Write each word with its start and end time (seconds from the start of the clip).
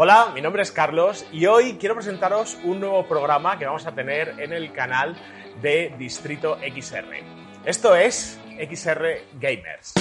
Hola, 0.00 0.30
mi 0.32 0.40
nombre 0.40 0.62
es 0.62 0.70
Carlos 0.70 1.26
y 1.32 1.46
hoy 1.46 1.76
quiero 1.76 1.96
presentaros 1.96 2.56
un 2.62 2.78
nuevo 2.78 3.04
programa 3.08 3.58
que 3.58 3.66
vamos 3.66 3.84
a 3.84 3.96
tener 3.96 4.36
en 4.38 4.52
el 4.52 4.72
canal 4.72 5.16
de 5.60 5.92
Distrito 5.98 6.56
XR. 6.58 7.16
Esto 7.64 7.96
es 7.96 8.38
XR 8.60 9.02
Gamers. 9.40 9.94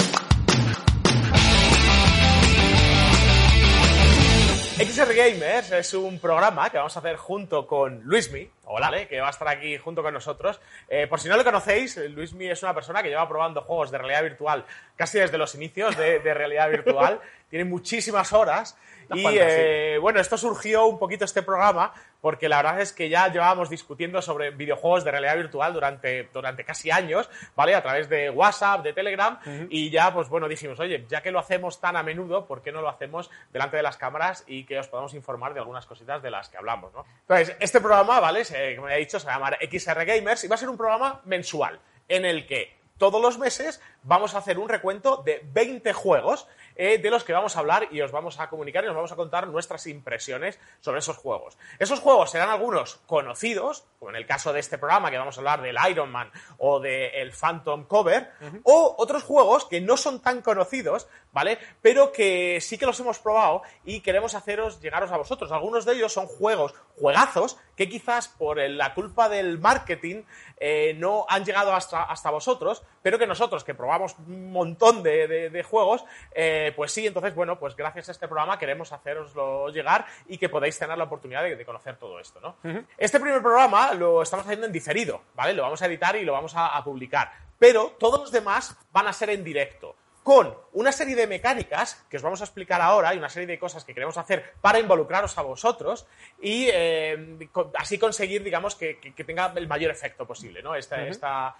XR 4.77 5.15
Gamers 5.15 5.71
es 5.71 5.91
un 5.95 6.19
programa 6.19 6.69
que 6.69 6.77
vamos 6.77 6.95
a 6.95 6.99
hacer 6.99 7.15
junto 7.15 7.65
con 7.65 8.03
Luismi, 8.03 8.47
¿vale? 8.73 9.07
que 9.07 9.19
va 9.19 9.27
a 9.27 9.31
estar 9.31 9.47
aquí 9.47 9.77
junto 9.77 10.03
con 10.03 10.13
nosotros. 10.13 10.59
Eh, 10.89 11.07
por 11.07 11.19
si 11.19 11.29
no 11.29 11.37
lo 11.37 11.43
conocéis, 11.43 11.97
Luismi 11.97 12.47
es 12.47 12.63
una 12.63 12.73
persona 12.73 13.01
que 13.01 13.09
lleva 13.09 13.27
probando 13.27 13.61
juegos 13.61 13.91
de 13.91 13.97
realidad 13.97 14.23
virtual 14.23 14.65
casi 14.95 15.19
desde 15.19 15.37
los 15.37 15.53
inicios 15.55 15.95
de, 15.97 16.19
de 16.19 16.33
realidad 16.33 16.69
virtual. 16.69 17.19
Tiene 17.49 17.65
muchísimas 17.65 18.33
horas 18.33 18.77
y 19.13 19.25
eh, 19.25 19.97
bueno, 20.01 20.19
esto 20.19 20.37
surgió 20.37 20.85
un 20.85 20.99
poquito 20.99 21.25
este 21.25 21.41
programa 21.41 21.93
porque 22.21 22.49
la 22.49 22.57
verdad 22.57 22.81
es 22.81 22.93
que 22.93 23.09
ya 23.09 23.31
llevábamos 23.31 23.69
discutiendo 23.69 24.21
sobre 24.21 24.51
videojuegos 24.51 25.03
de 25.03 25.11
realidad 25.11 25.37
virtual 25.37 25.73
durante, 25.73 26.29
durante 26.33 26.65
casi 26.65 26.91
años, 26.91 27.29
¿vale? 27.55 27.75
A 27.75 27.81
través 27.81 28.09
de 28.09 28.29
WhatsApp, 28.29 28.83
de 28.83 28.91
Telegram, 28.91 29.39
y 29.69 29.91
ya, 29.91 30.11
pues 30.13 30.27
bueno, 30.27 30.47
dijimos, 30.47 30.79
oye, 30.79 31.05
ya 31.07 31.21
que 31.21 31.31
lo 31.31 31.39
hacemos 31.39 31.79
tan 31.79 31.95
a 31.95 32.03
menudo, 32.03 32.45
¿por 32.45 32.61
qué 32.61 32.71
no 32.71 32.81
lo 32.81 32.89
hacemos 32.89 33.29
delante 33.53 33.77
de 33.77 33.83
las 33.83 33.97
cámaras 33.97 34.43
y 34.47 34.65
que 34.65 34.79
os 34.79 34.87
podamos 34.87 35.13
informar 35.13 35.53
de 35.53 35.59
algunas 35.59 35.85
cositas 35.85 36.21
de 36.21 36.31
las 36.31 36.49
que 36.49 36.57
hablamos, 36.57 36.91
¿no? 36.93 37.05
Entonces, 37.21 37.55
este 37.59 37.79
programa, 37.79 38.19
¿vale? 38.19 38.43
Como 38.75 38.89
ya 38.89 38.95
he 38.95 38.99
dicho, 38.99 39.19
se 39.19 39.27
va 39.27 39.33
a 39.33 39.35
llamar 39.35 39.59
XR 39.61 40.05
Gamers 40.05 40.43
y 40.43 40.47
va 40.47 40.55
a 40.55 40.57
ser 40.57 40.69
un 40.69 40.77
programa 40.77 41.21
mensual 41.25 41.79
en 42.07 42.25
el 42.25 42.45
que 42.45 42.75
todos 42.97 43.21
los 43.21 43.37
meses 43.37 43.81
vamos 44.07 44.33
a 44.33 44.37
hacer 44.37 44.57
un 44.57 44.69
recuento 44.69 45.17
de 45.17 45.41
20 45.51 45.91
juegos 45.91 46.47
eh, 46.75 46.97
de 46.97 47.09
los 47.09 47.23
que 47.23 47.33
vamos 47.33 47.55
a 47.55 47.59
hablar 47.59 47.89
y 47.91 48.01
os 48.01 48.11
vamos 48.11 48.39
a 48.39 48.49
comunicar 48.49 48.83
y 48.85 48.87
os 48.87 48.95
vamos 48.95 49.11
a 49.11 49.15
contar 49.15 49.47
nuestras 49.47 49.85
impresiones 49.87 50.59
sobre 50.79 50.99
esos 50.99 51.17
juegos. 51.17 51.57
Esos 51.77 51.99
juegos 51.99 52.31
serán 52.31 52.49
algunos 52.49 52.95
conocidos, 53.05 53.85
como 53.99 54.11
en 54.11 54.15
el 54.15 54.25
caso 54.25 54.53
de 54.53 54.61
este 54.61 54.77
programa 54.77 55.11
que 55.11 55.17
vamos 55.17 55.37
a 55.37 55.41
hablar 55.41 55.61
del 55.61 55.75
Iron 55.89 56.11
Man 56.11 56.31
o 56.57 56.79
del 56.79 57.31
Phantom 57.33 57.85
Cover, 57.85 58.31
o 58.63 58.95
otros 58.97 59.23
juegos 59.23 59.65
que 59.65 59.81
no 59.81 59.97
son 59.97 60.21
tan 60.21 60.41
conocidos, 60.41 61.07
¿vale? 61.33 61.57
Pero 61.81 62.11
que 62.11 62.59
sí 62.61 62.77
que 62.77 62.85
los 62.85 62.99
hemos 62.99 63.19
probado 63.19 63.63
y 63.83 63.99
queremos 63.99 64.35
haceros 64.35 64.79
llegaros 64.79 65.11
a 65.11 65.17
vosotros. 65.17 65.51
Algunos 65.51 65.83
de 65.83 65.93
ellos 65.93 66.13
son 66.13 66.27
juegos, 66.27 66.75
juegazos, 66.99 67.57
que 67.75 67.89
quizás 67.89 68.27
por 68.27 68.57
la 68.57 68.93
culpa 68.93 69.29
del 69.29 69.59
marketing 69.59 70.23
eh, 70.59 70.95
no 70.97 71.25
han 71.27 71.43
llegado 71.43 71.73
hasta, 71.73 72.03
hasta 72.03 72.29
vosotros, 72.29 72.83
pero 73.01 73.19
que 73.19 73.27
nosotros 73.27 73.63
que 73.63 73.73
probamos 73.73 73.96
un 73.97 74.51
montón 74.51 75.03
de, 75.03 75.65
juegos, 75.67 76.05
eh, 76.33 76.73
pues 76.75 76.91
sí, 76.91 77.07
entonces, 77.07 77.35
bueno, 77.35 77.59
pues 77.59 77.75
gracias 77.75 78.09
a 78.09 78.11
este 78.11 78.27
programa 78.27 78.59
queremos 78.59 78.91
haceroslo 78.91 79.69
llegar 79.69 80.05
y 80.27 80.37
que 80.37 80.49
podáis 80.49 80.77
tener 80.77 80.97
la 80.97 81.05
oportunidad 81.05 81.43
de, 81.43 81.65
conocer 81.65 81.97
todo 81.97 82.19
esto, 82.19 82.39
¿no? 82.39 82.55
Este 82.97 83.19
primer 83.19 83.41
programa 83.41 83.93
lo 83.93 84.21
estamos 84.21 84.45
haciendo 84.45 84.65
en 84.65 84.71
diferido, 84.71 85.21
¿vale? 85.35 85.53
Lo 85.53 85.63
vamos 85.63 85.81
a 85.81 85.85
editar 85.87 86.15
y 86.15 86.23
lo 86.23 86.33
vamos 86.33 86.53
a, 86.55 86.81
publicar. 86.83 87.31
Pero 87.59 87.95
todos 87.99 88.19
los 88.19 88.31
demás 88.31 88.77
van 88.91 89.07
a 89.07 89.13
ser 89.13 89.29
en 89.31 89.43
directo 89.43 89.95
con 90.23 90.53
una 90.73 90.91
serie 90.91 91.15
de 91.15 91.25
mecánicas 91.25 92.05
que 92.09 92.17
os 92.17 92.23
vamos 92.23 92.41
a 92.41 92.43
explicar 92.43 92.81
ahora 92.81 93.15
y 93.15 93.17
una 93.17 93.29
serie 93.29 93.47
de 93.47 93.57
cosas 93.57 93.85
que 93.85 93.93
queremos 93.93 94.17
hacer 94.17 94.53
para 94.61 94.79
involucraros 94.79 95.37
a 95.37 95.41
vosotros 95.41 96.05
y 96.41 96.67
eh, 96.71 97.47
así 97.75 97.97
conseguir, 97.97 98.43
digamos, 98.43 98.75
que, 98.75 98.95
tenga 99.25 99.53
el 99.55 99.67
mayor 99.67 99.89
efecto 99.89 100.27
posible, 100.27 100.61
¿no? 100.61 100.75
esta, 100.75 101.07
esta 101.07 101.55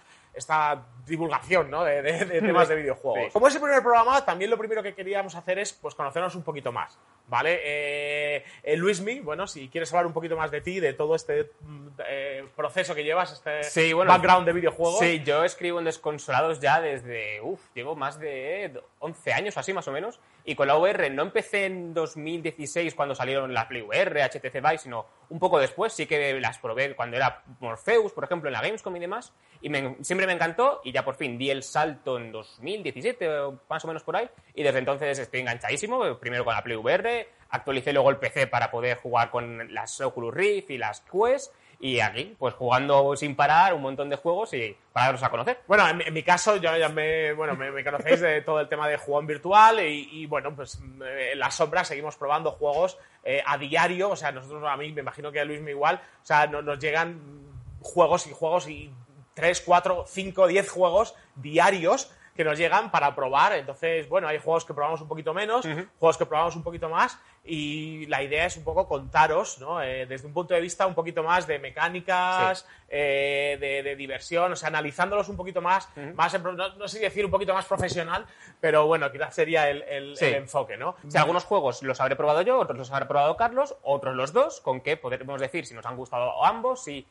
divulgación 1.06 1.70
¿no? 1.70 1.84
de, 1.84 2.02
temas 2.40 2.68
de 2.68 2.76
videojuegos. 2.76 3.32
Como 3.32 3.48
es 3.48 3.54
el 3.54 3.60
primer 3.60 3.82
programa, 3.82 4.24
también 4.24 4.50
lo 4.50 4.58
primero 4.58 4.82
que 4.82 4.94
queríamos 4.94 5.34
hacer 5.34 5.58
es 5.58 5.72
pues, 5.72 5.94
conocernos 5.94 6.34
un 6.34 6.42
poquito 6.42 6.72
más. 6.72 6.98
¿Vale? 7.28 7.60
Eh, 7.62 8.44
eh, 8.62 8.76
Luismi, 8.76 9.20
bueno, 9.20 9.46
si 9.46 9.68
quieres 9.68 9.92
hablar 9.92 10.06
un 10.06 10.14
poquito 10.14 10.34
más 10.34 10.50
de 10.50 10.62
ti, 10.62 10.80
de 10.80 10.94
todo 10.94 11.14
este 11.14 11.50
mm, 11.60 11.88
eh, 12.06 12.46
proceso 12.56 12.94
que 12.94 13.04
llevas, 13.04 13.32
este 13.32 13.92
background 13.94 14.46
de 14.46 14.54
videojuegos. 14.54 15.00
Sí, 15.00 15.22
yo 15.24 15.44
escribo 15.44 15.78
en 15.78 15.84
Desconsolados 15.84 16.58
ya 16.58 16.80
desde, 16.80 17.42
uff, 17.42 17.60
llevo 17.74 17.94
más 17.96 18.18
de 18.18 18.80
11 19.00 19.32
años 19.34 19.58
así 19.58 19.74
más 19.74 19.86
o 19.88 19.92
menos. 19.92 20.20
Y 20.48 20.54
con 20.54 20.66
la 20.66 20.78
VR 20.78 21.10
no 21.10 21.20
empecé 21.20 21.66
en 21.66 21.92
2016 21.92 22.94
cuando 22.94 23.14
salieron 23.14 23.52
la 23.52 23.68
Play 23.68 23.82
VR, 23.82 24.22
HTC 24.22 24.54
Vive, 24.54 24.78
sino 24.78 25.04
un 25.28 25.38
poco 25.38 25.58
después. 25.58 25.92
Sí 25.92 26.06
que 26.06 26.40
las 26.40 26.56
probé 26.56 26.96
cuando 26.96 27.18
era 27.18 27.42
Morpheus, 27.60 28.12
por 28.12 28.24
ejemplo, 28.24 28.48
en 28.48 28.54
la 28.54 28.62
Gamescom 28.62 28.96
y 28.96 29.00
demás. 29.00 29.34
Y 29.60 29.70
siempre 30.00 30.26
me 30.28 30.34
encantó 30.34 30.80
y 30.84 30.92
ya 30.92 31.04
por 31.04 31.16
fin 31.16 31.36
di 31.36 31.50
el 31.50 31.64
salto 31.64 32.16
en 32.18 32.30
2017, 32.30 33.28
más 33.68 33.84
o 33.84 33.88
menos 33.88 34.04
por 34.04 34.16
ahí. 34.16 34.28
Y 34.54 34.62
desde 34.62 34.78
entonces 34.78 35.18
estoy 35.18 35.40
enganchadísimo, 35.40 36.18
primero 36.18 36.44
con 36.44 36.54
la 36.54 36.62
Play 36.62 36.76
VR, 36.76 37.28
actualicé 37.50 37.92
luego 37.92 38.10
el 38.10 38.18
PC 38.18 38.46
para 38.46 38.70
poder 38.70 38.98
jugar 38.98 39.30
con 39.30 39.72
las 39.74 40.00
Oculus 40.00 40.32
Rift 40.32 40.70
y 40.70 40.78
las 40.78 41.00
Quest 41.00 41.52
y 41.80 42.00
aquí, 42.00 42.34
pues 42.36 42.54
jugando 42.54 43.14
sin 43.14 43.36
parar 43.36 43.72
un 43.72 43.82
montón 43.82 44.08
de 44.08 44.16
juegos 44.16 44.52
y 44.52 44.76
para 44.92 45.06
daros 45.06 45.22
a 45.22 45.30
conocer. 45.30 45.60
Bueno, 45.68 45.88
en, 45.88 46.12
mi 46.12 46.22
caso, 46.24 46.56
ya 46.56 46.88
me, 46.88 47.32
bueno, 47.34 47.54
me, 47.54 47.84
conocéis 47.84 48.20
de 48.20 48.42
todo 48.42 48.60
el 48.60 48.68
tema 48.68 48.88
de 48.88 48.96
jugón 48.96 49.28
virtual 49.28 49.78
y, 49.80 50.26
bueno, 50.26 50.54
pues 50.56 50.80
eh, 51.04 51.30
en 51.34 51.38
la 51.38 51.52
sombra 51.52 51.84
seguimos 51.84 52.16
probando 52.16 52.50
juegos 52.50 52.98
eh, 53.22 53.42
a 53.46 53.56
diario. 53.56 54.10
O 54.10 54.16
sea, 54.16 54.32
nosotros, 54.32 54.64
a 54.68 54.76
mí 54.76 54.90
me 54.92 55.02
imagino 55.02 55.30
que 55.30 55.38
a 55.38 55.44
Luis 55.44 55.60
me 55.60 55.70
igual, 55.70 56.00
o 56.20 56.26
sea, 56.26 56.48
nos 56.48 56.78
llegan 56.80 57.20
juegos 57.80 58.26
y 58.26 58.32
juegos 58.32 58.68
y 58.68 58.92
3, 59.38 59.60
4, 59.60 60.04
5, 60.08 60.46
10 60.48 60.68
juegos 60.68 61.14
diarios 61.36 62.10
que 62.34 62.42
nos 62.42 62.58
llegan 62.58 62.90
para 62.90 63.14
probar. 63.14 63.52
Entonces, 63.52 64.08
bueno, 64.08 64.26
hay 64.26 64.38
juegos 64.38 64.64
que 64.64 64.74
probamos 64.74 65.00
un 65.00 65.06
poquito 65.06 65.32
menos, 65.32 65.64
juegos 65.98 66.18
que 66.18 66.26
probamos 66.26 66.56
un 66.56 66.64
poquito 66.64 66.88
más, 66.88 67.16
y 67.44 68.06
la 68.06 68.20
idea 68.22 68.46
es 68.46 68.56
un 68.56 68.64
poco 68.64 68.88
contaros, 68.88 69.58
¿no? 69.58 69.80
Eh, 69.80 70.06
desde 70.06 70.26
un 70.26 70.32
punto 70.32 70.54
de 70.54 70.60
vista 70.60 70.86
un 70.86 70.94
poquito 70.94 71.22
más 71.22 71.46
de 71.46 71.58
mecánicas, 71.58 72.66
eh, 72.88 73.56
de, 73.60 73.96
diversión, 73.96 74.52
o 74.52 74.56
sea, 74.56 74.68
analizándolos 74.68 75.28
un 75.28 75.36
poquito 75.36 75.60
más, 75.60 75.88
más 76.14 76.40
no, 76.40 76.88
sé 76.88 76.98
decir 76.98 77.24
un 77.24 77.30
poquito 77.30 77.54
más 77.54 77.64
profesional, 77.66 78.26
pero 78.60 78.86
bueno, 78.86 79.10
quizás 79.10 79.34
sería 79.34 79.70
el, 79.70 80.16
enfoque, 80.20 80.76
¿no? 80.76 80.96
Si 81.08 81.16
algunos 81.16 81.44
juegos 81.44 81.82
los 81.82 82.00
habré 82.00 82.16
probado 82.16 82.42
yo, 82.42 82.58
otros 82.58 82.78
los 82.78 82.92
habré 82.92 83.06
probado 83.06 83.36
Carlos, 83.36 83.76
otros 83.82 84.14
los 84.16 84.32
dos, 84.32 84.60
con 84.60 84.80
qué 84.80 84.96
podemos 84.96 85.40
decir 85.40 85.64
si 85.64 85.74
nos 85.74 85.86
han 85.86 85.96
gustado 85.96 86.44
ambos, 86.44 86.84
si 86.84 87.06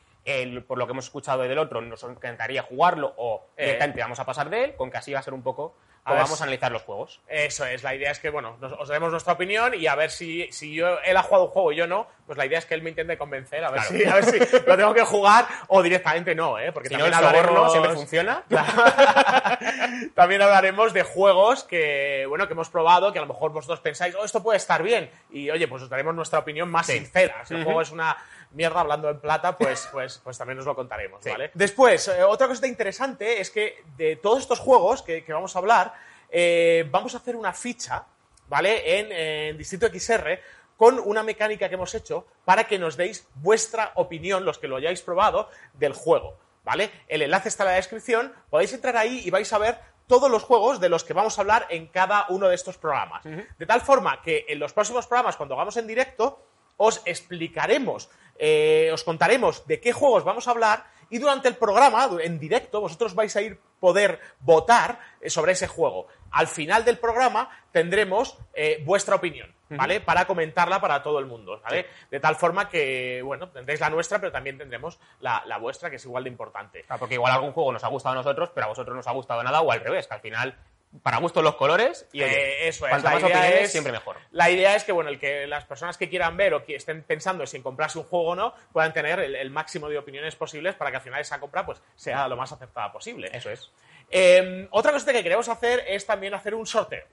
por 0.68 0.78
lo 0.78 0.86
que 0.86 0.92
hemos 0.92 1.06
escuchado 1.06 1.44
del 1.44 1.58
otro, 1.58 1.82
nos 1.82 2.04
encantaría 2.04 2.62
jugarlo 2.62 3.14
o 3.18 3.48
eh. 3.58 3.80
vamos 3.98 4.20
a 4.20 4.26
pasar 4.26 4.50
de 4.50 4.66
él, 4.66 4.76
con 4.76 4.92
que 4.92 4.98
así 4.98 5.14
va 5.14 5.20
a 5.20 5.24
ser 5.24 5.34
un 5.34 5.44
poco 5.44 5.76
vamos 6.16 6.42
a 6.42 6.44
analizar 6.44 6.72
los 6.72 6.84
juegos. 6.84 7.22
Eso 7.28 7.66
es, 7.66 7.84
la 7.84 7.96
idea 7.96 8.12
es 8.12 8.20
que, 8.20 8.30
bueno, 8.30 8.58
os 8.80 8.88
demos 8.90 9.12
nuestra 9.12 9.34
opinión 9.34 9.74
y 9.74 9.88
a 9.88 9.96
ver 9.96 10.12
si, 10.12 10.50
si 10.52 10.74
yo, 10.74 11.00
él 11.02 11.18
ha 11.18 11.24
jugado 11.24 11.46
un 11.46 11.52
juego 11.52 11.72
y 11.72 11.76
yo 11.76 11.88
no, 11.88 12.08
pues 12.26 12.38
la 12.38 12.46
idea 12.46 12.60
es 12.60 12.66
que 12.66 12.76
él 12.76 12.82
me 12.82 12.90
intente 12.92 13.18
convencer, 13.18 13.64
a 13.64 13.72
ver, 13.72 13.82
si, 13.82 14.06
a 14.06 14.16
ver 14.16 14.26
si 14.26 14.40
lo 14.66 14.78
tengo 14.78 14.94
que 14.94 15.04
jugar 15.04 15.46
o 15.68 15.82
directamente 15.84 16.36
no, 16.36 16.60
¿eh? 16.60 16.72
Porque 16.72 16.90
también 16.90 17.14
hablaremos... 17.14 17.72
siempre 17.72 17.94
funciona. 17.94 18.44
también 20.16 20.42
hablaremos 20.42 20.94
de 20.94 21.04
juegos 21.04 21.64
que, 21.64 22.26
bueno, 22.28 22.48
que 22.48 22.54
hemos 22.54 22.70
probado, 22.70 23.12
que 23.12 23.20
a 23.20 23.24
lo 23.24 23.28
mejor 23.28 23.52
vosotros 23.52 23.80
pensáis, 23.82 24.16
oh, 24.16 24.24
esto 24.24 24.42
puede 24.42 24.58
estar 24.58 24.84
bien, 24.84 25.10
y 25.30 25.50
oye, 25.50 25.68
pues 25.68 25.84
os 25.84 25.90
daremos 25.90 26.16
nuestra 26.16 26.40
opinión 26.40 26.70
más 26.70 26.88
sincera. 26.88 27.46
Si 27.46 27.54
el 27.54 27.64
juego 27.64 27.82
es 27.82 27.92
una 27.92 28.18
mierda 28.52 28.82
hablando 28.82 29.10
en 29.10 29.20
plata, 29.20 29.58
pues, 29.58 29.88
pues, 29.92 30.20
pues 30.24 30.38
también 30.38 30.60
os 30.60 30.66
lo 30.66 30.76
contaremos, 30.76 31.24
¿vale? 31.24 31.52
Después, 31.54 32.08
eh, 32.08 32.24
otra 32.24 32.48
cosa 32.48 32.68
interesante 32.68 33.42
es 33.42 33.52
que 33.52 33.84
de 33.98 34.16
todos 34.18 34.40
estos 34.40 34.60
juegos 34.60 35.02
que, 35.02 35.24
vamos 35.28 35.56
a 35.56 35.60
hablar, 35.60 35.94
eh, 36.30 36.88
vamos 36.90 37.14
a 37.16 37.18
hacer 37.18 37.36
una 37.36 37.54
ficha, 37.54 38.06
¿vale? 38.48 39.00
En, 39.00 39.58
Distrito 39.58 39.88
XR 39.88 40.40
con 40.76 41.00
una 41.00 41.24
mecánica 41.24 41.70
que 41.70 41.76
hemos 41.76 41.96
hecho 41.96 42.28
para 42.46 42.66
que 42.66 42.78
nos 42.78 42.98
deis 42.98 43.28
vuestra 43.36 43.94
opinión, 43.96 44.46
los 44.46 44.60
que 44.60 44.68
lo 44.68 44.76
hayáis 44.76 45.02
probado, 45.02 45.50
del 45.74 45.94
juego, 45.94 46.38
¿vale? 46.64 46.92
El 47.08 47.24
enlace 47.24 47.50
está 47.50 47.64
en 47.64 47.70
la 47.70 47.76
descripción, 47.76 48.34
podéis 48.50 48.74
entrar 48.74 48.96
ahí 48.96 49.22
y 49.26 49.32
vais 49.32 49.52
a 49.52 49.58
ver 49.58 49.80
todos 50.08 50.32
los 50.32 50.44
juegos 50.44 50.80
de 50.80 50.90
los 50.90 51.04
que 51.04 51.14
vamos 51.14 51.38
a 51.38 51.42
hablar 51.42 51.68
en 51.70 51.88
cada 51.88 52.26
uno 52.30 52.48
de 52.48 52.56
estos 52.56 52.78
programas. 52.78 53.24
De 53.24 53.66
tal 53.66 53.82
forma 53.82 54.22
que 54.22 54.46
en 54.48 54.60
los 54.60 54.72
próximos 54.74 55.06
programas, 55.06 55.36
cuando 55.36 55.56
hagamos 55.56 55.76
en 55.78 55.88
directo, 55.88 56.42
os 56.78 57.02
explicaremos 57.06 58.10
eh, 58.40 58.90
os 58.94 59.04
contaremos 59.04 59.66
de 59.68 59.80
qué 59.80 59.94
juegos 59.94 60.24
vamos 60.24 60.48
a 60.48 60.52
hablar 60.52 60.86
y 61.10 61.20
durante 61.20 61.48
el 61.48 61.56
programa, 61.56 62.10
en 62.22 62.40
directo, 62.40 62.82
vosotros 62.82 63.16
vais 63.16 63.36
a 63.36 63.42
ir 63.42 63.60
poder 63.80 64.20
votar 64.40 65.00
eh, 65.22 65.30
sobre 65.30 65.54
ese 65.54 65.68
juego. 65.68 66.08
Al 66.32 66.48
final 66.48 66.84
del 66.84 66.98
programa 66.98 67.50
tendremos 67.72 68.38
eh, 68.54 68.82
vuestra 68.84 69.16
opinión, 69.16 69.54
¿vale? 69.70 70.02
Para 70.02 70.26
comentarla 70.26 70.82
para 70.82 71.02
todo 71.02 71.20
el 71.20 71.26
mundo, 71.26 71.62
¿vale? 71.64 71.86
De 72.12 72.20
tal 72.20 72.36
forma 72.36 72.70
que, 72.70 73.22
bueno, 73.24 73.50
tendréis 73.50 73.80
la 73.80 73.90
nuestra, 73.90 74.20
pero 74.20 74.32
también 74.32 74.58
tendremos 74.58 75.00
la, 75.20 75.58
vuestra, 75.60 75.90
que 75.90 75.96
es 75.98 76.06
igual 76.06 76.26
de 76.26 76.30
importante. 76.30 76.86
porque 77.00 77.16
igual 77.16 77.34
algún 77.34 77.52
juego 77.52 77.72
nos 77.72 77.84
ha 77.84 77.88
gustado 77.88 78.14
a 78.14 78.18
nosotros, 78.18 78.52
pero 78.54 78.66
a 78.66 78.70
vosotros 78.70 78.94
no 78.94 79.00
os 79.00 79.08
ha 79.08 79.14
gustado 79.14 79.44
nada, 79.44 79.62
o 79.62 79.72
al 79.72 79.80
revés, 79.80 80.08
que 80.08 80.14
al 80.14 80.22
final 80.22 80.58
para 81.04 81.18
gusto 81.18 81.42
los 81.42 81.56
colores 81.56 82.08
y 82.12 82.22
eh, 82.22 82.68
eso 82.68 82.88
es. 82.88 83.04
La 83.04 83.20
idea 83.20 83.50
es, 83.60 83.72
siempre 83.72 83.92
mejor. 83.92 84.18
La 84.32 84.50
idea 84.50 84.76
es 84.76 84.84
que 84.84 84.92
bueno, 84.92 85.10
el 85.10 85.20
que 85.20 85.48
las 85.48 85.66
personas 85.66 85.98
que 85.98 86.10
quieran 86.10 86.38
ver 86.38 86.54
o 86.54 86.64
que 86.66 86.76
estén 86.76 87.04
pensando 87.04 87.46
si 87.46 87.58
en 87.58 87.64
comprarse 87.64 87.98
un 87.98 88.06
juego 88.06 88.30
o 88.30 88.36
no 88.36 88.54
puedan 88.72 88.94
tener 88.94 89.20
el, 89.20 89.50
máximo 89.52 89.90
de 89.90 89.98
opiniones 89.98 90.36
posibles 90.36 90.76
para 90.76 90.92
que 90.92 90.98
al 90.98 91.04
final 91.04 91.22
esa 91.22 91.40
compra 91.40 91.66
pues 91.66 91.82
sea 91.96 92.28
lo 92.28 92.38
más 92.38 92.52
acertada 92.52 92.92
posible. 92.92 93.30
Eso 93.34 93.50
es. 93.50 93.72
Em, 94.10 94.68
otra 94.72 94.92
cosa 94.92 95.12
que 95.12 95.24
queremos 95.24 95.50
hacer 95.50 95.84
es 95.88 96.06
también 96.06 96.34
hacer 96.34 96.56
un 96.56 96.66
sorteo. 96.66 97.06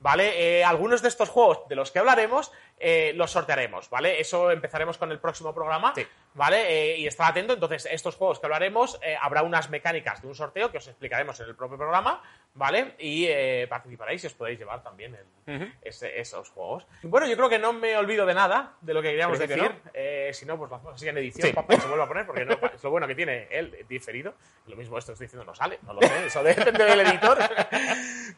¿Vale? 0.00 0.60
Eh, 0.60 0.64
algunos 0.64 1.02
de 1.02 1.08
estos 1.08 1.28
juegos 1.28 1.68
de 1.68 1.74
los 1.74 1.90
que 1.90 1.98
hablaremos 1.98 2.52
eh, 2.80 3.12
los 3.14 3.30
sortearemos, 3.30 3.88
¿vale? 3.90 4.20
Eso 4.20 4.50
empezaremos 4.50 4.98
con 4.98 5.10
el 5.12 5.18
próximo 5.18 5.54
programa, 5.54 5.92
Sí. 5.94 6.06
¿vale? 6.34 6.92
Eh, 6.94 6.98
y 6.98 7.06
estar 7.06 7.30
atento. 7.30 7.54
Entonces, 7.54 7.86
estos 7.90 8.14
juegos 8.16 8.38
que 8.40 8.46
hablaremos, 8.46 8.98
eh, 9.02 9.16
habrá 9.20 9.42
unas 9.42 9.70
mecánicas 9.70 10.22
de 10.22 10.28
un 10.28 10.34
sorteo 10.34 10.70
que 10.70 10.78
os 10.78 10.86
explicaremos 10.88 11.38
en 11.40 11.46
el 11.48 11.56
propio 11.56 11.76
programa, 11.78 12.22
¿vale? 12.54 12.94
Y 12.98 13.26
eh, 13.28 13.66
participaréis 13.68 14.22
y 14.24 14.26
os 14.28 14.34
podéis 14.34 14.58
llevar 14.58 14.82
también 14.82 15.14
el- 15.14 15.72
ese- 15.82 16.20
esos 16.20 16.50
juegos. 16.50 16.86
Bueno, 17.02 17.26
yo 17.26 17.36
creo 17.36 17.48
que 17.48 17.58
no 17.58 17.72
me 17.72 17.96
olvido 17.96 18.26
de 18.26 18.34
nada 18.34 18.74
de 18.82 18.92
lo 18.94 19.00
que 19.00 19.08
queríamos 19.10 19.38
Creo 19.38 19.48
que 19.48 19.54
decir. 19.54 19.72
Eh, 19.94 20.30
si 20.34 20.44
no, 20.44 20.58
pues 20.58 20.70
hacemos 20.70 20.94
así 20.94 21.08
en 21.08 21.16
edición, 21.18 21.48
Sí. 21.48 21.54
papá, 21.54 21.74
se 21.80 21.86
vuelve 21.88 22.04
a 22.04 22.08
poner, 22.08 22.26
porque 22.26 22.44
no, 22.44 22.52
es 22.74 22.82
lo 22.84 22.90
bueno 22.90 23.06
que 23.06 23.14
tiene 23.14 23.48
el 23.50 23.86
diferido. 23.88 24.34
Lo 24.66 24.76
mismo 24.76 24.98
esto 24.98 25.12
estoy 25.12 25.26
diciendo 25.26 25.44
no 25.46 25.54
sale, 25.54 25.78
no 25.82 25.94
lo 25.94 26.02
sé, 26.02 26.26
eso 26.26 26.42
depende 26.42 26.84
del 26.84 27.00
editor. 27.00 27.38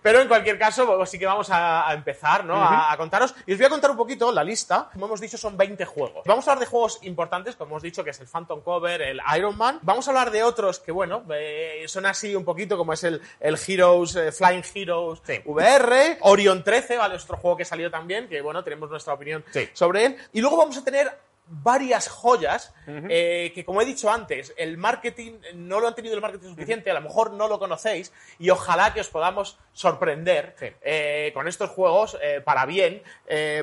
Pero 0.03 0.21
en 0.21 0.29
cualquier 0.29 0.59
caso, 0.59 0.87
pues 0.97 1.11
sí 1.11 1.19
que 1.19 1.27
vamos 1.27 1.51
a, 1.51 1.89
a 1.89 1.93
empezar, 1.95 2.45
¿no? 2.45 2.55
a, 2.55 2.93
a 2.93 2.97
contaros. 2.97 3.35
Y 3.47 3.53
os 3.53 3.59
voy 3.59 3.67
a 3.67 3.71
contar 3.71 3.91
un 3.91 3.97
poquito 3.97 4.30
la 4.35 4.45
lista. 4.45 4.89
Como 4.93 5.07
hemos 5.07 5.21
dicho, 5.21 5.37
son 5.39 5.57
20 5.57 5.85
juegos. 5.85 6.23
Vamos 6.27 6.47
a 6.47 6.53
hablar 6.53 6.65
de 6.65 6.71
juegos 6.71 6.99
importantes, 7.03 7.57
como 7.57 7.71
hemos 7.73 7.83
dicho, 7.83 8.03
que 8.05 8.11
es 8.11 8.21
el 8.21 8.27
Phantom 8.27 8.61
Cover, 8.63 9.01
el 9.03 9.21
Iron 9.37 9.57
Man. 9.57 9.79
Vamos 9.83 10.07
a 10.07 10.11
hablar 10.11 10.31
de 10.31 10.43
otros 10.43 10.79
que, 10.81 10.93
bueno, 10.93 11.23
eh, 11.33 11.85
son 11.87 12.07
así 12.07 12.35
un 12.35 12.45
poquito 12.45 12.77
como 12.77 12.93
es 12.93 13.05
el, 13.05 13.21
el 13.41 13.59
Heroes, 13.67 14.17
eh, 14.17 14.33
Flying 14.33 14.63
Heroes 14.75 15.21
Sí. 15.25 15.41
VR, 15.45 16.19
Orion 16.23 16.63
13, 16.65 16.97
¿vale? 16.97 17.17
Otro 17.17 17.37
juego 17.37 17.57
que 17.57 17.65
salió 17.65 17.91
también, 17.91 18.29
que, 18.29 18.41
bueno, 18.41 18.63
tenemos 18.65 18.91
nuestra 18.91 19.15
opinión 19.15 19.45
Sí. 19.51 19.69
sobre 19.73 20.07
él. 20.07 20.17
Y 20.33 20.41
luego 20.41 20.57
vamos 20.57 20.77
a 20.77 20.85
tener 20.85 21.11
varias 21.53 22.09
joyas 22.09 22.73
eh, 22.87 23.51
que, 23.55 23.65
como 23.65 23.83
he 23.83 23.85
dicho 23.85 24.11
antes, 24.11 24.55
el 24.57 24.79
marketing 24.79 25.33
no 25.55 25.81
lo 25.81 25.89
han 25.89 25.95
tenido 25.97 26.15
el 26.15 26.21
marketing 26.21 26.49
suficiente, 26.51 26.91
a 26.91 26.95
lo 26.95 27.01
mejor 27.01 27.33
no 27.33 27.49
lo 27.49 27.59
conocéis 27.59 28.13
y 28.39 28.51
ojalá 28.51 28.95
que 28.95 29.01
os 29.01 29.09
podamos 29.09 29.59
sorprender 29.73 30.55
Sí. 30.59 30.67
eh, 30.83 31.31
con 31.35 31.49
estos 31.49 31.71
juegos 31.71 32.17
eh, 32.23 32.41
para 32.45 32.67
bien, 32.67 33.03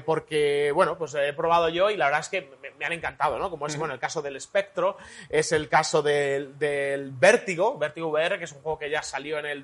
porque, 0.05 0.71
bueno, 0.73 0.97
pues 0.97 1.13
he 1.15 1.33
probado 1.33 1.69
yo 1.69 1.89
y 1.89 1.97
la 1.97 2.05
verdad 2.05 2.21
es 2.21 2.29
que 2.29 2.49
me, 2.61 2.71
me 2.71 2.85
han 2.85 2.93
encantado, 2.93 3.39
¿no? 3.39 3.49
Como 3.49 3.67
es, 3.67 3.77
bueno, 3.77 3.93
el 3.93 3.99
caso 3.99 4.21
del 4.21 4.39
Spectro, 4.39 4.97
es 5.29 5.51
el 5.51 5.69
caso 5.69 6.01
del, 6.01 6.57
del 6.59 7.11
Vértigo, 7.11 7.77
Vértigo 7.77 8.07
VR, 8.09 8.37
que 8.37 8.45
es 8.45 8.51
un 8.51 8.61
juego 8.61 8.79
que 8.79 8.89
ya 8.89 9.01
salió 9.01 9.39
en 9.39 9.45
el 9.45 9.61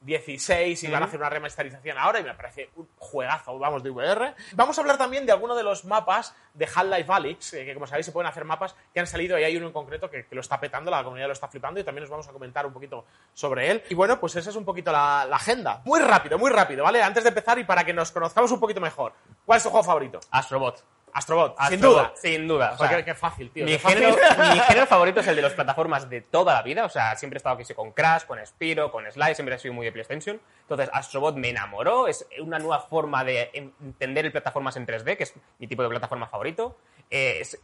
2016 0.00 0.84
y 0.84 0.90
van 0.90 1.02
a 1.02 1.06
hacer 1.06 1.20
una 1.20 1.28
remasterización 1.28 1.98
ahora 1.98 2.20
y 2.20 2.24
me 2.24 2.34
parece 2.34 2.70
un 2.76 2.88
juegazo, 2.98 3.58
vamos, 3.58 3.82
de 3.82 3.90
VR. 3.90 4.34
Vamos 4.52 4.78
a 4.78 4.80
hablar 4.80 4.96
también 4.96 5.26
de 5.26 5.32
algunos 5.32 5.56
de 5.56 5.62
los 5.62 5.84
mapas 5.84 6.34
de 6.54 6.66
Half-Life 6.66 7.12
Alyx, 7.12 7.54
eh, 7.54 7.64
que 7.64 7.74
como 7.74 7.86
sabéis 7.86 8.06
se 8.06 8.12
pueden 8.12 8.28
hacer 8.28 8.44
mapas 8.44 8.74
que 8.92 9.00
han 9.00 9.06
salido 9.06 9.38
y 9.38 9.44
hay 9.44 9.56
uno 9.56 9.66
en 9.66 9.72
concreto 9.72 10.10
que, 10.10 10.26
que 10.26 10.34
lo 10.34 10.40
está 10.40 10.58
petando, 10.58 10.90
la 10.90 11.04
comunidad 11.04 11.26
lo 11.26 11.34
está 11.34 11.48
flipando 11.48 11.80
y 11.80 11.84
también 11.84 12.04
os 12.04 12.10
vamos 12.10 12.26
a 12.28 12.32
comentar 12.32 12.66
un 12.66 12.72
poquito 12.72 13.04
sobre 13.34 13.70
él. 13.70 13.82
Y 13.90 13.94
bueno, 13.94 14.18
pues 14.18 14.36
esa 14.36 14.50
es 14.50 14.56
un 14.56 14.64
poquito 14.64 14.90
la, 14.90 15.26
la 15.28 15.36
agenda. 15.36 15.82
Muy 15.84 16.00
rápido, 16.00 16.38
muy 16.38 16.50
rápido, 16.50 16.84
¿vale? 16.84 17.02
Antes 17.02 17.22
de 17.22 17.28
empezar 17.28 17.58
y 17.58 17.64
para 17.64 17.84
que 17.84 17.92
nos 17.92 18.10
conozcamos 18.10 18.50
un 18.52 18.60
poquito 18.60 18.80
mejor. 18.80 19.12
¿Cuál 19.44 19.58
es 19.58 19.62
tu 19.62 19.70
juego 19.70 19.84
favorito? 19.84 20.20
Astrobot. 20.30 20.82
Astrobot, 21.12 21.56
sin 21.68 21.80
duda. 21.80 22.12
Sin 22.14 22.48
duda. 22.48 22.72
o 22.72 22.78
sea, 22.78 22.96
qué, 22.96 23.04
qué 23.04 23.14
fácil, 23.14 23.50
tío. 23.50 23.64
mi, 23.64 23.72
qué 23.72 23.78
fácil. 23.78 23.98
género, 23.98 24.16
mi 24.54 24.60
género 24.60 24.86
favorito 24.86 25.20
es 25.20 25.26
el 25.26 25.36
de 25.36 25.42
las 25.42 25.52
plataformas 25.52 26.08
de 26.08 26.20
toda 26.20 26.54
la 26.54 26.62
vida. 26.62 26.84
O 26.84 26.88
sea, 26.88 27.16
siempre 27.16 27.36
he 27.36 27.38
estado 27.38 27.56
aquí 27.56 27.74
con 27.74 27.92
Crash, 27.92 28.24
con 28.24 28.44
Spiro, 28.44 28.90
con 28.90 29.10
Sly, 29.10 29.34
siempre 29.34 29.54
he 29.54 29.58
sido 29.58 29.74
muy 29.74 29.86
de 29.86 29.92
PlayStation. 29.92 30.40
Entonces, 30.62 30.88
Astrobot 30.92 31.36
me 31.36 31.50
enamoró. 31.50 32.08
Es 32.08 32.26
una 32.40 32.58
nueva 32.58 32.80
forma 32.80 33.24
de 33.24 33.50
entender 33.52 34.26
el 34.26 34.32
plataformas 34.32 34.76
en 34.76 34.86
3D, 34.86 35.16
que 35.16 35.24
es 35.24 35.34
mi 35.58 35.66
tipo 35.66 35.82
de 35.82 35.88
plataforma 35.88 36.26
favorito. 36.26 36.76
Eh, 37.10 37.38
es 37.40 37.60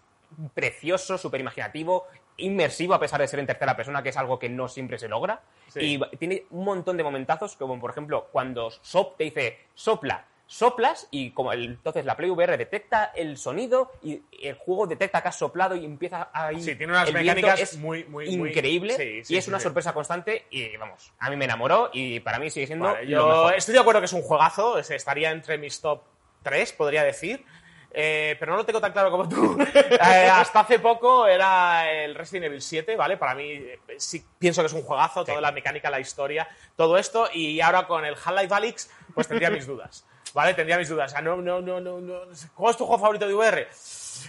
precioso, 0.55 1.19
súper 1.19 1.41
imaginativo, 1.41 2.07
inmersivo 2.37 2.95
a 2.95 3.01
pesar 3.01 3.21
de 3.21 3.29
ser 3.29 3.41
en 3.41 3.47
tercera 3.47 3.77
persona, 3.77 4.03
que 4.03 4.11
es 4.11 4.17
algo 4.17 4.39
que 4.39 4.49
no 4.49 4.69
siempre 4.69 4.99
se 4.99 5.09
logra. 5.09 5.41
Sí. 5.69 5.99
Y 6.13 6.17
tiene 6.17 6.45
un 6.51 6.65
montón 6.65 6.97
de 6.97 7.05
momentazos, 7.05 7.57
como 7.57 7.79
por 7.81 7.91
ejemplo 7.91 8.29
cuando 8.33 8.71
Sop 8.71 9.17
te 9.17 9.25
dice 9.25 9.67
sopla, 9.75 10.27
soplas 10.47 11.09
y 11.11 11.33
como 11.33 11.53
el- 11.53 11.65
entonces 11.65 12.05
la 12.05 12.17
Play 12.17 12.31
VR 12.31 12.57
detecta 12.57 13.11
el 13.15 13.37
sonido 13.37 13.91
y 14.03 14.23
el 14.43 14.55
juego 14.55 14.87
detecta 14.87 15.21
que 15.21 15.29
has 15.29 15.37
soplado 15.39 15.75
y 15.75 15.85
empieza 15.85 16.31
a 16.33 16.53
ir. 16.53 16.63
Sí, 16.63 16.77
tiene 16.77 16.93
unas 16.93 17.09
el 17.09 17.15
mecánicas 17.15 17.61
es 17.61 17.77
muy, 17.77 18.05
muy, 18.05 18.37
muy- 18.37 18.51
increíble 18.51 18.95
Sí, 18.97 19.25
sí, 19.25 19.35
y 19.35 19.37
es 19.39 19.49
una 19.49 19.59
sorpresa 19.59 19.93
constante 19.93 20.47
y 20.51 20.77
vamos, 20.77 21.13
a 21.19 21.31
mí 21.31 21.37
me 21.37 21.47
enamoró 21.47 21.91
y 21.93 22.21
para 22.21 22.39
mí 22.39 22.49
sigue 22.51 22.67
siendo 22.67 22.85
Vale, 22.87 23.05
lo 23.05 23.11
yo 23.11 23.27
mejor. 23.27 23.55
estoy 23.55 23.75
de 23.75 23.81
acuerdo 23.81 24.01
que 24.01 24.07
es 24.07 24.13
un 24.13 24.23
juegazo, 24.23 24.79
es- 24.79 24.91
estaría 24.91 25.31
entre 25.33 25.59
mis 25.59 25.81
top 25.81 26.03
3, 26.43 26.73
podría 26.73 27.03
decir. 27.03 27.45
eh, 27.99 28.37
pero 28.39 28.53
no 28.53 28.59
lo 28.59 28.67
tengo 28.67 28.79
tan 28.81 28.93
claro 28.93 29.11
como 29.11 29.27
tú. 29.27 29.57
Eh, 29.75 30.29
hasta 30.31 30.61
hace 30.61 30.79
poco 30.81 31.27
era 31.27 31.91
el 31.91 32.15
Resident 32.15 32.47
Evil 32.47 32.61
7, 32.61 32.95
¿vale? 32.95 33.17
Para 33.17 33.35
mí 33.35 33.51
eh, 33.53 33.79
sí 33.97 34.23
pienso 34.39 34.61
que 34.61 34.67
es 34.67 34.73
un 34.75 34.83
juegazo, 34.83 35.25
toda 35.25 35.41
la 35.41 35.51
mecánica, 35.51 35.89
la 35.89 35.99
historia, 35.99 36.47
todo 36.77 36.99
esto. 36.99 37.29
Y 37.33 37.59
ahora 37.63 37.87
con 37.87 38.05
el 38.05 38.15
Half-Life 38.15 38.53
Alyx, 38.55 38.91
pues 39.15 39.27
tendría 39.29 39.49
mis 39.51 39.67
dudas. 39.67 40.05
¿Vale? 40.37 40.53
Tendría 40.53 40.77
mis 40.77 40.91
dudas. 40.91 41.11
O 41.11 41.15
sea, 41.15 41.23
no, 41.23 41.37
no, 41.37 41.63
no, 41.63 41.81
no, 41.81 41.99
no. 41.99 42.21
¿Cuál 42.55 42.71
es 42.71 42.77
tu 42.77 42.85
juego 42.85 43.01
favorito 43.01 43.27
de 43.27 43.33
VR? 43.33 43.69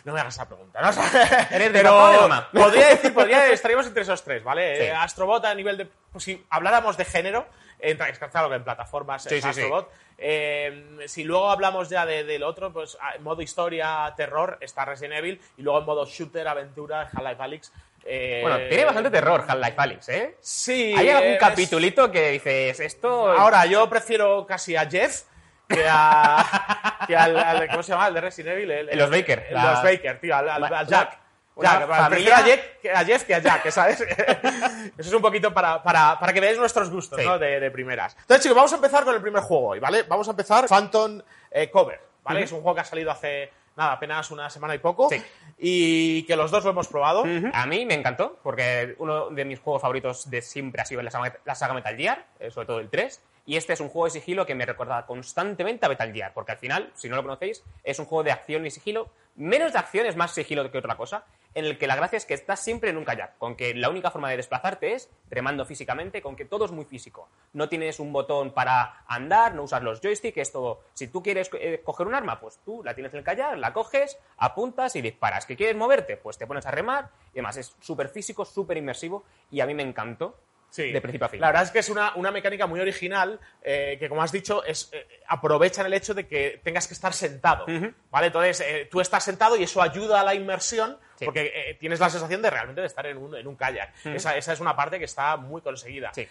No 0.05 0.13
me 0.13 0.21
hagas 0.21 0.35
esa 0.35 0.47
pregunta, 0.47 0.79
¿no? 0.81 0.87
O 0.87 0.93
sea, 0.93 1.49
¿Eres 1.51 1.73
de 1.73 1.83
papá 1.83 2.09
o 2.09 2.11
de 2.13 2.17
mamá? 2.19 2.49
Podría 2.53 2.87
decir, 2.87 3.13
podría, 3.13 3.47
estaríamos 3.51 3.85
entre 3.87 4.03
esos 4.03 4.23
tres, 4.23 4.41
¿vale? 4.41 4.77
Sí. 4.77 4.83
Eh, 4.83 4.91
Astrobot 4.93 5.43
a 5.43 5.53
nivel 5.53 5.75
de. 5.77 5.89
Pues 6.11 6.23
si 6.23 6.45
habláramos 6.49 6.95
de 6.95 7.03
género, 7.03 7.45
que 7.77 7.97
claro 8.31 8.49
que 8.49 8.55
en 8.55 8.63
plataformas 8.63 9.23
Sí, 9.23 9.35
es 9.35 9.43
sí, 9.43 9.53
sí. 9.53 9.59
Astrobot. 9.61 9.91
Eh, 10.17 11.03
si 11.07 11.25
luego 11.25 11.51
hablamos 11.51 11.89
ya 11.89 12.05
de- 12.05 12.23
del 12.23 12.43
otro, 12.43 12.71
pues 12.71 12.97
a- 13.01 13.15
en 13.15 13.23
modo 13.23 13.41
historia, 13.41 14.13
terror, 14.15 14.57
está 14.61 14.85
Resident 14.85 15.15
Evil, 15.15 15.41
y 15.57 15.61
luego 15.61 15.79
en 15.79 15.85
modo 15.85 16.05
shooter, 16.05 16.47
aventura, 16.47 17.01
Half-Life 17.13 17.43
Alyx. 17.43 17.73
eh, 18.05 18.39
Bueno, 18.41 18.57
tiene 18.69 18.85
bastante 18.85 19.09
terror 19.11 19.43
Half-Life 19.45 19.75
Alyx, 19.77 20.09
¿eh? 20.09 20.37
Sí. 20.39 20.93
Hay 20.97 21.09
algún 21.09 21.33
es- 21.33 21.39
capitulito 21.39 22.09
que 22.09 22.29
dices, 22.31 22.79
esto... 22.79 23.29
Ahora, 23.29 23.65
yo 23.65 23.89
prefiero 23.89 24.45
casi 24.47 24.75
a 24.77 24.89
Jeff 24.89 25.23
que 25.67 25.85
a. 25.89 26.97
que 27.07 27.15
al, 27.15 27.37
al- 27.37 27.67
¿Cómo 27.69 27.83
se 27.83 27.91
llama? 27.91 28.07
El 28.07 28.13
de 28.13 28.21
Resident 28.21 28.55
Evil. 28.57 28.71
El, 28.71 28.97
Los 28.97 29.09
Baker, 29.09 29.45
el- 29.49 29.53
la- 29.55 29.71
Los 29.71 29.83
Baker, 29.83 30.19
tío, 30.19 30.35
al, 30.35 30.49
al- 30.49 30.63
al 30.73 30.87
Jack. 30.87 31.19
Jack, 31.59 32.07
prefiero 32.09 32.35
a, 32.35 32.39
Jeff, 32.43 32.61
que- 32.81 32.91
a 32.91 33.03
Jeff 33.03 33.23
que 33.23 33.33
a 33.33 33.39
Jack, 33.39 33.69
¿sabes? 33.71 33.99
Eso 34.97 35.09
es 35.09 35.13
un 35.13 35.21
poquito 35.23 35.51
para, 35.51 35.81
para, 35.81 36.19
para 36.19 36.31
que 36.31 36.39
veáis 36.39 36.57
nuestros 36.59 36.89
gustos, 36.91 37.19
Sí. 37.19 37.25
¿no? 37.25 37.39
De, 37.39 37.59
de 37.59 37.71
primeras. 37.71 38.15
Entonces, 38.19 38.43
chicos, 38.43 38.55
vamos 38.55 38.73
a 38.73 38.75
empezar 38.75 39.03
con 39.03 39.15
el 39.15 39.21
primer 39.21 39.41
juego 39.41 39.69
hoy, 39.69 39.79
¿vale? 39.79 40.03
Vamos 40.03 40.27
a 40.27 40.31
empezar 40.31 40.67
Phantom 40.67 41.19
eh, 41.49 41.71
Cover, 41.71 41.99
¿vale? 42.23 42.39
Ujú. 42.41 42.45
Es 42.45 42.51
un 42.51 42.61
juego 42.61 42.75
que 42.75 42.81
ha 42.81 42.85
salido 42.85 43.09
hace, 43.09 43.51
nada, 43.75 43.93
apenas 43.93 44.29
una 44.29 44.51
semana 44.51 44.75
y 44.75 44.77
poco. 44.77 45.09
Sí. 45.09 45.19
Y 45.57 46.23
que 46.27 46.35
los 46.35 46.51
dos 46.51 46.63
lo 46.63 46.69
hemos 46.69 46.87
probado. 46.89 47.23
A 47.53 47.65
mí 47.65 47.85
me 47.87 47.95
encantó, 47.95 48.37
porque 48.43 48.93
uno 48.99 49.31
de 49.31 49.43
mis 49.43 49.59
juegos 49.59 49.81
favoritos 49.81 50.29
de 50.29 50.43
siempre 50.43 50.83
ha 50.83 50.85
sido 50.85 51.01
la 51.01 51.09
saga, 51.09 51.37
la 51.43 51.55
saga 51.55 51.73
Metal 51.73 51.97
Gear, 51.97 52.23
eh, 52.39 52.51
sobre 52.51 52.67
todo 52.67 52.79
el 52.79 52.89
3. 52.91 53.19
Y 53.47 53.55
este 53.55 53.71
es 53.71 53.79
un 53.79 53.87
juego 53.87 54.05
de 54.05 54.11
sigilo 54.11 54.45
que 54.45 54.55
me 54.55 54.65
recuerda 54.65 55.05
constantemente 55.05 55.85
a 55.85 55.89
Metal 55.89 56.11
Gear, 56.11 56.33
porque 56.33 56.51
al 56.51 56.57
final, 56.57 56.91
si 56.95 57.07
no 57.07 57.15
lo 57.15 57.23
conocéis, 57.23 57.63
es 57.81 57.97
un 57.97 58.05
juego 58.05 58.25
de 58.25 58.31
acción 58.31 58.65
y 58.65 58.71
sigilo, 58.71 59.09
menos 59.37 59.71
de 59.71 59.79
acción, 59.79 60.05
es 60.05 60.17
más 60.17 60.33
sigilo 60.33 60.69
que 60.69 60.77
otra 60.77 60.97
cosa, 60.97 61.23
en 61.53 61.63
el 61.63 61.77
que 61.77 61.87
la 61.87 61.95
gracia 61.95 62.17
es 62.17 62.25
que 62.25 62.33
estás 62.33 62.59
siempre 62.59 62.89
en 62.89 62.97
un 62.97 63.05
kayak, 63.05 63.37
con 63.37 63.55
que 63.55 63.73
la 63.73 63.89
única 63.89 64.11
forma 64.11 64.29
de 64.29 64.35
desplazarte 64.35 64.95
es 64.95 65.09
remando 65.29 65.63
físicamente, 65.63 66.21
con 66.21 66.35
que 66.35 66.43
todo 66.43 66.65
es 66.65 66.71
muy 66.71 66.83
físico. 66.83 67.29
No 67.53 67.69
tienes 67.69 68.01
un 68.01 68.11
botón 68.11 68.51
para 68.51 69.05
andar, 69.07 69.55
no 69.55 69.63
usas 69.63 69.81
los 69.81 70.01
joysticks, 70.01 70.37
es 70.37 70.51
todo. 70.51 70.81
Si 70.93 71.07
tú 71.07 71.23
quieres 71.23 71.49
eh, 71.53 71.81
coger 71.85 72.05
un 72.05 72.15
arma, 72.15 72.41
pues 72.41 72.59
tú 72.65 72.83
la 72.83 72.95
tienes 72.95 73.13
en 73.13 73.19
el 73.19 73.23
kayak, 73.23 73.57
la 73.57 73.71
coges, 73.71 74.19
apuntas 74.37 74.93
y 74.97 75.01
disparas. 75.01 75.45
¿Que 75.45 75.55
quieres 75.55 75.77
moverte? 75.77 76.17
Pues 76.17 76.37
te 76.37 76.45
pones 76.45 76.65
a 76.65 76.71
remar 76.71 77.11
y 77.31 77.37
demás. 77.37 77.55
Es 77.55 77.77
súper 77.79 78.09
físico, 78.09 78.43
súper 78.43 78.75
inmersivo 78.75 79.23
y 79.49 79.61
a 79.61 79.65
mí 79.65 79.73
me 79.73 79.83
encantó 79.83 80.35
Sí. 80.69 80.91
de 80.91 81.01
principio 81.01 81.25
a 81.25 81.29
fin. 81.29 81.39
La 81.39 81.47
verdad 81.47 81.63
es 81.63 81.71
que 81.71 81.79
es 81.79 81.89
una, 81.89 82.13
una 82.15 82.29
mecánica 82.29 82.67
muy 82.67 82.79
original 82.79 83.39
eh, 83.63 83.95
que, 83.99 84.09
como 84.09 84.21
has 84.21 84.31
dicho, 84.31 84.63
es, 84.63 84.89
eh, 84.93 85.07
aprovechan 85.27 85.85
el 85.85 85.93
hecho 85.93 86.13
de 86.13 86.27
que 86.27 86.59
tengas 86.63 86.87
que 86.87 86.93
estar 86.93 87.13
sentado. 87.13 87.65
¿Vale? 88.11 88.27
Entonces, 88.27 88.59
eh, 88.61 88.87
tú 88.91 88.99
estás 89.01 89.23
sentado 89.23 89.55
y 89.57 89.63
eso 89.63 89.81
ayuda 89.81 90.21
a 90.21 90.23
la 90.23 90.35
inmersión 90.35 90.97
Sí. 91.17 91.25
porque 91.25 91.51
eh, 91.55 91.73
tienes 91.79 91.99
la 91.99 92.11
sensación 92.11 92.43
de 92.43 92.49
realmente 92.51 92.81
de 92.81 92.85
estar 92.85 93.03
en 93.07 93.17
un, 93.17 93.35
en 93.35 93.47
un 93.47 93.55
kayak. 93.55 93.91
esa, 94.05 94.37
esa 94.37 94.53
es 94.53 94.59
una 94.59 94.75
parte 94.75 94.99
que 94.99 95.05
está 95.05 95.35
muy 95.35 95.61
conseguida. 95.63 96.11
Sí. 96.13 96.27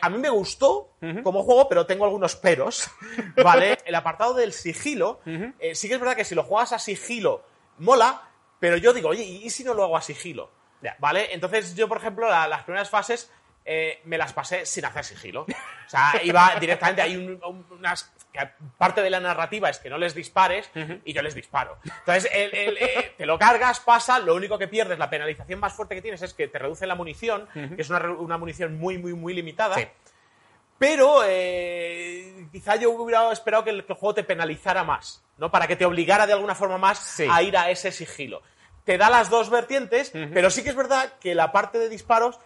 A 0.00 0.08
mí 0.10 0.18
me 0.18 0.30
gustó 0.30 0.92
como 1.24 1.42
juego, 1.42 1.68
pero 1.68 1.86
tengo 1.86 2.04
algunos 2.04 2.36
peros. 2.36 2.88
¿Vale? 3.42 3.78
el 3.84 3.94
apartado 3.96 4.34
del 4.34 4.52
sigilo, 4.52 5.20
sí 5.24 5.88
que 5.88 5.94
es 5.94 6.00
verdad 6.00 6.14
que 6.14 6.24
si 6.24 6.36
lo 6.36 6.44
juegas 6.44 6.72
a 6.72 6.78
sigilo, 6.78 7.44
mola, 7.78 8.28
pero 8.60 8.76
yo 8.76 8.92
digo, 8.92 9.08
oye, 9.08 9.24
¿y 9.24 9.50
si 9.50 9.64
no 9.64 9.74
lo 9.74 9.82
hago 9.82 9.96
a 9.96 10.02
sigilo? 10.02 10.50
¿Vale? 11.00 11.32
Entonces 11.34 11.74
yo, 11.74 11.88
por 11.88 11.98
ejemplo, 11.98 12.28
la- 12.28 12.46
las 12.48 12.62
primeras 12.64 12.90
fases 12.90 13.30
eh, 13.64 14.00
me 14.04 14.18
las 14.18 14.32
pasé 14.32 14.66
sin 14.66 14.84
hacer 14.84 15.04
sigilo. 15.04 15.42
O 15.42 15.88
sea, 15.88 16.12
iba 16.24 16.54
directamente, 16.58 17.02
hay 17.02 17.16
un- 17.16 17.40
un- 17.44 17.66
unas... 17.70 18.10
que 18.32 18.40
parte 18.78 19.02
de 19.02 19.10
la 19.10 19.20
narrativa 19.20 19.68
es 19.68 19.78
que 19.78 19.90
no 19.90 19.98
les 19.98 20.14
dispares 20.14 20.70
y 21.04 21.12
yo 21.12 21.20
les 21.22 21.34
disparo. 21.34 21.78
Entonces, 21.84 22.30
el- 22.32 22.54
el, 22.54 22.76
eh, 22.78 23.14
te 23.18 23.26
lo 23.26 23.38
cargas, 23.38 23.80
pasa, 23.80 24.18
lo 24.18 24.34
único 24.34 24.58
que 24.58 24.68
pierdes, 24.68 24.98
la 24.98 25.10
penalización 25.10 25.60
más 25.60 25.74
fuerte 25.74 25.94
que 25.94 26.02
tienes 26.02 26.22
es 26.22 26.32
que 26.34 26.48
te 26.48 26.58
reduce 26.58 26.86
la 26.86 26.94
munición, 26.94 27.46
que 27.52 27.82
es 27.82 27.90
una, 27.90 28.38
munición 28.38 28.78
muy, 28.78 28.96
muy, 28.98 29.12
muy 29.12 29.34
limitada. 29.34 29.74
Sí. 29.76 29.86
Pero 30.78 31.22
eh, 31.24 32.46
quizá 32.50 32.76
yo 32.76 32.90
hubiera 32.90 33.30
esperado 33.32 33.62
que 33.64 33.70
el, 33.70 33.84
que 33.84 33.92
el 33.92 33.98
juego 33.98 34.14
te 34.14 34.24
penalizara 34.24 34.82
más, 34.82 35.22
¿no? 35.38 35.50
Para 35.50 35.66
que 35.68 35.76
te 35.76 35.84
obligara 35.84 36.26
de 36.26 36.32
alguna 36.32 36.54
forma 36.54 36.78
más 36.78 36.98
Sí. 36.98 37.26
a 37.30 37.42
ir 37.42 37.56
a 37.56 37.70
ese 37.70 37.92
sigilo. 37.92 38.42
Te 38.84 38.98
da 38.98 39.08
las 39.08 39.30
dos 39.30 39.48
vertientes, 39.48 40.10
pero 40.34 40.50
sí 40.50 40.64
que 40.64 40.70
es 40.70 40.74
verdad 40.74 41.12
que 41.20 41.36
la 41.36 41.52
parte 41.52 41.78
de 41.78 41.88
disparos 41.88 42.40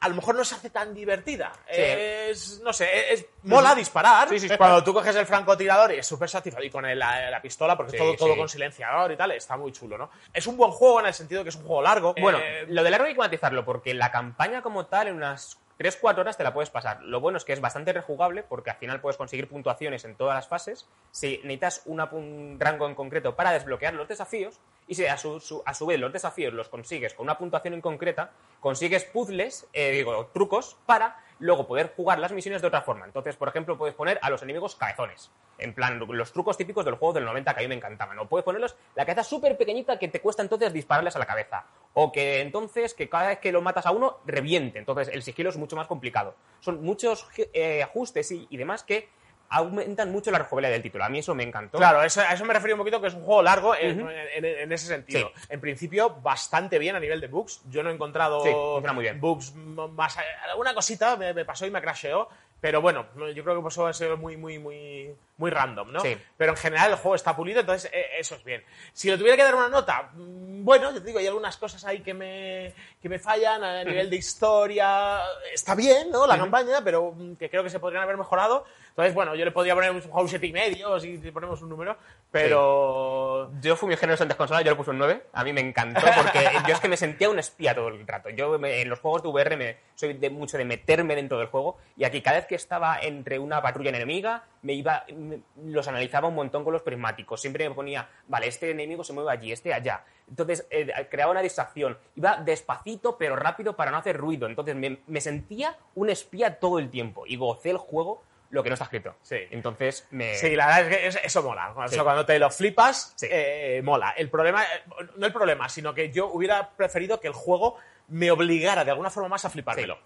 a 0.00 0.08
lo 0.08 0.14
mejor 0.14 0.34
no 0.34 0.44
se 0.44 0.54
hace 0.54 0.70
tan 0.70 0.94
divertida. 0.94 1.52
Sí. 1.66 1.80
Es, 1.82 2.60
no 2.62 2.72
sé, 2.72 3.12
es, 3.12 3.26
mola 3.42 3.74
disparar. 3.74 4.28
Sí, 4.28 4.38
sí. 4.40 4.48
Cuando 4.58 4.82
tú 4.84 4.92
coges 4.92 5.14
el 5.16 5.26
francotirador 5.26 5.92
y 5.92 5.98
es 5.98 6.06
súper 6.06 6.28
satisfactorio. 6.28 6.68
Y 6.68 6.70
con 6.70 6.84
el- 6.86 6.98
la, 6.98 7.30
la 7.30 7.40
pistola, 7.42 7.76
porque 7.76 7.96
es 7.96 8.02
todo, 8.02 8.14
todo 8.16 8.36
con 8.36 8.48
silenciador 8.48 9.12
y 9.12 9.16
tal, 9.16 9.30
está 9.32 9.56
muy 9.56 9.72
chulo, 9.72 9.96
¿no? 9.98 10.10
Es 10.32 10.46
un 10.46 10.56
buen 10.56 10.70
juego 10.70 11.00
en 11.00 11.06
el 11.06 11.14
sentido 11.14 11.40
de 11.40 11.44
que 11.44 11.48
es 11.50 11.56
un 11.56 11.64
juego 11.66 11.82
largo. 11.82 12.14
Bueno, 12.20 12.38
Eh, 12.38 12.66
lo 12.68 12.82
de 12.82 12.90
largo 12.90 13.06
hay 13.06 13.14
que 13.14 13.18
matizarlo, 13.20 13.64
porque 13.64 13.94
la 13.94 14.10
campaña 14.10 14.62
como 14.62 14.86
tal, 14.86 15.08
en 15.08 15.16
unas 15.16 15.58
3-4 15.78 16.18
horas 16.20 16.36
te 16.36 16.44
la 16.44 16.54
puedes 16.54 16.70
pasar. 16.70 17.02
Lo 17.02 17.18
bueno 17.20 17.36
es 17.36 17.44
que 17.44 17.52
es 17.52 17.60
bastante 17.60 17.92
rejugable, 17.92 18.44
porque 18.44 18.70
al 18.70 18.76
final 18.76 19.00
puedes 19.00 19.16
conseguir 19.16 19.48
puntuaciones 19.48 20.04
en 20.04 20.14
todas 20.16 20.36
las 20.36 20.46
fases. 20.46 20.86
Si 21.10 21.38
necesitas 21.42 21.82
una- 21.86 22.04
un 22.12 22.56
rango 22.60 22.86
en 22.86 22.94
concreto 22.94 23.34
para 23.34 23.50
desbloquear 23.52 23.92
los 23.94 24.06
desafíos, 24.06 24.60
y 24.86 24.94
si 24.94 25.06
a 25.06 25.16
su, 25.16 25.62
a 25.64 25.86
vez 25.86 25.98
los 26.00 26.12
desafíos 26.12 26.52
los 26.52 26.68
consigues 26.68 27.14
con 27.14 27.24
una 27.24 27.38
puntuación 27.38 27.74
en 27.74 27.80
concreta, 27.80 28.32
consigues 28.60 29.04
puzzles, 29.04 29.66
eh, 29.72 29.90
digo, 29.90 30.26
trucos, 30.26 30.76
para 30.86 31.18
luego 31.38 31.66
poder 31.66 31.92
jugar 31.96 32.18
las 32.18 32.32
misiones 32.32 32.62
de 32.62 32.68
otra 32.68 32.82
forma. 32.82 33.06
Entonces, 33.06 33.36
por 33.36 33.48
ejemplo, 33.48 33.76
puedes 33.76 33.94
poner 33.94 34.18
a 34.22 34.30
los 34.30 34.42
enemigos 34.42 34.76
cabezones. 34.76 35.30
En 35.58 35.74
plan, 35.74 35.98
los 35.98 36.32
trucos 36.32 36.56
típicos 36.56 36.84
del 36.84 36.94
juego 36.94 37.14
del 37.14 37.24
90 37.24 37.54
que 37.54 37.60
a 37.60 37.62
mí 37.62 37.68
me 37.68 37.74
encantaban. 37.74 38.18
O 38.18 38.28
puedes 38.28 38.44
ponerlos 38.44 38.76
la 38.94 39.04
cabeza 39.04 39.24
súper 39.24 39.56
pequeñita 39.56 39.98
que 39.98 40.08
te 40.08 40.20
cuesta 40.20 40.42
entonces 40.42 40.72
dispararles 40.72 41.16
a 41.16 41.18
la 41.18 41.26
cabeza. 41.26 41.66
O 41.94 42.12
que 42.12 42.40
entonces, 42.40 42.94
que 42.94 43.08
cada 43.08 43.28
vez 43.28 43.38
que 43.38 43.52
lo 43.52 43.62
matas 43.62 43.86
a 43.86 43.90
uno, 43.90 44.18
reviente. 44.26 44.78
Entonces, 44.78 45.08
el 45.08 45.22
sigilo 45.22 45.50
es 45.50 45.56
mucho 45.56 45.76
más 45.76 45.86
complicado. 45.86 46.34
Son 46.60 46.82
muchos 46.82 47.26
eh, 47.36 47.82
ajustes 47.82 48.30
y, 48.32 48.46
y 48.50 48.56
demás 48.56 48.82
que 48.82 49.08
aumentan 49.56 50.10
mucho 50.12 50.30
la 50.30 50.38
rejugabilidad 50.38 50.72
del 50.72 50.82
título. 50.82 51.04
A 51.04 51.08
mí 51.08 51.18
eso 51.20 51.34
me 51.34 51.42
encantó. 51.44 51.78
Claro, 51.78 52.02
eso- 52.02 52.20
a 52.20 52.32
eso 52.32 52.44
me 52.44 52.52
refiero 52.54 52.74
un 52.74 52.78
poquito 52.80 53.00
que 53.00 53.08
es 53.08 53.14
un 53.14 53.22
juego 53.24 53.42
largo 53.42 53.74
en, 53.74 54.00
en- 54.34 54.44
en 54.44 54.72
ese 54.72 54.86
sentido. 54.86 55.30
Sí. 55.34 55.42
En 55.48 55.60
principio, 55.60 56.10
bastante 56.22 56.78
bien 56.78 56.96
a 56.96 57.00
nivel 57.00 57.20
de 57.20 57.28
bugs. 57.28 57.62
Yo 57.70 57.82
no 57.82 57.90
he 57.90 57.94
encontrado 57.94 58.42
Sí, 58.44 58.50
funciona 58.52 58.92
muy 58.92 59.02
bien. 59.02 59.20
bugs 59.20 59.54
más. 59.54 60.16
Alguna 60.50 60.74
cosita 60.74 61.16
me, 61.16 61.32
me 61.34 61.44
pasó 61.44 61.66
y 61.66 61.70
me 61.70 61.80
crasheó. 61.80 62.28
Pero 62.60 62.80
bueno, 62.80 63.06
yo 63.34 63.44
creo 63.44 63.56
que 63.56 63.62
pasó 63.62 63.86
a 63.86 63.92
ser 63.92 64.16
muy, 64.16 64.36
muy, 64.36 64.58
muy, 64.58 65.14
muy 65.36 65.50
random, 65.50 65.92
¿no? 65.92 66.00
Sí. 66.00 66.16
Pero 66.36 66.52
en 66.52 66.56
general 66.56 66.92
el 66.92 66.96
juego 66.96 67.14
está 67.14 67.36
pulido, 67.36 67.60
entonces 67.60 67.90
eh, 67.92 68.06
eso 68.18 68.36
es 68.36 68.44
bien. 68.44 68.64
Si 68.92 69.10
le 69.10 69.18
tuviera 69.18 69.36
que 69.36 69.42
dar 69.42 69.54
una 69.54 69.68
nota, 69.68 70.10
mm, 70.14 70.64
bueno, 70.64 70.90
yo 70.92 71.00
te 71.00 71.08
digo, 71.08 71.18
hay 71.18 71.26
algunas 71.26 71.56
cosas 71.58 71.84
ahí 71.84 72.00
que 72.00 72.14
me, 72.14 72.72
que 73.02 73.08
me 73.08 73.18
fallan 73.18 73.62
a 73.62 73.84
nivel 73.84 74.08
de 74.08 74.16
historia. 74.16 75.20
Está 75.52 75.74
bien, 75.74 76.10
¿no? 76.10 76.26
La 76.26 76.38
campaña, 76.38 76.82
pero 76.82 77.12
mm, 77.12 77.36
que 77.36 77.50
creo 77.50 77.62
que 77.62 77.70
se 77.70 77.80
podrían 77.80 78.02
haber 78.02 78.16
mejorado. 78.16 78.64
Entonces, 78.88 79.12
bueno, 79.12 79.34
yo 79.34 79.44
le 79.44 79.50
podría 79.50 79.74
poner 79.74 79.90
un 79.90 80.28
7 80.28 80.46
y 80.46 80.52
medio 80.52 80.98
si 81.00 81.18
ponemos 81.32 81.60
un 81.60 81.68
número, 81.68 81.98
pero... 82.34 83.50
Yo 83.60 83.76
fui 83.76 83.86
muy 83.86 83.96
generoso 83.96 84.22
en 84.24 84.28
desconsola, 84.28 84.62
yo 84.62 84.70
le 84.70 84.76
puse 84.76 84.90
un 84.90 84.98
9. 84.98 85.26
A 85.32 85.44
mí 85.44 85.52
me 85.52 85.60
encantó 85.60 86.00
porque 86.16 86.40
yo 86.68 86.74
es 86.74 86.80
que 86.80 86.88
me 86.88 86.96
sentía 86.96 87.30
un 87.30 87.38
espía 87.38 87.74
todo 87.74 87.88
el 87.88 88.06
rato. 88.06 88.28
Yo 88.30 88.58
me- 88.58 88.80
en 88.82 88.88
los 88.88 89.00
juegos 89.00 89.22
de 89.22 89.28
VR 89.28 89.56
me, 89.56 89.76
soy 89.94 90.14
de 90.14 90.30
mucho 90.30 90.58
de 90.58 90.64
meterme 90.64 91.14
dentro 91.14 91.38
del 91.38 91.46
juego 91.48 91.78
y 91.96 92.04
aquí 92.04 92.20
cada 92.22 92.36
vez 92.38 92.46
que 92.46 92.54
estaba 92.54 92.98
entre 93.00 93.38
una 93.38 93.62
patrulla 93.62 93.90
enemiga 93.90 94.44
me 94.62 94.72
iba 94.74 95.04
me- 95.14 95.40
los 95.64 95.86
analizaba 95.88 96.28
un 96.28 96.34
montón 96.34 96.64
con 96.64 96.72
los 96.72 96.82
prismáticos. 96.82 97.40
Siempre 97.40 97.68
me 97.68 97.74
ponía, 97.74 98.08
vale, 98.28 98.48
este 98.48 98.70
enemigo 98.70 99.04
se 99.04 99.12
mueve 99.12 99.30
allí, 99.30 99.52
este 99.52 99.72
allá. 99.72 100.04
Entonces 100.28 100.66
eh, 100.70 100.90
creaba 101.10 101.30
una 101.32 101.42
distracción. 101.42 101.98
Iba 102.16 102.36
despacito 102.38 103.16
pero 103.18 103.36
rápido 103.36 103.76
para 103.76 103.90
no 103.90 103.98
hacer 103.98 104.16
ruido. 104.16 104.46
Entonces 104.46 104.74
me, 104.74 104.98
me 105.06 105.20
sentía 105.20 105.76
un 105.94 106.10
espía 106.10 106.58
todo 106.58 106.78
el 106.78 106.90
tiempo 106.90 107.24
y 107.26 107.36
gocé 107.36 107.70
el 107.70 107.76
juego 107.78 108.22
lo 108.54 108.62
que 108.62 108.70
no 108.70 108.74
está 108.74 108.84
escrito. 108.84 109.16
Sí. 109.22 109.36
Entonces 109.50 110.06
me... 110.10 110.34
Sí, 110.36 110.54
la 110.56 110.66
verdad 110.66 110.90
es 110.92 110.96
que 110.96 111.06
es- 111.08 111.20
eso 111.24 111.42
mola. 111.42 111.72
O 111.72 111.88
sea, 111.88 111.98
Sí. 111.98 112.04
cuando 112.04 112.24
te 112.24 112.38
lo 112.38 112.50
flipas, 112.50 113.12
Sí. 113.16 113.26
eh, 113.30 113.80
mola. 113.84 114.14
El 114.16 114.30
problema, 114.30 114.62
eh, 114.64 114.82
no 115.16 115.26
el 115.26 115.32
problema, 115.32 115.68
sino 115.68 115.92
que 115.94 116.10
yo 116.10 116.28
hubiera 116.28 116.70
preferido 116.70 117.20
que 117.20 117.26
el 117.28 117.34
juego 117.34 117.76
me 118.08 118.30
obligara 118.30 118.84
de 118.84 118.90
alguna 118.92 119.10
forma 119.10 119.28
más 119.30 119.44
a 119.44 119.50
flipármelo. 119.50 119.98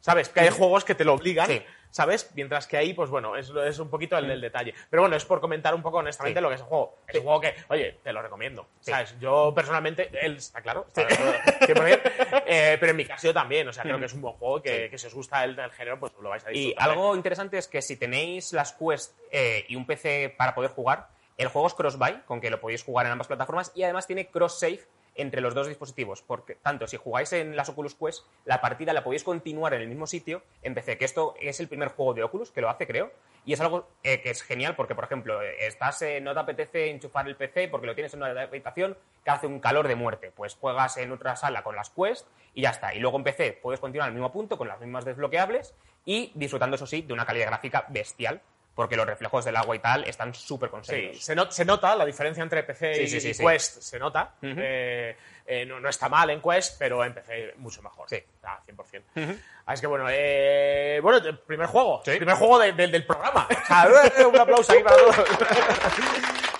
¿Sabes? 0.00 0.28
Que 0.28 0.40
hay 0.40 0.50
juegos 0.50 0.84
que 0.84 0.94
te 0.94 1.04
lo 1.04 1.14
obligan, 1.14 1.46
Sí. 1.46 1.62
¿Sabes? 1.94 2.28
Mientras 2.34 2.66
que 2.66 2.76
ahí, 2.76 2.92
pues 2.92 3.08
bueno, 3.08 3.36
es, 3.36 3.50
es 3.50 3.78
un 3.78 3.88
poquito 3.88 4.18
el, 4.18 4.28
el 4.28 4.40
detalle. 4.40 4.74
Pero 4.90 5.02
bueno, 5.04 5.14
es 5.14 5.24
por 5.24 5.40
comentar 5.40 5.72
un 5.76 5.80
poco 5.82 5.98
honestamente 5.98 6.40
Sí. 6.40 6.42
lo 6.42 6.48
que 6.48 6.56
es 6.56 6.60
el 6.60 6.66
juego. 6.66 6.98
Es 7.06 7.14
un 7.14 7.22
juego 7.22 7.40
que, 7.40 7.54
oye, 7.68 8.00
te 8.02 8.12
lo 8.12 8.20
recomiendo. 8.20 8.66
Sí. 8.80 8.90
¿Sabes? 8.90 9.14
Yo 9.20 9.52
personalmente, 9.54 10.10
él 10.20 10.34
está 10.38 10.60
claro, 10.60 10.86
está 10.88 11.06
100%, 11.08 12.00
eh, 12.46 12.76
pero 12.80 12.90
en 12.90 12.96
mi 12.96 13.04
caso 13.04 13.28
yo 13.28 13.32
también. 13.32 13.68
O 13.68 13.72
sea, 13.72 13.84
creo 13.84 13.98
que 14.00 14.06
es 14.06 14.12
un 14.12 14.22
buen 14.22 14.34
juego 14.34 14.60
que, 14.60 14.90
que 14.90 14.98
si 14.98 15.06
os 15.06 15.14
gusta 15.14 15.44
el, 15.44 15.56
el 15.56 15.70
género, 15.70 16.00
pues 16.00 16.12
lo 16.20 16.30
vais 16.30 16.44
a 16.44 16.50
Y 16.50 16.54
disfrutar. 16.66 16.90
algo 16.90 17.14
interesante 17.14 17.58
es 17.58 17.68
que 17.68 17.80
si 17.80 17.96
tenéis 17.96 18.52
las 18.52 18.72
Quest 18.72 19.16
eh, 19.30 19.64
y 19.68 19.76
un 19.76 19.86
PC 19.86 20.34
para 20.36 20.52
poder 20.56 20.72
jugar, 20.72 21.08
el 21.36 21.46
juego 21.46 21.68
es 21.68 21.74
cross-buy, 21.74 22.22
con 22.26 22.40
que 22.40 22.50
lo 22.50 22.60
podéis 22.60 22.82
jugar 22.82 23.06
en 23.06 23.12
ambas 23.12 23.28
plataformas, 23.28 23.70
y 23.76 23.84
además 23.84 24.06
tiene 24.08 24.26
cross-save 24.26 24.80
entre 25.14 25.40
los 25.40 25.54
dos 25.54 25.68
dispositivos, 25.68 26.22
porque 26.22 26.54
tanto 26.56 26.86
si 26.86 26.96
jugáis 26.96 27.32
en 27.32 27.56
las 27.56 27.68
Oculus 27.68 27.94
Quest, 27.94 28.24
la 28.44 28.60
partida 28.60 28.92
la 28.92 29.04
podéis 29.04 29.24
continuar 29.24 29.74
en 29.74 29.82
el 29.82 29.88
mismo 29.88 30.06
sitio 30.06 30.42
en 30.62 30.74
PC, 30.74 30.98
que 30.98 31.04
esto 31.04 31.34
es 31.40 31.60
el 31.60 31.68
primer 31.68 31.88
juego 31.88 32.14
de 32.14 32.22
Oculus 32.22 32.50
que 32.50 32.60
lo 32.60 32.70
hace, 32.70 32.86
creo, 32.86 33.12
y 33.46 33.52
es 33.52 33.60
algo 33.60 33.88
eh, 34.02 34.20
que 34.20 34.30
es 34.30 34.42
genial 34.42 34.74
porque, 34.74 34.94
por 34.94 35.04
ejemplo, 35.04 35.40
estás, 35.42 36.00
eh, 36.02 36.20
no 36.20 36.32
te 36.34 36.40
apetece 36.40 36.90
enchufar 36.90 37.28
el 37.28 37.36
PC 37.36 37.68
porque 37.68 37.86
lo 37.86 37.94
tienes 37.94 38.14
en 38.14 38.22
una 38.22 38.40
habitación 38.40 38.96
que 39.24 39.30
hace 39.30 39.46
un 39.46 39.60
calor 39.60 39.88
de 39.88 39.96
muerte, 39.96 40.32
pues 40.34 40.54
juegas 40.54 40.96
en 40.96 41.12
otra 41.12 41.36
sala 41.36 41.62
con 41.62 41.76
las 41.76 41.90
Quest 41.90 42.26
y 42.54 42.62
ya 42.62 42.70
está, 42.70 42.94
y 42.94 43.00
luego 43.00 43.18
en 43.18 43.24
PC 43.24 43.58
puedes 43.62 43.80
continuar 43.80 44.08
al 44.08 44.14
mismo 44.14 44.32
punto 44.32 44.56
con 44.58 44.68
las 44.68 44.80
mismas 44.80 45.04
desbloqueables 45.04 45.74
y 46.04 46.32
disfrutando, 46.34 46.76
eso 46.76 46.86
sí, 46.86 47.02
de 47.02 47.12
una 47.12 47.26
calidad 47.26 47.46
gráfica 47.46 47.86
bestial, 47.88 48.40
porque 48.74 48.96
los 48.96 49.06
reflejos 49.06 49.44
del 49.44 49.56
agua 49.56 49.76
y 49.76 49.78
tal 49.78 50.04
están 50.04 50.34
súper 50.34 50.68
Sí, 50.68 50.72
conseguidos. 50.72 51.24
se, 51.24 51.34
not- 51.36 51.50
se 51.52 51.64
nota 51.64 51.94
la 51.94 52.04
diferencia 52.04 52.42
entre 52.42 52.62
PC 52.64 52.94
Sí, 52.94 53.02
y, 53.02 53.08
sí, 53.08 53.20
sí, 53.20 53.28
y 53.30 53.34
sí. 53.34 53.44
Quest, 53.46 53.80
se 53.82 53.98
nota. 53.98 54.32
Eh, 54.42 55.16
eh, 55.46 55.64
no, 55.66 55.80
no 55.80 55.88
está 55.88 56.08
mal 56.08 56.30
en 56.30 56.40
Quest, 56.40 56.76
pero 56.78 57.04
en 57.04 57.14
PC 57.14 57.54
mucho 57.58 57.82
mejor. 57.82 58.08
Sí. 58.08 58.22
Ah, 58.42 58.60
100%. 58.66 59.38
Así 59.66 59.80
que 59.80 59.86
bueno, 59.86 60.06
eh, 60.10 61.00
bueno, 61.02 61.20
primer 61.46 61.66
juego. 61.66 62.02
Sí. 62.04 62.12
Primer 62.16 62.34
juego 62.36 62.58
de- 62.58 62.72
de- 62.72 62.88
del 62.88 63.06
programa. 63.06 63.46
O 63.64 63.66
sea, 63.66 63.88
eh, 64.18 64.24
un 64.26 64.38
aplauso 64.38 64.72
aquí 64.72 64.82
para 64.82 64.96
todos. 64.96 65.16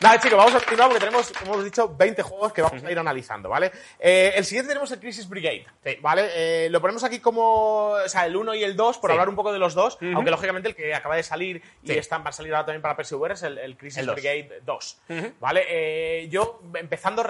Nada, 0.00 0.18
chicos, 0.20 0.36
vamos 0.36 0.54
a 0.54 0.58
continuar 0.58 0.88
porque 0.88 1.00
tenemos, 1.06 1.32
como 1.32 1.52
hemos 1.54 1.64
dicho, 1.64 1.88
20 1.96 2.22
juegos 2.22 2.52
que 2.52 2.60
vamos 2.60 2.82
a 2.82 2.90
ir 2.90 2.98
analizando, 2.98 3.48
¿vale? 3.48 3.72
Eh, 3.98 4.32
el 4.36 4.44
siguiente 4.44 4.68
tenemos 4.68 4.90
el 4.92 4.98
Crisis 5.00 5.26
Brigade, 5.28 5.64
¿vale? 6.02 6.28
Eh, 6.34 6.68
lo 6.70 6.80
ponemos 6.80 7.04
aquí 7.04 7.20
como, 7.20 7.90
o 7.92 8.08
sea, 8.08 8.26
el 8.26 8.36
1 8.36 8.54
y 8.54 8.64
el 8.64 8.76
2, 8.76 8.98
por 8.98 9.08
Sí. 9.10 9.12
hablar 9.12 9.28
un 9.30 9.36
poco 9.36 9.52
de 9.52 9.58
los 9.58 9.72
dos, 9.74 9.96
aunque 10.14 10.30
lógicamente 10.30 10.68
el 10.68 10.74
que 10.74 10.94
acaba 10.94 11.16
de 11.16 11.22
salir 11.22 11.62
y 11.82 11.88
Sí. 11.92 11.98
están, 11.98 12.22
va 12.24 12.30
a 12.30 12.32
salir 12.32 12.52
ahora 12.54 12.66
también 12.66 12.82
para 12.82 12.96
PSVR 13.02 13.32
es 13.32 13.42
el, 13.44 13.56
el 13.56 13.76
Crisis 13.78 14.00
El. 14.00 14.10
Brigade 14.10 14.60
2, 14.62 14.98
¿vale? 15.40 15.64
Eh, 15.68 16.28
yo, 16.28 16.60
empezando, 16.74 17.22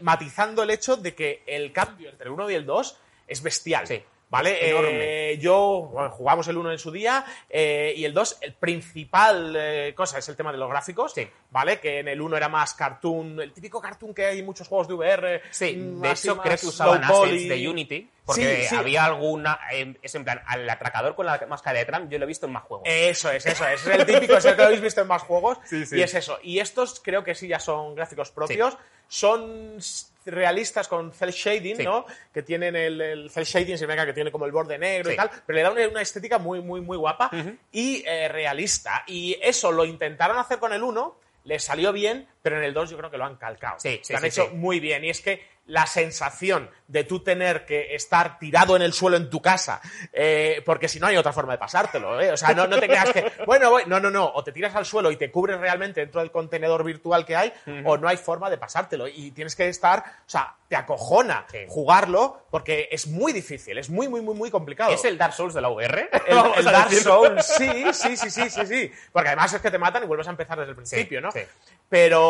matizando 0.00 0.62
el 0.62 0.70
hecho 0.70 0.96
de 0.96 1.14
que 1.14 1.42
el 1.46 1.72
cambio 1.72 2.10
entre 2.10 2.26
el 2.26 2.32
1 2.32 2.50
y 2.50 2.54
el 2.54 2.66
2 2.66 2.98
es 3.28 3.42
bestial. 3.42 3.86
Sí. 3.86 4.02
¿Vale? 4.30 4.66
Enorme. 4.70 5.32
Eh, 5.32 5.38
yo, 5.38 5.90
bueno, 5.92 6.08
jugamos 6.08 6.48
el 6.48 6.56
1 6.56 6.72
en 6.72 6.78
su 6.78 6.90
día 6.90 7.22
eh, 7.50 7.92
y 7.94 8.06
el 8.06 8.14
2, 8.14 8.38
el 8.40 8.54
principal 8.54 9.54
eh, 9.54 9.92
cosa 9.94 10.16
es 10.18 10.28
el 10.30 10.36
tema 10.36 10.50
de 10.50 10.56
los 10.56 10.70
gráficos, 10.70 11.12
Sí. 11.12 11.28
¿vale? 11.50 11.78
Que 11.80 11.98
en 11.98 12.08
el 12.08 12.18
1 12.18 12.38
era 12.38 12.48
más 12.48 12.72
cartoon, 12.72 13.38
el 13.42 13.52
típico 13.52 13.78
cartoon 13.78 14.14
que 14.14 14.24
hay 14.24 14.38
en 14.38 14.46
muchos 14.46 14.68
juegos 14.68 14.88
de 14.88 14.94
VR. 14.94 15.42
Sí, 15.50 15.74
mm, 15.76 16.00
de 16.00 16.10
hecho 16.12 16.38
creo 16.38 16.56
que 16.56 16.66
usaban 16.66 17.04
assets 17.04 17.46
de 17.46 17.68
Unity, 17.68 18.08
porque 18.24 18.62
Sí, 18.62 18.68
sí. 18.68 18.76
había 18.76 19.04
alguna, 19.04 19.58
eh, 19.72 19.94
es 20.02 20.14
en 20.14 20.24
plan, 20.24 20.42
al 20.46 20.68
atracador 20.70 21.14
con 21.16 21.26
la 21.26 21.44
máscara 21.48 21.78
de 21.80 21.84
Trump 21.84 22.10
yo 22.10 22.18
lo 22.18 22.24
he 22.24 22.28
visto 22.28 22.46
en 22.46 22.52
más 22.52 22.62
juegos. 22.64 22.86
Eso 22.88 23.30
es, 23.30 23.44
eso 23.46 23.66
es. 23.66 23.86
Es 23.86 23.98
el 23.98 24.06
típico, 24.06 24.36
es 24.36 24.44
el 24.44 24.52
que 24.54 24.60
lo 24.60 24.66
habéis 24.66 24.80
visto 24.80 25.00
en 25.00 25.06
más 25.08 25.22
juegos. 25.22 25.58
Sí, 25.64 25.84
sí. 25.86 25.96
Y 25.98 26.02
es 26.02 26.14
eso. 26.14 26.38
Y 26.42 26.58
estos 26.60 27.00
creo 27.00 27.24
que 27.24 27.34
sí 27.34 27.48
ya 27.48 27.58
son 27.58 27.94
gráficos 27.94 28.30
propios. 28.30 28.76
Son 29.08 29.76
realistas 30.24 30.88
con 30.88 31.12
cel 31.12 31.30
shading, 31.32 31.76
Sí. 31.76 31.82
¿no? 31.84 32.06
Que 32.32 32.42
tienen 32.42 32.76
el, 32.76 33.00
el 33.00 33.30
cel 33.30 33.44
shading, 33.44 33.76
se 33.76 33.86
venga 33.86 34.06
que 34.06 34.12
tiene 34.12 34.30
como 34.30 34.46
el 34.46 34.52
borde 34.52 34.78
negro 34.78 35.12
y 35.12 35.16
tal, 35.16 35.30
pero 35.44 35.56
le 35.56 35.62
da 35.62 35.70
una, 35.70 35.88
una 35.88 36.00
estética 36.00 36.38
muy, 36.38 36.60
muy, 36.60 36.80
muy 36.80 36.96
guapa 36.96 37.30
y 37.72 38.02
eh, 38.06 38.28
realista. 38.28 39.02
Y 39.06 39.36
eso 39.42 39.72
lo 39.72 39.84
intentaron 39.84 40.38
hacer 40.38 40.58
con 40.58 40.72
el 40.72 40.82
1, 40.82 41.16
les 41.44 41.62
salió 41.64 41.92
bien, 41.92 42.26
pero 42.42 42.58
en 42.58 42.64
el 42.64 42.74
2 42.74 42.90
yo 42.90 42.98
creo 42.98 43.10
que 43.10 43.18
lo 43.18 43.24
han 43.24 43.36
calcado. 43.36 43.78
Sí, 43.78 44.00
sí, 44.02 44.12
lo 44.12 44.18
han 44.18 44.22
sí, 44.30 44.40
hecho 44.40 44.50
muy 44.54 44.80
bien. 44.80 45.04
Y 45.04 45.10
es 45.10 45.20
que 45.20 45.50
la 45.66 45.86
sensación 45.86 46.68
de 46.88 47.04
tú 47.04 47.20
tener 47.22 47.64
que 47.64 47.94
estar 47.94 48.36
tirado 48.40 48.74
en 48.74 48.82
el 48.82 48.92
suelo 48.92 49.16
en 49.16 49.30
tu 49.30 49.40
casa, 49.40 49.80
eh, 50.12 50.60
porque 50.66 50.88
si 50.88 50.98
no 50.98 51.06
hay 51.06 51.16
otra 51.16 51.32
forma 51.32 51.52
de 51.52 51.58
pasártelo, 51.58 52.20
¿eh? 52.20 52.32
O 52.32 52.36
sea, 52.36 52.52
no, 52.52 52.66
no 52.66 52.80
te 52.80 52.88
creas 52.88 53.12
que, 53.12 53.30
bueno, 53.46 53.70
voy- 53.70 53.84
no, 53.86 54.00
no, 54.00 54.10
no, 54.10 54.26
o 54.34 54.42
te 54.42 54.50
tiras 54.50 54.74
al 54.74 54.84
suelo 54.84 55.12
y 55.12 55.16
te 55.16 55.30
cubres 55.30 55.60
realmente 55.60 56.00
dentro 56.00 56.20
del 56.20 56.32
contenedor 56.32 56.82
virtual 56.82 57.24
que 57.24 57.36
hay, 57.36 57.52
o 57.84 57.96
no 57.96 58.08
hay 58.08 58.16
forma 58.16 58.50
de 58.50 58.58
pasártelo. 58.58 59.06
Y 59.06 59.30
tienes 59.30 59.54
que 59.54 59.68
estar, 59.68 60.00
o 60.00 60.28
sea, 60.28 60.52
te 60.68 60.74
acojona 60.74 61.46
jugarlo 61.68 62.44
porque 62.50 62.88
es 62.90 63.06
muy 63.06 63.32
difícil, 63.32 63.78
es 63.78 63.88
muy, 63.88 64.08
muy, 64.08 64.20
muy, 64.20 64.34
muy 64.34 64.50
complicado. 64.50 64.92
¿Es 64.92 65.04
el 65.04 65.16
Dark 65.16 65.32
Souls 65.32 65.54
de 65.54 65.60
la 65.60 65.68
VR? 65.68 66.10
El, 66.26 66.34
Vamos 66.36 66.58
el 66.58 66.66
a 66.68 66.72
Dark 66.72 66.88
decir. 66.90 67.04
Souls, 67.04 67.46
sí, 67.46 67.84
sí, 67.92 68.16
sí, 68.16 68.30
sí, 68.30 68.50
sí, 68.50 68.66
sí. 68.66 68.92
Porque 69.12 69.28
además 69.28 69.52
es 69.54 69.62
que 69.62 69.70
te 69.70 69.78
matan 69.78 70.02
y 70.02 70.06
vuelves 70.06 70.26
a 70.26 70.30
empezar 70.30 70.58
desde 70.58 70.70
el 70.70 70.76
principio, 70.76 71.20
¿no? 71.20 71.30
sí. 71.30 71.40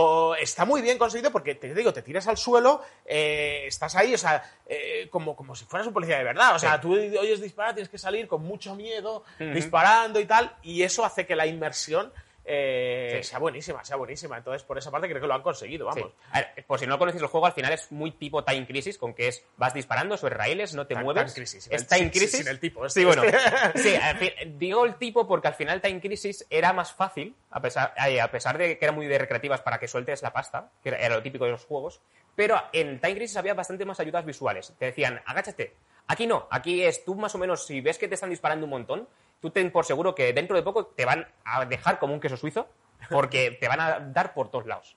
Pero 0.03 0.35
está 0.37 0.65
muy 0.65 0.83
bien 0.83 0.99
conseguido 0.99 1.31
porque, 1.31 1.55
te 1.55 1.73
digo, 1.75 1.93
te 1.93 2.03
tiras 2.03 2.27
al 2.27 2.37
suelo, 2.37 2.83
eh, 3.05 3.65
estás 3.67 3.95
ahí, 3.95 4.15
o 4.15 4.19
sea, 4.19 4.43
eh, 4.67 5.09
como, 5.11 5.37
como 5.37 5.55
si 5.55 5.65
fueras 5.65 5.87
un 5.87 5.93
policía 5.95 6.19
de 6.19 6.25
verdad. 6.25 6.55
O 6.55 6.59
sea, 6.59 6.75
Sí. 6.75 6.81
tú 6.83 6.93
oyes 6.95 7.41
disparar, 7.41 7.75
tienes 7.75 7.89
que 7.89 7.99
salir 7.99 8.27
con 8.27 8.43
mucho 8.43 8.75
miedo, 8.75 9.25
disparando 9.39 10.19
y 10.21 10.25
tal, 10.25 10.55
y 10.63 10.83
eso 10.83 11.05
hace 11.05 11.27
que 11.27 11.37
la 11.37 11.47
inmersión 11.47 12.13
eh, 12.45 13.19
Sí. 13.23 13.29
sea 13.31 13.39
buenísima, 13.39 13.85
sea 13.85 13.97
buenísima. 13.97 14.37
Entonces, 14.37 14.63
por 14.65 14.77
esa 14.79 14.91
parte 14.91 15.09
creo 15.09 15.21
que 15.21 15.27
lo 15.27 15.35
han 15.35 15.43
conseguido, 15.43 15.87
vamos. 15.87 16.05
Sí. 16.11 16.15
A 16.33 16.41
ver, 16.41 16.65
por 16.67 16.79
si 16.79 16.87
no 16.87 16.99
conocéis 16.99 17.23
el 17.23 17.29
juego, 17.29 17.47
al 17.47 17.53
final 17.53 17.73
es 17.73 17.91
muy 17.93 18.11
tipo 18.13 18.43
Time 18.45 18.67
Crisis, 18.67 18.99
con 18.99 19.15
que 19.15 19.29
es 19.29 19.45
vas 19.57 19.75
disparando 19.75 20.17
sobre 20.17 20.35
raíles, 20.35 20.75
no 20.75 20.87
te 20.87 20.95
Time- 20.95 21.05
mueves. 21.05 21.35
Time 21.35 21.35
Crisis, 21.35 21.69
es 21.71 21.87
Time 21.87 22.11
Crisis. 22.11 22.39
sin 22.39 22.49
el 22.49 22.59
tipo, 22.59 22.89
Sí, 22.89 23.03
este- 23.03 23.21
bueno. 23.21 23.23
sí, 23.77 23.95
fin- 24.19 24.59
digo 24.59 24.85
el 24.85 24.97
tipo 24.97 25.27
porque 25.27 25.49
al 25.49 25.55
final 25.55 25.81
Time 25.81 26.01
Crisis 26.01 26.47
era 26.51 26.73
más 26.73 26.93
fácil, 26.93 27.35
a 27.51 27.61
pesar, 27.61 27.95
a 27.97 28.29
pesar 28.31 28.59
de 28.59 28.79
que 28.79 28.85
era 28.85 28.93
muy 28.93 29.07
de 29.07 29.19
recreativas 29.19 29.61
para 29.61 29.79
que 29.79 29.89
sueltes 29.89 30.23
la 30.23 30.33
pasta, 30.33 30.71
que 30.83 30.89
era, 30.91 30.99
era 30.99 31.17
lo 31.17 31.23
típico 31.23 31.45
de 31.45 31.53
los 31.53 31.65
juegos. 31.65 32.01
Pero 32.35 32.61
en 32.73 32.99
Time 33.01 33.15
Crisis 33.17 33.37
había 33.37 33.55
bastante 33.55 33.85
más 33.85 34.01
ayudas 34.01 34.25
visuales. 34.25 34.73
Te 34.79 34.87
decían, 34.87 35.21
agáchate. 35.27 35.75
Aquí 36.09 36.27
no, 36.27 36.49
aquí 36.51 36.83
es 36.83 37.05
tú 37.05 37.15
más 37.15 37.35
o 37.35 37.39
menos, 37.39 37.67
si 37.67 37.81
ves 37.81 37.99
que 37.99 38.09
te 38.09 38.15
están 38.15 38.31
disparando 38.31 38.65
un 38.67 38.71
montón, 38.71 39.09
tú 39.43 39.51
ten 39.51 39.71
por 39.71 39.85
seguro 39.85 40.15
que 40.15 40.33
dentro 40.33 40.57
de 40.57 40.63
poco 40.63 40.87
te 40.87 41.05
van 41.05 41.27
a 41.45 41.67
dejar 41.67 41.99
como 41.99 42.15
un 42.15 42.21
queso 42.21 42.39
suizo, 42.39 42.69
porque 43.11 43.51
te 43.51 43.69
van 43.69 43.81
a 43.81 44.01
dar 44.01 44.33
por 44.33 44.51
todos 44.51 44.67
lados. 44.67 44.97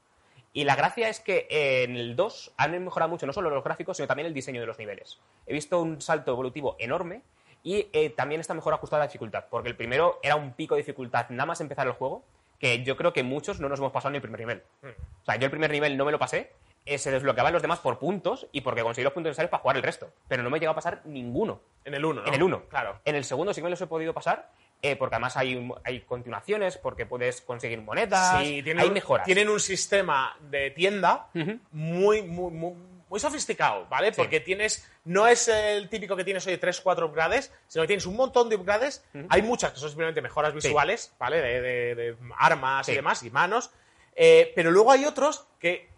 Y 0.54 0.64
la 0.64 0.76
gracia 0.78 1.10
es 1.10 1.20
que 1.20 1.48
en 1.50 1.98
el 1.98 2.16
2 2.16 2.54
han 2.56 2.84
mejorado 2.84 3.10
mucho 3.10 3.26
no 3.26 3.34
solo 3.34 3.50
los 3.50 3.64
gráficos, 3.64 3.98
sino 3.98 4.08
también 4.08 4.28
el 4.28 4.34
diseño 4.34 4.62
de 4.62 4.68
los 4.68 4.78
niveles. 4.78 5.20
He 5.48 5.52
visto 5.52 5.82
un 5.82 6.00
salto 6.00 6.32
evolutivo 6.32 6.78
enorme 6.80 7.24
y 7.62 7.90
eh, 7.92 8.12
también 8.12 8.40
está 8.40 8.54
mejor 8.54 8.74
ajustada 8.74 9.02
la 9.02 9.08
dificultad, 9.08 9.46
porque 9.50 9.68
el 9.68 9.76
primero 9.76 10.20
era 10.24 10.36
un 10.36 10.54
pico 10.54 10.76
de 10.76 10.82
dificultad 10.82 11.30
nada 11.30 11.48
más 11.48 11.60
empezar 11.60 11.88
el 11.88 11.94
juego, 11.94 12.24
que 12.60 12.84
yo 12.84 12.96
creo 12.96 13.12
que 13.12 13.24
muchos 13.24 13.60
no 13.60 13.68
nos 13.68 13.80
hemos 13.80 13.92
pasado 13.92 14.12
ni 14.12 14.18
el 14.18 14.22
primer 14.22 14.40
nivel. 14.40 14.64
O 14.84 15.26
sea, 15.26 15.36
yo 15.36 15.46
el 15.46 15.52
primer 15.52 15.72
nivel 15.72 15.98
no 15.98 16.06
me 16.06 16.12
lo 16.12 16.20
pasé, 16.20 16.54
eh, 16.86 16.98
se 16.98 17.10
desbloqueaban 17.12 17.52
los 17.54 17.62
demás 17.62 17.80
por 17.80 17.98
puntos 18.00 18.48
y 18.52 18.62
porque 18.62 18.84
conseguí 18.84 19.04
los 19.04 19.14
puntos 19.14 19.32
necesarios 19.32 19.50
para 19.52 19.62
jugar 19.62 19.78
el 19.78 19.84
resto, 19.84 20.12
pero 20.28 20.44
no 20.44 20.50
me 20.50 20.60
llegó 20.60 20.72
a 20.72 20.76
pasar 20.76 21.02
ninguno. 21.06 21.62
En 21.84 21.94
el 21.96 22.06
1, 22.06 22.22
¿no? 22.22 22.28
En 22.28 22.34
el 22.34 22.44
1. 22.44 22.64
Claro. 22.70 23.00
En 23.06 23.16
el 23.16 23.24
segundo 23.24 23.54
sí 23.54 23.62
que 23.62 23.66
me 23.66 23.70
los 23.72 23.82
he 23.82 23.88
podido 23.88 24.14
pasar, 24.14 24.52
eh, 24.82 24.96
porque 24.96 25.16
además 25.16 25.36
hay, 25.38 25.72
hay 25.84 26.02
continuaciones, 26.02 26.78
porque 26.78 27.06
puedes 27.06 27.42
conseguir 27.42 27.82
monedas, 27.82 28.40
Sí, 28.44 28.62
tienen, 28.64 28.84
hay 28.84 28.92
mejoras. 28.92 29.26
tienen 29.26 29.50
un 29.50 29.60
sistema 29.60 30.38
de 30.50 30.70
tienda 30.72 31.28
muy, 31.72 32.22
muy, 32.22 32.52
muy, 32.52 32.74
muy 33.10 33.20
sofisticado, 33.20 33.86
¿vale? 33.88 34.10
Sí. 34.14 34.16
Porque 34.18 34.40
tienes, 34.40 34.88
no 35.06 35.28
es 35.28 35.48
el 35.48 35.90
típico 35.90 36.16
que 36.16 36.24
tienes 36.24 36.46
hoy 36.48 36.58
3, 36.58 36.82
4 36.82 37.06
upgrades, 37.08 37.52
sino 37.68 37.84
que 37.84 37.88
tienes 37.88 38.06
un 38.06 38.16
montón 38.16 38.50
de 38.50 38.56
upgrades. 38.58 39.04
Hay 39.30 39.42
muchas 39.42 39.72
que 39.74 39.80
son 39.80 39.90
simplemente 39.90 40.22
mejoras 40.22 40.54
visuales, 40.54 41.14
¿vale? 41.20 41.42
De, 41.42 41.62
de- 41.62 41.96
de 41.96 42.18
armas 42.38 42.88
y 42.88 42.92
Sí. 42.92 42.96
demás, 42.96 43.24
y 43.24 43.30
manos. 43.32 43.72
Eh, 44.16 44.52
pero 44.56 44.72
luego 44.72 44.92
hay 44.92 45.06
otros 45.06 45.48
que, 45.60 45.90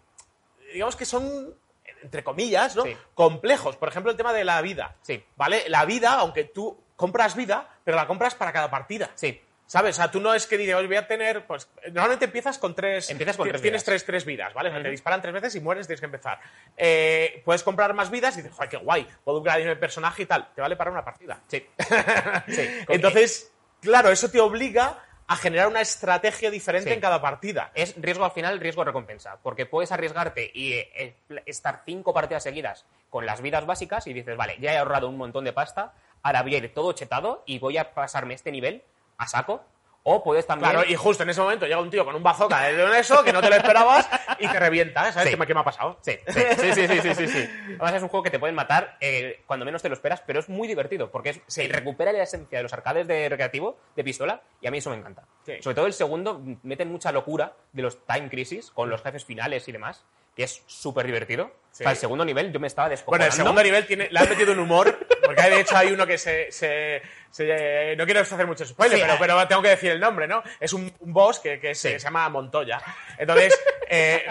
digamos 0.72 0.96
que 0.96 1.04
son, 1.04 1.54
entre 2.02 2.22
comillas, 2.24 2.76
¿no? 2.76 2.84
Sí. 2.84 2.96
Complejos. 3.14 3.76
Por 3.76 3.88
ejemplo, 3.88 4.10
el 4.10 4.16
tema 4.16 4.32
de 4.32 4.44
la 4.44 4.60
vida. 4.62 4.96
Sí. 5.02 5.22
¿Vale? 5.36 5.68
La 5.68 5.84
vida, 5.84 6.14
aunque 6.14 6.44
tú 6.44 6.78
compras 6.96 7.34
vida, 7.36 7.68
pero 7.84 7.96
la 7.96 8.06
compras 8.06 8.34
para 8.34 8.52
cada 8.52 8.70
partida. 8.70 9.10
Sí, 9.14 9.40
¿Sabes? 9.66 9.96
O 9.96 10.00
sea, 10.00 10.10
tú 10.10 10.18
no 10.18 10.32
es 10.32 10.46
que 10.46 10.56
digas, 10.56 10.78
"Oye, 10.78 10.86
voy 10.86 10.96
a 10.96 11.06
tener. 11.06 11.46
Pues 11.46 11.68
normalmente 11.92 12.24
empiezas 12.24 12.56
con 12.56 12.74
tres. 12.74 13.10
Empiezas 13.10 13.36
con 13.36 13.46
tres 13.46 13.60
Tienes 13.60 13.82
vidas. 13.82 13.84
tres, 13.84 14.04
tres 14.06 14.24
vidas, 14.24 14.54
¿vale? 14.54 14.70
O 14.70 14.72
sea, 14.72 14.82
te 14.82 14.88
disparan 14.88 15.20
tres 15.20 15.34
veces 15.34 15.54
y 15.56 15.60
mueres, 15.60 15.86
tienes 15.86 16.00
que 16.00 16.06
empezar. 16.06 16.40
Eh, 16.74 17.42
puedes 17.44 17.62
comprar 17.62 17.92
más 17.92 18.10
vidas 18.10 18.32
y 18.38 18.38
dices, 18.40 18.56
¡joder, 18.56 18.70
qué 18.70 18.78
guay! 18.78 19.06
Puedo 19.22 19.40
upgradear 19.40 19.68
el 19.68 19.78
personaje 19.78 20.22
y 20.22 20.26
tal. 20.26 20.48
Te 20.54 20.62
vale 20.62 20.74
para 20.74 20.90
una 20.90 21.04
partida. 21.04 21.42
sí. 21.48 21.66
Sí. 22.48 22.66
Entonces, 22.88 23.52
claro, 23.82 24.10
eso 24.10 24.30
te 24.30 24.40
obliga 24.40 25.04
a 25.28 25.36
generar 25.36 25.68
una 25.68 25.80
estrategia 25.82 26.50
diferente 26.50 26.88
Sí. 26.90 26.94
en 26.94 27.00
cada 27.00 27.20
partida. 27.20 27.70
es 27.74 27.94
riesgo 27.96 28.24
al 28.24 28.30
final, 28.32 28.58
riesgo 28.60 28.82
recompensa. 28.82 29.38
Porque 29.42 29.66
puedes 29.66 29.92
arriesgarte 29.92 30.50
y 30.52 30.72
eh, 30.72 30.90
eh, 30.96 31.42
estar 31.46 31.82
cinco 31.84 32.12
partidas 32.14 32.42
seguidas 32.42 32.86
con 33.10 33.26
las 33.26 33.40
vidas 33.42 33.66
básicas 33.66 34.06
y 34.06 34.12
dices, 34.14 34.36
vale, 34.36 34.56
ya 34.58 34.72
he 34.72 34.78
ahorrado 34.78 35.08
un 35.08 35.16
montón 35.18 35.44
de 35.44 35.52
pasta, 35.52 35.92
ahora 36.22 36.42
voy 36.42 36.54
a 36.54 36.58
ir 36.58 36.74
todo 36.74 36.92
chetado 36.92 37.42
y 37.46 37.58
voy 37.58 37.76
a 37.78 37.92
pasarme 37.94 38.34
este 38.34 38.50
nivel 38.50 38.82
a 39.18 39.26
saco. 39.28 39.64
O 40.10 40.22
puedes 40.24 40.46
también. 40.46 40.70
Claro, 40.70 40.88
y 40.88 40.94
justo 40.94 41.22
en 41.22 41.30
ese 41.30 41.40
momento 41.40 41.66
llega 41.66 41.80
un 41.80 41.90
tío 41.90 42.04
con 42.04 42.14
un 42.14 42.22
bazooka 42.22 42.62
de 42.62 42.98
eso 42.98 43.22
que 43.22 43.32
no 43.32 43.40
te 43.42 43.50
lo 43.50 43.56
esperabas 43.56 44.08
y 44.38 44.48
te 44.48 44.58
revienta, 44.58 45.12
¿sabes? 45.12 45.24
Sí. 45.28 45.30
¿Qué, 45.30 45.36
me, 45.36 45.46
qué 45.46 45.52
me 45.54 45.60
ha 45.60 45.64
pasado? 45.64 45.98
Sí, 46.00 46.12
sí, 46.26 46.40
sí, 46.74 46.88
sí, 46.88 47.14
sí, 47.14 47.28
sí. 47.28 47.50
Además 47.74 47.94
es 47.94 48.02
un 48.02 48.08
juego 48.08 48.22
que 48.24 48.30
te 48.30 48.38
pueden 48.38 48.54
matar 48.54 48.96
eh, 49.00 49.42
cuando 49.46 49.66
menos 49.66 49.82
te 49.82 49.88
lo 49.88 49.94
esperas, 49.94 50.22
pero 50.26 50.40
es 50.40 50.48
muy 50.48 50.66
divertido 50.66 51.10
porque 51.10 51.30
es, 51.30 51.40
se 51.46 51.68
recupera 51.68 52.12
la 52.12 52.22
esencia 52.22 52.58
de 52.58 52.62
los 52.62 52.72
arcades 52.72 53.06
de 53.06 53.28
recreativo 53.28 53.76
de 53.96 54.04
pistola 54.04 54.40
y 54.62 54.66
a 54.66 54.70
mí 54.70 54.78
eso 54.78 54.90
me 54.90 54.96
encanta. 54.96 55.24
Sobre 55.60 55.74
todo 55.74 55.86
el 55.86 55.92
segundo 55.92 56.42
meten 56.62 56.90
mucha 56.90 57.12
locura 57.12 57.52
de 57.72 57.82
los 57.82 58.04
Time 58.06 58.28
Crisis 58.30 58.70
con 58.70 58.88
los 58.90 59.02
jefes 59.02 59.24
finales 59.24 59.66
y 59.68 59.72
demás, 59.72 60.04
que 60.34 60.44
es 60.44 60.62
súper 60.66 61.04
divertido. 61.06 61.50
El 61.80 61.96
segundo 61.96 62.24
nivel 62.24 62.52
yo 62.52 62.58
me 62.60 62.66
estaba 62.66 62.88
Bueno, 62.88 62.96
descojonando. 62.96 63.26
el 63.26 63.32
segundo 63.32 63.62
nivel 63.62 63.86
tiene, 63.86 64.08
le 64.10 64.18
han 64.18 64.28
metido 64.28 64.52
un 64.52 64.58
humor, 64.58 64.98
porque 65.34 65.50
de 65.50 65.60
hecho 65.60 65.76
hay 65.76 65.92
uno 65.92 66.06
que 66.06 66.16
se... 66.18 66.50
se- 66.50 67.02
se- 67.30 67.94
no 67.96 68.04
quiero 68.06 68.20
hacer 68.20 68.46
mucho 68.46 68.64
spoiler, 68.64 68.98
Sí, 68.98 69.04
pero, 69.06 69.18
pero 69.18 69.46
tengo 69.48 69.60
que 69.60 69.68
decir 69.68 69.90
el 69.90 70.00
nombre, 70.00 70.26
¿no? 70.26 70.42
Es 70.58 70.72
un, 70.72 70.90
un 71.00 71.12
boss 71.12 71.38
que, 71.40 71.60
que 71.60 71.74
se, 71.74 71.92
Sí. 71.92 72.00
se 72.00 72.04
llama 72.04 72.26
Montoya. 72.30 72.80
Entonces, 73.18 73.54
eh, 73.88 74.24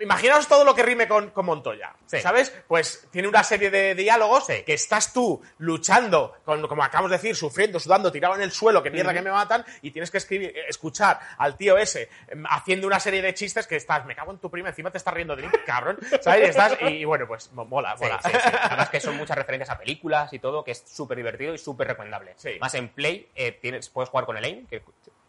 imaginaos 0.00 0.46
todo 0.48 0.64
lo 0.64 0.74
que 0.74 0.82
rime 0.82 1.06
con, 1.08 1.30
con 1.30 1.46
Montoya, 1.46 1.92
Sí. 2.06 2.20
¿sabes? 2.20 2.52
Pues 2.66 3.06
tiene 3.10 3.28
una 3.28 3.42
serie 3.42 3.70
de 3.70 3.94
diálogos 3.94 4.46
Sí. 4.46 4.62
que 4.64 4.74
estás 4.74 5.12
tú 5.12 5.42
luchando, 5.58 6.36
con, 6.44 6.66
como 6.68 6.82
acabamos 6.84 7.10
de 7.10 7.16
decir, 7.18 7.36
sufriendo, 7.36 7.78
sudando, 7.80 8.10
tirado 8.12 8.34
en 8.34 8.42
el 8.42 8.52
suelo, 8.52 8.82
que 8.82 8.90
mierda 8.90 9.12
que 9.12 9.22
me 9.22 9.30
matan, 9.30 9.64
y 9.82 9.90
tienes 9.90 10.10
que 10.10 10.18
escribir, 10.18 10.50
eh, 10.56 10.64
escuchar 10.68 11.18
al 11.38 11.56
tío 11.56 11.76
ese 11.78 12.08
em, 12.28 12.44
haciendo 12.48 12.86
una 12.86 13.00
serie 13.00 13.20
de 13.22 13.34
chistes 13.34 13.66
que 13.66 13.76
estás, 13.76 14.04
me 14.06 14.14
cago 14.14 14.30
en 14.32 14.38
tu 14.38 14.50
prima, 14.50 14.68
encima 14.70 14.90
te 14.90 14.98
estás 14.98 15.12
riendo 15.14 15.34
de 15.36 15.42
mí, 15.42 15.48
cabrón, 15.66 15.98
¿sabes? 16.20 16.46
Y, 16.46 16.50
estás, 16.50 16.76
y, 16.82 16.86
y 16.86 17.04
bueno, 17.04 17.26
pues 17.26 17.52
mo- 17.52 17.64
mola, 17.64 17.94
mola. 17.96 18.20
sí. 18.22 18.30
Además 18.62 18.88
que 18.90 19.00
son 19.00 19.16
muchas 19.16 19.36
referencias 19.36 19.70
a 19.70 19.78
películas 19.78 20.32
y 20.32 20.38
todo, 20.38 20.64
que 20.64 20.70
es 20.72 20.84
súper 20.86 21.16
divertido 21.18 21.54
y 21.54 21.58
súper 21.58 21.88
recomendable. 21.88 22.34
Más 22.60 22.74
en 22.74 22.88
Play 22.88 23.28
eh, 23.34 23.52
tienes, 23.52 23.88
puedes 23.88 24.08
jugar 24.10 24.26
con 24.26 24.36
Elaine, 24.36 24.66
que 24.66 24.82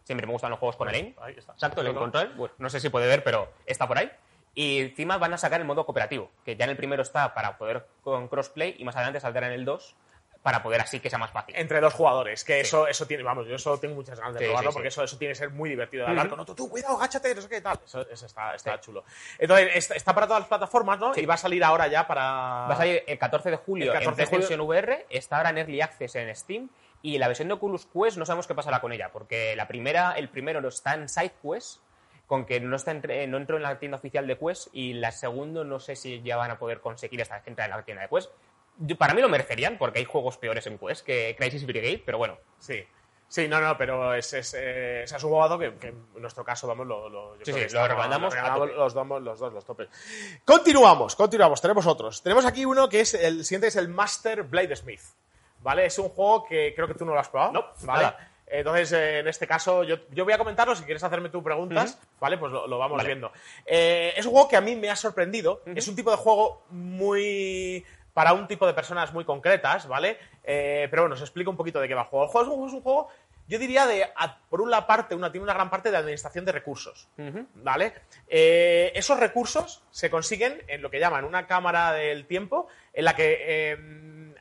siempre 0.04 0.26
me 0.26 0.34
gustan 0.34 0.50
los 0.50 0.60
juegos 0.60 0.76
con 0.76 0.90
Elaine. 0.90 1.16
Ahí 1.22 1.36
está. 1.38 1.54
Exacto, 1.54 1.82
el 1.82 1.94
control. 1.94 2.34
Bueno, 2.36 2.54
no 2.58 2.70
sé 2.70 2.80
si 2.80 2.90
puede 2.90 3.08
ver, 3.08 3.24
pero 3.24 3.52
está 3.66 3.88
por 3.88 3.98
ahí. 3.98 4.12
Y 4.56 4.80
encima 4.80 5.18
van 5.18 5.34
a 5.34 5.38
sacar 5.38 5.62
el 5.62 5.68
modo 5.68 5.86
cooperativo, 5.86 6.32
que 6.44 6.56
ya 6.56 6.66
en 6.66 6.72
el 6.72 6.78
primero 6.78 7.02
está 7.02 7.34
para 7.34 7.58
poder 7.58 7.86
con 8.02 8.28
crossplay 8.28 8.76
y 8.78 8.84
más 8.84 8.96
adelante 8.96 9.20
saldrá 9.20 9.48
en 9.48 9.54
el 9.54 9.66
2 9.66 9.96
para 10.42 10.64
poder 10.64 10.80
así 10.80 11.02
que 11.02 11.10
sea 11.10 11.20
más 11.20 11.32
fácil. 11.32 11.54
entre 11.58 11.82
dos 11.82 11.94
jugadores, 11.94 12.46
que 12.46 12.62
eso, 12.62 12.88
eso 12.88 13.06
tiene, 13.06 13.24
vamos, 13.24 13.46
yo 13.46 13.56
eso 13.56 13.78
tengo 13.78 13.96
muchas 13.96 14.18
ganas 14.18 14.36
de 14.36 14.40
Sí, 14.40 14.46
probarlo 14.46 14.72
sí, 14.72 14.74
porque 14.74 14.90
sí. 14.90 14.94
eso, 14.96 15.04
eso 15.04 15.18
tiene 15.18 15.34
que 15.34 15.36
ser 15.40 15.50
muy 15.50 15.70
divertido 15.70 16.06
de 16.06 16.10
hablar 16.12 16.28
Ujú. 16.28 16.30
con 16.32 16.40
otro, 16.40 16.56
tú, 16.56 16.70
cuidado, 16.70 16.96
gáchate, 16.98 17.36
no 17.36 17.42
sé 17.42 17.50
qué 17.50 17.60
tal. 17.60 17.78
Eso, 17.86 18.10
eso 18.10 18.26
está, 18.26 18.56
está 18.56 18.80
chulo. 18.80 19.04
Entonces, 19.38 19.70
está, 19.76 19.96
está 19.96 20.16
para 20.16 20.28
todas 20.28 20.40
las 20.42 20.48
plataformas, 20.48 20.98
¿no? 20.98 21.14
Sí. 21.14 21.22
Y 21.22 21.26
va 21.26 21.34
a 21.34 21.38
salir 21.38 21.62
ahora 21.62 21.88
ya 21.88 22.08
para. 22.08 22.22
Va 22.24 22.72
a 22.74 22.78
salir 22.78 23.04
el 23.06 23.20
14 23.20 23.52
de 23.52 23.58
julio 23.58 23.88
El 23.88 24.00
14 24.00 24.10
en. 24.22 24.28
PlayStation 24.30 24.62
VR, 24.62 25.06
está 25.10 25.38
ahora 25.38 25.50
en 25.50 25.58
Early 25.58 25.82
Access 25.82 26.16
en 26.16 26.34
Steam 26.34 26.70
y 27.02 27.18
la 27.18 27.28
versión 27.28 27.50
de 27.50 27.56
Oculus 27.56 27.86
Quest 27.88 28.16
no 28.18 28.26
sabemos 28.26 28.48
qué 28.48 28.56
pasará 28.56 28.80
con 28.80 28.94
ella, 28.94 29.10
porque 29.12 29.58
la 29.58 29.68
primera, 29.68 30.14
el 30.14 30.30
primero 30.30 30.62
no 30.62 30.70
está 30.70 30.94
en 30.94 31.10
SideQuest, 31.10 31.82
con 32.30 32.46
que 32.46 32.62
no, 32.62 32.76
está 32.78 32.92
entre- 32.92 33.28
no 33.28 33.36
entró 33.38 33.58
en 33.58 33.63
la 33.63 33.78
tienda 33.80 33.98
oficial 33.98 34.26
de 34.28 34.38
Quest 34.38 34.68
y 34.72 34.94
la 34.94 35.12
segunda 35.12 35.63
no 35.65 35.80
sé 35.82 35.98
si 35.98 36.22
ya 36.22 36.38
van 36.38 36.52
a 36.52 36.60
poder 36.60 36.80
conseguir 36.80 37.20
esta 37.20 37.42
entra 37.46 37.65
en 37.65 37.72
la 37.72 37.84
tienda 37.84 38.04
de 38.04 38.10
Quest. 38.10 38.30
Yo- 38.78 38.96
para 38.98 39.13
mí 39.13 39.22
lo 39.22 39.28
merecerían, 39.28 39.78
porque 39.78 40.00
hay 40.00 40.06
juegos 40.06 40.38
peores 40.38 40.65
en 40.68 40.78
Quest 40.78 41.06
que 41.06 41.36
Crisis 41.38 41.65
Brigade, 41.65 42.02
pero 42.06 42.18
bueno, 42.18 42.38
Sí. 42.60 42.86
Sí, 43.32 43.48
no, 43.48 43.62
no, 43.62 43.78
pero 43.78 44.15
es, 44.15 44.34
es, 44.34 44.56
eh, 44.58 45.04
es 45.04 45.12
un 45.24 45.30
jugador 45.30 45.60
que, 45.60 45.76
que 45.78 45.89
en 45.89 46.04
nuestro 46.18 46.44
caso, 46.44 46.65
vamos, 46.68 46.88
lo, 46.88 47.10
lo, 47.10 47.38
yo 47.38 47.46
Sí, 47.46 47.52
creo 47.52 47.68
sí, 47.70 47.76
que 47.76 47.80
lo 47.80 47.88
recomendamos 47.88 48.34
los, 48.76 48.94
dos, 48.96 49.22
los 49.22 49.39
dos, 49.39 49.54
los 49.54 49.65
topes. 49.65 49.88
Continuamos, 50.46 51.15
continuamos, 51.15 51.62
tenemos 51.62 51.86
otros. 51.86 52.24
Tenemos 52.24 52.46
aquí 52.46 52.65
uno 52.65 52.89
que 52.89 53.02
es, 53.02 53.13
el 53.13 53.46
siguiente 53.46 53.68
es 53.68 53.76
el 53.76 53.88
Master 53.88 54.42
Bladesmith, 54.44 55.02
¿vale? 55.62 55.86
Es 55.86 56.00
un 56.00 56.10
juego 56.10 56.46
que 56.46 56.74
creo 56.76 56.88
que 56.88 56.96
tú 56.96 57.06
no 57.06 57.13
lo 57.13 57.20
has 57.20 57.30
probado, 57.30 57.52
No, 57.52 57.65
¿vale? 57.84 58.04
nada. 58.04 58.29
Entonces, 58.50 58.92
eh, 58.94 59.20
en 59.20 59.28
este 59.28 59.46
caso, 59.48 59.84
yo, 59.84 59.98
yo 60.12 60.24
voy 60.24 60.34
a 60.34 60.38
comentarlo. 60.38 60.76
Si 60.76 60.84
quieres 60.84 61.04
hacerme 61.04 61.30
tus 61.30 61.44
preguntas, 61.44 62.00
¿vale? 62.20 62.38
Pues 62.38 62.52
lo, 62.52 62.68
lo 62.68 62.78
vamos 62.78 62.98
Vale. 62.98 63.08
viendo. 63.08 63.32
Eh, 63.66 64.14
es 64.18 64.26
un 64.26 64.32
juego 64.32 64.48
que 64.48 64.58
a 64.58 64.62
mí 64.62 64.76
me 64.76 64.90
ha 64.90 64.96
sorprendido. 64.96 65.62
Es 65.76 65.88
un 65.88 65.96
tipo 65.96 66.12
de 66.12 66.18
juego 66.18 66.66
muy. 66.72 67.86
para 68.14 68.34
un 68.34 68.48
tipo 68.48 68.66
de 68.66 68.74
personas 68.74 69.14
muy 69.14 69.24
concretas, 69.24 69.88
¿vale? 69.88 70.18
Eh, 70.44 70.88
pero 70.90 71.04
bueno, 71.04 71.16
os 71.16 71.22
explico 71.22 71.52
un 71.52 71.58
poquito 71.58 71.80
de 71.80 71.88
qué 71.88 71.94
va 71.94 72.02
el 72.02 72.08
juego. 72.08 72.26
El 72.26 72.32
juego 72.32 72.68
es 72.68 72.74
un, 72.74 72.82
juego, 72.82 73.08
yo 73.48 73.60
diría, 73.60 73.86
de. 73.86 74.08
por 74.50 74.62
una 74.62 74.88
parte, 74.88 75.14
una, 75.14 75.32
tiene 75.32 75.44
una 75.44 75.54
gran 75.54 75.70
parte 75.70 75.92
de 75.92 75.98
administración 75.98 76.44
de 76.44 76.52
recursos, 76.52 77.08
¿vale? 77.56 77.94
Eh, 78.28 78.92
esos 78.96 79.20
recursos 79.20 79.84
se 79.92 80.10
consiguen 80.10 80.64
en 80.68 80.82
lo 80.82 80.90
que 80.90 81.00
llaman 81.00 81.24
una 81.24 81.46
cámara 81.46 81.94
del 81.94 82.26
tiempo, 82.26 82.68
en 82.94 83.06
la 83.06 83.16
que. 83.16 83.78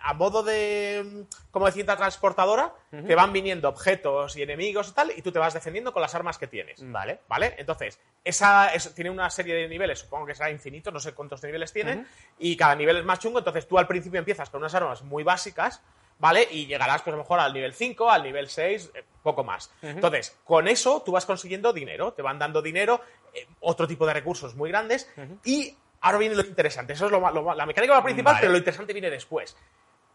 A 0.01 0.15
modo 0.15 0.43
de, 0.43 1.25
como 1.51 1.67
de 1.67 1.73
cinta 1.73 1.97
transportadora, 1.97 2.73
te 2.91 3.15
van 3.15 3.33
viniendo 3.33 3.69
objetos 3.69 4.37
y 4.37 4.43
enemigos 4.43 4.89
y 4.89 4.93
tal, 4.93 5.13
y 5.17 5.23
tú 5.23 5.33
te 5.33 5.39
vas 5.39 5.55
defendiendo 5.55 5.93
con 5.93 6.03
las 6.03 6.15
armas 6.15 6.39
que 6.39 6.47
tienes. 6.47 6.81
vale. 6.91 7.21
¿Vale? 7.29 7.55
Entonces, 7.59 8.01
esa 8.25 8.73
es- 8.75 8.95
tiene 8.95 9.11
una 9.11 9.29
serie 9.31 9.55
de 9.55 9.69
niveles, 9.69 9.99
supongo 10.01 10.27
que 10.27 10.35
será 10.35 10.51
infinito, 10.51 10.91
no 10.91 11.01
sé 11.01 11.13
cuántos 11.15 11.43
niveles 11.43 11.73
tiene, 11.73 12.05
y 12.39 12.57
cada 12.57 12.75
nivel 12.75 12.97
es 12.99 13.05
más 13.05 13.19
chungo, 13.19 13.39
entonces 13.39 13.67
tú 13.67 13.79
al 13.79 13.87
principio 13.87 14.19
empiezas 14.19 14.51
con 14.51 14.61
unas 14.61 14.75
armas 14.75 15.03
muy 15.03 15.23
básicas, 15.25 15.83
¿vale? 16.19 16.47
Y 16.51 16.67
llegarás, 16.67 17.03
pues 17.03 17.13
a 17.15 17.17
lo 17.17 17.23
mejor 17.23 17.41
al 17.41 17.53
nivel 17.53 17.73
5, 17.75 18.11
al 18.11 18.23
nivel 18.23 18.49
6, 18.49 18.91
eh, 18.95 19.05
poco 19.23 19.45
más. 19.45 19.71
Entonces, 19.83 20.37
con 20.45 20.67
eso 20.69 21.03
tú 21.05 21.13
vas 21.13 21.25
consiguiendo 21.27 21.73
dinero, 21.73 22.13
te 22.13 22.23
van 22.23 22.39
dando 22.39 22.61
dinero, 22.63 23.01
eh, 23.35 23.47
otro 23.61 23.87
tipo 23.87 24.07
de 24.07 24.15
recursos 24.15 24.55
muy 24.57 24.71
grandes, 24.71 25.09
y 25.45 25.77
ahora 26.01 26.19
viene 26.19 26.35
lo 26.35 26.43
interesante, 26.43 26.93
eso 26.95 27.07
es 27.07 27.13
lo, 27.13 27.21
lo 27.31 27.55
la 27.55 27.67
mecánica 27.67 28.03
principal, 28.03 28.35
Vale. 28.35 28.41
pero 28.41 28.53
lo 28.53 28.59
interesante 28.59 28.93
viene 28.93 29.11
después. 29.11 29.57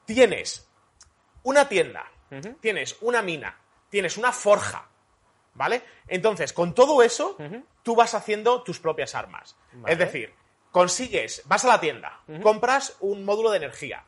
Tienes 0.06 0.68
una 1.44 1.68
tienda, 1.68 2.06
tienes 2.62 2.98
una 3.02 3.22
mina, 3.22 3.58
tienes 3.90 4.18
una 4.18 4.32
forja, 4.32 4.90
¿Vale? 5.56 5.84
Entonces, 6.08 6.52
con 6.52 6.74
todo 6.74 7.04
eso, 7.04 7.38
tú 7.84 7.96
vas 7.96 8.16
haciendo 8.16 8.64
tus 8.64 8.80
propias 8.80 9.14
armas. 9.14 9.56
Vale. 9.74 9.94
Es 9.94 10.00
decir, 10.00 10.34
consigues, 10.72 11.44
vas 11.46 11.64
a 11.66 11.68
la 11.68 11.80
tienda, 11.80 12.22
compras 12.42 12.98
un 13.00 13.24
módulo 13.24 13.52
de 13.52 13.58
energía, 13.58 14.04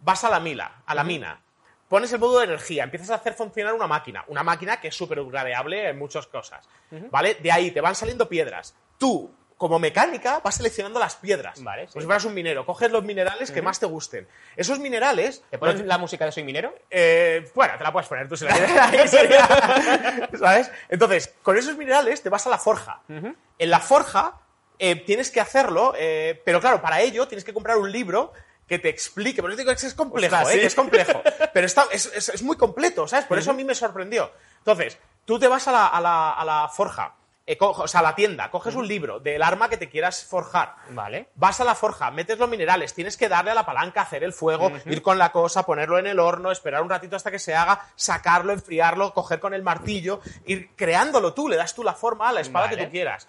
vas 0.00 0.24
a 0.24 0.30
la 0.30 0.40
mila, 0.40 0.82
a 0.84 0.94
la 0.94 1.04
mina, 1.04 1.40
pones 1.88 2.12
el 2.12 2.18
módulo 2.18 2.40
de 2.40 2.46
energía, 2.46 2.84
empiezas 2.84 3.10
a 3.10 3.14
hacer 3.14 3.34
funcionar 3.34 3.74
una 3.74 3.86
máquina, 3.86 4.24
una 4.26 4.42
máquina 4.42 4.80
que 4.80 4.88
es 4.88 4.94
súper 4.96 5.20
upgradeable 5.20 5.88
en 5.88 5.98
muchas 5.98 6.26
cosas, 6.26 6.68
¿vale? 7.10 7.36
De 7.36 7.52
ahí 7.52 7.70
te 7.70 7.80
van 7.80 7.94
saliendo 7.94 8.28
piedras. 8.28 8.74
Tú, 8.98 9.32
como 9.58 9.78
mecánica, 9.78 10.40
vas 10.42 10.54
seleccionando 10.54 10.98
las 11.00 11.16
piedras. 11.16 11.62
Vale, 11.62 11.86
sí. 11.88 11.92
Como 11.92 12.00
si 12.00 12.06
fueras 12.06 12.24
un 12.24 12.32
minero, 12.32 12.64
coges 12.64 12.90
los 12.90 13.04
minerales 13.04 13.50
que 13.50 13.60
más 13.60 13.78
te 13.78 13.86
gusten. 13.86 14.26
Esos 14.56 14.78
minerales... 14.78 15.42
¿Te 15.50 15.58
pones 15.58 15.84
la 15.84 15.98
música 15.98 16.24
de 16.24 16.32
Soy 16.32 16.44
Minero? 16.44 16.74
Eh, 16.90 17.50
bueno, 17.54 17.74
te 17.76 17.84
la 17.84 17.92
puedes 17.92 18.08
poner 18.08 18.28
tú 18.28 18.36
si 18.36 18.44
la 18.46 18.52
quieres. 18.54 19.10
¿Sabes? 20.38 20.70
Entonces, 20.88 21.34
con 21.42 21.56
esos 21.58 21.76
minerales 21.76 22.22
te 22.22 22.28
vas 22.28 22.46
a 22.46 22.50
la 22.50 22.58
forja. 22.58 23.02
En 23.08 23.70
la 23.70 23.80
forja 23.80 24.34
eh, 24.78 24.96
tienes 24.96 25.30
que 25.30 25.40
hacerlo, 25.40 25.92
eh, 25.98 26.40
pero 26.44 26.60
claro, 26.60 26.80
para 26.80 27.00
ello 27.00 27.26
tienes 27.26 27.44
que 27.44 27.52
comprar 27.52 27.76
un 27.78 27.90
libro 27.90 28.32
que 28.68 28.78
te 28.78 28.88
explique. 28.88 29.40
Por 29.42 29.50
eso 29.50 29.58
digo 29.58 29.74
que 29.74 29.86
es 29.86 29.94
complejo, 29.94 30.34
Ostras, 30.36 30.52
sí. 30.52 30.60
que 30.60 30.66
es 30.66 30.74
complejo. 30.74 31.22
Pero 31.54 31.66
está, 31.66 31.86
es, 31.90 32.06
es- 32.14 32.28
es 32.28 32.42
muy 32.42 32.56
completo, 32.56 33.08
¿sabes? 33.08 33.24
Por 33.24 33.38
eso 33.38 33.50
a 33.50 33.54
mí 33.54 33.64
me 33.64 33.74
sorprendió. 33.74 34.30
Entonces, 34.58 34.98
tú 35.24 35.38
te 35.38 35.48
vas 35.48 35.66
a 35.68 35.72
la, 35.72 35.86
a 35.86 36.00
la- 36.02 36.32
a 36.34 36.44
la 36.44 36.68
forja, 36.68 37.14
eh, 37.50 37.56
o 37.60 37.88
sea, 37.88 38.00
a 38.00 38.02
la 38.02 38.14
tienda, 38.14 38.50
coges 38.50 38.74
un 38.74 38.86
libro 38.86 39.20
del 39.20 39.42
arma 39.42 39.70
que 39.70 39.78
te 39.78 39.88
quieras 39.88 40.22
forjar. 40.22 40.74
Vale. 40.90 41.28
Vas 41.34 41.58
a 41.60 41.64
la 41.64 41.74
forja, 41.74 42.10
metes 42.10 42.38
los 42.38 42.46
minerales, 42.46 42.92
tienes 42.92 43.16
que 43.16 43.26
darle 43.26 43.52
a 43.52 43.54
la 43.54 43.64
palanca, 43.64 44.02
hacer 44.02 44.22
el 44.22 44.34
fuego, 44.34 44.70
ir 44.84 45.00
con 45.00 45.16
la 45.16 45.32
cosa, 45.32 45.64
ponerlo 45.64 45.98
en 45.98 46.06
el 46.06 46.20
horno, 46.20 46.52
esperar 46.52 46.82
un 46.82 46.90
ratito 46.90 47.16
hasta 47.16 47.30
que 47.30 47.38
se 47.38 47.54
haga, 47.54 47.86
sacarlo, 47.96 48.52
enfriarlo, 48.52 49.14
coger 49.14 49.40
con 49.40 49.54
el 49.54 49.62
martillo, 49.62 50.20
ir 50.44 50.72
creándolo 50.76 51.32
tú, 51.32 51.48
le 51.48 51.56
das 51.56 51.74
tú 51.74 51.82
la 51.82 51.94
forma 51.94 52.28
a 52.28 52.32
la 52.32 52.40
espada 52.40 52.68
que 52.68 52.76
tú 52.76 52.90
quieras. 52.90 53.26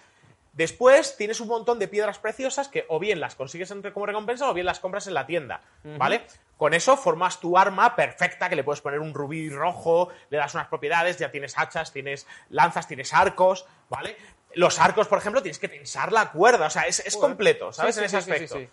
Después 0.52 1.16
tienes 1.16 1.40
un 1.40 1.48
montón 1.48 1.78
de 1.78 1.86
piedras 1.88 2.18
preciosas 2.18 2.68
que 2.68 2.84
o 2.88 2.98
bien 2.98 3.20
las 3.20 3.34
consigues 3.36 3.70
entre- 3.70 3.92
como 3.92 4.06
recompensa 4.06 4.48
o 4.50 4.54
bien 4.54 4.66
las 4.66 4.80
compras 4.80 5.06
en 5.06 5.14
la 5.14 5.26
tienda, 5.26 5.60
¿vale? 5.84 6.26
Con 6.56 6.74
eso 6.74 6.96
formas 6.96 7.40
tu 7.40 7.56
arma 7.56 7.94
perfecta, 7.96 8.48
que 8.48 8.56
le 8.56 8.64
puedes 8.64 8.80
poner 8.80 8.98
un 9.00 9.14
rubí 9.14 9.48
rojo, 9.48 10.08
le 10.28 10.38
das 10.38 10.54
unas 10.54 10.66
propiedades, 10.68 11.16
ya 11.18 11.30
tienes 11.30 11.56
hachas, 11.56 11.92
tienes 11.92 12.26
lanzas, 12.50 12.86
tienes 12.88 13.14
arcos, 13.14 13.64
¿vale? 13.88 14.16
Los 14.54 14.80
arcos, 14.80 15.06
por 15.06 15.18
ejemplo, 15.18 15.40
tienes 15.40 15.58
que 15.60 15.68
tensar 15.68 16.12
la 16.12 16.32
cuerda, 16.32 16.66
o 16.66 16.70
sea, 16.70 16.82
es, 16.82 16.98
es 17.06 17.16
completo, 17.16 17.72
¿sabes? 17.72 17.94
Sí, 17.94 18.00
en 18.00 18.06
ese 18.06 18.16
aspecto. 18.16 18.56
sí. 18.58 18.68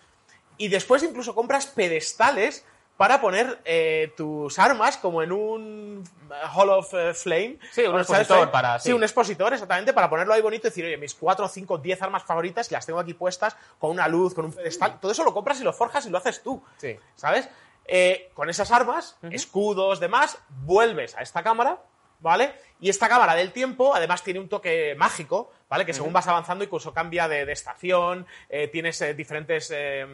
Y 0.57 0.69
después 0.69 1.03
incluso 1.03 1.35
compras 1.35 1.67
pedestales 1.67 2.65
para 2.97 3.21
poner 3.21 3.59
eh, 3.63 4.11
tus 4.17 4.57
armas 4.59 4.97
como 4.97 5.21
en 5.21 5.31
un 5.31 6.03
eh, 6.31 6.33
Hall 6.55 6.69
of 6.71 6.91
eh, 6.95 7.13
Flame. 7.13 7.59
Sí, 7.71 7.83
un 7.83 7.99
expositor 7.99 8.49
para- 8.51 8.79
Sí, 8.79 8.89
sí. 8.89 8.93
un 8.93 9.03
expositor, 9.03 9.53
exactamente, 9.53 9.93
para 9.93 10.09
ponerlo 10.09 10.33
ahí 10.33 10.41
bonito 10.41 10.67
y 10.67 10.69
decir, 10.71 10.83
oye, 10.85 10.97
mis 10.97 11.13
4, 11.13 11.47
5, 11.47 11.77
10 11.77 12.01
armas 12.01 12.23
favoritas 12.23 12.71
las 12.71 12.85
tengo 12.85 12.99
aquí 12.99 13.13
puestas 13.13 13.55
con 13.77 13.91
una 13.91 14.07
luz, 14.07 14.33
con 14.33 14.45
un 14.45 14.51
pedestal. 14.53 14.99
Todo 14.99 15.11
eso 15.11 15.23
lo 15.23 15.33
compras 15.33 15.61
y 15.61 15.63
lo 15.63 15.73
forjas 15.73 16.05
y 16.07 16.09
lo 16.09 16.17
haces 16.17 16.41
tú. 16.41 16.61
Sí. 16.77 16.97
¿Sabes? 17.15 17.47
Eh, 17.85 18.31
con 18.33 18.49
esas 18.49 18.71
armas, 18.71 19.15
escudos, 19.31 19.99
demás, 19.99 20.37
vuelves 20.49 21.15
a 21.15 21.21
esta 21.21 21.41
cámara, 21.43 21.77
¿vale? 22.19 22.53
Y 22.79 22.89
esta 22.89 23.09
cámara 23.09 23.35
del 23.35 23.51
tiempo, 23.51 23.95
además, 23.95 24.23
tiene 24.23 24.39
un 24.39 24.49
toque 24.49 24.95
mágico, 24.97 25.51
¿vale? 25.69 25.85
Que 25.85 25.93
según 25.93 26.13
vas 26.13 26.27
avanzando, 26.27 26.63
incluso 26.63 26.93
cambia 26.93 27.27
de, 27.27 27.45
de 27.45 27.51
estación, 27.51 28.25
eh, 28.49 28.67
tienes 28.67 29.01
eh, 29.01 29.13
diferentes, 29.13 29.71
eh, 29.75 30.05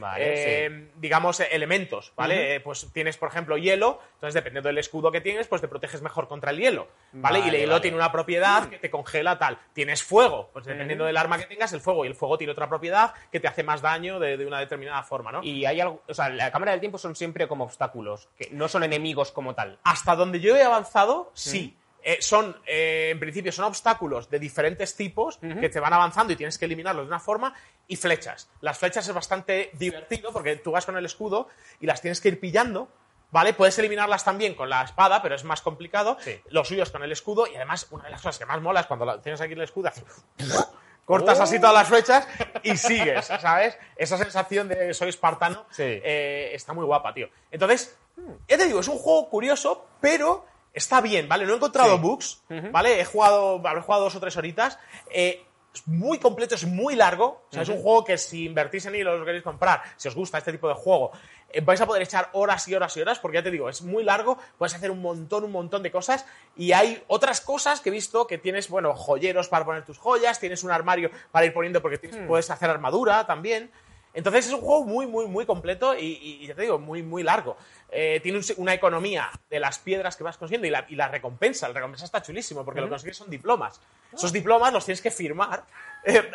Vale, 0.00 0.66
eh, 0.66 0.88
digamos, 0.96 1.40
elementos, 1.40 2.12
¿vale? 2.16 2.60
Pues 2.60 2.88
tienes, 2.92 3.16
por 3.16 3.28
ejemplo, 3.28 3.56
hielo, 3.56 4.00
entonces 4.14 4.34
dependiendo 4.34 4.68
del 4.68 4.78
escudo 4.78 5.12
que 5.12 5.20
tienes, 5.20 5.46
pues 5.46 5.60
te 5.60 5.68
proteges 5.68 6.02
mejor 6.02 6.28
contra 6.28 6.50
el 6.50 6.58
hielo, 6.58 6.88
¿vale? 7.12 7.38
y 7.38 7.48
el 7.48 7.54
hielo 7.54 7.72
vale. 7.72 7.82
tiene 7.82 7.96
una 7.96 8.10
propiedad 8.12 8.68
que 8.68 8.78
te 8.78 8.90
congela 8.90 9.38
tal. 9.38 9.58
Tienes 9.72 10.02
fuego, 10.02 10.50
pues 10.52 10.66
dependiendo 10.66 11.04
del 11.04 11.16
arma 11.16 11.38
que 11.38 11.46
tengas, 11.46 11.72
el 11.72 11.80
fuego, 11.80 12.04
y 12.04 12.08
el 12.08 12.14
fuego 12.14 12.36
tiene 12.36 12.52
otra 12.52 12.68
propiedad 12.68 13.14
que 13.30 13.40
te 13.40 13.48
hace 13.48 13.62
más 13.62 13.80
daño 13.80 14.18
de, 14.18 14.36
de 14.36 14.46
una 14.46 14.58
determinada 14.60 15.02
forma, 15.02 15.32
¿no? 15.32 15.42
Y 15.42 15.64
hay 15.64 15.80
algo, 15.80 16.02
o 16.08 16.14
sea, 16.14 16.28
la 16.28 16.50
cámara 16.50 16.72
del 16.72 16.80
tiempo 16.80 16.98
son 16.98 17.14
siempre 17.14 17.46
como 17.48 17.64
obstáculos, 17.64 18.28
que 18.36 18.48
no 18.50 18.68
son 18.68 18.82
enemigos 18.82 19.32
como 19.32 19.54
tal. 19.54 19.78
hasta 19.84 20.16
donde 20.16 20.40
yo 20.40 20.56
he 20.56 20.62
avanzado, 20.62 21.30
sí. 21.34 21.76
Eh, 22.10 22.22
son, 22.22 22.56
eh, 22.66 23.10
en 23.12 23.20
principio, 23.20 23.52
son 23.52 23.66
obstáculos 23.66 24.30
de 24.30 24.38
diferentes 24.38 24.96
tipos 24.96 25.36
que 25.36 25.68
te 25.68 25.78
van 25.78 25.92
avanzando 25.92 26.32
y 26.32 26.36
tienes 26.36 26.56
que 26.56 26.64
eliminarlos 26.64 27.04
de 27.04 27.08
una 27.08 27.20
forma, 27.20 27.52
y 27.86 27.96
flechas. 27.96 28.48
Las 28.62 28.78
flechas 28.78 29.06
es 29.06 29.12
bastante 29.12 29.68
divertido 29.74 30.32
porque 30.32 30.56
tú 30.56 30.70
vas 30.70 30.86
con 30.86 30.96
el 30.96 31.04
escudo 31.04 31.48
y 31.80 31.86
las 31.86 32.00
tienes 32.00 32.22
que 32.22 32.28
ir 32.28 32.40
pillando, 32.40 32.88
¿vale? 33.30 33.52
Puedes 33.52 33.78
eliminarlas 33.78 34.24
también 34.24 34.54
con 34.54 34.70
la 34.70 34.84
espada, 34.84 35.20
pero 35.20 35.34
es 35.34 35.44
más 35.44 35.60
complicado. 35.60 36.16
Sí. 36.20 36.40
Lo 36.48 36.64
suyo 36.64 36.82
es 36.82 36.90
con 36.90 37.02
el 37.02 37.12
escudo 37.12 37.46
y 37.46 37.56
además, 37.56 37.86
una 37.90 38.04
de 38.04 38.10
las 38.12 38.22
cosas 38.22 38.38
que 38.38 38.46
más 38.46 38.62
mola 38.62 38.80
es 38.80 38.86
cuando 38.86 39.04
la- 39.04 39.20
tienes 39.20 39.42
aquí 39.42 39.52
el 39.52 39.60
escudo, 39.60 39.88
haces 39.88 40.04
cortas 41.04 41.40
así 41.40 41.58
todas 41.60 41.74
las 41.74 41.88
flechas 41.88 42.26
y 42.62 42.74
sigues, 42.78 43.26
¿sabes? 43.26 43.76
Esa 43.96 44.16
sensación 44.16 44.68
de 44.68 44.94
soy 44.94 45.10
espartano 45.10 45.66
Sí. 45.70 45.82
eh, 45.84 46.52
está 46.54 46.72
muy 46.72 46.86
guapa, 46.86 47.12
tío. 47.12 47.28
Entonces, 47.50 47.98
ya 48.48 48.56
te 48.56 48.64
digo, 48.64 48.80
es 48.80 48.88
un 48.88 48.98
juego 48.98 49.28
curioso, 49.28 49.86
pero 50.00 50.46
está 50.78 51.00
bien, 51.02 51.28
¿vale? 51.28 51.44
No 51.46 51.52
he 51.52 51.56
encontrado 51.56 51.96
Sí. 51.96 52.00
bugs, 52.02 52.42
¿vale? 52.72 53.00
He 53.00 53.04
jugado, 53.04 53.60
habré 53.66 53.82
jugado 53.82 54.04
dos 54.04 54.14
o 54.14 54.20
tres 54.20 54.36
horitas. 54.36 54.78
eh, 55.10 55.44
es 55.74 55.86
muy 55.86 56.18
completo, 56.18 56.54
es 56.54 56.64
muy 56.64 56.96
largo. 56.96 57.42
O 57.50 57.52
sea, 57.52 57.62
es 57.62 57.68
un 57.68 57.80
juego 57.82 58.02
que 58.02 58.16
si 58.18 58.46
invertís 58.46 58.86
en 58.86 58.94
él 58.94 59.06
o 59.06 59.18
lo 59.18 59.24
queréis 59.24 59.44
comprar, 59.44 59.82
si 59.96 60.08
os 60.08 60.14
gusta 60.14 60.38
este 60.38 60.50
tipo 60.50 60.66
de 60.66 60.74
juego, 60.74 61.12
eh, 61.50 61.60
vais 61.60 61.80
a 61.80 61.86
poder 61.86 62.02
echar 62.02 62.30
horas 62.32 62.66
y 62.68 62.74
horas 62.74 62.96
y 62.96 63.02
horas, 63.02 63.18
porque 63.18 63.36
ya 63.36 63.42
te 63.42 63.50
digo, 63.50 63.68
es 63.68 63.82
muy 63.82 64.02
largo, 64.02 64.38
puedes 64.56 64.74
hacer 64.74 64.90
un 64.90 65.02
montón, 65.02 65.44
un 65.44 65.52
montón 65.52 65.82
de 65.82 65.90
cosas. 65.92 66.24
Y 66.56 66.72
hay 66.72 67.04
otras 67.06 67.40
cosas 67.42 67.80
que 67.80 67.90
he 67.90 67.92
visto 67.92 68.26
que 68.26 68.38
tienes, 68.38 68.70
bueno, 68.70 68.94
joyeros 68.94 69.48
para 69.48 69.64
poner 69.66 69.84
tus 69.84 69.98
joyas, 69.98 70.40
tienes 70.40 70.64
un 70.64 70.70
armario 70.70 71.10
para 71.30 71.44
ir 71.46 71.52
poniendo 71.52 71.80
porque 71.82 71.98
tienes- 71.98 72.26
puedes 72.26 72.50
hacer 72.50 72.70
armadura 72.70 73.26
también. 73.26 73.70
Entonces 74.14 74.46
es 74.46 74.52
un 74.52 74.60
juego 74.60 74.84
muy, 74.84 75.06
muy, 75.06 75.26
muy 75.26 75.44
completo 75.46 75.94
y, 75.96 76.00
y- 76.06 76.38
y 76.42 76.46
ya 76.46 76.54
te 76.54 76.62
digo, 76.62 76.78
muy, 76.78 77.02
muy 77.02 77.22
largo. 77.22 77.56
Eh, 77.90 78.20
tiene 78.22 78.38
un 78.38 78.44
una 78.56 78.74
economía 78.74 79.30
de 79.50 79.60
las 79.60 79.78
piedras 79.78 80.16
que 80.16 80.24
vas 80.24 80.36
consiguiendo 80.36 80.66
y 80.66 80.70
la, 80.70 80.84
y 80.88 80.96
la 80.96 81.08
recompensa. 81.08 81.68
La 81.68 81.74
recompensa 81.74 82.04
está 82.06 82.20
chulísimo 82.22 82.64
porque 82.64 82.80
lo 82.80 82.86
que 82.86 82.90
consigues 82.90 83.16
son 83.16 83.30
diplomas. 83.30 83.80
Esos 84.12 84.32
diplomas 84.32 84.72
los 84.72 84.84
tienes 84.84 85.00
que 85.02 85.10
firmar 85.10 85.64
eh, 86.04 86.30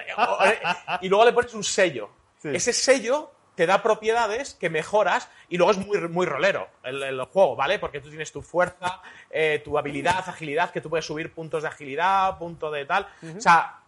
eh, 0.45 0.59
y 1.01 1.09
luego 1.09 1.25
le 1.25 1.33
pones 1.33 1.53
un 1.53 1.63
sello. 1.63 2.09
Ese 2.55 2.73
sello 2.73 3.31
te 3.55 3.65
da 3.67 3.83
propiedades 3.83 4.55
que 4.55 4.69
mejoras 4.69 5.29
y 5.49 5.57
luego 5.57 5.71
es 5.71 5.77
muy, 5.77 5.99
muy 6.09 6.25
rolero 6.25 6.67
el, 6.83 7.01
el 7.03 7.21
juego, 7.25 7.55
¿vale? 7.55 7.77
Porque 7.79 8.01
tú 8.01 8.09
tienes 8.09 8.31
tu 8.31 8.41
fuerza, 8.41 9.01
eh, 9.29 9.61
tu 9.63 9.77
habilidad, 9.77 10.23
agilidad, 10.27 10.71
que 10.71 10.81
tú 10.81 10.89
puedes 10.89 11.05
subir 11.05 11.33
puntos 11.33 11.61
de 11.63 11.69
agilidad, 11.69 12.37
punto 12.37 12.71
de 12.71 12.85
tal. 12.85 13.07
O 13.37 13.41
sea, 13.41 13.79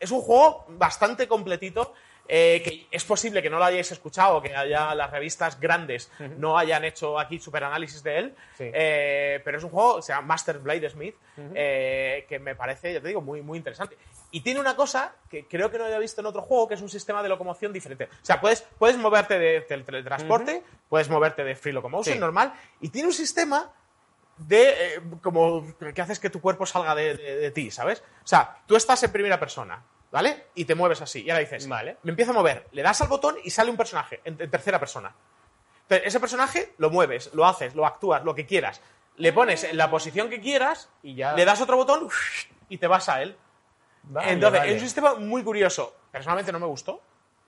es 0.00 0.10
un 0.10 0.20
juego 0.20 0.64
bastante 0.68 1.28
completito. 1.28 1.94
Eh, 2.26 2.62
que 2.64 2.86
es 2.90 3.04
posible 3.04 3.42
que 3.42 3.50
no 3.50 3.58
lo 3.58 3.64
hayáis 3.64 3.90
escuchado, 3.92 4.40
que 4.40 4.54
haya 4.56 4.94
las 4.94 5.10
revistas 5.10 5.60
grandes 5.60 6.10
no 6.38 6.56
hayan 6.56 6.84
hecho 6.84 7.18
aquí 7.18 7.38
super 7.38 7.64
análisis 7.64 8.02
de 8.02 8.18
él, 8.18 8.34
Sí. 8.56 8.70
eh, 8.72 9.40
pero 9.44 9.58
es 9.58 9.64
un 9.64 9.70
juego, 9.70 10.00
se 10.02 10.12
llama 10.12 10.28
Master 10.28 10.58
Blade 10.58 10.88
Smith, 10.90 11.16
eh, 11.54 12.24
que 12.28 12.38
me 12.38 12.54
parece, 12.54 12.92
ya 12.94 13.00
te 13.00 13.08
digo, 13.08 13.20
muy, 13.20 13.42
muy 13.42 13.58
interesante. 13.58 13.96
Y 14.30 14.40
tiene 14.40 14.58
una 14.58 14.74
cosa 14.74 15.14
que 15.30 15.46
creo 15.46 15.70
que 15.70 15.78
no 15.78 15.84
había 15.84 15.98
visto 15.98 16.20
en 16.20 16.26
otro 16.26 16.42
juego, 16.42 16.66
que 16.66 16.74
es 16.74 16.80
un 16.82 16.88
sistema 16.88 17.22
de 17.22 17.28
locomoción 17.28 17.72
diferente. 17.72 18.06
O 18.06 18.24
sea, 18.24 18.40
puedes, 18.40 18.62
puedes 18.78 18.96
moverte 18.96 19.38
de 19.38 19.60
tel- 19.66 19.84
teletransporte, 19.84 20.62
puedes 20.88 21.08
moverte 21.08 21.44
de 21.44 21.54
free 21.54 21.72
locomotion 21.72 22.14
Sí. 22.14 22.18
normal, 22.20 22.52
y 22.80 22.88
tiene 22.88 23.08
un 23.08 23.14
sistema 23.14 23.70
de 24.36 24.70
eh, 24.96 25.00
como 25.22 25.64
que 25.94 26.02
haces 26.02 26.18
que 26.18 26.28
tu 26.30 26.40
cuerpo 26.40 26.66
salga 26.66 26.94
de, 26.96 27.14
de- 27.16 27.36
de 27.36 27.50
ti, 27.52 27.70
¿sabes? 27.70 28.02
O 28.24 28.26
sea, 28.26 28.58
tú 28.66 28.74
estás 28.74 29.00
en 29.04 29.12
primera 29.12 29.38
persona, 29.38 29.84
¿vale? 30.14 30.44
Y 30.54 30.64
te 30.64 30.76
mueves 30.76 31.02
así. 31.02 31.22
Y 31.24 31.30
ahora 31.30 31.40
dices, 31.40 31.68
Vale. 31.68 31.96
me 32.04 32.10
empiezo 32.10 32.30
a 32.30 32.34
mover, 32.34 32.68
le 32.70 32.82
das 32.82 33.00
al 33.02 33.08
botón 33.08 33.36
y 33.42 33.50
sale 33.50 33.68
un 33.70 33.76
personaje 33.76 34.20
en, 34.24 34.40
en 34.40 34.48
tercera 34.48 34.78
persona. 34.78 35.12
Entonces, 35.82 36.06
ese 36.06 36.20
personaje 36.20 36.72
lo 36.78 36.88
mueves, 36.88 37.30
lo 37.34 37.44
haces, 37.44 37.74
lo 37.74 37.84
actúas, 37.84 38.22
lo 38.24 38.32
que 38.34 38.46
quieras. 38.46 38.80
Le 39.16 39.32
pones 39.32 39.64
en 39.64 39.76
la 39.76 39.90
posición 39.90 40.30
que 40.30 40.40
quieras, 40.40 40.88
Y 41.02 41.16
ya- 41.16 41.34
le 41.34 41.44
das 41.44 41.60
otro 41.60 41.76
botón 41.76 42.08
y 42.68 42.78
te 42.78 42.86
vas 42.86 43.08
a 43.08 43.22
él. 43.22 43.36
Vale, 44.04 44.32
Entonces, 44.32 44.60
vale. 44.60 44.70
es 44.76 44.82
un 44.82 44.86
sistema 44.88 45.14
muy 45.16 45.42
curioso. 45.42 45.96
Personalmente 46.12 46.52
no 46.52 46.60
me 46.60 46.66
gustó. 46.66 47.02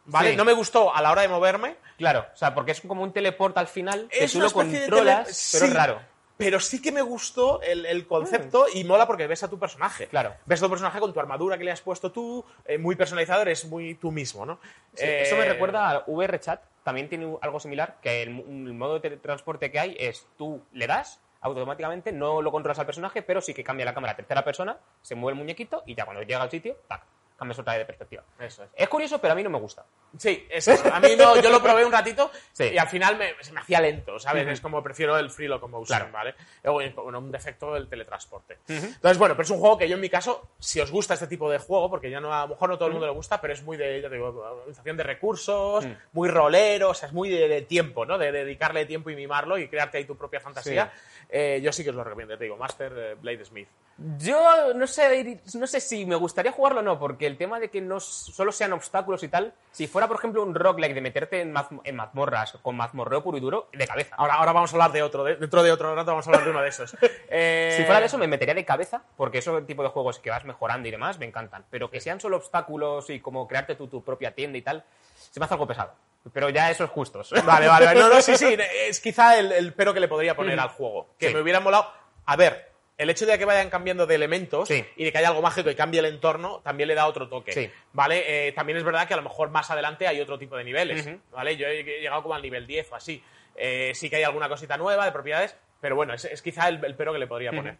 ¿Vale? 0.06 0.30
Sí. 0.32 0.36
No 0.36 0.44
me 0.44 0.52
gustó 0.52 0.94
a 0.94 1.00
la 1.02 1.10
hora 1.12 1.22
de 1.22 1.28
moverme. 1.28 1.76
Claro, 1.98 2.26
o 2.32 2.36
sea, 2.36 2.52
porque 2.54 2.72
es 2.72 2.80
como 2.80 3.02
un 3.02 3.12
teleport 3.12 3.56
al 3.58 3.66
final, 3.68 4.08
que 4.08 4.24
Es 4.24 4.32
tú 4.32 4.38
una 4.38 4.46
lo 4.48 4.52
controlas, 4.52 5.26
tele- 5.28 5.48
pero 5.52 5.64
es 5.66 5.74
raro. 5.74 6.02
Pero 6.36 6.60
sí 6.60 6.82
que 6.82 6.92
me 6.92 7.00
gustó 7.02 7.62
el, 7.62 7.86
el 7.86 8.06
concepto 8.06 8.66
y 8.72 8.84
mola 8.84 9.06
porque 9.06 9.26
ves 9.26 9.42
a 9.42 9.48
tu 9.48 9.58
personaje. 9.58 10.06
Claro. 10.06 10.34
Ves 10.44 10.60
a 10.62 10.66
tu 10.66 10.70
personaje 10.70 11.00
con 11.00 11.12
tu 11.12 11.20
armadura 11.20 11.56
que 11.56 11.64
le 11.64 11.70
has 11.72 11.80
puesto 11.80 12.12
tú, 12.12 12.44
eh, 12.66 12.76
muy 12.78 12.94
personalizado, 12.94 13.42
eres 13.42 13.64
muy 13.64 13.94
tú 13.94 14.10
mismo, 14.12 14.44
¿no? 14.44 14.58
Sí, 14.94 15.04
Eh, 15.04 15.22
Eso 15.22 15.36
me 15.36 15.46
recuerda 15.46 15.90
a 15.90 16.04
VRChat, 16.06 16.60
también 16.82 17.08
tiene 17.08 17.36
algo 17.40 17.58
similar, 17.58 17.96
que 18.02 18.22
el, 18.22 18.28
el 18.28 18.74
modo 18.74 18.98
de 19.00 19.16
transporte 19.16 19.70
que 19.70 19.78
hay 19.80 19.96
es 19.98 20.26
tú 20.36 20.62
le 20.72 20.86
das 20.86 21.20
automáticamente, 21.40 22.12
no 22.12 22.42
lo 22.42 22.50
controlas 22.50 22.78
al 22.80 22.86
personaje, 22.86 23.22
pero 23.22 23.40
sí 23.40 23.54
que 23.54 23.62
cambia 23.64 23.84
la 23.86 23.94
cámara 23.94 24.12
a 24.14 24.16
tercera 24.16 24.44
persona, 24.44 24.78
se 25.02 25.14
mueve 25.14 25.34
el 25.34 25.38
muñequito 25.38 25.82
y 25.86 25.94
ya 25.94 26.04
cuando 26.04 26.22
llega 26.22 26.42
al 26.42 26.50
sitio, 26.50 26.76
tac, 26.88 27.02
cambias 27.36 27.58
otra 27.58 27.74
vez 27.74 27.80
de 27.80 27.84
perspectiva. 27.86 28.24
Eso 28.38 28.64
es. 28.64 28.70
Es 28.74 28.88
curioso, 28.88 29.20
pero 29.20 29.32
a 29.32 29.36
mí 29.36 29.42
no 29.42 29.50
me 29.50 29.58
gusta. 29.58 29.84
Sí, 30.18 30.46
es 30.48 30.66
eso. 30.68 30.92
A 30.92 31.00
mí 31.00 31.10
no, 31.18 31.40
yo 31.40 31.50
lo 31.50 31.62
probé 31.62 31.84
un 31.84 31.92
ratito 31.92 32.30
Sí. 32.52 32.64
y 32.72 32.78
al 32.78 32.88
final 32.88 33.16
me, 33.16 33.34
se 33.42 33.52
me 33.52 33.60
hacía 33.60 33.80
lento, 33.80 34.18
¿sabes? 34.18 34.46
Es 34.48 34.60
como 34.60 34.82
prefiero 34.82 35.18
el 35.18 35.30
free 35.30 35.46
locomotion, 35.48 35.98
Claro. 35.98 36.12
¿vale? 36.12 36.34
O, 36.64 36.72
bueno, 36.72 37.18
un 37.18 37.30
defecto 37.30 37.74
del 37.74 37.88
teletransporte. 37.88 38.58
Entonces, 38.68 39.18
bueno, 39.18 39.34
pero 39.34 39.44
es 39.44 39.50
un 39.50 39.58
juego 39.58 39.76
que 39.76 39.88
yo 39.88 39.96
en 39.96 40.00
mi 40.00 40.08
caso, 40.08 40.48
si 40.58 40.80
os 40.80 40.90
gusta 40.90 41.14
este 41.14 41.26
tipo 41.26 41.50
de 41.50 41.58
juego, 41.58 41.90
porque 41.90 42.10
ya 42.10 42.20
no, 42.20 42.32
a 42.32 42.42
lo 42.42 42.48
mejor 42.48 42.70
no 42.70 42.76
todo 42.78 42.86
el 42.86 42.92
mundo 42.92 43.06
le 43.06 43.12
gusta, 43.12 43.40
pero 43.40 43.52
es 43.52 43.62
muy 43.62 43.76
de, 43.76 44.00
ya 44.00 44.08
te 44.08 44.14
digo, 44.14 44.28
organización 44.28 44.96
de 44.96 45.02
recursos, 45.02 45.86
muy 46.12 46.28
rolero, 46.28 46.90
o 46.90 46.94
sea, 46.94 47.08
es 47.08 47.12
muy 47.14 47.28
de, 47.28 47.48
de 47.48 47.62
tiempo, 47.62 48.06
¿no? 48.06 48.16
De, 48.16 48.32
dedicarle 48.32 48.86
tiempo 48.86 49.10
y 49.10 49.16
mimarlo 49.16 49.58
y 49.58 49.68
crearte 49.68 49.98
ahí 49.98 50.04
tu 50.04 50.16
propia 50.16 50.40
fantasía. 50.40 50.92
Eh, 51.28 51.60
yo 51.62 51.72
sí 51.72 51.82
que 51.82 51.90
os 51.90 51.96
lo 51.96 52.04
recomiendo, 52.04 52.36
te 52.38 52.44
digo, 52.44 52.56
Master 52.56 52.92
eh, 52.96 53.14
Blade 53.20 53.44
Smith. 53.44 53.68
Yo 54.18 54.74
no 54.74 54.86
sé, 54.86 55.40
no 55.54 55.66
sé 55.66 55.80
si 55.80 56.04
me 56.04 56.16
gustaría 56.16 56.52
jugarlo 56.52 56.80
o 56.80 56.82
no, 56.82 56.98
porque 56.98 57.26
el 57.26 57.38
tema 57.38 57.58
de 57.58 57.70
que 57.70 57.80
no 57.80 57.98
solo 57.98 58.52
sean 58.52 58.74
obstáculos 58.74 59.22
y 59.22 59.28
tal, 59.28 59.54
si 59.72 59.86
fuera, 59.86 60.06
por 60.06 60.18
ejemplo, 60.18 60.42
un 60.42 60.54
roguelike 60.54 60.92
de 60.94 61.00
meterte 61.00 61.40
en, 61.40 61.54
maz- 61.54 61.80
en 61.82 61.96
mazmorras 61.96 62.58
con 62.60 62.76
mazmorreo 62.76 63.22
puro 63.22 63.38
y 63.38 63.40
duro, 63.40 63.68
de 63.72 63.86
cabeza. 63.86 64.14
Ahora, 64.18 64.34
ahora 64.34 64.52
vamos 64.52 64.70
a 64.70 64.76
hablar 64.76 64.92
de 64.92 65.02
otro, 65.02 65.24
de- 65.24 65.36
dentro 65.36 65.62
de 65.62 65.72
otro 65.72 65.94
rato 65.94 66.10
vamos 66.10 66.26
a 66.26 66.30
hablar 66.30 66.44
de 66.44 66.50
uno 66.50 66.60
de 66.60 66.68
esos. 66.68 66.94
Eh, 67.30 67.72
Si 67.78 67.84
fuera 67.84 68.00
de 68.00 68.06
eso, 68.06 68.18
me 68.18 68.26
metería 68.28 68.54
de 68.54 68.64
cabeza, 68.66 69.02
porque 69.16 69.38
esos 69.38 69.66
tipo 69.66 69.82
de 69.82 69.88
juegos 69.88 70.18
que 70.18 70.28
vas 70.28 70.44
mejorando 70.44 70.86
y 70.86 70.90
demás 70.90 71.18
me 71.18 71.24
encantan. 71.24 71.64
Pero 71.70 71.90
que 71.90 72.00
sean 72.02 72.20
solo 72.20 72.36
obstáculos 72.36 73.08
y 73.08 73.20
como 73.20 73.48
crearte 73.48 73.76
tú 73.76 73.88
tu 73.88 74.04
propia 74.04 74.32
tienda 74.34 74.58
y 74.58 74.62
tal, 74.62 74.84
se 75.36 75.40
me 75.40 75.44
hace 75.44 75.52
algo 75.52 75.66
pesado. 75.66 75.92
Pero 76.32 76.48
ya 76.48 76.70
eso 76.70 76.84
es 76.84 76.90
justos. 76.90 77.30
Vale, 77.44 77.68
vale, 77.68 77.84
vale. 77.84 78.00
No, 78.00 78.08
no, 78.08 78.22
sí, 78.22 78.38
sí. 78.38 78.56
Es 78.88 79.00
quizá 79.00 79.38
el, 79.38 79.52
el 79.52 79.74
pero 79.74 79.92
que 79.92 80.00
le 80.00 80.08
podría 80.08 80.34
poner 80.34 80.58
al 80.58 80.70
juego. 80.70 81.10
Que 81.18 81.28
Sí. 81.28 81.34
me 81.34 81.42
hubiera 81.42 81.60
molado. 81.60 81.92
A 82.24 82.36
ver, 82.36 82.70
el 82.96 83.10
hecho 83.10 83.26
de 83.26 83.38
que 83.38 83.44
vayan 83.44 83.68
cambiando 83.68 84.06
de 84.06 84.14
elementos 84.14 84.66
Sí. 84.66 84.82
y 84.96 85.04
de 85.04 85.12
que 85.12 85.18
haya 85.18 85.28
algo 85.28 85.42
mágico 85.42 85.68
y 85.68 85.74
cambie 85.74 86.00
el 86.00 86.06
entorno 86.06 86.62
también 86.64 86.88
le 86.88 86.94
da 86.94 87.06
otro 87.06 87.28
toque. 87.28 87.52
Sí. 87.52 87.70
¿Vale? 87.92 88.48
Eh, 88.48 88.52
también 88.52 88.78
es 88.78 88.84
verdad 88.84 89.06
que 89.06 89.12
a 89.12 89.18
lo 89.18 89.22
mejor 89.24 89.50
más 89.50 89.70
adelante 89.70 90.06
hay 90.08 90.18
otro 90.22 90.38
tipo 90.38 90.56
de 90.56 90.64
niveles. 90.64 91.06
¿Vale? 91.32 91.58
Yo 91.58 91.66
he 91.66 91.82
llegado 91.84 92.22
como 92.22 92.34
al 92.34 92.40
nivel 92.40 92.66
10 92.66 92.92
o 92.92 92.96
así. 92.96 93.22
Eh, 93.54 93.92
sí 93.94 94.08
que 94.08 94.16
hay 94.16 94.22
alguna 94.24 94.48
cosita 94.48 94.78
nueva 94.78 95.04
de 95.04 95.12
propiedades, 95.12 95.54
pero 95.82 95.96
bueno, 95.96 96.14
es, 96.14 96.24
es 96.24 96.40
quizá 96.40 96.68
el, 96.68 96.82
el 96.82 96.94
pero 96.96 97.12
que 97.12 97.18
le 97.18 97.26
podría 97.26 97.52
poner. 97.52 97.76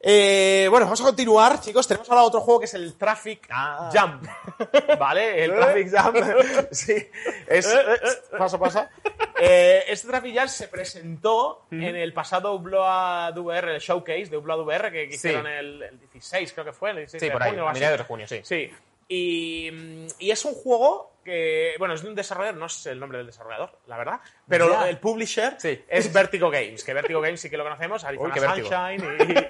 Eh, 0.00 0.66
bueno, 0.70 0.86
vamos 0.86 1.00
a 1.00 1.04
continuar, 1.04 1.60
chicos. 1.60 1.86
Tenemos 1.88 2.08
ahora 2.10 2.22
otro 2.22 2.40
juego 2.40 2.60
que 2.60 2.66
es 2.66 2.74
el 2.74 2.94
Traffic 2.94 3.48
Ah. 3.50 3.90
Jam. 3.92 4.20
¿Vale? 4.98 5.44
El 5.44 5.50
Traffic 5.56 5.90
Jam. 5.90 6.14
sí. 6.70 7.08
Es, 7.46 7.66
paso, 8.38 8.58
paso. 8.58 8.84
Eh, 9.40 9.84
este 9.88 10.08
Traffic 10.08 10.34
Jam 10.34 10.48
se 10.48 10.68
presentó 10.68 11.66
en 11.70 11.96
el 11.96 12.12
pasado 12.12 12.54
Upload 12.54 13.36
VR, 13.38 13.74
el 13.74 13.80
showcase 13.80 14.26
de 14.26 14.36
Upload 14.36 14.60
VR 14.66 14.92
que, 14.92 15.08
que 15.08 15.12
Sí. 15.18 15.28
hicieron 15.28 15.46
el, 15.46 15.82
el 15.82 15.98
16, 16.00 16.52
creo 16.52 16.64
que 16.66 16.72
fue, 16.72 16.90
el 16.90 16.96
16 16.98 17.20
Sí, 17.20 17.26
de 17.26 17.32
por 17.32 17.42
ahí, 17.42 17.50
junio 17.50 17.64
o 17.64 17.68
a 17.68 17.72
mediados 17.72 17.98
de 17.98 18.04
junio, 18.04 18.26
sí. 18.28 18.40
Sí. 18.44 18.70
Y, 19.08 19.70
y 20.18 20.30
es 20.30 20.44
un 20.44 20.54
juego 20.54 21.10
que, 21.26 21.74
bueno, 21.78 21.92
es 21.92 22.00
de 22.02 22.08
un 22.08 22.14
desarrollador, 22.14 22.58
no 22.58 22.70
sé 22.70 22.92
el 22.92 22.98
nombre 23.00 23.18
del 23.18 23.26
desarrollador, 23.26 23.78
la 23.86 23.98
verdad, 23.98 24.20
pero 24.48 24.82
el 24.86 24.96
publisher 24.98 25.56
Sí. 25.58 25.84
es 25.88 26.10
Vertigo 26.10 26.48
Games, 26.50 26.82
que 26.82 26.94
Vertigo 26.94 27.20
Games 27.20 27.38
sí 27.38 27.50
que 27.50 27.58
lo 27.58 27.64
conocemos, 27.64 28.02
Arizona. 28.04 28.34
Sunshine 28.54 29.44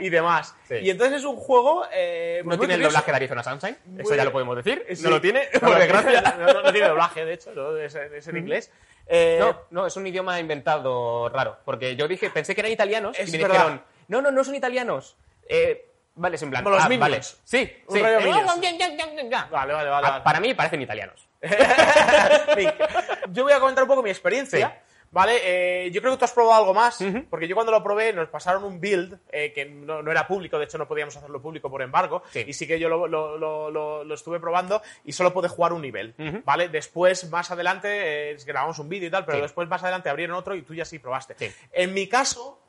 y, 0.00 0.04
y 0.06 0.10
demás. 0.10 0.54
Sí. 0.68 0.74
Y 0.82 0.90
entonces 0.90 1.20
es 1.20 1.24
un 1.24 1.36
juego... 1.36 1.86
eh, 1.90 2.42
¿No 2.44 2.58
tiene 2.58 2.74
el 2.74 2.82
doblaje 2.82 3.10
de 3.10 3.16
Arizona 3.16 3.42
Sunshine? 3.42 3.78
Eso 3.98 4.14
ya 4.14 4.24
lo 4.24 4.32
podemos 4.32 4.56
decir. 4.56 4.84
Sí. 4.94 5.02
¿No 5.02 5.08
lo 5.10 5.20
tiene? 5.22 5.48
No, 5.54 5.60
Por 5.60 5.70
no, 5.70 5.78
desgracia. 5.78 6.20
No, 6.38 6.52
no- 6.52 6.62
no 6.64 6.72
tiene 6.72 6.88
doblaje, 6.88 7.24
de 7.24 7.32
hecho, 7.32 7.52
¿no? 7.54 7.74
es, 7.78 7.94
es 7.94 8.28
en 8.28 8.36
inglés. 8.36 8.70
Eh, 9.06 9.38
No, 9.40 9.62
no, 9.70 9.86
es 9.86 9.96
un 9.96 10.06
idioma 10.06 10.38
inventado 10.40 11.28
raro. 11.28 11.58
Porque 11.64 11.96
yo 11.96 12.06
dije, 12.08 12.28
pensé 12.30 12.54
que 12.54 12.60
eran 12.60 12.72
italianos 12.72 13.18
Es 13.18 13.28
y 13.28 13.32
me 13.38 13.44
verdad. 13.44 13.54
dijeron, 13.58 13.82
no, 14.08 14.20
no, 14.22 14.30
no 14.30 14.44
son 14.44 14.54
italianos. 14.54 15.16
Eh, 15.48 15.88
vale, 16.14 16.36
es 16.36 16.42
en 16.42 16.50
plan. 16.50 16.62
Como 16.64 16.76
los 16.76 16.84
ah, 16.84 16.88
Minions. 16.88 17.10
vale. 17.10 17.22
Sí, 17.44 17.72
Un 17.88 17.96
sí. 17.96 18.02
rollo 18.02 18.18
Eh, 18.18 18.24
Minions. 18.24 19.50
Vale, 19.50 19.72
vale, 19.72 19.90
vale. 19.90 20.06
Ah, 20.06 20.10
vale. 20.10 20.24
Para 20.24 20.40
mí 20.40 20.54
parecen 20.54 20.82
italianos. 20.82 21.28
Yo 23.30 23.42
voy 23.44 23.52
a 23.52 23.60
comentar 23.60 23.84
un 23.84 23.88
poco 23.88 24.02
mi 24.02 24.10
experiencia. 24.10 24.68
Sí. 24.68 24.92
¿Vale? 25.14 25.40
Eh, 25.84 25.90
yo 25.90 26.00
creo 26.00 26.12
que 26.14 26.18
tú 26.20 26.24
has 26.24 26.32
probado 26.32 26.54
algo 26.58 26.72
más, 26.72 26.98
porque 27.28 27.46
yo 27.46 27.54
cuando 27.54 27.70
lo 27.70 27.82
probé 27.82 28.14
nos 28.14 28.30
pasaron 28.30 28.64
un 28.64 28.80
build 28.80 29.18
eh, 29.30 29.52
que 29.52 29.66
no, 29.66 30.00
no 30.02 30.10
era 30.10 30.26
público, 30.26 30.58
de 30.58 30.64
hecho 30.64 30.78
no 30.78 30.88
podíamos 30.88 31.14
hacerlo 31.14 31.42
público 31.42 31.68
por 31.70 31.82
embargo, 31.82 32.22
Sí. 32.30 32.44
y 32.48 32.54
sí 32.54 32.66
que 32.66 32.78
yo 32.78 32.88
lo, 32.88 33.06
lo- 33.06 33.36
lo- 33.36 33.70
lo- 33.70 34.04
lo 34.04 34.14
estuve 34.14 34.40
probando 34.40 34.80
y 35.04 35.12
solo 35.12 35.30
pude 35.34 35.48
jugar 35.48 35.74
un 35.74 35.82
nivel, 35.82 36.14
¿vale? 36.46 36.70
Después, 36.70 37.28
más 37.28 37.50
adelante, 37.50 38.30
eh, 38.30 38.36
grabamos 38.46 38.78
un 38.78 38.88
vídeo 38.88 39.08
y 39.08 39.10
tal, 39.10 39.26
pero 39.26 39.36
Sí. 39.36 39.42
después 39.42 39.68
más 39.68 39.82
adelante 39.82 40.08
abrieron 40.08 40.34
otro 40.34 40.54
y 40.54 40.62
tú 40.62 40.72
ya 40.72 40.86
sí 40.86 40.98
probaste. 40.98 41.34
Sí. 41.38 41.54
En 41.72 41.92
mi 41.92 42.08
caso, 42.08 42.62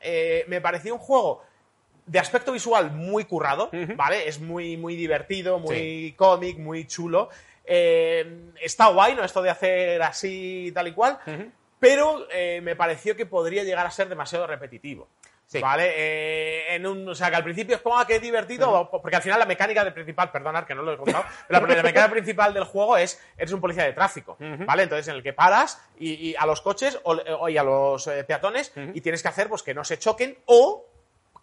me 0.47 0.60
pareció 0.60 0.95
un 0.95 0.99
juego 0.99 1.45
de 2.05 2.19
aspecto 2.19 2.51
visual 2.51 2.91
muy 2.91 3.25
currado, 3.25 3.69
¿vale? 3.95 4.27
Es 4.27 4.39
muy, 4.39 4.77
muy 4.77 4.95
divertido, 4.95 5.59
muy 5.59 5.75
Sí. 5.75 6.13
cómic, 6.17 6.57
muy 6.57 6.85
chulo. 6.85 7.29
Eh, 7.65 8.51
está 8.61 8.87
guay, 8.87 9.15
¿no? 9.15 9.23
Esto 9.23 9.41
de 9.41 9.49
hacer 9.49 10.01
así 10.01 10.71
tal 10.73 10.87
y 10.89 10.91
cual, 10.93 11.17
pero 11.79 12.27
eh, 12.31 12.59
me 12.61 12.75
pareció 12.75 13.15
que 13.15 13.25
podría 13.25 13.63
llegar 13.63 13.85
a 13.85 13.91
ser 13.91 14.09
demasiado 14.09 14.45
repetitivo. 14.47 15.07
Sí. 15.45 15.59
¿Vale? 15.59 15.91
Eh, 15.95 16.75
en 16.75 16.85
un, 16.87 17.07
o 17.07 17.13
sea, 17.13 17.29
que 17.29 17.35
al 17.35 17.43
principio 17.43 17.75
es 17.75 17.81
como, 17.81 17.97
ah, 17.99 18.07
qué 18.07 18.19
divertido, 18.19 18.89
porque 18.89 19.17
al 19.17 19.21
final 19.21 19.37
la 19.39 19.45
mecánica 19.45 19.83
de 19.83 19.91
principal, 19.91 20.31
perdonad 20.31 20.63
que 20.65 20.73
no 20.73 20.81
lo 20.81 20.93
he 20.93 20.97
contado, 20.97 21.25
pero 21.47 21.67
la, 21.67 21.75
la 21.75 21.83
mecánica 21.83 22.09
principal 22.11 22.53
del 22.53 22.63
juego 22.63 22.97
es, 22.97 23.21
eres 23.37 23.51
un 23.51 23.61
policía 23.61 23.83
de 23.83 23.93
tráfico, 23.93 24.35
¿vale? 24.39 24.83
Entonces 24.83 25.07
en 25.09 25.15
el 25.15 25.21
que 25.23 25.33
paras 25.33 25.79
y, 25.99 26.29
y 26.29 26.35
a 26.37 26.45
los 26.45 26.61
coches 26.61 26.99
o, 27.03 27.49
y 27.49 27.57
a 27.57 27.63
los 27.63 28.07
eh, 28.07 28.23
peatones 28.23 28.71
y 28.93 29.01
tienes 29.01 29.21
que 29.21 29.27
hacer 29.27 29.47
pues 29.47 29.61
que 29.63 29.73
no 29.73 29.83
se 29.83 29.99
choquen 29.99 30.37
o 30.45 30.85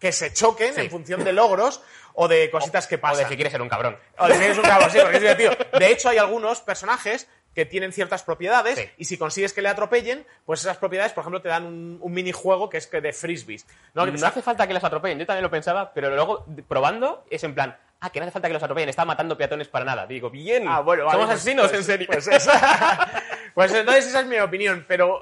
que 0.01 0.11
se 0.11 0.33
choquen 0.33 0.73
Sí. 0.73 0.81
en 0.81 0.89
función 0.89 1.23
de 1.23 1.31
logros 1.31 1.81
o 2.15 2.27
de 2.27 2.49
cositas 2.51 2.87
que 2.87 2.95
O 2.95 2.99
pasan. 3.01 3.23
de 3.23 3.29
si 3.29 3.35
quieres 3.35 3.51
ser 3.53 3.61
un 3.61 3.69
cabrón. 3.69 3.97
O 4.17 4.27
de 4.27 4.35
si 4.35 4.43
eres 4.43 4.57
un 4.57 4.63
cabrón, 4.63 4.89
sí, 4.91 4.97
porque 4.99 5.15
es 5.17 5.21
divertido. 5.21 5.51
De 5.79 5.91
hecho, 5.91 6.09
hay 6.09 6.17
algunos 6.17 6.59
personajes 6.61 7.27
que 7.53 7.65
tienen 7.65 7.91
ciertas 7.91 8.23
propiedades 8.23 8.79
Sí. 8.79 8.89
y 8.97 9.05
si 9.05 9.17
consigues 9.17 9.51
que 9.53 9.61
le 9.61 9.67
atropellen, 9.69 10.25
pues 10.45 10.61
esas 10.61 10.77
propiedades, 10.77 11.11
por 11.13 11.21
ejemplo, 11.21 11.41
te 11.41 11.49
dan 11.49 11.65
un, 11.65 11.97
un 12.01 12.11
minijuego 12.13 12.69
que 12.69 12.77
es 12.77 12.87
que 12.87 12.99
de 13.01 13.11
frisbees. 13.13 13.65
¿no? 13.93 14.05
Que 14.05 14.11
No 14.11 14.25
hace 14.27 14.41
falta 14.41 14.65
que 14.67 14.73
los 14.73 14.83
atropellen, 14.83 15.19
yo 15.19 15.25
también 15.25 15.43
lo 15.43 15.51
pensaba, 15.51 15.93
pero 15.93 16.09
luego 16.09 16.45
probando 16.67 17.25
es 17.29 17.43
en 17.43 17.53
plan, 17.53 17.77
ah, 17.99 18.09
que 18.09 18.19
no 18.19 18.25
hace 18.25 18.31
falta 18.31 18.47
que 18.47 18.53
los 18.53 18.63
atropellen, 18.63 18.89
está 18.89 19.03
matando 19.05 19.37
peatones 19.37 19.67
para 19.67 19.83
nada. 19.85 20.07
Digo, 20.07 20.29
bien, 20.29 20.65
Ah, 20.67 20.79
bueno, 20.79 21.03
vale, 21.05 21.13
somos 21.17 21.27
pues- 21.27 21.39
asesinos, 21.41 21.67
pues- 21.67 21.79
en 21.79 21.83
serio. 21.85 22.07
Pues, 22.09 22.25
pues 23.53 23.73
entonces 23.73 24.07
esa 24.07 24.21
es 24.21 24.25
mi 24.27 24.39
opinión, 24.39 24.85
pero 24.87 25.21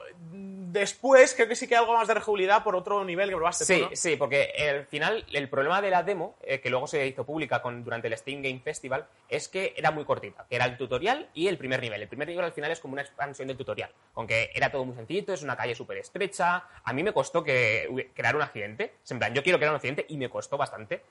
después 0.72 1.34
creo 1.36 1.48
que 1.48 1.56
sí 1.56 1.68
que 1.68 1.76
hay 1.76 1.80
algo 1.82 1.94
más 1.94 2.08
de 2.08 2.14
rejugabilidad 2.14 2.64
por 2.64 2.76
otro 2.76 3.04
nivel 3.04 3.30
que 3.30 3.36
probaste 3.36 3.66
Sí, 3.66 3.80
tú, 3.80 3.90
¿no? 3.90 3.90
sí, 3.96 4.16
porque 4.16 4.54
al 4.70 4.86
final 4.86 5.26
el 5.34 5.50
problema 5.50 5.82
de 5.82 5.90
la 5.90 6.04
demo, 6.04 6.36
eh, 6.44 6.60
que 6.62 6.70
luego 6.70 6.88
se 6.88 7.06
hizo 7.08 7.26
pública 7.26 7.62
con, 7.62 7.84
durante 7.84 8.08
el 8.08 8.18
Steam 8.18 8.42
Game 8.42 8.60
Festival, 8.60 9.06
es 9.28 9.48
que 9.50 9.74
era 9.76 9.92
muy 9.92 10.06
cortita, 10.06 10.46
que 10.50 10.56
era 10.56 10.66
el 10.66 10.78
tutorial 10.78 11.30
y 11.34 11.48
el 11.48 11.58
primer 11.58 11.82
nivel. 11.82 12.02
El 12.02 12.08
primer 12.08 12.28
nivel 12.28 12.46
al 12.46 12.52
final 12.54 12.72
es 12.72 12.80
como 12.80 12.94
una 12.94 13.02
expansión 13.02 13.48
del 13.48 13.58
tutorial, 13.58 13.92
aunque 14.16 14.52
era 14.54 14.72
todo 14.72 14.86
muy 14.86 14.96
sencillito, 14.96 15.34
es 15.34 15.44
una 15.44 15.56
calle 15.58 15.76
súper 15.76 15.98
estrecha. 15.98 16.64
A 16.84 16.94
mí 16.94 17.04
me 17.04 17.14
costó 17.14 17.44
que, 17.44 17.88
hubi- 17.90 18.10
crear 18.14 18.36
un 18.36 18.42
accidente, 18.42 18.94
en 19.10 19.20
plan, 19.20 19.34
yo 19.34 19.44
quiero 19.44 19.58
crear 19.58 19.72
un 19.72 19.76
accidente 19.78 20.06
y 20.10 20.18
me 20.18 20.30
costó 20.30 20.58
bastante. 20.58 21.02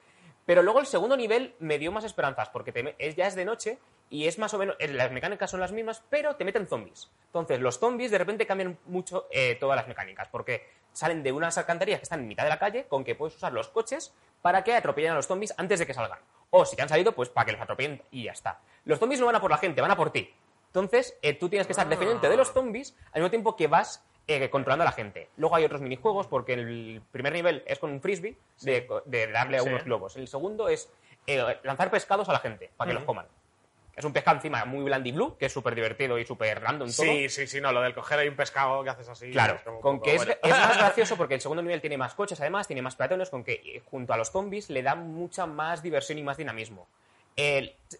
Pero 0.48 0.62
luego 0.62 0.80
el 0.80 0.86
segundo 0.86 1.14
nivel 1.14 1.54
me 1.58 1.78
dio 1.78 1.92
más 1.92 2.04
esperanzas, 2.04 2.48
porque 2.48 2.72
te 2.72 2.96
es, 2.96 3.14
ya 3.16 3.26
es 3.26 3.34
de 3.34 3.44
noche 3.44 3.78
y 4.08 4.28
es 4.28 4.38
más 4.38 4.54
o 4.54 4.58
menos, 4.58 4.76
eh, 4.78 4.88
las 4.88 5.12
mecánicas 5.12 5.50
son 5.50 5.60
las 5.60 5.72
mismas, 5.72 6.02
pero 6.08 6.36
te 6.36 6.44
meten 6.46 6.66
zombies. 6.66 7.10
Entonces, 7.26 7.60
los 7.60 7.78
zombies 7.78 8.10
de 8.10 8.16
repente 8.16 8.46
cambian 8.46 8.78
mucho 8.86 9.26
eh, 9.30 9.58
todas 9.60 9.76
las 9.76 9.86
mecánicas, 9.86 10.26
porque 10.28 10.66
salen 10.94 11.22
de 11.22 11.32
unas 11.32 11.58
alcantarillas 11.58 12.00
que 12.00 12.04
están 12.04 12.20
en 12.20 12.28
mitad 12.28 12.44
de 12.44 12.48
la 12.48 12.58
calle, 12.58 12.86
con 12.88 13.04
que 13.04 13.14
puedes 13.14 13.36
usar 13.36 13.52
los 13.52 13.68
coches 13.68 14.14
para 14.40 14.64
que 14.64 14.74
atropellen 14.74 15.12
a 15.12 15.16
los 15.16 15.26
zombies 15.26 15.52
antes 15.58 15.80
de 15.80 15.86
que 15.86 15.92
salgan. 15.92 16.20
O 16.48 16.64
si 16.64 16.76
ya 16.76 16.84
han 16.84 16.88
salido, 16.88 17.12
pues 17.12 17.28
para 17.28 17.44
que 17.44 17.52
los 17.52 17.60
atropellen 17.60 18.00
y 18.10 18.22
ya 18.22 18.32
está. 18.32 18.62
Los 18.86 18.98
zombies 18.98 19.20
no 19.20 19.26
van 19.26 19.36
a 19.36 19.42
por 19.42 19.50
la 19.50 19.58
gente, 19.58 19.82
van 19.82 19.90
a 19.90 19.96
por 19.96 20.12
ti. 20.12 20.32
Entonces, 20.68 21.18
eh, 21.20 21.34
tú 21.34 21.50
tienes 21.50 21.66
que 21.66 21.74
estar 21.74 21.86
defendiendo 21.86 22.26
de 22.26 22.36
los 22.38 22.54
zombies 22.54 22.96
al 23.12 23.20
mismo 23.20 23.28
tiempo 23.28 23.54
que 23.54 23.66
vas 23.66 24.02
eh, 24.28 24.48
controlando 24.50 24.82
a 24.82 24.86
la 24.86 24.92
gente. 24.92 25.28
Luego 25.38 25.56
hay 25.56 25.64
otros 25.64 25.80
minijuegos, 25.80 26.26
porque 26.26 26.52
el 26.52 27.02
primer 27.10 27.32
nivel 27.32 27.64
es 27.66 27.78
con 27.78 27.90
un 27.90 28.00
frisbee 28.00 28.36
de, 28.60 28.86
de 29.06 29.26
darle 29.32 29.56
a 29.58 29.62
Sí. 29.62 29.68
unos 29.68 29.84
globos. 29.84 30.16
El 30.16 30.28
segundo 30.28 30.68
es 30.68 30.88
eh, 31.26 31.58
lanzar 31.64 31.90
pescados 31.90 32.28
a 32.28 32.32
la 32.32 32.38
gente 32.38 32.70
para 32.76 32.88
que 32.88 32.94
los 32.94 33.04
coman. 33.04 33.26
Es 33.96 34.04
un 34.04 34.12
pescado 34.12 34.36
encima 34.36 34.64
muy 34.64 34.88
blue 35.10 35.36
que 35.36 35.46
es 35.46 35.52
súper 35.52 35.74
divertido 35.74 36.18
y 36.20 36.24
súper 36.24 36.60
random 36.62 36.88
todo. 36.88 37.04
Sí, 37.04 37.28
sí, 37.28 37.48
sí, 37.48 37.60
no, 37.60 37.72
lo 37.72 37.80
del 37.80 37.94
coger 37.94 38.20
ahí 38.20 38.28
un 38.28 38.36
pescado 38.36 38.84
que 38.84 38.90
haces 38.90 39.08
así. 39.08 39.32
Claro, 39.32 39.58
con 39.64 39.96
poco, 39.96 40.02
que 40.02 40.14
es, 40.14 40.24
bueno. 40.24 40.40
es 40.40 40.50
más 40.50 40.76
gracioso 40.78 41.16
porque 41.16 41.34
el 41.34 41.40
segundo 41.40 41.62
nivel 41.62 41.80
tiene 41.80 41.98
más 41.98 42.14
coches, 42.14 42.40
además, 42.40 42.68
tiene 42.68 42.80
más 42.80 42.94
peatones, 42.94 43.28
con 43.28 43.42
que 43.42 43.54
eh, 43.54 43.82
junto 43.90 44.12
a 44.12 44.16
los 44.16 44.30
zombies 44.30 44.70
le 44.70 44.84
da 44.84 44.94
mucha 44.94 45.46
más 45.46 45.82
diversión 45.82 46.16
y 46.18 46.22
más 46.22 46.36
dinamismo. 46.36 46.86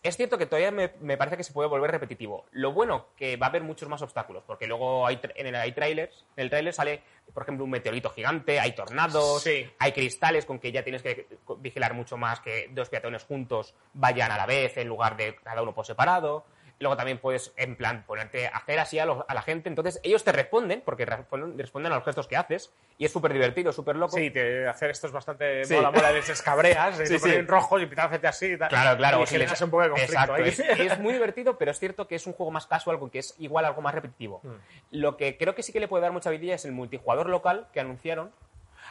Es 0.03 0.16
cierto 0.16 0.37
que 0.37 0.46
todavía 0.46 0.72
me, 0.72 0.92
me 1.01 1.16
parece 1.16 1.37
que 1.37 1.44
se 1.44 1.53
puede 1.53 1.68
volver 1.68 1.92
repetitivo. 1.92 2.46
Lo 2.51 2.72
bueno, 2.72 3.07
que 3.16 3.37
va 3.37 3.46
a 3.46 3.48
haber 3.51 3.62
muchos 3.62 3.88
más 3.88 4.03
obstáculos, 4.03 4.42
porque 4.46 4.66
luego 4.66 5.07
hay, 5.07 5.20
en 5.37 5.46
el, 5.46 5.55
hay 5.55 5.72
trailers, 5.72 6.24
en 6.37 6.42
el 6.42 6.51
trailer 6.51 6.74
sale, 6.74 7.03
por 7.33 7.44
ejemplo, 7.44 7.64
un 7.64 7.70
meteorito 7.70 8.11
gigante, 8.11 8.59
hay 8.59 8.72
tornados, 8.72 9.42
Sí. 9.42 9.70
hay 9.79 9.92
cristales 9.92 10.44
con 10.44 10.59
que 10.59 10.72
ya 10.72 10.83
tienes 10.83 11.03
que 11.03 11.27
vigilar 11.59 11.94
mucho 11.94 12.16
más 12.16 12.40
que 12.40 12.68
dos 12.72 12.88
peatones 12.88 13.22
juntos 13.22 13.74
vayan 13.94 14.33
a 14.33 14.37
la 14.37 14.44
vez 14.46 14.77
en 14.77 14.88
lugar 14.88 15.16
de 15.16 15.37
cada 15.37 15.62
uno 15.62 15.72
por 15.74 15.87
separado. 15.87 16.44
Luego 16.80 16.96
también 16.96 17.18
puedes, 17.18 17.52
en 17.56 17.74
plan, 17.74 18.04
ponerte 18.06 18.46
a 18.46 18.50
hacer 18.50 18.78
así 18.78 18.98
a, 19.00 19.06
la 19.06 19.42
gente. 19.42 19.68
Entonces, 19.68 20.00
ellos 20.04 20.22
te 20.22 20.30
responden, 20.30 20.80
porque 20.84 21.04
responden, 21.04 21.58
responden 21.58 21.90
a 21.92 21.96
los 21.96 22.04
gestos 22.04 22.28
que 22.28 22.36
haces. 22.36 22.72
Y 22.98 23.04
es 23.04 23.12
súper 23.12 23.32
divertido, 23.32 23.72
súper 23.72 23.96
loco. 23.96 24.16
Sí, 24.16 24.30
te, 24.30 24.68
hacer 24.68 24.90
esto 24.90 25.08
es 25.08 25.12
bastante 25.12 25.64
Sí. 25.64 25.74
mola, 25.74 25.90
mola, 25.90 26.12
les 26.12 26.28
escabreas, 26.28 26.96
Sí, 26.98 27.02
y 27.02 27.06
te 27.06 27.14
sí. 27.14 27.18
ponen 27.18 27.48
rojos 27.48 27.80
y 27.80 27.82
empiezan 27.84 28.04
a 28.04 28.06
hacerte 28.08 28.26
así 28.28 28.46
y 28.46 28.56
tal. 28.58 28.68
Claro, 28.68 28.96
claro. 28.96 29.22
Y 29.22 29.26
si 29.26 29.38
les- 29.38 29.60
un 29.60 29.70
poco 29.70 29.82
de 29.82 29.88
conflicto 29.90 30.12
Exacto. 30.14 30.34
ahí. 30.34 30.48
Es, 30.48 30.60
es 30.60 30.98
muy 31.00 31.12
divertido, 31.12 31.58
pero 31.58 31.72
es 31.72 31.78
cierto 31.80 32.06
que 32.06 32.14
es 32.14 32.26
un 32.28 32.32
juego 32.32 32.52
más 32.52 32.66
casual, 32.68 32.98
que 33.10 33.18
es 33.18 33.34
igual 33.38 33.64
algo 33.64 33.82
más 33.82 33.94
repetitivo. 33.94 34.40
Mm. 34.44 34.48
Lo 34.92 35.16
que 35.16 35.36
creo 35.36 35.54
que 35.56 35.64
sí 35.64 35.72
que 35.72 35.80
le 35.80 35.88
puede 35.88 36.02
dar 36.02 36.12
mucha 36.12 36.30
vidilla 36.30 36.54
es 36.54 36.64
el 36.64 36.72
multijugador 36.72 37.28
local 37.28 37.66
que 37.72 37.80
anunciaron. 37.80 38.30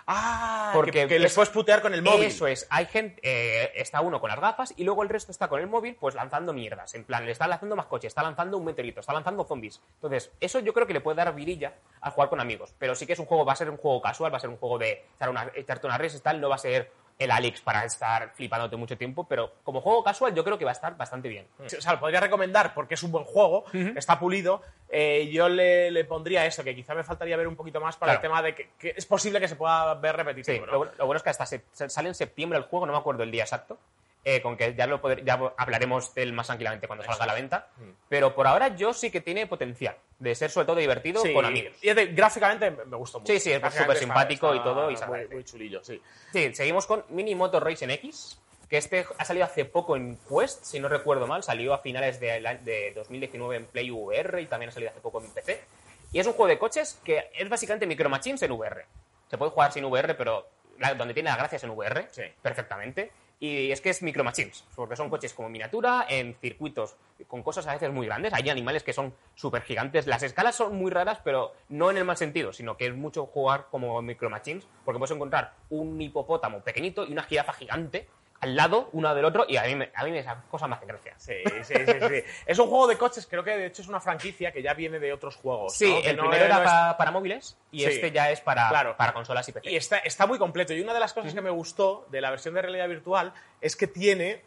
Ah, 0.09 0.71
Porque 0.73 0.91
que, 1.01 1.07
que 1.07 1.19
les 1.19 1.31
es- 1.31 1.35
puedes 1.35 1.49
putear 1.49 1.81
con 1.81 1.93
el 1.93 2.01
móvil. 2.01 2.23
Eso 2.23 2.47
es. 2.47 2.65
Hay 2.69 2.85
gente, 2.85 3.19
eh, 3.23 3.73
está 3.75 3.99
uno 3.99 4.21
con 4.21 4.29
las 4.29 4.39
gafas 4.39 4.73
y 4.77 4.85
luego 4.85 5.03
el 5.03 5.09
resto 5.09 5.31
está 5.33 5.49
con 5.49 5.59
el 5.59 5.67
móvil, 5.67 5.95
pues 5.99 6.15
lanzando 6.15 6.53
mierdas. 6.53 6.95
En 6.95 7.03
plan, 7.03 7.25
le 7.25 7.31
está 7.33 7.45
lanzando 7.47 7.75
más 7.75 7.87
coches, 7.87 8.07
está 8.09 8.23
lanzando 8.23 8.57
un 8.57 8.63
meteorito, 8.65 9.01
está 9.01 9.11
lanzando 9.13 9.43
zombies. 9.43 9.81
Entonces, 9.95 10.31
eso 10.39 10.59
yo 10.59 10.73
creo 10.73 10.87
que 10.87 10.93
le 10.93 11.01
puede 11.01 11.17
dar 11.17 11.35
virilla 11.35 11.73
al 11.99 12.11
jugar 12.13 12.29
con 12.29 12.39
amigos. 12.39 12.73
Pero 12.79 12.95
sí 12.95 13.05
que 13.05 13.13
es 13.13 13.19
un 13.19 13.25
juego, 13.25 13.43
va 13.43 13.53
a 13.53 13.57
ser 13.57 13.69
un 13.69 13.77
juego 13.77 14.01
casual, 14.01 14.31
va 14.33 14.37
a 14.37 14.41
ser 14.41 14.49
un 14.49 14.57
juego 14.57 14.77
de 14.77 15.03
echar 15.15 15.29
una- 15.29 15.51
echarte 15.55 15.87
unas 15.87 15.99
reses 15.99 16.21
y 16.21 16.23
tal, 16.23 16.39
no 16.39 16.47
va 16.47 16.55
a 16.55 16.59
ser 16.59 16.89
el 17.19 17.31
Alex 17.31 17.61
para 17.61 17.83
estar 17.83 18.31
flipándote 18.35 18.75
mucho 18.75 18.95
tiempo, 18.97 19.23
pero 19.27 19.51
como 19.63 19.81
juego 19.81 20.03
casual 20.03 20.35
yo 20.35 20.43
creo 20.43 20.57
que 20.57 20.65
va 20.65 20.71
a 20.71 20.73
estar 20.73 20.95
bastante 20.97 21.27
bien. 21.27 21.47
O 21.59 21.67
sea, 21.67 21.93
lo 21.93 21.99
podría 21.99 22.19
recomendar 22.19 22.73
porque 22.75 22.93
es 22.93 23.01
un 23.03 23.11
buen 23.11 23.25
juego, 23.25 23.65
está 23.95 24.19
pulido. 24.19 24.61
Eh, 24.89 25.27
yo 25.33 25.49
le, 25.49 25.89
le 25.91 26.05
pondría 26.05 26.45
eso, 26.45 26.63
que 26.63 26.75
quizá 26.75 26.93
me 26.95 27.03
faltaría 27.03 27.35
ver 27.35 27.47
un 27.47 27.55
poquito 27.55 27.81
más 27.81 27.97
para 27.97 28.13
el 28.13 28.21
tema 28.21 28.41
de 28.41 28.53
que, 28.55 28.69
que 28.79 28.93
es 28.95 29.05
posible 29.05 29.39
que 29.39 29.47
se 29.47 29.55
pueda 29.55 29.93
ver 29.95 30.11
Sí, 30.11 30.17
repetitivo. 30.17 30.65
¿no? 30.67 30.71
lo, 30.71 30.77
bueno, 30.77 30.93
lo 30.97 31.05
bueno 31.07 31.17
es 31.17 31.23
que 31.23 31.29
hasta 31.31 31.45
se- 31.45 31.63
sale 31.89 32.07
en 32.09 32.15
septiembre 32.15 32.57
el 32.59 32.65
juego, 32.65 32.85
no 32.85 32.93
me 32.93 32.99
acuerdo 32.99 33.23
el 33.23 33.31
día 33.31 33.43
exacto, 33.43 33.77
eh, 34.23 34.41
con 34.41 34.57
que 34.57 34.73
ya, 34.75 34.87
lo 34.87 34.99
poder- 35.01 35.23
ya 35.23 35.39
hablaremos 35.57 36.13
de 36.13 36.23
él 36.23 36.33
más 36.33 36.47
tranquilamente 36.47 36.87
cuando 36.87 37.05
salga 37.05 37.23
a 37.23 37.27
la 37.27 37.33
venta. 37.33 37.69
Pero 38.09 38.35
por 38.35 38.45
ahora 38.47 38.75
yo 38.75 38.93
sí 38.93 39.09
que 39.09 39.21
tiene 39.21 39.47
potencial 39.47 39.95
de 40.19 40.35
ser 40.35 40.49
sobre 40.51 40.65
todo 40.65 40.75
divertido 40.77 41.21
Sí, 41.21 41.33
con 41.33 41.45
amigos. 41.45 41.73
Y 41.81 41.89
es 41.89 41.95
de- 41.95 42.07
gráficamente 42.07 42.71
me 42.71 42.97
gustó 42.97 43.19
mucho. 43.19 43.31
Sí, 43.31 43.39
sí, 43.39 43.51
es 43.51 43.57
súper 43.61 43.71
está- 43.81 43.95
simpático 43.95 44.53
y 44.55 44.59
todo, 44.61 44.91
y 44.91 44.95
muy, 45.07 45.27
muy 45.29 45.43
chulillo, 45.43 45.83
sí. 45.83 46.01
Sí, 46.33 46.53
seguimos 46.55 46.85
con 46.85 47.05
Mini 47.09 47.35
Motor 47.35 47.63
Racing 47.63 47.89
X, 47.89 48.39
que 48.69 48.77
este 48.77 49.05
ha 49.17 49.23
salido 49.23 49.45
hace 49.45 49.63
poco 49.63 49.95
en 49.95 50.17
Quest, 50.27 50.63
si 50.65 50.79
no 50.81 50.89
recuerdo 50.89 51.25
mal, 51.25 51.41
salió 51.43 51.73
a 51.73 51.77
finales 51.77 52.19
de, 52.19 52.41
la- 52.41 52.55
de 52.55 52.91
2019 52.95 53.55
en 53.55 53.65
Play 53.67 53.91
VR 53.91 54.41
y 54.41 54.47
también 54.47 54.69
ha 54.69 54.73
salido 54.73 54.91
hace 54.91 54.99
poco 54.99 55.21
en 55.23 55.31
PC. 55.31 55.61
Y 56.11 56.19
es 56.19 56.27
un 56.27 56.33
juego 56.33 56.47
de 56.47 56.57
coches 56.57 56.99
que 57.03 57.29
es 57.33 57.47
básicamente 57.47 57.85
Micro 57.85 58.09
Machines 58.09 58.41
en 58.41 58.51
VR. 58.51 58.85
Se 59.29 59.37
puede 59.37 59.51
jugar 59.51 59.71
sin 59.71 59.85
VR, 59.85 60.15
pero 60.15 60.49
la- 60.79 60.93
donde 60.95 61.13
tiene 61.13 61.29
las 61.29 61.37
gracias 61.37 61.63
en 61.63 61.69
VR, 61.69 62.07
Sí. 62.11 62.23
perfectamente. 62.41 63.11
Y 63.39 63.71
es 63.71 63.81
que 63.81 63.91
es 63.91 64.01
Micro 64.01 64.23
Machines, 64.23 64.63
porque 64.75 64.95
son 64.95 65.09
coches 65.09 65.33
como 65.33 65.47
miniatura, 65.49 66.07
en 66.09 66.35
circuitos 66.41 66.95
con 67.27 67.43
cosas 67.43 67.67
a 67.67 67.73
veces 67.73 67.91
muy 67.91 68.07
grandes. 68.07 68.33
Hay 68.33 68.49
animales 68.49 68.83
que 68.83 68.93
son 68.93 69.13
súper 69.35 69.61
gigantes. 69.61 70.07
Las 70.07 70.23
escalas 70.23 70.55
son 70.55 70.75
muy 70.75 70.89
raras, 70.89 71.19
pero 71.23 71.53
no 71.69 71.91
en 71.91 71.97
el 71.97 72.05
mal 72.05 72.17
sentido, 72.17 72.51
sino 72.51 72.77
que 72.77 72.87
es 72.87 72.95
mucho 72.95 73.27
jugar 73.27 73.67
como 73.69 74.01
Micro 74.01 74.29
Machines, 74.29 74.67
porque 74.83 74.97
puedes 74.97 75.15
encontrar 75.15 75.53
un 75.69 76.01
hipopótamo 76.01 76.61
pequeñito 76.61 77.05
y 77.05 77.11
una 77.11 77.23
jirafa 77.23 77.53
gigante 77.53 78.07
al 78.39 78.55
lado, 78.55 78.89
uno 78.93 79.13
del 79.15 79.25
otro, 79.25 79.45
y 79.47 79.57
a 79.57 79.63
mí, 79.63 79.75
me- 79.75 79.91
a 79.95 80.03
mí 80.03 80.11
me- 80.11 80.19
esa 80.19 80.43
cosa 80.49 80.67
me 80.67 80.75
hace 80.75 80.85
gracia. 80.85 81.13
Sí, 81.17 81.33
sí, 81.63 81.73
sí, 81.73 81.83
sí. 82.07 82.23
Es 82.45 82.59
un 82.59 82.67
juego 82.69 82.85
de 82.87 82.97
coches, 82.97 83.25
creo 83.27 83.43
que 83.43 83.57
de 83.57 83.65
hecho 83.65 83.81
es 83.81 83.87
una 83.87 83.99
franquicia 83.99 84.51
que 84.51 84.61
ya 84.61 84.73
viene 84.75 84.99
de 84.99 85.11
otros 85.11 85.35
juegos. 85.37 85.73
Sí, 85.75 85.91
el 86.03 86.15
no 86.17 86.23
primero 86.23 86.45
era 86.45 86.55
no 86.57 86.61
es- 86.61 86.69
pa- 86.69 86.97
para 86.97 87.11
móviles 87.11 87.57
y 87.71 87.79
Sí. 87.79 87.85
este 87.85 88.11
ya 88.11 88.29
es 88.29 88.39
para, 88.41 88.69
Claro. 88.69 88.95
para 88.95 89.13
consolas 89.13 89.47
y 89.49 89.51
PC. 89.53 89.71
Y 89.71 89.75
está, 89.75 89.97
está 89.99 90.27
muy 90.27 90.37
completo. 90.37 90.73
Y 90.73 90.81
una 90.81 90.93
de 90.93 90.99
las 90.99 91.13
cosas 91.13 91.33
que 91.33 91.41
me 91.41 91.49
gustó 91.49 92.05
de 92.11 92.21
la 92.21 92.29
versión 92.29 92.53
de 92.53 92.61
realidad 92.61 92.87
virtual 92.87 93.33
es 93.59 93.75
que 93.75 93.87
tiene 93.87 94.43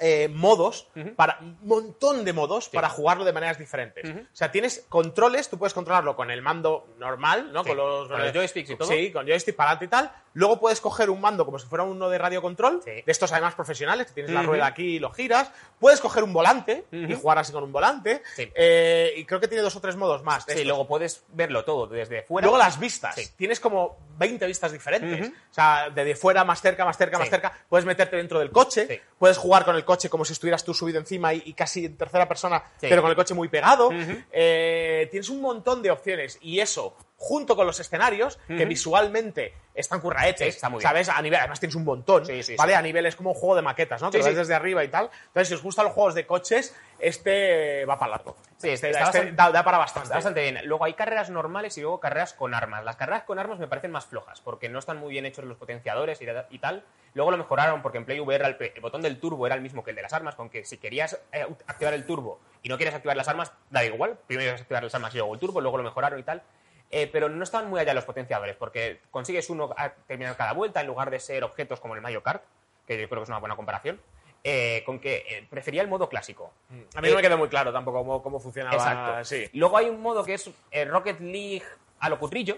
eh, 0.00 0.28
modos, 0.28 0.86
para 1.16 1.38
un 1.40 1.58
montón 1.62 2.24
de 2.24 2.32
modos 2.32 2.68
para 2.68 2.88
jugarlo 2.88 3.24
de 3.24 3.32
maneras 3.32 3.58
diferentes. 3.58 4.08
O 4.08 4.26
sea, 4.32 4.52
tienes 4.52 4.86
controles, 4.88 5.50
tú 5.50 5.58
puedes 5.58 5.74
controlarlo 5.74 6.14
con 6.14 6.30
el 6.30 6.40
mando 6.40 6.86
normal, 6.98 7.52
¿no? 7.52 7.64
Sí, 7.64 7.70
Con 7.70 7.78
los, 7.78 8.08
con 8.08 8.20
los 8.22 8.32
joysticks 8.32 8.70
y 8.70 8.76
todo. 8.76 8.86
Sí, 8.86 9.10
con 9.10 9.26
joystick 9.26 9.56
para 9.56 9.70
adelante 9.72 9.86
y 9.86 9.88
tal. 9.88 10.12
Luego 10.38 10.60
puedes 10.60 10.80
coger 10.80 11.10
un 11.10 11.20
mando 11.20 11.44
como 11.44 11.58
si 11.58 11.66
fuera 11.66 11.82
uno 11.82 12.08
de 12.08 12.16
radio 12.16 12.40
control, 12.40 12.80
Sí. 12.84 12.92
de 12.92 13.02
estos 13.06 13.32
además 13.32 13.56
profesionales, 13.56 14.06
que 14.06 14.12
tienes 14.12 14.30
la 14.32 14.42
rueda 14.42 14.66
aquí 14.66 14.84
y 14.84 14.98
lo 15.00 15.10
giras. 15.10 15.50
Puedes 15.80 16.00
coger 16.00 16.22
un 16.22 16.32
volante 16.32 16.84
y 16.92 17.12
jugar 17.14 17.38
así 17.38 17.52
con 17.52 17.64
un 17.64 17.72
volante. 17.72 18.22
Sí. 18.36 18.48
Eh, 18.54 19.14
y 19.16 19.24
creo 19.24 19.40
que 19.40 19.48
tiene 19.48 19.62
dos 19.62 19.74
o 19.74 19.80
tres 19.80 19.96
modos 19.96 20.22
más. 20.22 20.44
Sí, 20.46 20.62
luego 20.64 20.86
puedes 20.86 21.24
verlo 21.32 21.64
todo 21.64 21.88
desde 21.88 22.22
fuera. 22.22 22.46
Luego 22.46 22.56
las 22.56 22.78
vistas. 22.78 23.16
Sí. 23.16 23.28
Tienes 23.36 23.58
como 23.58 23.96
20 24.16 24.46
vistas 24.46 24.70
diferentes. 24.70 25.28
O 25.28 25.32
sea, 25.54 25.90
de, 25.90 26.04
de 26.04 26.14
fuera, 26.14 26.44
más 26.44 26.60
cerca, 26.62 26.84
más 26.84 26.96
cerca, 26.96 27.18
más 27.18 27.28
cerca. 27.30 27.52
Puedes 27.68 27.84
meterte 27.84 28.16
dentro 28.16 28.38
del 28.38 28.52
coche. 28.52 29.02
Puedes 29.18 29.38
jugar 29.38 29.64
con 29.64 29.74
el 29.74 29.84
coche 29.84 30.08
como 30.08 30.24
si 30.24 30.34
estuvieras 30.34 30.62
tú 30.64 30.72
subido 30.72 31.00
encima 31.00 31.34
y, 31.34 31.42
y 31.46 31.52
casi 31.54 31.84
en 31.86 31.96
tercera 31.96 32.28
persona, 32.28 32.62
pero 32.80 33.02
con 33.02 33.10
el 33.10 33.16
coche 33.16 33.34
muy 33.34 33.48
pegado. 33.48 33.90
Eh, 34.30 35.08
tienes 35.10 35.28
un 35.30 35.40
montón 35.40 35.82
de 35.82 35.90
opciones. 35.90 36.38
Y 36.42 36.60
eso, 36.60 36.94
junto 37.20 37.56
con 37.56 37.66
los 37.66 37.78
escenarios, 37.80 38.38
que 38.46 38.64
visualmente 38.64 39.52
están 39.74 40.00
curraetes. 40.00 40.38
Sí, 40.40 40.48
está 40.56 40.68
muy 40.68 40.78
bien. 40.78 40.88
¿Sabes? 40.88 41.08
A 41.08 41.20
nivel, 41.20 41.38
además 41.40 41.58
tienes 41.58 41.74
un 41.74 41.84
montón. 41.84 42.24
Sí, 42.24 42.42
sí, 42.44 42.54
¿Vale? 42.56 42.76
A 42.76 42.80
nivel 42.82 43.06
es 43.06 43.16
como 43.16 43.32
un 43.32 43.36
juego 43.36 43.56
de 43.56 43.62
maquetas, 43.62 44.00
¿no? 44.00 44.10
Que 44.10 44.18
lo 44.18 44.24
ves 44.24 44.36
desde 44.36 44.54
arriba 44.54 44.84
y 44.84 44.88
tal. 44.88 45.10
Entonces, 45.26 45.48
si 45.48 45.54
os 45.54 45.62
gustan 45.62 45.86
los 45.86 45.94
juegos 45.94 46.14
de 46.14 46.26
coches, 46.26 46.74
este 47.00 47.84
va 47.86 47.98
para 47.98 48.12
largo. 48.12 48.36
Sí, 48.56 48.70
este, 48.70 48.90
este 48.90 49.02
bastante- 49.02 49.32
da, 49.32 49.50
da 49.50 49.64
para 49.64 49.78
bastante. 49.78 50.04
Está 50.06 50.14
bastante 50.16 50.42
bien. 50.42 50.60
Luego 50.64 50.84
hay 50.84 50.94
carreras 50.94 51.30
normales 51.30 51.76
y 51.78 51.80
luego 51.80 51.98
carreras 52.00 52.34
con 52.34 52.54
armas. 52.54 52.84
Las 52.84 52.96
carreras 52.96 53.24
con 53.24 53.38
armas 53.38 53.58
me 53.58 53.66
parecen 53.66 53.90
más 53.90 54.06
flojas 54.06 54.40
porque 54.40 54.68
no 54.68 54.78
están 54.78 54.98
muy 54.98 55.10
bien 55.10 55.26
hechos 55.26 55.44
los 55.44 55.56
potenciadores 55.56 56.20
y, 56.22 56.26
y 56.50 56.58
tal. 56.58 56.84
Luego 57.14 57.30
lo 57.30 57.36
mejoraron 57.38 57.82
porque 57.82 57.98
en 57.98 58.04
Play 58.04 58.20
VR 58.20 58.44
el, 58.46 58.72
el 58.74 58.80
botón 58.80 59.02
del 59.02 59.18
turbo 59.18 59.46
era 59.46 59.54
el 59.56 59.60
mismo 59.60 59.82
que 59.82 59.90
el 59.90 59.96
de 59.96 60.02
las 60.02 60.12
armas, 60.12 60.34
con 60.34 60.50
que 60.50 60.64
si 60.64 60.78
querías 60.78 61.18
eh, 61.32 61.46
activar 61.66 61.94
el 61.94 62.04
turbo 62.06 62.40
y 62.62 62.68
no 62.68 62.76
quieres 62.76 62.94
activar 62.94 63.16
las 63.16 63.28
armas, 63.28 63.52
da 63.70 63.84
igual. 63.84 64.18
Primero 64.26 64.48
ibas 64.50 64.60
a 64.60 64.62
activar 64.62 64.84
las 64.84 64.94
armas 64.94 65.14
y 65.14 65.18
luego 65.18 65.34
el 65.34 65.40
turbo, 65.40 65.60
luego 65.60 65.78
lo 65.78 65.84
mejoraron 65.84 66.18
y 66.18 66.22
tal. 66.22 66.42
Eh, 66.90 67.06
pero 67.12 67.28
no 67.28 67.44
estaban 67.44 67.68
muy 67.68 67.80
allá 67.80 67.92
los 67.92 68.04
potenciadores 68.04 68.56
porque 68.56 69.00
consigues 69.10 69.50
uno 69.50 69.74
a 69.76 69.90
terminar 69.90 70.36
cada 70.36 70.52
vuelta 70.54 70.80
en 70.80 70.86
lugar 70.86 71.10
de 71.10 71.20
ser 71.20 71.44
objetos 71.44 71.80
como 71.80 71.94
el 71.94 72.00
Mario 72.00 72.22
Kart, 72.22 72.42
que 72.86 72.98
yo 72.98 73.08
creo 73.08 73.20
que 73.20 73.24
es 73.24 73.28
una 73.28 73.38
buena 73.38 73.56
comparación. 73.56 74.00
eh, 74.44 74.82
con 74.86 74.98
que 75.00 75.16
eh, 75.28 75.46
prefería 75.50 75.82
el 75.82 75.88
modo 75.88 76.08
clásico. 76.08 76.52
A 76.94 77.00
mí 77.00 77.10
no 77.10 77.16
me 77.16 77.22
quedó 77.22 77.36
muy 77.36 77.48
claro 77.48 77.72
tampoco 77.72 77.98
cómo, 77.98 78.22
cómo 78.22 78.40
funcionaba. 78.40 78.76
Exacto. 78.76 79.24
Sí. 79.24 79.50
Luego 79.52 79.76
hay 79.76 79.88
un 79.90 80.00
modo 80.00 80.24
que 80.24 80.34
es 80.34 80.50
Rocket 80.86 81.20
League 81.20 81.64
a 81.98 82.08
lo 82.08 82.18
cutrillo, 82.18 82.56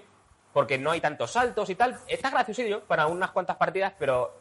porque 0.52 0.78
no 0.78 0.90
hay 0.90 1.00
tantos 1.00 1.32
saltos 1.32 1.70
y 1.70 1.74
tal. 1.74 1.98
Está 2.06 2.30
graciosillo 2.30 2.84
para 2.84 3.06
unas 3.06 3.30
cuantas 3.30 3.56
partidas, 3.56 3.94
pero 3.98 4.36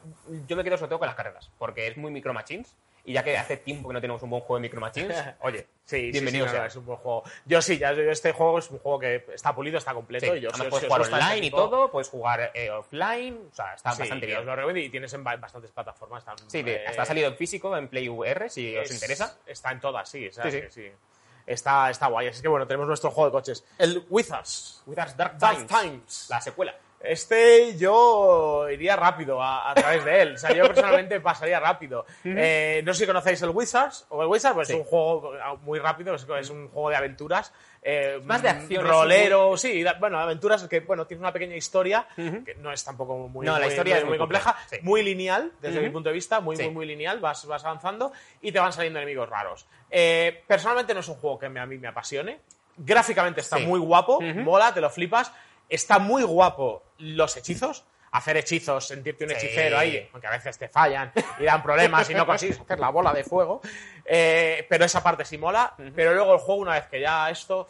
yo 0.48 0.56
me 0.58 0.64
quedo 0.64 0.78
sobre 0.78 0.90
todo 0.90 1.00
con 1.00 1.08
las 1.08 1.16
carreras, 1.16 1.50
porque 1.58 1.88
es 1.88 1.98
muy 1.98 2.12
Micro 2.12 2.34
Machines. 2.34 2.76
Y 3.06 3.14
ya 3.14 3.24
que 3.24 3.38
hace 3.38 3.58
tiempo 3.58 3.88
que 3.90 3.94
no 3.94 4.02
tenemos 4.02 4.22
un 4.24 4.30
buen 4.30 4.42
juego 4.42 4.56
de 4.58 4.62
Micro 4.62 4.80
Machines, 4.82 5.16
oye, 5.42 5.68
Sí, 5.86 6.12
bienvenido 6.12 6.46
sí, 6.46 6.52
sí, 6.52 6.58
no, 6.60 6.66
es 6.66 6.76
un 6.76 6.86
buen 6.86 6.98
juego. 7.00 7.24
Yo 7.46 7.62
sí, 7.62 7.78
ya 7.80 7.92
este 7.92 8.32
juego 8.32 8.60
es 8.60 8.70
un 8.70 8.78
juego 8.80 9.00
que 9.00 9.26
está 9.34 9.56
pulido, 9.56 9.78
está 9.80 9.94
completo. 9.94 10.28
Sí, 10.28 10.34
y 10.38 10.42
yo, 10.42 10.50
además 10.50 10.66
si- 10.66 10.70
puedes 10.70 10.86
jugar 10.88 11.02
este 11.02 11.16
online 11.16 11.46
y 11.48 11.52
todo, 11.52 11.90
puedes 11.92 12.10
jugar 12.10 12.52
eh, 12.54 12.70
offline, 12.70 13.48
o 13.52 13.56
sea, 13.56 13.74
está 13.74 13.90
bastante 13.90 14.26
os 14.26 14.28
bien. 14.28 14.46
lo 14.46 14.56
recomiendo 14.56 14.80
y 14.82 14.90
tienes 14.90 15.12
en 15.14 15.24
ba- 15.24 15.36
bastantes 15.38 15.72
plataformas. 15.72 16.20
están, 16.22 16.38
Sí, 16.50 16.64
eh, 16.66 16.86
hasta 16.88 17.02
ha 17.02 17.06
salido 17.06 17.28
en 17.30 17.36
físico, 17.36 17.76
en 17.76 17.88
Play 17.88 18.08
VR, 18.10 18.50
si 18.50 18.78
os 18.78 18.86
es- 18.90 18.94
interesa. 18.96 19.38
Está 19.48 19.72
en 19.72 19.80
todas, 19.80 20.08
sí. 20.08 20.30
Está, 21.48 21.90
está 21.90 22.08
guay. 22.08 22.28
Así 22.28 22.42
que 22.44 22.48
bueno, 22.48 22.68
tenemos 22.68 22.88
nuestro 22.88 23.10
juego 23.10 23.30
de 23.30 23.32
coches. 23.32 23.66
El 23.80 24.06
Wizards. 24.10 24.84
Wizards 24.86 25.18
Dark 25.18 25.38
Dark 25.40 25.66
Times, 25.66 25.68
Times. 25.82 26.28
la 26.30 26.42
secuela. 26.42 26.76
Este 27.02 27.78
yo 27.78 28.68
iría 28.70 28.96
rápido 28.98 29.42
a, 29.42 29.72
a 29.72 29.74
través 29.74 30.04
de 30.04 30.22
él. 30.22 30.34
O 30.36 30.38
sea, 30.38 30.52
yo 30.54 30.66
personalmente 30.68 31.20
pasaría 31.22 31.60
rápido. 31.60 32.06
Eh, 32.26 32.82
no 32.86 32.94
sé 32.94 33.02
si 33.02 33.08
conocéis 33.08 33.42
el 33.42 33.50
Wizards 33.52 34.06
o 34.10 34.22
el 34.22 34.28
Wizards, 34.28 34.54
pues 34.56 34.68
Sí. 34.68 34.74
es 34.74 34.80
un 34.80 34.86
juego 34.86 35.34
muy 35.62 35.80
rápido, 35.80 36.14
es, 36.16 36.50
un 36.50 36.68
juego 36.70 36.90
de 36.90 36.96
aventuras. 36.98 37.54
eh, 37.82 38.20
más 38.26 38.42
de 38.42 38.50
acción, 38.50 38.86
Rolero, 38.86 39.56
sí, 39.56 39.86
bueno, 40.02 40.20
aventuras 40.20 40.68
que, 40.68 40.82
bueno, 40.82 41.08
tiene 41.08 41.22
una 41.22 41.32
pequeña 41.32 41.56
historia, 41.56 42.06
que 42.18 42.56
no 42.60 42.74
es 42.74 42.84
tampoco 42.84 43.30
muy, 43.30 43.46
No, 43.46 43.54
la 43.54 43.60
muy- 43.60 43.68
historia 43.70 43.96
muy- 43.96 44.02
es 44.04 44.08
muy 44.10 44.18
compleja, 44.18 44.52
compleja, 44.54 44.70
sí. 44.70 44.80
muy 44.86 45.02
lineal, 45.02 45.54
desde 45.62 45.78
Ujú. 45.78 45.86
mi 45.88 45.90
punto 45.94 46.10
de 46.10 46.14
vista, 46.14 46.42
muy, 46.42 46.58
Sí. 46.58 46.64
muy, 46.64 46.74
muy 46.74 46.86
lineal, 46.86 47.22
vas, 47.22 47.46
vas 47.46 47.64
avanzando 47.64 48.12
y 48.42 48.52
te 48.52 48.60
van 48.60 48.74
saliendo 48.74 49.00
enemigos 49.00 49.30
raros. 49.30 49.66
Eh, 49.90 50.44
personalmente 50.46 50.94
no 50.94 51.00
es 51.00 51.08
un 51.08 51.16
juego 51.16 51.40
que 51.40 51.48
me- 51.48 51.62
a 51.62 51.66
mí 51.66 51.78
me 51.78 51.88
apasione. 51.88 52.42
Gráficamente 52.76 53.40
está 53.42 53.58
Sí. 53.58 53.66
muy 53.66 53.80
guapo, 53.80 54.20
mola, 54.22 54.74
te 54.74 54.82
lo 54.82 54.90
flipas. 54.90 55.32
Está 55.70 56.00
muy 56.00 56.24
guapo 56.24 56.84
los 56.98 57.38
hechizos. 57.38 57.86
Hacer 58.12 58.38
hechizos, 58.38 58.88
sentirte 58.88 59.24
un 59.26 59.30
Sí. 59.30 59.36
hechicero 59.36 59.78
ahí, 59.78 60.10
aunque 60.12 60.26
a 60.26 60.32
veces 60.32 60.58
te 60.58 60.68
fallan 60.68 61.12
y 61.40 61.44
dan 61.44 61.62
problemas 61.62 62.10
y 62.10 62.16
no 62.16 62.26
consigues 62.26 62.60
hacer 62.62 62.80
la 62.80 62.90
bola 62.90 63.14
de 63.14 63.24
fuego. 63.24 63.62
Eh, 64.04 64.66
pero 64.68 64.84
esa 64.86 65.04
parte 65.04 65.24
sí 65.26 65.38
mola. 65.38 65.76
Pero 65.96 66.16
luego 66.16 66.34
el 66.34 66.40
juego, 66.40 66.62
una 66.62 66.74
vez 66.74 66.88
que 66.88 67.00
ya 67.00 67.30
esto. 67.30 67.68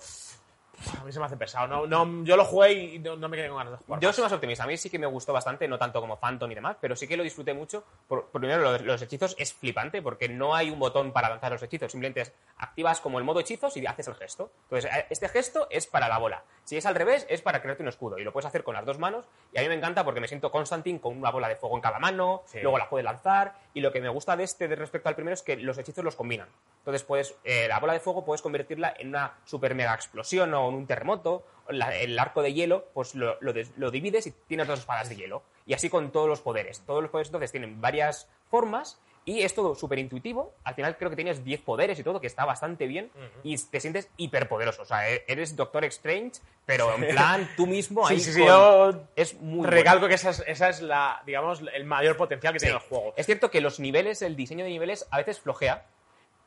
A 1.00 1.04
mí 1.04 1.12
se 1.12 1.20
me 1.20 1.26
hace 1.26 1.38
pesado. 1.38 1.68
No, 1.68 1.86
no, 1.88 2.24
yo 2.24 2.36
lo 2.36 2.46
jugué 2.46 2.74
y 2.74 3.00
no, 3.00 3.15
no 3.15 3.28
me 3.30 3.38
quedé 3.38 3.50
con 3.50 3.58
ganas 3.58 3.74
de 3.74 3.86
jugar. 3.86 4.00
Yo 4.00 4.13
soy 4.13 4.24
más 4.24 4.32
optimista. 4.32 4.63
A 4.63 4.68
mí 4.68 4.78
sí 4.78 4.89
que 4.89 5.00
me 5.00 5.08
gustó 5.08 5.34
bastante, 5.34 5.68
no 5.68 5.78
tanto 5.78 6.00
como 6.02 6.18
Phantom 6.18 6.52
y 6.52 6.56
demás, 6.56 6.78
pero 6.80 6.96
sí 6.96 7.08
que 7.08 7.18
lo 7.18 7.24
disfruté 7.24 7.54
mucho. 7.54 7.84
Por, 8.08 8.28
primero, 8.28 8.78
los 8.80 9.02
hechizos 9.02 9.36
es 9.38 9.54
flipante 9.54 10.02
porque 10.02 10.30
no 10.30 10.56
hay 10.56 10.70
un 10.70 10.80
botón 10.80 11.12
para 11.12 11.30
lanzar 11.30 11.52
los 11.52 11.62
hechizos. 11.63 11.92
Simplemente 11.92 12.22
es, 12.22 12.34
activas 12.58 13.02
como 13.02 13.20
el 13.20 13.26
modo 13.26 13.39
hechizos 13.39 13.76
y 13.78 13.86
haces 13.86 14.08
el 14.08 14.15
gesto. 14.15 14.52
Entonces, 14.63 14.92
eh, 14.94 15.06
este 15.10 15.30
gesto 15.30 15.68
es 15.70 15.88
para 15.88 16.08
la 16.08 16.18
bola. 16.18 16.44
Si 16.63 16.78
es 16.78 16.86
al 16.86 16.96
revés, 16.96 17.26
es 17.30 17.42
para 17.42 17.62
crearte 17.62 17.84
un 17.84 17.89
escudo. 17.89 18.18
Y 18.18 18.24
lo 18.24 18.32
puedes 18.32 18.46
hacer 18.46 18.63
con 18.63 18.76
las 18.76 18.86
dos 18.86 19.00
manos. 19.00 19.26
Y 19.54 19.60
a 19.60 19.62
mí 19.62 19.68
me 19.68 19.76
encanta 19.76 20.04
porque 20.04 20.20
me 20.20 20.28
siento 20.28 20.52
Constantine 20.52 21.00
con 21.00 21.18
una 21.18 21.32
bola 21.32 21.48
de 21.48 21.56
fuego 21.56 21.76
en 21.76 21.82
cada 21.82 22.00
mano. 22.00 22.44
Sí. 22.46 22.60
Luego 22.62 22.77
la 22.77 22.90
puedes 22.90 23.06
lanzar. 23.06 23.56
Y 23.73 23.82
lo 23.82 23.92
que 23.92 24.02
me 24.02 24.10
gusta 24.10 24.38
de 24.38 24.44
este 24.44 24.67
de 24.67 24.75
respecto 24.75 25.10
al 25.10 25.15
primero 25.15 25.34
es 25.34 25.42
que 25.42 25.58
los 25.58 25.77
hechizos 25.77 26.04
los 26.04 26.15
combinan. 26.15 26.48
Entonces, 26.90 27.04
puedes, 27.08 27.35
eh, 27.44 27.67
la 27.67 27.79
bola 27.79 27.94
de 27.94 28.00
fuego 28.00 28.25
puedes 28.25 28.42
convertirla 28.42 28.94
en 28.98 29.10
una 29.10 29.37
super 29.46 29.75
mega 29.75 29.94
explosión 29.94 30.54
o 30.54 30.69
en 30.69 30.75
un 30.75 30.87
terremoto. 30.87 31.46
La- 31.69 31.96
el 31.96 32.17
arco 32.17 32.42
de 32.42 32.54
hielo, 32.54 32.87
pues 32.94 33.13
lo, 33.13 33.37
lo 33.42 33.54
des- 33.54 33.71
lo 33.77 33.92
divides 33.92 34.25
y 34.27 34.31
tienes 34.31 34.67
dos 34.67 34.79
espadas 34.79 35.08
de 35.10 35.15
hielo. 35.15 35.44
Y 35.67 35.73
así 35.75 35.87
con 35.90 36.12
todos 36.12 36.27
los 36.27 36.42
poderes. 36.42 36.81
Todos 36.85 37.02
los 37.04 37.12
poderes 37.12 37.27
entonces 37.27 37.52
tienen 37.52 37.79
varias 37.79 38.27
formas 38.50 39.00
y 39.23 39.42
es 39.44 39.54
todo 39.54 39.75
súper 39.75 40.00
intuitivo. 40.00 40.56
Al 40.63 40.73
final 40.73 40.98
creo 40.98 41.12
que 41.12 41.15
tienes 41.15 41.44
10 41.44 41.62
poderes 41.62 42.00
y 42.00 42.04
todo, 42.04 42.19
que 42.19 42.25
está 42.25 42.46
bastante 42.46 42.87
bien. 42.87 43.12
Y 43.44 43.56
te 43.58 43.79
sientes 43.79 44.10
hiperpoderoso. 44.17 44.81
O 44.81 44.85
sea, 44.85 45.08
e- 45.12 45.23
eres 45.27 45.56
Doctor 45.56 45.83
Strange, 45.85 46.40
pero 46.65 46.96
en 46.96 47.10
plan 47.10 47.48
tú 47.56 47.67
mismo 47.67 48.08
ahí. 48.08 48.17
Sí, 48.19 48.25
sí, 48.25 48.33
sí, 48.33 48.40
con- 48.40 48.48
yo 48.48 49.04
Es 49.15 49.35
muy 49.35 49.58
bueno. 49.60 49.69
recalco 49.71 50.08
que 50.08 50.15
esa 50.15 50.31
es, 50.31 50.44
esa 50.48 50.69
es 50.69 50.81
la, 50.81 51.21
digamos, 51.27 51.62
el 51.71 51.85
mayor 51.85 52.17
potencial 52.17 52.54
que 52.54 52.60
tiene 52.60 52.73
el 52.73 52.81
juego. 52.81 53.13
Es 53.15 53.27
cierto 53.27 53.52
que 53.52 53.62
los 53.62 53.79
niveles, 53.79 54.23
el 54.23 54.35
diseño 54.35 54.63
de 54.63 54.71
niveles 54.71 55.06
a 55.12 55.17
veces 55.17 55.40
flojea, 55.40 55.85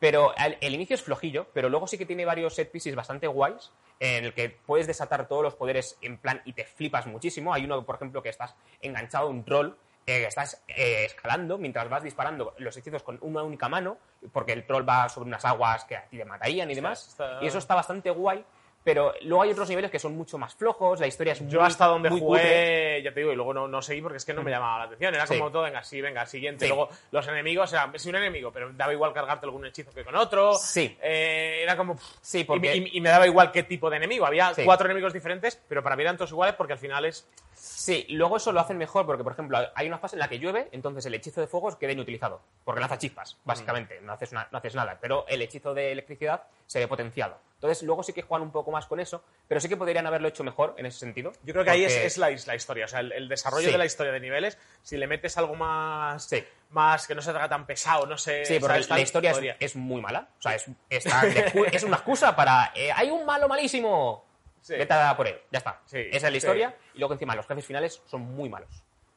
pero 0.03 0.35
el, 0.37 0.59
el 0.61 0.75
inicio 0.75 0.95
es 0.95 1.03
flojillo, 1.03 1.47
pero 1.55 1.69
luego 1.69 1.87
sí 1.87 1.97
que 1.97 2.05
tiene 2.05 2.25
varios 2.25 2.57
set 2.57 2.73
pieces 2.73 2.97
bastante 2.97 3.29
guays 3.29 3.71
en 4.01 4.25
el 4.25 4.35
que 4.35 4.51
puedes 4.51 4.89
desatar 4.89 5.29
todos 5.29 5.45
los 5.45 5.55
poderes 5.55 5.97
en 6.03 6.19
plan 6.19 6.43
y 6.45 6.55
te 6.55 6.65
flipas 6.65 7.07
muchísimo. 7.07 7.55
Hay 7.55 7.65
uno, 7.65 7.87
por 7.87 7.95
ejemplo, 7.95 8.21
que 8.21 8.29
estás 8.31 8.57
enganchado 8.81 9.29
a 9.29 9.31
un 9.31 9.45
troll, 9.45 9.69
eh, 10.09 10.23
que 10.23 10.27
estás 10.27 10.61
eh, 10.67 11.05
escalando 11.05 11.57
mientras 11.57 11.89
vas 11.89 12.03
disparando 12.03 12.53
los 12.59 12.77
hechizos 12.77 13.05
con 13.05 13.17
una 13.21 13.45
única 13.45 13.69
mano, 13.69 13.97
porque 14.33 14.53
el 14.53 14.67
troll 14.67 14.85
va 14.89 15.09
sobre 15.09 15.29
unas 15.29 15.45
aguas 15.45 15.85
que 15.85 15.97
a 15.97 16.05
ti 16.09 16.19
te 16.19 16.25
matarían 16.25 16.69
y 16.69 16.75
demás. 16.75 17.07
está- 17.11 17.39
Y 17.41 17.47
eso 17.47 17.59
está 17.59 17.77
bastante 17.77 18.11
guay. 18.11 18.45
Pero 18.85 19.15
luego 19.23 19.43
hay 19.43 19.51
otros 19.53 19.69
niveles 19.69 19.93
que 19.93 20.01
son 20.01 20.17
mucho 20.17 20.39
más 20.39 20.55
flojos, 20.57 20.99
la 20.99 21.07
historia 21.07 21.35
es 21.35 21.49
Yo 21.49 21.61
muy- 21.61 21.69
hasta 21.69 21.87
donde 21.87 22.09
jugué, 22.11 22.21
cutre. 22.41 23.03
ya 23.05 23.15
te 23.15 23.21
digo, 23.21 23.33
y 23.33 23.37
luego 23.37 23.55
no, 23.55 23.69
no 23.69 23.81
seguí 23.81 24.03
porque 24.03 24.17
es 24.17 24.25
que 24.25 24.35
no 24.35 24.43
me 24.43 24.51
llamaba 24.51 24.79
la 24.79 24.85
atención. 24.87 25.15
Era 25.15 25.25
Sí. 25.27 25.39
como 25.39 25.53
todo, 25.53 25.63
venga, 25.63 25.85
sí, 25.85 26.01
venga, 26.01 26.27
siguiente. 26.27 26.65
Sí. 26.65 26.69
Luego 26.69 26.89
los 27.13 27.29
enemigos, 27.29 27.73
eran, 27.73 27.97
sí, 27.99 28.09
un 28.09 28.17
enemigo, 28.17 28.51
pero 28.53 28.73
daba 28.73 28.93
igual 28.93 29.13
cargarte 29.13 29.47
algún 29.47 29.65
hechizo 29.67 29.93
que 29.93 30.03
con 30.03 30.17
otro. 30.17 30.55
Sí. 30.55 30.97
Eh, 31.01 31.61
era 31.63 31.77
como... 31.77 31.95
pff, 31.95 32.05
Sí, 32.21 32.41
y, 32.41 32.45
porque- 32.45 32.77
y- 32.77 32.97
y 32.97 33.01
me 33.01 33.09
daba 33.11 33.27
igual 33.27 33.53
qué 33.53 33.63
tipo 33.63 33.89
de 33.89 33.99
enemigo. 33.99 34.27
Había 34.27 34.53
Sí. 34.53 34.65
cuatro 34.65 34.87
enemigos 34.87 35.13
diferentes, 35.13 35.61
pero 35.69 35.81
para 35.83 35.95
mí 35.95 36.03
eran 36.03 36.17
todos 36.17 36.31
iguales 36.33 36.57
porque 36.57 36.73
al 36.73 36.79
final 36.81 37.05
es... 37.05 37.25
Sí, 37.65 38.07
luego 38.09 38.39
eso 38.39 38.51
lo 38.51 38.59
hacen 38.59 38.77
mejor 38.77 39.07
porque, 39.07 39.23
por 39.23 39.35
ejemplo, 39.35 39.57
hay 39.77 39.87
una 39.87 39.97
fase 39.99 40.17
en 40.17 40.21
la 40.21 40.29
que 40.29 40.41
llueve, 40.41 40.69
entonces 40.73 41.07
el 41.07 41.15
hechizo 41.15 41.41
de 41.41 41.47
fuego 41.47 41.79
queda 41.79 41.93
inutilizado, 41.93 42.41
porque 42.65 42.81
lanza 42.81 42.99
chispas, 42.99 43.39
básicamente, 43.45 44.01
no, 44.01 44.13
haces 44.15 44.33
una- 44.33 44.49
no 44.51 44.59
haces 44.59 44.75
nada, 44.75 44.99
pero 45.01 45.25
el 45.29 45.41
hechizo 45.43 45.73
de 45.73 45.93
electricidad 45.93 46.43
se 46.67 46.81
ve 46.81 46.89
potenciado. 46.89 47.39
Entonces, 47.55 47.85
luego 47.85 48.03
sí 48.03 48.13
que 48.13 48.23
juegan 48.23 48.43
un 48.43 48.51
poco 48.51 48.73
más 48.73 48.87
con 48.87 48.99
eso, 48.99 49.23
pero 49.47 49.61
sí 49.61 49.69
que 49.69 49.77
podrían 49.77 50.05
haberlo 50.09 50.27
hecho 50.27 50.43
mejor 50.43 50.75
en 50.77 50.87
ese 50.87 50.99
sentido. 50.99 51.31
Yo 51.45 51.53
creo 51.53 51.65
que 51.65 51.71
ahí 51.71 51.85
es, 51.85 52.19
la, 52.19 52.33
is- 52.33 52.49
la 52.49 52.57
historia, 52.57 52.87
o 52.87 52.89
sea, 52.89 52.99
el, 52.99 53.13
el 53.13 53.29
desarrollo 53.29 53.67
Sí. 53.67 53.71
de 53.73 53.79
la 53.79 53.85
historia 53.87 54.11
de 54.11 54.19
niveles, 54.19 54.59
si 54.83 54.97
le 54.97 55.07
metes 55.07 55.39
algo 55.39 55.55
más, 55.55 56.25
Sí. 56.25 56.43
más 56.71 57.07
que 57.07 57.15
no 57.15 57.23
se 57.23 57.31
haga 57.31 57.49
tan 57.49 57.65
pesado, 57.65 58.07
no 58.07 58.19
sé... 58.19 58.45
Sí, 58.45 58.59
porque 58.59 58.81
la 58.89 58.99
historia 59.01 59.57
es, 59.61 59.77
muy 59.77 60.01
mala. 60.01 60.27
O 60.37 60.43
sea, 60.43 60.57
está 60.91 61.23
es 61.71 61.85
una 61.85 61.95
excusa 61.99 62.35
para. 62.35 62.73
eh, 62.75 62.91
hay 62.93 63.09
un 63.11 63.25
malo 63.25 63.47
malísimo. 63.47 64.32
Sí. 64.63 64.75
Vete 64.77 64.95
a 64.95 65.15
por 65.17 65.27
él. 65.29 65.39
Ya 65.51 65.59
está. 65.59 65.81
Sí, 65.85 65.99
Esa 66.11 66.29
es 66.29 66.33
la 66.33 66.37
historia. 66.39 66.77
Y 66.95 66.99
luego 67.01 67.13
encima 67.13 67.37
los 67.37 67.47
jefes 67.47 67.67
finales 67.67 68.01
son 68.07 68.23
muy 68.23 68.49
malos. 68.49 68.71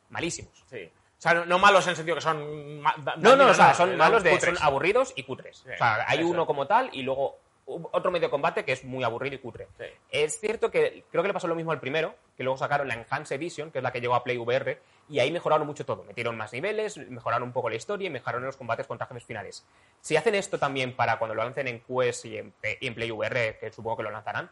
Malísimos. 0.09 0.51
Sí. 0.69 0.91
O 1.17 1.21
sea, 1.21 1.33
no, 1.33 1.45
no 1.45 1.59
malos 1.59 1.85
en 1.85 1.91
el 1.91 1.95
sentido 1.95 2.15
que 2.15 2.21
son... 2.21 2.81
ma- 2.81 2.93
da- 2.97 3.15
No, 3.15 3.21
no, 3.35 3.45
dañinos, 3.45 3.51
o 3.51 3.53
sea, 3.53 3.73
son 3.73 3.95
malos 3.95 4.21
de. 4.23 4.31
cutres. 4.31 4.57
Son 4.57 4.67
aburridos 4.67 5.13
y 5.15 5.23
cutres. 5.23 5.61
O 5.61 5.77
sea, 5.77 6.03
hay 6.07 6.19
eso 6.19 6.27
uno 6.27 6.45
como 6.45 6.67
tal 6.67 6.89
y 6.93 7.03
luego 7.03 7.39
otro 7.67 8.11
medio 8.11 8.27
de 8.27 8.31
combate 8.31 8.63
que 8.63 8.73
es 8.73 8.83
muy 8.83 9.03
aburrido 9.03 9.35
y 9.35 9.39
cutre. 9.39 9.67
Sí. 9.77 9.85
Es 10.11 10.39
cierto 10.39 10.69
que 10.69 11.05
creo 11.09 11.23
que 11.23 11.27
le 11.29 11.33
pasó 11.33 11.47
lo 11.47 11.55
mismo 11.55 11.71
al 11.71 11.79
primero, 11.79 12.13
que 12.37 12.43
luego 12.43 12.57
sacaron 12.57 12.87
la 12.87 12.93
Enhanced 12.93 13.35
Edition, 13.35 13.71
que 13.71 13.79
es 13.79 13.83
la 13.83 13.91
que 13.91 14.01
llegó 14.01 14.13
a 14.13 14.23
Play 14.23 14.37
VR, 14.37 14.79
y 15.09 15.17
ahí 15.19 15.31
mejoraron 15.31 15.65
mucho 15.65 15.83
todo. 15.85 16.03
Metieron 16.03 16.37
más 16.37 16.53
niveles, 16.53 16.97
mejoraron 16.97 17.47
un 17.47 17.53
poco 17.53 17.69
la 17.69 17.75
historia 17.75 18.05
y 18.05 18.09
mejoraron 18.11 18.45
los 18.45 18.55
combates 18.57 18.85
contra 18.85 19.07
jefes 19.07 19.25
finales. 19.25 19.65
Si 19.99 20.15
hacen 20.15 20.35
esto 20.35 20.59
también 20.59 20.95
para 20.95 21.17
cuando 21.17 21.33
lo 21.33 21.43
lancen 21.43 21.67
en 21.67 21.79
Quest 21.79 22.25
y 22.25 22.37
en, 22.37 22.53
y 22.81 22.85
en 22.87 22.93
Play 22.93 23.09
VR, 23.09 23.57
que 23.59 23.71
supongo 23.71 23.97
que 23.97 24.03
lo 24.03 24.11
lanzarán, 24.11 24.51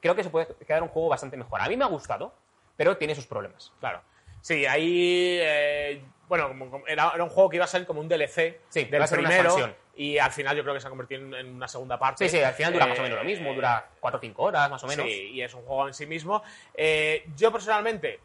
creo 0.00 0.14
que 0.14 0.24
se 0.24 0.30
puede 0.30 0.48
quedar 0.66 0.82
un 0.82 0.88
juego 0.88 1.08
bastante 1.08 1.36
mejor. 1.36 1.60
A 1.60 1.68
mí 1.68 1.76
me 1.76 1.84
ha 1.84 1.88
gustado, 1.88 2.34
pero 2.76 2.96
tiene 2.96 3.14
sus 3.14 3.26
problemas. 3.26 3.72
Claro. 3.80 4.00
Sí, 4.40 4.64
ahí. 4.66 5.38
eh, 5.40 6.02
bueno, 6.28 6.48
como- 6.48 6.86
era, 6.86 7.10
era 7.14 7.24
un 7.24 7.30
juego 7.30 7.50
que 7.50 7.56
iba 7.56 7.64
a 7.64 7.68
ser 7.68 7.84
como 7.86 8.00
un 8.00 8.08
DLC 8.08 8.60
Sí, 8.68 8.84
del 8.84 9.04
primero. 9.08 9.74
Y 9.96 10.16
al 10.16 10.30
final 10.30 10.56
yo 10.56 10.62
creo 10.62 10.72
que 10.74 10.80
se 10.80 10.86
ha 10.86 10.90
convertido 10.90 11.20
en, 11.20 11.34
en 11.34 11.54
una 11.56 11.68
segunda 11.68 11.98
parte. 11.98 12.26
Sí, 12.28 12.38
sí, 12.38 12.42
al 12.42 12.54
final 12.54 12.72
dura 12.72 12.86
más 12.86 12.98
o 12.98 13.00
Eh, 13.02 13.04
menos 13.04 13.18
lo 13.18 13.24
mismo, 13.24 13.52
dura 13.52 13.86
4 14.00 14.16
o 14.18 14.20
5 14.20 14.42
horas 14.44 14.70
más 14.70 14.82
o 14.82 14.86
menos. 14.86 15.04
Sí, 15.04 15.30
y 15.32 15.42
es 15.42 15.52
un 15.52 15.62
juego 15.62 15.88
en 15.88 15.94
sí 15.94 16.06
mismo. 16.06 16.42
Eh, 16.74 17.26
yo 17.36 17.52
personalmente, 17.52 18.18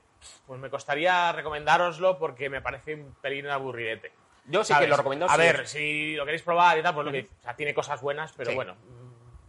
pues 0.47 0.59
me 0.59 0.69
costaría 0.69 1.31
recomendároslo 1.33 2.17
porque 2.17 2.49
me 2.49 2.61
parece 2.61 2.93
un 2.95 3.13
pelín 3.21 3.47
aburridete. 3.47 4.13
Yo 4.45 4.63
sí 4.63 4.71
¿sabes? 4.71 4.85
que 4.85 4.89
lo 4.91 4.97
recomiendo. 4.97 5.25
A 5.25 5.31
sí. 5.33 5.37
ver, 5.39 5.67
si 5.67 6.15
lo 6.15 6.23
queréis 6.23 6.43
probar 6.43 6.77
y 6.77 6.83
tal, 6.83 6.93
pues 6.93 7.05
lo 7.07 7.11
que 7.11 7.27
o 7.39 7.41
sea, 7.43 7.55
tiene 7.55 7.73
cosas 7.73 7.99
buenas, 8.01 8.31
pero 8.37 8.51
Sí. 8.51 8.55
bueno, 8.55 8.75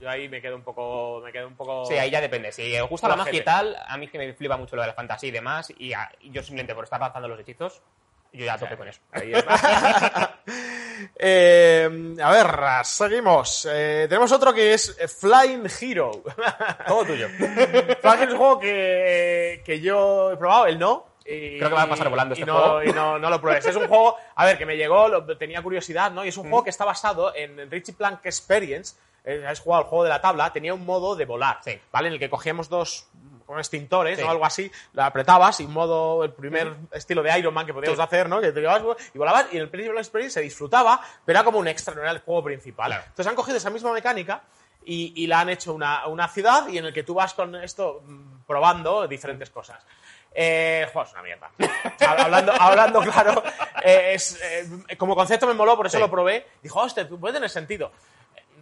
yo 0.01 0.09
ahí 0.11 0.29
me 0.29 0.41
quedo 0.43 0.57
un 0.57 0.63
poco, 0.63 1.21
me 1.25 1.33
quedo 1.33 1.49
un 1.49 1.57
poco. 1.57 1.87
Sí, 1.87 1.95
ahí 1.95 2.11
ya 2.11 2.21
depende. 2.21 2.53
Si 2.53 2.77
os 2.79 2.89
gusta 2.89 3.09
la 3.09 3.17
magia 3.17 3.41
y 3.41 3.45
tal, 3.45 3.77
a 3.87 3.97
mí 3.97 4.09
que 4.09 4.19
me 4.19 4.33
flipa 4.35 4.57
mucho 4.57 4.77
lo 4.77 4.83
de 4.83 4.89
la 4.89 4.95
fantasía 4.95 5.29
y 5.29 5.33
demás, 5.33 5.73
y, 5.79 5.93
a- 5.93 6.11
y 6.21 6.31
yo 6.31 6.43
simplemente 6.43 6.75
por 6.75 6.85
estar 6.85 7.01
lanzando 7.01 7.29
los 7.29 7.41
hechizos, 7.41 7.81
yo 8.33 8.45
ya 8.45 8.59
tope 8.59 8.77
con 8.77 8.89
eso. 8.89 9.01
Ahí 9.13 9.33
está. 9.33 10.41
Eh, 11.19 12.15
a 12.23 12.31
ver, 12.31 12.85
seguimos. 12.85 13.69
Eh, 13.71 14.07
tenemos 14.09 14.33
otro 14.33 14.53
que 14.55 14.73
es 14.75 14.97
Flying 15.21 15.65
Hero. 15.81 16.11
Todo 16.87 17.05
tuyo. 17.05 17.29
Flying 17.29 18.23
es 18.23 18.31
un 18.33 18.37
juego 18.39 18.59
que, 18.59 19.63
que 19.65 19.81
yo 19.81 20.33
he 20.33 20.37
probado, 20.37 20.67
él 20.67 20.79
no. 20.79 21.05
y- 21.25 21.59
Creo 21.59 21.69
que 21.69 21.75
va 21.75 21.83
a 21.83 21.89
pasar 21.89 22.09
volando 22.09 22.35
este 22.35 22.47
no, 22.47 22.55
juego. 22.59 22.83
Y 22.85 22.93
no, 22.93 23.19
no 23.19 23.29
lo 23.31 23.41
pruebes. 23.41 23.67
Es 23.67 23.77
un 23.77 23.89
juego, 23.89 24.17
a 24.35 24.45
ver, 24.47 24.57
que 24.59 24.67
me 24.67 24.77
llegó, 24.77 25.09
lo- 25.09 25.37
tenía 25.37 25.63
curiosidad, 25.63 26.11
¿no? 26.11 26.25
Y 26.25 26.29
es 26.29 26.37
un 26.37 26.45
juego 26.45 26.65
que 26.65 26.71
está 26.71 26.85
basado 26.85 27.35
en 27.35 27.71
Richie 27.71 27.93
Plank 27.95 28.25
Experience. 28.25 28.97
Eh, 29.27 29.45
Has 29.47 29.61
jugado 29.61 29.83
el 29.83 29.89
juego 29.89 30.05
de 30.05 30.11
la 30.11 30.21
tabla, 30.23 30.53
tenía 30.53 30.73
un 30.73 30.87
modo 30.87 31.15
de 31.17 31.27
volar, 31.27 31.59
Sí. 31.63 31.79
¿vale? 31.93 32.09
En 32.09 32.15
el 32.15 32.19
que 32.21 32.31
cogíamos 32.31 32.69
dos 32.71 33.09
extintores 33.59 34.19
Sí. 34.19 34.25
o 34.25 34.31
algo 34.31 34.45
así, 34.45 34.71
lo 34.93 35.03
apretabas 35.05 35.61
y 35.61 35.67
modo, 35.67 36.25
el 36.25 36.33
primer 36.33 36.75
estilo 36.93 37.23
de 37.23 37.39
Iron 37.39 37.55
Man 37.55 37.65
que 37.67 37.73
podíamos 37.75 37.97
Sí. 37.99 38.03
hacer, 38.03 38.29
¿no? 38.29 38.41
Que 38.41 38.51
te 38.53 38.61
llevabas 38.61 38.83
y 39.15 39.19
volabas 39.19 39.47
y 39.53 39.57
en 39.57 39.63
el 39.63 39.69
Principal 39.69 39.99
Experience 39.99 40.35
se 40.35 40.41
disfrutaba, 40.41 41.01
pero 41.25 41.39
era 41.39 41.45
como 41.45 41.59
un 41.59 41.69
extra, 41.69 41.95
no 41.95 42.01
era 42.03 42.11
el 42.11 42.21
juego 42.21 42.43
principal. 42.45 42.87
Claro. 42.89 43.03
Entonces 43.07 43.27
han 43.29 43.37
cogido 43.37 43.57
esa 43.59 43.71
misma 43.71 43.93
mecánica 43.93 44.43
y, 44.85 45.13
y 45.23 45.27
la 45.27 45.41
han 45.41 45.49
hecho 45.49 45.75
una, 45.75 46.07
una 46.07 46.29
ciudad 46.29 46.69
y 46.69 46.79
en 46.79 46.87
el 46.87 46.93
que 46.93 47.03
tú 47.03 47.15
vas 47.15 47.35
con 47.35 47.55
esto 47.57 48.03
mm, 48.05 48.45
probando 48.47 49.07
diferentes 49.07 49.51
cosas. 49.51 49.85
Eh, 50.39 50.89
joder, 50.93 51.07
es 51.09 51.13
una 51.15 51.23
mierda. 51.23 51.51
hablando, 52.23 52.53
hablando 52.59 53.01
claro, 53.01 53.43
eh, 53.83 54.11
es, 54.15 54.39
eh, 54.43 54.97
como 54.97 55.15
concepto 55.17 55.47
me 55.47 55.55
moló, 55.55 55.77
por 55.77 55.87
eso 55.87 55.97
Sí. 55.97 56.01
lo 56.03 56.11
probé. 56.11 56.47
Dijo, 56.63 56.81
hostia, 56.81 57.09
puede 57.09 57.35
tener 57.35 57.49
sentido. 57.49 57.91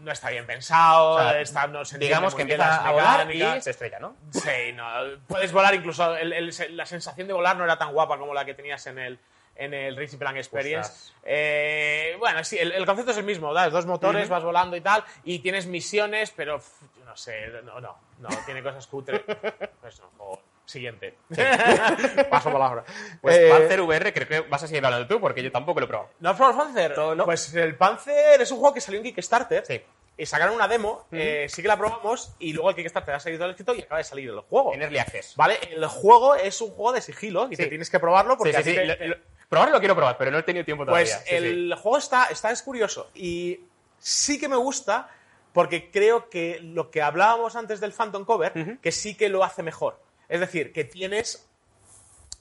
No 0.05 0.12
está 0.12 0.30
bien 0.30 0.46
pensado, 0.46 1.12
O 1.14 1.18
sea, 1.18 1.40
está, 1.40 1.66
no 1.66 1.84
se 1.84 1.98
Digamos 1.98 2.34
que 2.34 2.42
empieza 2.42 2.86
a 2.86 2.90
volar 2.92 3.34
y 3.34 3.61
se 3.62 3.70
estrella, 3.70 3.98
¿no? 3.98 4.14
Sí, 4.30 4.72
no. 4.74 4.84
Puedes 5.26 5.50
volar 5.52 5.74
incluso. 5.74 6.14
el- 6.16 6.32
el- 6.32 6.76
la 6.76 6.86
sensación 6.86 7.26
de 7.26 7.32
volar 7.32 7.57
no 7.57 7.64
era 7.64 7.78
tan 7.78 7.92
guapa 7.92 8.18
como 8.18 8.34
la 8.34 8.44
que 8.44 8.55
tenías 8.55 8.86
en 8.86 8.98
el, 8.98 9.18
en 9.57 9.72
el 9.72 9.96
Racing 9.96 10.18
Plan 10.18 10.36
Experience. 10.36 11.12
Eh, 11.24 12.16
bueno, 12.18 12.44
sí, 12.44 12.59
el, 12.59 12.72
el 12.72 12.84
concepto 12.86 13.12
es 13.12 13.16
el 13.18 13.24
mismo. 13.24 13.52
Das 13.55 13.72
dos 13.72 13.86
motores, 13.86 14.28
vas 14.28 14.44
volando 14.44 14.76
y 14.76 14.80
tal, 14.80 15.02
y 15.24 15.38
tienes 15.38 15.66
misiones, 15.66 16.30
pero 16.30 16.61
no 17.05 17.16
sé, 17.16 17.48
no, 17.64 17.80
no, 17.80 17.96
no, 18.18 18.28
tiene 18.44 18.62
cosas 18.62 18.86
cutre. 18.86 19.24
Pues 19.80 20.00
no, 20.00 20.11
juego. 20.16 20.42
Siguiente. 20.67 21.17
Paso 22.31 22.51
palabra. 22.53 22.85
Pues 23.21 23.37
Eh, 23.37 23.49
Panzer 23.51 23.81
VR 23.83 24.12
creo 24.12 24.29
que 24.29 24.41
vas 24.49 24.62
a 24.62 24.67
seguir 24.67 24.85
hablando 24.85 25.07
tú, 25.07 25.21
porque 25.21 25.43
yo 25.43 25.53
tampoco 25.53 25.81
lo 25.81 25.87
he 25.87 25.89
probado. 25.89 26.11
¿No 26.21 26.31
has 26.31 26.37
probado 26.37 26.59
el 26.61 26.67
Panzer? 26.67 26.97
No, 26.97 27.15
no. 27.15 27.25
Pues 27.25 27.55
el 27.55 27.77
Panzer 27.77 28.41
es 28.41 28.51
un 28.51 28.59
juego 28.59 28.75
que 28.75 28.81
salió 28.81 28.99
en 29.01 29.05
Kickstarter. 29.05 29.65
Sí. 29.67 29.83
Y 30.17 30.27
sacaron 30.27 30.55
una 30.55 30.69
demo, 30.69 31.07
eh, 31.11 31.47
sí 31.51 31.61
que 31.61 31.67
la 31.69 31.77
probamos, 31.77 32.35
y 32.39 32.53
luego 32.53 32.71
el 32.71 32.77
Kickstarter 32.77 33.17
ha 33.17 33.21
salido 33.21 33.45
el 33.47 33.51
éxito 33.51 33.75
y 33.75 33.83
acaba 33.83 33.99
de 33.99 34.05
salir 34.05 34.31
el 34.31 34.39
juego. 34.41 34.73
En 34.73 34.81
Early 34.81 34.99
Access. 34.99 35.35
¿Vale? 35.37 35.59
El 35.71 35.85
juego 35.87 36.37
es 36.37 36.61
un 36.61 36.71
juego 36.71 36.93
de 36.93 37.01
sigilo 37.01 37.49
y 37.51 37.57
Sí. 37.57 37.62
te 37.65 37.69
tienes 37.69 37.91
que 37.91 37.99
probarlo 37.99 38.37
porque 38.39 38.53
Sí, 38.55 38.62
sí, 38.62 38.71
a 38.79 38.83
ti 38.85 38.91
sí. 38.93 38.97
te- 38.99 39.07
Lo- 39.09 39.17
lo- 39.17 39.23
probarlo 39.49 39.75
lo 39.75 39.81
quiero 39.81 39.97
probar, 39.97 40.17
pero 40.17 40.31
no 40.31 40.39
he 40.39 40.43
tenido 40.45 40.65
tiempo 40.65 40.85
todavía. 40.87 41.05
Pues 41.05 41.19
Sí, 41.25 41.31
sí. 41.31 41.35
el 41.35 41.75
juego 41.75 41.99
está, 41.99 42.27
está 42.27 42.53
es 42.53 42.62
curioso 42.62 43.11
y 43.15 43.61
sí 43.99 44.39
que 44.39 44.49
me 44.49 44.57
gusta 44.57 45.11
porque 45.53 45.91
creo 45.91 46.31
que 46.31 46.59
lo 46.62 46.91
que 46.93 47.03
hablábamos 47.03 47.55
antes 47.57 47.81
del 47.81 47.93
Phantom 47.93 48.25
Cover, 48.25 48.79
que 48.81 48.93
sí 48.93 49.17
que 49.17 49.29
lo 49.29 49.43
hace 49.45 49.62
mejor. 49.65 50.01
Es 50.29 50.41
decir, 50.41 50.72
que 50.72 50.85
tienes 50.85 51.49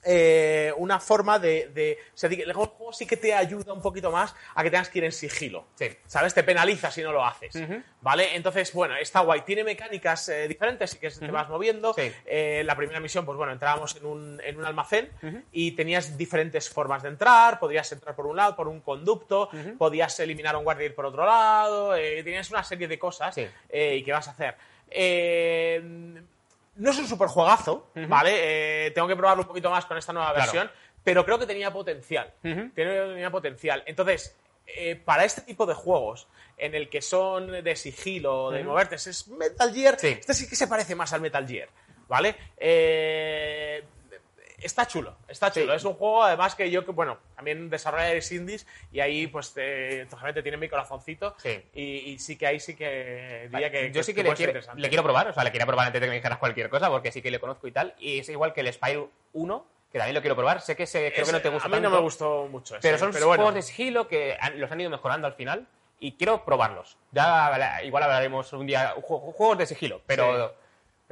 eh, 0.06 0.70
una 0.76 1.00
forma 1.00 1.38
de... 1.38 1.68
de 1.68 1.96
o 2.14 2.16
sea, 2.16 2.28
el 2.28 2.52
juego 2.52 2.92
sí 2.92 3.06
que 3.06 3.16
te 3.16 3.32
ayuda 3.32 3.72
un 3.72 3.80
poquito 3.80 4.10
más 4.10 4.34
a 4.54 4.62
que 4.62 4.70
tengas 4.70 4.90
que 4.90 4.98
ir 4.98 5.04
en 5.04 5.12
sigilo. 5.12 5.66
Sí. 5.76 5.88
¿Sabes? 6.06 6.34
Te 6.34 6.42
penaliza 6.42 6.90
si 6.90 7.02
no 7.02 7.10
lo 7.10 7.24
haces. 7.24 7.54
¿Vale? 8.02 8.36
Entonces, 8.36 8.70
bueno, 8.74 8.96
está 8.96 9.20
guay. 9.20 9.40
Tiene 9.42 9.64
mecánicas 9.64 10.28
eh, 10.28 10.46
diferentes 10.46 10.94
y 10.94 10.98
que 10.98 11.10
te 11.10 11.30
vas 11.30 11.48
moviendo. 11.48 11.94
Sí. 11.94 12.12
Eh, 12.26 12.62
la 12.66 12.76
primera 12.76 13.00
misión, 13.00 13.24
pues 13.24 13.38
bueno, 13.38 13.52
entrábamos 13.52 13.96
en 13.96 14.04
un, 14.04 14.40
en 14.44 14.58
un 14.58 14.66
almacén 14.66 15.10
y 15.52 15.72
tenías 15.72 16.18
diferentes 16.18 16.68
formas 16.68 17.02
de 17.02 17.08
entrar. 17.08 17.58
Podías 17.58 17.90
entrar 17.90 18.14
por 18.14 18.26
un 18.26 18.36
lado, 18.36 18.54
por 18.56 18.68
un 18.68 18.80
conducto, 18.82 19.48
podías 19.78 20.20
eliminar 20.20 20.54
a 20.54 20.58
un 20.58 20.64
guardia 20.64 20.84
y 20.84 20.88
ir 20.90 20.94
por 20.94 21.06
otro 21.06 21.24
lado. 21.24 21.94
tenías 21.94 22.50
una 22.50 22.62
serie 22.62 22.88
de 22.88 22.98
cosas 22.98 23.34
Sí. 23.34 23.46
y 23.72 24.02
que 24.04 24.12
vas 24.12 24.28
a 24.28 24.32
hacer. 24.32 24.54
Eh, 24.90 26.20
no 26.76 26.90
es 26.90 26.98
un 26.98 27.06
super 27.06 27.28
juegazo, 27.28 27.90
¿vale? 28.08 28.86
Eh, 28.86 28.90
tengo 28.92 29.08
que 29.08 29.16
probarlo 29.16 29.42
un 29.42 29.48
poquito 29.48 29.70
más 29.70 29.84
con 29.86 29.96
esta 29.96 30.12
nueva 30.12 30.32
Claro. 30.34 30.52
versión, 30.52 30.70
pero 31.02 31.24
creo 31.24 31.38
que 31.38 31.46
tenía 31.46 31.72
potencial. 31.72 32.32
Tenía 32.74 33.30
potencial. 33.30 33.82
Entonces, 33.86 34.36
eh, 34.66 34.96
para 34.96 35.24
este 35.24 35.42
tipo 35.42 35.66
de 35.66 35.74
juegos, 35.74 36.26
en 36.56 36.74
el 36.74 36.88
que 36.88 37.02
son 37.02 37.50
de 37.62 37.76
sigilo, 37.76 38.50
de 38.50 38.64
moverte, 38.64 38.94
es 38.96 39.28
Metal 39.28 39.72
Gear, 39.74 39.98
Sí. 39.98 40.08
este 40.08 40.34
sí 40.34 40.48
que 40.48 40.56
se 40.56 40.66
parece 40.68 40.94
más 40.94 41.12
al 41.12 41.20
Metal 41.20 41.46
Gear, 41.46 41.68
¿vale? 42.08 42.34
Eh, 42.56 43.84
está 44.64 44.86
chulo, 44.86 45.16
está 45.28 45.50
chulo. 45.52 45.72
Sí. 45.72 45.76
Es 45.76 45.84
un 45.84 45.94
juego, 45.94 46.22
además, 46.24 46.54
que 46.54 46.70
yo, 46.70 46.84
que 46.84 46.92
bueno, 46.92 47.18
también 47.36 47.70
desarrolladores 47.70 48.30
indies, 48.32 48.66
y 48.90 49.00
ahí, 49.00 49.26
pues, 49.26 49.52
eh, 49.56 50.06
lógicamente 50.10 50.42
tiene 50.42 50.56
mi 50.58 50.68
corazoncito, 50.68 51.34
Sí. 51.38 51.62
y, 51.74 51.82
y 52.12 52.18
sí 52.18 52.36
que 52.36 52.46
ahí 52.46 52.58
sí 52.60 52.74
que 52.76 53.48
diría 53.50 53.70
que 53.70 53.90
yo 53.92 54.02
sí 54.02 54.14
que, 54.14 54.22
le, 54.22 54.34
quiero, 54.34 54.60
le 54.76 54.88
quiero 54.88 55.02
probar, 55.04 55.28
o 55.28 55.32
sea, 55.32 55.44
le 55.44 55.52
quería 55.52 55.66
probar 55.66 55.86
antes 55.86 56.00
de 56.00 56.06
que 56.06 56.10
me 56.10 56.16
dijeras 56.16 56.38
cualquier 56.38 56.68
cosa, 56.68 56.88
porque 56.90 57.12
sí 57.12 57.22
que 57.22 57.30
le 57.30 57.38
conozco 57.40 57.66
y 57.68 57.72
tal. 57.72 57.94
Y 57.98 58.18
es 58.20 58.28
igual 58.28 58.52
que 58.52 58.60
el 58.62 58.72
Spyro 58.72 59.10
1, 59.34 59.66
que 59.92 59.98
también 59.98 60.14
lo 60.14 60.20
quiero 60.22 60.34
probar. 60.36 60.60
Sé 60.60 60.74
que 60.74 60.86
se, 60.86 61.12
creo 61.12 61.26
que 61.26 61.32
no 61.32 61.38
te 61.40 61.48
Ese- 61.48 61.54
gusta 61.54 61.66
A 61.66 61.70
mí 61.70 61.76
no 61.76 61.82
tanto, 61.82 61.96
me 61.98 62.02
gustó 62.02 62.48
mucho 62.50 62.74
ese, 62.76 62.82
Pero 62.82 62.98
son 62.98 63.12
pero 63.12 63.26
bueno. 63.28 63.42
juegos 63.44 63.54
de 63.54 63.62
sigilo 63.62 64.08
que 64.08 64.36
han- 64.40 64.58
los 64.60 64.70
han 64.72 64.80
ido 64.80 64.90
mejorando 64.90 65.26
al 65.28 65.34
final 65.34 65.68
y 66.00 66.12
quiero 66.12 66.44
probarlos. 66.44 66.96
Ya 67.12 67.80
igual 67.84 68.02
hablaremos 68.02 68.52
un 68.52 68.66
día, 68.66 68.94
ju- 68.96 69.32
juegos 69.32 69.56
de 69.58 69.66
sigilo, 69.66 70.02
pero 70.06 70.54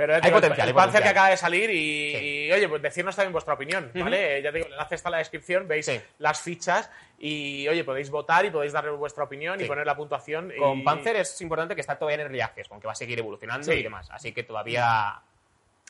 Pero 0.06 0.14
Hay 0.14 0.32
potencial, 0.32 0.68
el 0.68 0.68
hay 0.68 0.74
Panzer 0.74 1.02
que 1.02 1.08
acaba 1.08 1.28
de 1.30 1.36
salir 1.36 1.70
y, 1.70 1.74
Sí. 2.16 2.24
y, 2.48 2.52
oye, 2.52 2.68
pues 2.68 2.82
decirnos 2.82 3.14
también 3.14 3.32
vuestra 3.32 3.54
opinión. 3.54 3.90
¿vale? 3.94 4.42
Ya 4.42 4.50
te 4.50 4.58
digo, 4.58 4.66
el 4.66 4.72
enlace 4.72 4.96
está 4.96 5.08
en 5.08 5.12
la 5.12 5.18
descripción, 5.18 5.68
veis 5.68 5.86
Sí. 5.86 6.00
las 6.18 6.40
fichas 6.40 6.90
y, 7.18 7.68
oye, 7.68 7.84
podéis 7.84 8.10
votar 8.10 8.44
y 8.44 8.50
podéis 8.50 8.72
darle 8.72 8.90
vuestra 8.90 9.22
opinión 9.24 9.60
y 9.60 9.62
Sí. 9.62 9.68
poner 9.68 9.86
la 9.86 9.96
puntuación. 9.96 10.52
con 10.58 10.78
y- 10.80 10.82
Panzer 10.82 11.16
es 11.16 11.40
importante 11.40 11.74
que 11.76 11.80
está 11.80 11.96
todavía 11.96 12.16
en 12.16 12.20
early 12.22 12.40
access, 12.40 12.68
con 12.68 12.80
que 12.80 12.86
va 12.88 12.92
a 12.92 12.96
seguir 12.96 13.18
evolucionando 13.18 13.72
y 13.72 13.82
demás. 13.82 14.08
Así 14.10 14.32
que 14.32 14.42
todavía... 14.42 15.20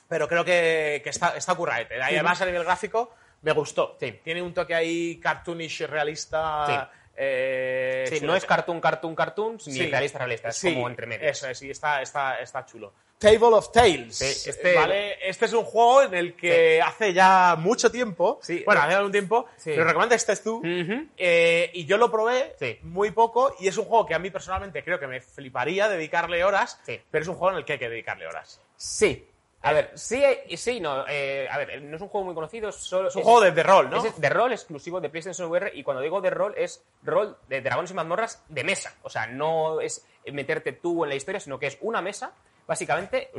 Pero 0.09 0.29
creo 0.29 0.45
que, 0.45 1.01
que 1.03 1.09
está, 1.11 1.37
está 1.37 1.55
curraete. 1.55 1.97
Y 1.97 2.01
además, 2.01 2.41
a 2.43 2.45
nivel 2.47 2.65
gráfico, 2.65 3.15
me 3.41 3.53
gustó. 3.53 3.97
Tiene 4.23 4.43
un 4.43 4.53
toque 4.53 4.75
ahí 4.75 5.19
cartoonish 5.21 5.87
realista. 5.87 6.67
Sí. 6.67 6.99
eh, 7.17 8.05
Sí, 8.09 8.21
no 8.21 8.35
es 8.35 8.45
cartoon, 8.45 8.81
cartoon, 8.81 9.15
cartoon, 9.15 9.59
ni 9.67 9.87
realista, 9.87 10.19
realista. 10.19 10.49
Es 10.49 10.61
como 10.63 10.89
entre 10.89 11.07
medios. 11.07 11.31
Eso 11.39 11.49
es, 11.49 11.63
y 11.63 11.71
está, 11.71 12.03
está, 12.03 12.41
está 12.41 12.65
chulo. 12.67 12.93
Table 13.23 13.57
of 13.57 13.73
Tales. 13.73 14.17
Sí, 14.19 14.51
este- 14.51 14.75
¿vale? 14.75 15.17
este 15.29 15.47
es 15.47 15.53
un 15.53 15.65
juego 15.65 16.03
en 16.03 16.15
el 16.15 16.35
que 16.37 16.83
hace 16.83 17.13
ya 17.13 17.57
mucho 17.59 17.91
tiempo, 17.91 18.39
Sí. 18.43 18.63
bueno, 18.67 18.83
hace 18.83 18.95
algún 18.95 19.13
tiempo, 19.13 19.47
Sí. 19.57 19.75
lo 19.75 19.85
recomendaste 19.85 20.37
tú, 20.37 20.57
Ujú. 20.59 21.07
eh, 21.17 21.71
y 21.73 21.85
yo 21.87 21.97
lo 21.97 22.11
probé 22.11 22.55
Sí. 22.59 22.79
muy 22.83 23.11
poco, 23.13 23.55
y 23.61 23.69
es 23.69 23.77
un 23.79 23.85
juego 23.87 24.05
que 24.07 24.15
a 24.15 24.19
mí 24.19 24.31
personalmente 24.31 24.83
creo 24.85 24.99
que 25.01 25.07
me 25.07 25.21
fliparía 25.21 25.89
dedicarle 25.89 26.45
horas, 26.45 26.81
Sí. 26.85 27.01
pero 27.11 27.23
es 27.23 27.29
un 27.29 27.37
juego 27.37 27.53
en 27.53 27.59
el 27.59 27.65
que 27.65 27.75
hay 27.75 27.79
que 27.79 27.89
dedicarle 27.89 28.27
horas. 28.27 28.61
Sí. 28.77 29.27
A 29.65 29.73
ver, 29.73 29.93
sí 29.95 30.21
y 30.49 30.57
sí, 30.57 30.81
no. 30.81 31.05
eh, 31.09 31.47
a 31.49 31.57
ver, 31.57 31.81
no 31.83 31.95
es 31.95 32.03
un 32.03 32.09
juego 32.09 32.25
muy 32.25 32.35
conocido, 32.35 32.71
es 32.71 32.75
solo... 32.75 33.07
Es 33.09 33.15
un 33.15 33.23
juego 33.23 33.41
de, 33.43 33.53
de 33.53 33.63
rol, 33.63 33.89
¿no? 33.91 34.05
Es 34.05 34.21
de 34.21 34.29
rol 34.29 34.51
exclusivo 34.53 35.01
de 35.01 35.09
PlayStation 35.09 35.49
VR 35.49 35.71
y 35.73 35.85
cuando 35.85 36.03
digo 36.03 36.21
de 36.21 36.31
rol 36.31 36.53
es 36.57 36.83
rol 37.05 37.37
de 37.49 37.61
dragones 37.61 37.93
y 37.93 37.95
mazmorras 37.95 38.43
de 38.49 38.65
mesa. 38.65 38.93
O 39.03 39.09
sea, 39.09 39.29
no 39.29 39.81
es 39.81 40.05
meterte 40.33 40.73
tú 40.73 41.05
en 41.05 41.11
la 41.11 41.15
historia, 41.15 41.39
sino 41.39 41.61
que 41.61 41.69
es 41.69 41.79
una 41.81 42.03
mesa, 42.03 42.33
básicamente, 42.67 43.31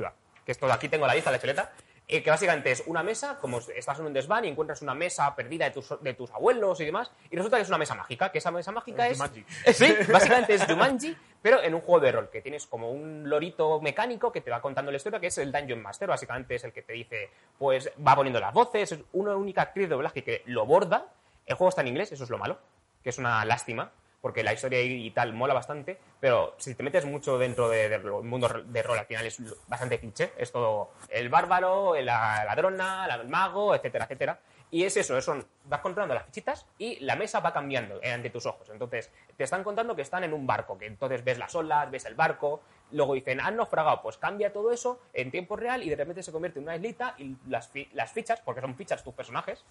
que 0.45 0.51
esto 0.51 0.67
de 0.67 0.73
aquí 0.73 0.89
tengo 0.89 1.07
la 1.07 1.15
lista, 1.15 1.31
la 1.31 1.39
chuleta, 1.39 1.71
eh, 2.05 2.21
que 2.21 2.29
básicamente 2.29 2.69
es 2.69 2.83
una 2.85 3.01
mesa, 3.01 3.39
como 3.39 3.59
estás 3.59 3.99
en 3.99 4.05
un 4.05 4.13
desván 4.13 4.43
y 4.43 4.49
encuentras 4.49 4.81
una 4.81 4.93
mesa 4.93 5.33
perdida 5.35 5.65
de 5.65 5.71
tus, 5.71 6.01
de 6.01 6.13
tus 6.13 6.29
abuelos 6.31 6.81
y 6.81 6.85
demás, 6.85 7.09
y 7.31 7.35
resulta 7.37 7.57
que 7.57 7.63
es 7.63 7.69
una 7.69 7.77
mesa 7.77 7.95
mágica, 7.95 8.29
que 8.29 8.39
esa 8.39 8.51
mesa 8.51 8.71
mágica 8.73 9.07
es... 9.07 9.17
Jumanji. 9.17 9.45
Sí, 9.73 9.95
básicamente 10.11 10.53
es 10.53 10.65
Jumanji, 10.65 11.15
pero 11.41 11.63
en 11.63 11.73
un 11.73 11.79
juego 11.79 12.01
de 12.01 12.11
rol, 12.11 12.29
que 12.29 12.41
tienes 12.41 12.67
como 12.67 12.91
un 12.91 13.29
lorito 13.29 13.79
mecánico 13.79 14.33
que 14.33 14.41
te 14.41 14.51
va 14.51 14.61
contando 14.61 14.91
la 14.91 14.97
historia, 14.97 15.19
que 15.21 15.27
es 15.27 15.37
el 15.37 15.51
Dungeon 15.51 15.81
Master, 15.81 16.09
básicamente 16.09 16.55
es 16.55 16.63
el 16.65 16.73
que 16.73 16.81
te 16.81 16.91
dice, 16.91 17.29
pues 17.57 17.89
va 18.05 18.15
poniendo 18.15 18.41
las 18.41 18.53
voces, 18.53 18.91
es 18.91 18.99
una 19.13 19.37
única 19.37 19.61
actriz 19.61 19.87
de 19.87 19.95
doblaje 19.95 20.25
que 20.25 20.43
lo 20.45 20.65
borda, 20.65 21.07
el 21.45 21.55
juego 21.55 21.69
está 21.69 21.81
en 21.81 21.87
inglés, 21.87 22.11
eso 22.11 22.25
es 22.25 22.29
lo 22.29 22.37
malo, 22.37 22.59
que 23.01 23.09
es 23.09 23.17
una 23.17 23.45
lástima, 23.45 23.91
porque 24.23 24.41
la 24.41 24.53
historia 24.53 24.81
y 24.81 25.11
tal 25.11 25.33
mola 25.33 25.53
bastante, 25.53 25.99
pero 26.21 26.55
si 26.57 26.73
te 26.75 26.81
metes 26.81 27.03
mucho 27.03 27.37
dentro 27.37 27.67
de- 27.67 27.89
del 27.89 28.03
mundo 28.05 28.47
de 28.47 28.81
rol, 28.81 28.97
al 28.97 29.05
final 29.05 29.25
es 29.25 29.37
bastante 29.67 29.99
cliché, 29.99 30.31
es 30.37 30.49
todo 30.49 30.91
el 31.09 31.27
bárbaro, 31.27 31.93
la 32.01 32.45
ladrona, 32.45 33.05
la- 33.05 33.15
el 33.15 33.27
mago, 33.27 33.75
etcétera, 33.75 34.05
etcétera. 34.05 34.39
Y 34.71 34.85
es 34.85 34.95
eso, 34.95 35.19
son, 35.21 35.45
vas 35.65 35.81
controlando 35.81 36.15
las 36.15 36.23
fichitas 36.23 36.65
y 36.77 37.01
la 37.01 37.17
mesa 37.17 37.41
va 37.41 37.51
cambiando 37.51 37.99
eh, 38.01 38.13
ante 38.13 38.29
tus 38.29 38.45
ojos. 38.45 38.69
Entonces, 38.69 39.11
te 39.35 39.43
están 39.43 39.61
contando 39.61 39.93
que 39.93 40.01
están 40.03 40.23
en 40.23 40.31
un 40.33 40.47
barco, 40.47 40.77
que 40.77 40.85
entonces 40.85 41.21
ves 41.25 41.37
las 41.37 41.53
olas, 41.53 41.91
ves 41.91 42.05
el 42.05 42.15
barco, 42.15 42.61
luego 42.91 43.15
dicen, 43.15 43.41
han 43.41 43.57
naufragado, 43.57 44.01
pues 44.01 44.17
cambia 44.17 44.53
todo 44.53 44.71
eso 44.71 45.01
en 45.11 45.31
tiempo 45.31 45.57
real 45.57 45.83
y 45.83 45.89
de 45.89 45.97
repente 45.97 46.23
se 46.23 46.31
convierte 46.31 46.59
en 46.59 46.63
una 46.63 46.77
islita 46.77 47.13
y 47.17 47.35
las, 47.49 47.67
fi- 47.67 47.89
las 47.93 48.13
fichas, 48.13 48.39
porque 48.39 48.61
son 48.61 48.73
fichas 48.75 49.03
tus 49.03 49.13
personajes, 49.13 49.65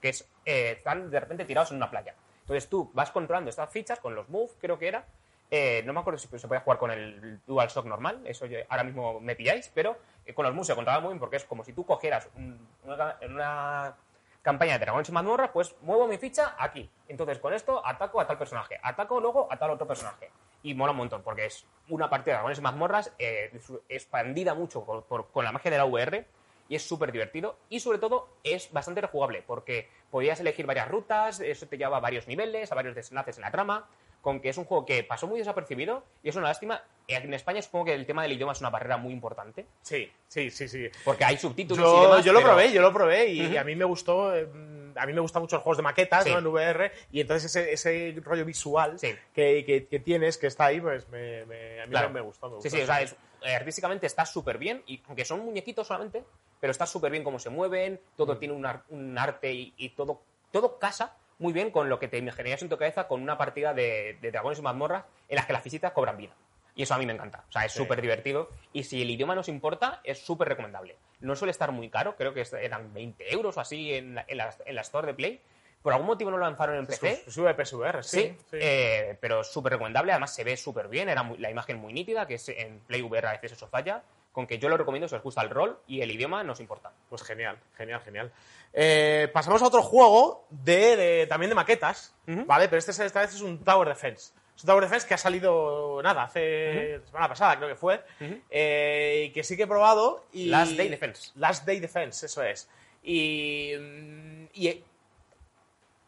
que 0.00 0.08
eh, 0.46 0.72
están 0.78 1.10
de 1.10 1.20
repente 1.20 1.44
tirados 1.44 1.70
en 1.70 1.76
una 1.76 1.90
playa. 1.90 2.14
Entonces 2.50 2.68
tú 2.68 2.90
vas 2.94 3.12
controlando 3.12 3.48
estas 3.48 3.70
fichas 3.70 4.00
con 4.00 4.16
los 4.16 4.28
moves, 4.28 4.56
creo 4.60 4.76
que 4.76 4.88
era. 4.88 5.04
Eh, 5.52 5.84
no 5.86 5.92
me 5.92 6.00
acuerdo 6.00 6.18
si 6.18 6.26
se 6.26 6.48
podía 6.48 6.60
jugar 6.62 6.78
con 6.80 6.90
el 6.90 7.38
DualShock 7.46 7.86
normal, 7.86 8.20
eso 8.24 8.46
yo- 8.46 8.58
ahora 8.68 8.82
mismo 8.82 9.20
me 9.20 9.36
pilláis, 9.36 9.70
pero 9.72 9.96
eh, 10.26 10.34
con 10.34 10.44
los 10.44 10.52
moves 10.52 10.66
se 10.66 10.74
controlaba 10.74 11.00
muy 11.00 11.10
bien 11.12 11.20
porque 11.20 11.36
es 11.36 11.44
como 11.44 11.62
si 11.64 11.72
tú 11.72 11.86
cogieras 11.86 12.28
un- 12.34 12.66
una, 12.82 13.16
una 13.28 13.94
campaña 14.42 14.72
de 14.72 14.78
Dragones 14.80 15.08
y 15.08 15.12
Mazmorra, 15.12 15.52
pues 15.52 15.76
muevo 15.82 16.08
mi 16.08 16.18
ficha 16.18 16.56
aquí. 16.58 16.90
Entonces 17.06 17.38
con 17.38 17.52
esto 17.54 17.86
ataco 17.86 18.20
a 18.20 18.26
tal 18.26 18.36
personaje, 18.36 18.80
ataco 18.82 19.20
luego 19.20 19.46
a 19.48 19.56
tal 19.56 19.70
otro 19.70 19.86
personaje. 19.86 20.30
Y 20.64 20.74
mola 20.74 20.90
un 20.90 20.98
montón 20.98 21.22
porque 21.22 21.46
es 21.46 21.64
una 21.88 22.10
partida 22.10 22.32
de 22.32 22.36
Dragones 22.38 22.58
y 22.58 22.62
Mazmorras 22.62 23.12
eh, 23.20 23.52
expandida 23.88 24.54
mucho 24.54 24.84
por- 24.84 25.04
por- 25.04 25.28
con 25.30 25.44
la 25.44 25.52
magia 25.52 25.70
de 25.70 25.78
la 25.78 25.84
VR 25.84 26.26
y 26.68 26.74
es 26.76 26.86
súper 26.86 27.10
divertido 27.12 27.56
y 27.68 27.80
sobre 27.80 27.98
todo 27.98 28.28
es 28.44 28.72
bastante 28.72 29.00
rejugable 29.00 29.42
porque 29.46 29.88
podías 30.10 30.40
elegir 30.40 30.66
varias 30.66 30.88
rutas, 30.88 31.40
eso 31.40 31.66
te 31.66 31.76
llevaba 31.78 31.98
a 31.98 32.00
varios 32.00 32.26
niveles, 32.28 32.70
a 32.72 32.74
varios 32.74 32.94
desenlaces 32.94 33.36
en 33.38 33.42
la 33.42 33.50
trama, 33.50 33.88
con 34.20 34.40
que 34.40 34.50
es 34.50 34.58
un 34.58 34.64
juego 34.64 34.84
que 34.84 35.02
pasó 35.02 35.26
muy 35.26 35.38
desapercibido 35.38 36.04
y 36.22 36.28
es 36.28 36.36
una 36.36 36.48
lástima. 36.48 36.82
En 37.08 37.32
España 37.32 37.62
supongo 37.62 37.86
que 37.86 37.94
el 37.94 38.04
tema 38.06 38.22
del 38.22 38.32
idioma 38.32 38.52
es 38.52 38.60
una 38.60 38.68
barrera 38.70 38.96
muy 38.98 39.12
importante 39.12 39.66
Sí, 39.82 40.12
sí, 40.28 40.50
sí, 40.50 40.68
sí. 40.68 40.88
porque 41.04 41.24
hay 41.24 41.38
subtítulos 41.38 41.78
y 41.78 41.82
Yo, 41.96 42.02
demás. 42.02 42.24
yo 42.24 42.32
lo 42.32 42.40
pero- 42.40 42.50
probé, 42.50 42.72
yo 42.72 42.82
lo 42.82 42.92
probé 42.92 43.28
y 43.28 43.46
Ujú. 43.48 43.58
a 43.58 43.64
mí 43.64 43.74
me 43.76 43.84
gustó. 43.84 44.34
eh, 44.36 44.48
A 44.96 45.06
mí 45.06 45.12
me 45.12 45.20
gustan 45.20 45.40
mucho 45.40 45.54
los 45.56 45.62
juegos 45.62 45.76
de 45.76 45.84
maquetas 45.84 46.24
Sí. 46.24 46.30
¿no? 46.32 46.38
en 46.40 46.46
VR 46.48 46.90
y 47.12 47.20
entonces 47.20 47.54
ese, 47.54 47.72
ese 47.72 48.20
rollo 48.24 48.44
visual 48.44 48.98
Sí. 48.98 49.14
que, 49.32 49.64
que- 49.64 49.86
que 49.86 50.00
tienes, 50.00 50.36
que 50.36 50.48
está 50.48 50.64
ahí, 50.66 50.80
pues 50.80 51.08
me, 51.08 51.46
me- 51.46 51.80
a 51.80 51.86
mí 51.86 51.90
Claro. 51.92 52.10
me, 52.10 52.20
gustó. 52.20 52.50
Me 52.50 52.56
Sí, 52.60 52.68
gustó. 52.68 52.76
sí, 52.76 52.82
o 52.82 52.86
sea, 52.86 53.00
es- 53.00 53.14
eh, 53.42 53.54
artísticamente 53.54 54.06
está 54.08 54.26
súper 54.26 54.58
bien, 54.58 54.82
y 54.88 55.00
aunque 55.06 55.24
son 55.24 55.40
muñequitos 55.44 55.86
solamente, 55.86 56.24
pero 56.60 56.70
está 56.70 56.86
súper 56.86 57.10
bien 57.10 57.24
cómo 57.24 57.38
se 57.38 57.50
mueven, 57.50 58.00
todo 58.16 58.34
Mm. 58.34 58.38
tiene 58.38 58.54
un, 58.54 58.66
ar- 58.66 58.82
un 58.90 59.16
arte 59.18 59.52
y, 59.52 59.74
y 59.76 59.90
todo, 59.90 60.22
todo 60.52 60.78
casa 60.78 61.16
muy 61.38 61.52
bien 61.52 61.70
con 61.70 61.88
lo 61.88 61.98
que 61.98 62.06
te 62.08 62.18
imaginarías 62.18 62.60
en 62.62 62.68
tu 62.68 62.76
cabeza 62.76 63.08
con 63.08 63.22
una 63.22 63.38
partida 63.38 63.72
de, 63.72 64.18
de 64.20 64.30
dragones 64.30 64.58
y 64.58 64.62
mazmorras 64.62 65.04
en 65.28 65.36
las 65.36 65.46
que 65.46 65.52
las 65.54 65.64
visitas 65.64 65.92
cobran 65.92 66.16
vida. 66.18 66.34
Y 66.74 66.82
eso 66.84 66.94
a 66.94 66.98
mí 66.98 67.06
me 67.06 67.12
encanta. 67.14 67.44
O 67.48 67.52
sea, 67.52 67.64
es 67.64 67.72
Sí. 67.72 67.78
súper 67.78 68.00
divertido. 68.00 68.48
Y 68.72 68.84
si 68.84 69.02
el 69.02 69.10
idioma 69.10 69.34
nos 69.34 69.48
importa, 69.48 70.00
es 70.04 70.18
súper 70.24 70.48
recomendable. 70.48 70.96
No 71.20 71.34
suele 71.34 71.50
estar 71.50 71.72
muy 71.72 71.88
caro, 71.90 72.14
creo 72.16 72.32
que 72.34 72.44
eran 72.62 72.92
20 72.94 73.32
euros 73.34 73.56
o 73.56 73.60
así 73.60 73.92
en 73.94 74.14
la, 74.14 74.24
en 74.28 74.36
la- 74.36 74.54
en 74.64 74.74
la 74.74 74.80
Store 74.82 75.06
de 75.06 75.14
Play. 75.14 75.40
Por 75.82 75.94
algún 75.94 76.06
motivo 76.08 76.30
no 76.30 76.36
lo 76.36 76.44
lanzaron 76.44 76.76
en 76.76 76.86
PC. 76.86 77.24
PSVR, 77.26 78.02
sí. 78.04 78.20
Sí, 78.20 78.36
sí. 78.50 78.56
eh, 78.60 79.16
pero 79.20 79.42
súper 79.42 79.72
recomendable. 79.72 80.12
Además, 80.12 80.34
se 80.34 80.44
ve 80.44 80.56
súper 80.58 80.88
bien. 80.88 81.08
Era 81.08 81.22
muy- 81.22 81.38
la 81.38 81.50
imagen 81.50 81.78
muy 81.78 81.92
nítida, 81.94 82.26
que 82.26 82.34
es 82.34 82.48
en 82.50 82.80
Play 82.80 83.00
VR 83.02 83.28
a 83.28 83.32
veces 83.32 83.52
eso 83.52 83.66
falla. 83.66 84.02
Con 84.32 84.46
que 84.46 84.58
yo 84.58 84.68
lo 84.68 84.76
recomiendo 84.76 85.08
si 85.08 85.14
os 85.16 85.22
gusta 85.22 85.42
el 85.42 85.50
rol 85.50 85.80
y 85.88 86.00
el 86.02 86.10
idioma 86.10 86.44
nos 86.44 86.60
importa. 86.60 86.92
Pues 87.08 87.22
genial, 87.22 87.58
genial, 87.76 88.00
genial. 88.02 88.32
Eh, 88.72 89.28
pasamos 89.32 89.60
a 89.62 89.66
otro 89.66 89.82
juego 89.82 90.46
de, 90.50 90.96
de- 90.96 91.26
también 91.26 91.48
de 91.50 91.56
maquetas. 91.56 92.14
¿vale? 92.46 92.68
Pero 92.68 92.78
este 92.78 92.92
es- 92.92 93.00
esta 93.00 93.20
vez 93.22 93.34
es 93.34 93.40
un 93.40 93.64
Tower 93.64 93.88
Defense. 93.88 94.32
Es 94.56 94.62
un 94.64 94.68
Tower 94.68 94.84
Defense 94.84 95.08
que 95.08 95.14
ha 95.14 95.18
salido, 95.18 96.00
nada, 96.02 96.24
hace 96.24 97.00
semana 97.06 97.28
pasada 97.28 97.56
creo 97.56 97.68
que 97.70 97.74
fue, 97.74 98.02
eh, 98.50 99.24
y 99.26 99.32
que 99.32 99.42
sí 99.42 99.56
que 99.56 99.64
he 99.64 99.66
probado. 99.66 100.24
Y... 100.32 100.46
Last 100.46 100.72
Day 100.72 100.88
Defense. 100.88 101.32
Last 101.36 101.66
Day 101.66 101.80
Defense, 101.80 102.26
eso 102.26 102.42
es. 102.44 102.68
Y, 103.02 103.72
mm, 103.80 104.44
y 104.54 104.84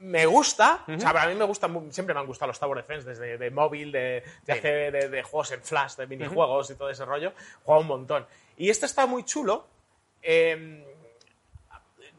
me 0.03 0.27
gusta, 0.27 0.85
o 0.89 0.99
sea, 1.01 1.13
para 1.13 1.29
mí 1.29 1.35
me 1.37 1.45
gusta, 1.45 1.69
mu- 1.69 1.91
siempre 1.93 2.13
me 2.15 2.21
han 2.21 2.27
gustado 2.27 2.49
los 2.49 2.59
Tower 2.59 2.77
Defense, 2.79 3.09
desde 3.09 3.39
de 3.39 3.51
móvil, 3.51 3.93
de, 3.93 4.23
de 4.45 4.55
Sí. 4.55 4.61
de, 4.61 5.09
de 5.09 5.23
juegos 5.23 5.53
en 5.53 5.63
flash, 5.63 5.95
de 5.97 6.07
minijuegos 6.07 6.71
y 6.71 6.75
todo 6.75 6.91
ese 6.91 7.05
rollo, 7.05 7.33
juego 7.65 7.81
un 7.81 7.87
montón. 7.87 8.27
Y 8.57 8.69
este 8.71 8.87
está 8.87 9.07
muy 9.07 9.25
chulo. 9.25 9.67
eh, 10.23 10.85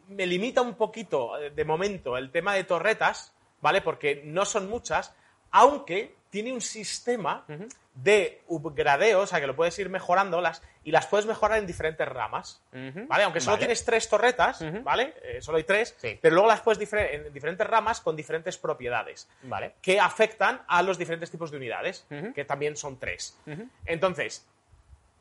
me 0.09 0.25
limita 0.25 0.61
un 0.61 0.75
poquito, 0.75 1.37
eh, 1.39 1.49
de 1.51 1.65
momento, 1.65 2.17
el 2.17 2.31
tema 2.31 2.53
de 2.53 2.63
torretas, 2.65 3.33
¿vale? 3.61 3.81
Porque 3.81 4.21
no 4.25 4.45
son 4.45 4.69
muchas, 4.69 5.13
aunque 5.53 6.15
tiene 6.29 6.51
un 6.51 6.61
sistema 6.61 7.45
de 7.93 8.41
upgradeo, 8.47 9.19
o 9.21 9.27
sea, 9.27 9.39
que 9.39 9.45
lo 9.45 9.55
puedes 9.55 9.77
ir 9.77 9.87
mejorando 9.87 10.41
las, 10.41 10.63
y 10.83 10.89
las 10.91 11.05
puedes 11.05 11.27
mejorar 11.27 11.59
en 11.59 11.67
diferentes 11.67 12.07
ramas. 12.07 12.59
¿vale? 12.71 13.23
Aunque 13.23 13.39
solo 13.39 13.53
Vale. 13.57 13.67
tienes 13.67 13.85
tres 13.85 14.09
torretas. 14.09 14.65
¿vale? 14.83 15.13
Eh, 15.21 15.41
solo 15.43 15.57
hay 15.59 15.63
tres, 15.63 15.95
Sí. 15.99 16.17
pero 16.19 16.33
luego 16.33 16.47
las 16.49 16.61
puedes 16.61 16.79
difer- 16.81 17.07
en 17.11 17.31
diferentes 17.31 17.67
ramas 17.67 18.01
con 18.01 18.15
diferentes 18.15 18.57
propiedades 18.57 19.29
Vale. 19.43 19.75
que 19.79 19.99
afectan 19.99 20.63
a 20.67 20.81
los 20.81 20.97
diferentes 20.97 21.29
tipos 21.29 21.51
de 21.51 21.57
unidades, 21.57 22.05
que 22.33 22.45
también 22.45 22.75
son 22.75 22.97
tres. 22.99 23.37
Entonces, 23.85 24.47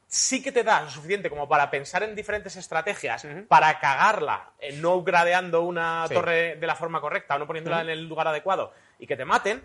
sí 0.07 0.43
que 0.43 0.51
te 0.51 0.63
da 0.65 0.81
lo 0.83 0.91
suficiente 0.91 1.29
como 1.29 1.47
para 1.47 1.71
pensar 1.71 2.03
en 2.05 2.15
diferentes 2.15 2.57
estrategias 2.57 3.27
para 3.49 3.79
cagarla, 3.81 4.51
eh, 4.59 4.73
no 4.81 5.03
gradeando 5.03 5.61
una 5.61 6.07
Sí. 6.09 6.15
torre 6.15 6.57
de 6.57 6.67
la 6.67 6.75
forma 6.75 7.03
correcta 7.03 7.37
o 7.37 7.39
no 7.39 7.47
poniéndola 7.47 7.83
en 7.83 7.91
el 7.91 8.09
lugar 8.09 8.29
adecuado 8.29 8.73
y 8.99 9.07
que 9.07 9.17
te 9.17 9.27
maten. 9.27 9.63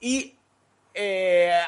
Y 0.00 0.34
eh, 0.92 1.60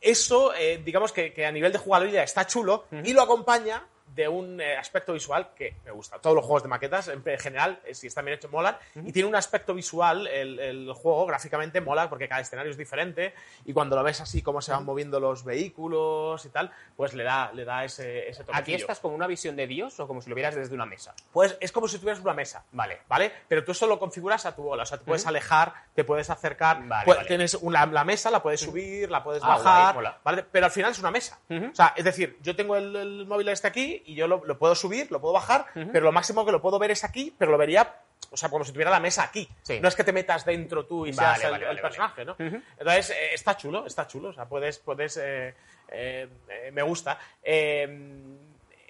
eso, 0.00 0.54
eh, 0.54 0.80
digamos 0.84 1.12
que, 1.12 1.32
que 1.32 1.46
a 1.46 1.52
nivel 1.52 1.72
de 1.72 1.78
jugabilidad 1.78 2.24
está 2.24 2.46
chulo 2.46 2.86
y 3.04 3.12
lo 3.12 3.22
acompaña 3.22 3.86
de 4.14 4.28
un 4.28 4.60
eh, 4.60 4.76
aspecto 4.76 5.12
visual 5.12 5.50
que 5.56 5.74
me 5.84 5.90
gusta. 5.90 6.18
Todos 6.18 6.36
los 6.36 6.44
juegos 6.44 6.62
de 6.62 6.68
maquetas, 6.68 7.08
en 7.08 7.22
en 7.24 7.38
general, 7.38 7.80
eh, 7.84 7.94
si 7.94 8.06
están 8.08 8.24
bien 8.24 8.36
hechos, 8.36 8.50
molan. 8.50 8.76
Y 9.04 9.12
tiene 9.12 9.28
un 9.28 9.34
aspecto 9.36 9.74
visual, 9.74 10.26
el, 10.26 10.58
el 10.58 10.92
juego 10.92 11.24
gráficamente 11.26 11.80
mola 11.80 12.08
porque 12.10 12.28
cada 12.28 12.40
escenario 12.40 12.70
es 12.70 12.76
diferente 12.76 13.34
y 13.64 13.72
cuando 13.72 13.96
lo 13.96 14.02
ves 14.02 14.20
así, 14.20 14.42
cómo 14.42 14.60
se 14.60 14.72
van 14.72 14.84
moviendo 14.84 15.18
los 15.20 15.44
vehículos 15.44 16.44
y 16.44 16.48
tal, 16.50 16.70
pues 16.96 17.14
le 17.14 17.24
da, 17.24 17.52
le 17.52 17.64
da 17.64 17.84
ese, 17.84 18.28
ese 18.28 18.42
¿Aquí 18.42 18.46
toquecillo. 18.52 18.76
estás 18.78 19.00
como 19.00 19.14
una 19.14 19.26
visión 19.26 19.56
de 19.56 19.66
Dios 19.66 19.98
o 20.00 20.06
como 20.06 20.20
si 20.20 20.28
lo 20.28 20.34
vieras 20.36 20.54
desde 20.54 20.74
una 20.74 20.86
mesa? 20.86 21.14
Pues 21.32 21.56
es 21.60 21.72
como 21.72 21.88
si 21.88 21.98
tuvieras 21.98 22.20
una 22.20 22.34
mesa. 22.34 22.64
Vale. 22.72 23.00
¿Vale? 23.08 23.32
Pero 23.48 23.64
tú 23.64 23.72
eso 23.72 23.86
lo 23.86 23.98
configuras 23.98 24.44
a 24.46 24.54
tu 24.54 24.62
bola. 24.62 24.82
O 24.82 24.86
sea, 24.86 24.98
te 24.98 25.04
puedes 25.04 25.26
alejar, 25.26 25.72
te 25.94 26.04
puedes 26.04 26.28
acercar. 26.30 26.86
Vale, 26.86 27.06
pu- 27.06 27.14
vale. 27.16 27.28
Tienes 27.28 27.54
una, 27.54 27.86
la 27.86 28.04
mesa, 28.04 28.30
la 28.30 28.42
puedes 28.42 28.60
subir, 28.60 29.10
la 29.10 29.22
puedes 29.24 29.42
Ah, 29.42 29.48
bajar. 29.48 29.82
guay, 29.82 29.94
mola. 29.94 30.18
¿vale? 30.22 30.44
Pero 30.50 30.66
al 30.66 30.72
final 30.72 30.90
es 30.92 30.98
una 30.98 31.10
mesa. 31.10 31.38
O 31.50 31.74
sea, 31.74 31.94
es 31.96 32.04
decir, 32.04 32.36
yo 32.42 32.54
tengo 32.56 32.76
el, 32.76 32.94
el 32.96 33.26
móvil 33.26 33.48
este 33.48 33.68
aquí 33.68 34.01
y 34.06 34.14
yo 34.14 34.26
lo, 34.28 34.44
lo 34.44 34.58
puedo 34.58 34.74
subir, 34.74 35.10
lo 35.10 35.20
puedo 35.20 35.34
bajar, 35.34 35.66
pero 35.74 36.00
lo 36.04 36.12
máximo 36.12 36.44
que 36.44 36.52
lo 36.52 36.60
puedo 36.62 36.78
ver 36.78 36.90
es 36.90 37.04
aquí, 37.04 37.34
pero 37.38 37.50
lo 37.50 37.58
vería. 37.58 37.96
O 38.30 38.36
sea, 38.36 38.48
como 38.48 38.64
si 38.64 38.72
tuviera 38.72 38.90
la 38.90 39.00
mesa 39.00 39.24
aquí. 39.24 39.46
Sí. 39.62 39.78
No 39.80 39.88
es 39.88 39.96
que 39.96 40.04
te 40.04 40.12
metas 40.12 40.44
dentro 40.44 40.86
tú 40.86 41.04
y 41.06 41.12
Vale, 41.12 41.38
seas 41.40 41.44
el, 41.44 41.50
vale, 41.50 41.64
el 41.64 41.68
vale, 41.68 41.82
vale. 41.82 41.82
personaje, 41.82 42.24
¿no? 42.24 42.36
Entonces, 42.38 43.10
eh, 43.10 43.34
está 43.34 43.56
chulo, 43.56 43.84
está 43.84 44.06
chulo. 44.06 44.28
O 44.28 44.32
sea, 44.32 44.46
puedes. 44.46 44.78
puedes 44.78 45.16
eh, 45.18 45.54
eh, 45.88 46.28
me 46.72 46.82
gusta. 46.82 47.18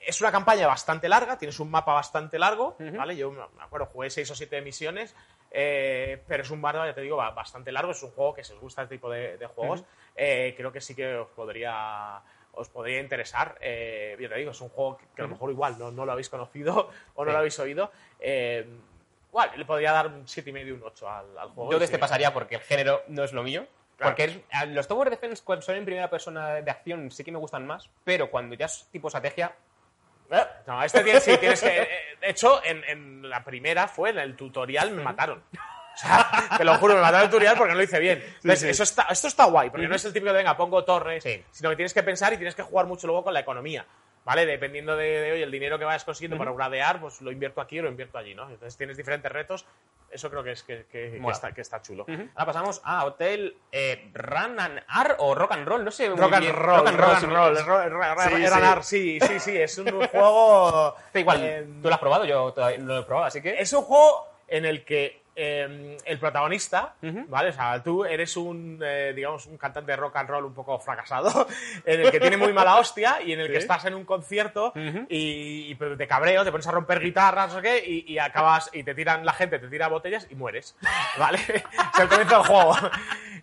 Es 0.05 0.21
una 0.21 0.33
campaña 0.33 0.67
bastante 0.67 1.09
larga, 1.09 1.39
tienes 1.39 1.59
un 1.61 1.71
mapa 1.71 1.93
bastante 1.95 2.39
largo, 2.39 2.77
¿vale? 2.79 3.17
Yo 3.17 3.31
me 3.31 3.63
acuerdo, 3.63 3.87
jugué 3.87 4.11
seis 4.11 4.31
o 4.31 4.35
siete 4.35 4.61
misiones, 4.61 5.15
pero 5.51 6.43
es 6.43 6.51
un 6.51 6.61
bardo, 6.61 6.85
ya 6.85 6.95
te 6.95 7.01
digo, 7.03 7.17
ba- 7.17 7.31
bastante 7.31 7.71
largo. 7.73 7.93
Es 7.93 8.03
un 8.03 8.11
juego 8.11 8.35
que 8.35 8.43
si 8.45 8.53
os 8.53 8.61
gusta 8.61 8.83
este 8.83 8.97
tipo 8.97 9.09
de, 9.11 9.39
de 9.39 9.47
juegos, 9.47 9.85
creo 10.15 10.73
que 10.73 10.81
sí 10.81 10.95
que 10.95 11.15
os 11.17 11.29
podría 11.29 12.21
os 12.53 12.69
podría 12.69 13.01
interesar. 13.01 13.57
Eh, 13.61 14.17
ya 14.21 14.29
te 14.29 14.35
digo, 14.37 14.51
es 14.51 14.61
un 14.61 14.69
juego 14.69 14.99
que, 14.99 15.05
que 15.15 15.23
a 15.23 15.25
lo 15.25 15.31
mejor 15.31 15.51
igual 15.51 15.79
no, 15.79 15.91
no 15.91 16.05
lo 16.07 16.13
habéis 16.13 16.29
conocido 16.29 16.91
o 17.15 17.25
no 17.25 17.31
Sí. 17.31 17.33
lo 17.33 17.39
habéis 17.39 17.59
oído. 17.59 17.91
Eh, 18.21 18.67
igual, 19.29 19.51
le 19.57 19.65
podría 19.65 19.93
dar 19.93 20.07
un 20.09 20.25
7,5 20.27 20.67
y 20.67 20.71
un 20.73 20.83
8 20.85 21.09
al, 21.09 21.39
al 21.39 21.49
juego. 21.51 21.73
Yo 21.73 21.79
de 21.79 21.85
este 21.87 21.97
sí. 21.97 22.01
pasaría 22.01 22.33
porque 22.33 22.57
el 22.57 22.61
género 22.63 23.03
no 23.09 23.25
es 23.25 23.33
lo 23.33 23.43
mío. 23.43 23.67
Claro. 23.97 24.13
Porque 24.17 24.25
es- 24.25 24.69
los 24.69 24.89
Tower 24.89 25.11
Defense 25.11 25.43
cuando 25.45 25.63
son 25.65 25.77
en 25.77 25.85
primera 25.85 26.09
persona 26.11 26.55
de 26.61 26.71
acción 26.71 27.11
sí 27.11 27.23
que 27.25 27.31
me 27.33 27.39
gustan 27.39 27.67
más, 27.67 27.89
pero 28.05 28.31
cuando 28.31 28.55
ya 28.55 28.67
es 28.67 28.87
tipo 28.91 29.09
estrategia, 29.09 29.53
Eh, 30.31 30.47
No, 30.67 30.83
este 30.83 31.05
tiene, 31.05 31.21
sí, 31.21 31.37
tienes 31.37 31.61
que. 31.61 31.83
eh, 31.83 31.89
De 32.21 32.31
hecho, 32.31 32.65
en, 32.65 32.83
en 32.85 33.29
la 33.29 33.45
primera 33.45 33.87
fue, 33.87 34.11
en 34.11 34.19
el 34.19 34.35
tutorial 34.35 34.91
me 34.93 35.03
mataron. 35.03 35.43
O 35.95 35.99
sea, 35.99 36.31
te 36.59 36.65
lo 36.65 36.75
juro, 36.77 36.95
me 36.95 37.01
mataron 37.01 37.23
el 37.27 37.31
tutorial 37.31 37.57
porque 37.57 37.73
no 37.73 37.77
lo 37.79 37.83
hice 37.85 37.99
bien. 38.01 38.23
Entonces, 38.37 38.61
sí. 38.61 38.69
Eso 38.69 38.83
está, 38.83 39.03
esto 39.11 39.29
está 39.29 39.45
guay, 39.47 39.71
porque 39.71 39.89
no 39.89 39.95
es 39.95 40.05
el 40.05 40.13
típico 40.13 40.33
de 40.33 40.39
venga, 40.39 40.57
pongo 40.57 40.85
torres, 40.85 41.23
Sí. 41.23 41.43
sino 41.51 41.71
que 41.71 41.77
tienes 41.77 41.93
que 41.95 42.03
pensar 42.03 42.33
y 42.33 42.37
tienes 42.37 42.55
que 42.55 42.63
jugar 42.63 42.87
mucho 42.87 43.07
luego 43.07 43.25
con 43.25 43.35
la 43.35 43.41
economía. 43.41 43.85
¿Vale? 44.25 44.47
Dependiendo 44.47 44.95
de, 44.97 45.21
de 45.21 45.33
hoy, 45.33 45.43
el 45.43 45.51
dinero 45.51 45.81
que 45.81 45.85
vayas 45.85 46.05
consiguiendo 46.05 46.39
para 46.39 46.53
gradear, 46.53 47.01
pues 47.01 47.21
lo 47.23 47.33
invierto 47.33 47.61
aquí 47.61 47.81
o 47.81 47.83
lo 47.83 47.89
invierto 47.89 48.19
allí, 48.19 48.37
¿no? 48.37 48.45
Entonces 48.49 48.77
tienes 48.77 48.97
diferentes 48.97 49.33
retos. 49.33 49.67
Eso 50.13 50.31
creo 50.31 50.45
que 50.45 50.53
es 50.53 50.63
que, 50.63 50.87
que- 50.93 51.19
que 51.21 51.31
está, 51.33 51.51
que 51.53 51.61
está 51.61 51.83
chulo. 51.83 52.07
ahora 52.07 52.47
pasamos 52.47 52.81
a 52.85 53.05
Hotel 53.05 53.57
eh, 53.73 54.11
Run 54.15 54.61
and 54.61 54.79
R 54.79 55.15
o 55.19 55.35
Rock 55.35 55.53
and 55.53 55.67
Roll, 55.67 55.85
no 55.85 55.91
sé. 55.91 56.09
Rock 56.09 56.35
and 56.35 56.49
roll, 56.51 56.77
rock 56.79 56.87
and 56.87 57.21
sí, 57.21 57.27
roll, 57.27 57.57
es- 57.57 57.67
ro- 57.67 57.89
ro- 57.89 58.15
ro- 58.15 58.23
Sí, 58.37 58.45
Eranar, 58.45 58.85
sí, 58.85 59.19
sí, 59.21 59.41
sí, 59.41 59.57
es 59.57 59.77
un 59.79 59.91
juego. 60.07 60.95
Da 61.13 61.19
igual, 61.21 61.43
eh, 61.43 61.67
tú 61.83 61.89
lo 61.89 61.95
has 61.95 62.01
probado, 62.01 62.25
yo 62.25 62.53
todavía 62.53 62.79
no 62.79 62.85
lo 62.95 62.99
he 63.01 63.05
probado, 63.05 63.27
así 63.27 63.43
que. 63.43 63.61
Es 63.61 63.73
un 63.73 63.83
juego 63.83 64.29
en 64.47 64.67
el 64.67 64.85
que 64.85 65.22
eh, 65.35 65.97
el 66.05 66.19
protagonista, 66.19 66.95
¿vale? 67.01 67.51
O 67.51 67.53
sea, 67.53 67.83
tú 67.83 68.05
eres 68.05 68.37
un, 68.37 68.79
eh, 68.85 69.13
digamos, 69.15 69.47
un 69.47 69.57
cantante 69.57 69.93
de 69.93 69.97
rock 69.97 70.17
and 70.17 70.29
roll 70.29 70.45
un 70.45 70.55
poco 70.55 70.79
fracasado, 70.79 71.47
en 71.85 72.01
el 72.01 72.11
que 72.11 72.21
tiene 72.21 72.37
muy 72.37 72.53
mala 72.53 72.77
hostia 72.77 73.23
y 73.23 73.33
en 73.33 73.41
el 73.41 73.51
que 73.51 73.59
estás 73.59 73.85
en 73.87 73.95
un 73.95 74.05
concierto 74.05 74.73
y, 75.09 75.71
y 75.71 75.75
te 75.75 76.07
cabreo, 76.07 76.45
te 76.45 76.51
pones 76.51 76.67
a 76.67 76.71
romper 76.73 77.01
guitarras, 77.01 77.49
no 77.49 77.57
sé 77.57 77.63
qué, 77.63 77.85
y, 77.87 78.13
y 78.13 78.19
acabas, 78.19 78.71
y 78.73 78.83
te 78.83 78.95
tiran, 78.95 79.25
la 79.25 79.33
gente 79.33 79.59
te 79.59 79.69
tira 79.69 79.89
botellas 79.89 80.27
y 80.31 80.35
mueres, 80.35 80.77
¿vale? 81.19 81.39
es 81.49 82.01
el 82.01 82.09
comienzo 82.09 82.37
del 82.37 82.47
juego. 82.47 82.77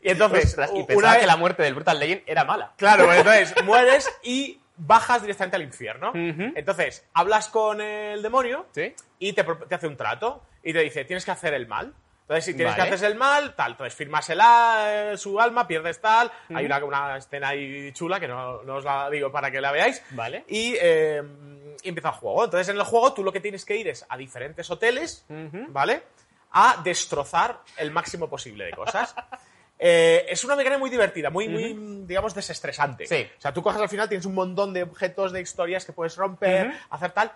Y 0.02 0.10
entonces, 0.12 0.46
Ostras, 0.46 0.72
y 0.76 0.84
pensaba 0.84 1.14
una 1.14 1.20
que 1.20 1.28
la 1.28 1.38
muerte 1.38 1.64
del 1.64 1.74
Brutal 1.74 2.00
Legend 2.00 2.22
era 2.26 2.46
mala. 2.46 2.74
Claro, 2.78 3.06
pues 3.06 3.18
entonces 3.20 3.64
mueres 3.66 4.10
y 4.24 4.60
bajas 4.78 5.22
directamente 5.22 5.58
al 5.58 5.64
infierno. 5.64 6.12
Entonces, 6.14 7.06
hablas 7.14 7.50
con 7.50 7.82
el 7.82 8.22
demonio 8.22 8.68
¿Sí? 8.72 8.96
y 9.20 9.34
te 9.34 9.46
hace 9.72 9.88
un 9.88 9.98
trato 9.98 10.42
y 10.64 10.74
te 10.74 10.80
dice, 10.80 11.06
tienes 11.06 11.26
que 11.26 11.32
hacer 11.32 11.54
el 11.54 11.68
mal. 11.68 11.94
Entonces, 12.22 12.46
si 12.46 12.54
tienes 12.54 12.78
Vale. 12.78 12.90
que 12.90 12.96
hacer 12.96 13.12
el 13.12 13.18
mal, 13.18 13.56
tal, 13.56 13.72
entonces 13.72 13.96
firmas 13.96 14.30
el, 14.30 14.40
a- 14.40 15.14
su 15.18 15.40
alma, 15.40 15.68
pierdes 15.68 16.00
tal. 16.00 16.32
Hay 16.54 16.66
una, 16.66 16.84
una 16.86 17.18
escena 17.18 17.50
ahí 17.50 17.92
chula 17.94 18.20
que 18.20 18.28
no, 18.28 18.62
no 18.62 18.76
os 18.76 18.84
la 18.84 19.10
digo 19.10 19.32
para 19.32 19.50
que 19.50 19.60
la 19.60 19.72
veáis. 19.72 20.04
Vale. 20.12 20.44
Y, 20.48 20.76
eh, 20.80 21.24
y 21.82 21.90
empieza 21.90 22.10
el 22.10 22.16
juego. 22.16 22.46
Entonces, 22.46 22.70
en 22.70 22.76
el 22.76 22.84
juego, 22.84 23.14
tú 23.14 23.24
lo 23.24 23.32
que 23.34 23.40
tienes 23.40 23.66
que 23.66 23.76
ir 23.78 23.88
es 23.88 24.06
a 24.08 24.16
diferentes 24.16 24.70
hoteles, 24.70 25.26
¿vale? 25.70 26.04
A 26.52 26.82
destrozar 26.84 27.62
el 27.78 27.90
máximo 27.90 28.30
posible 28.30 28.66
de 28.66 28.72
cosas. 28.72 29.16
Eh, 29.82 30.26
es 30.28 30.44
una 30.44 30.58
mecánica 30.58 30.78
muy 30.78 30.90
divertida, 30.90 31.30
muy, 31.30 31.48
muy, 31.48 32.04
digamos, 32.06 32.36
desestresante. 32.36 33.06
Sí. 33.06 33.26
O 33.38 33.42
sea, 33.42 33.54
tú 33.54 33.64
coges 33.64 33.82
al 33.82 33.88
final, 33.88 34.10
tienes 34.10 34.26
un 34.26 34.36
montón 34.36 34.74
de 34.74 34.84
objetos, 34.84 35.32
de 35.32 35.40
historias 35.40 35.86
que 35.86 35.94
puedes 35.94 36.18
romper, 36.18 36.74
hacer 36.90 37.12
tal. 37.14 37.32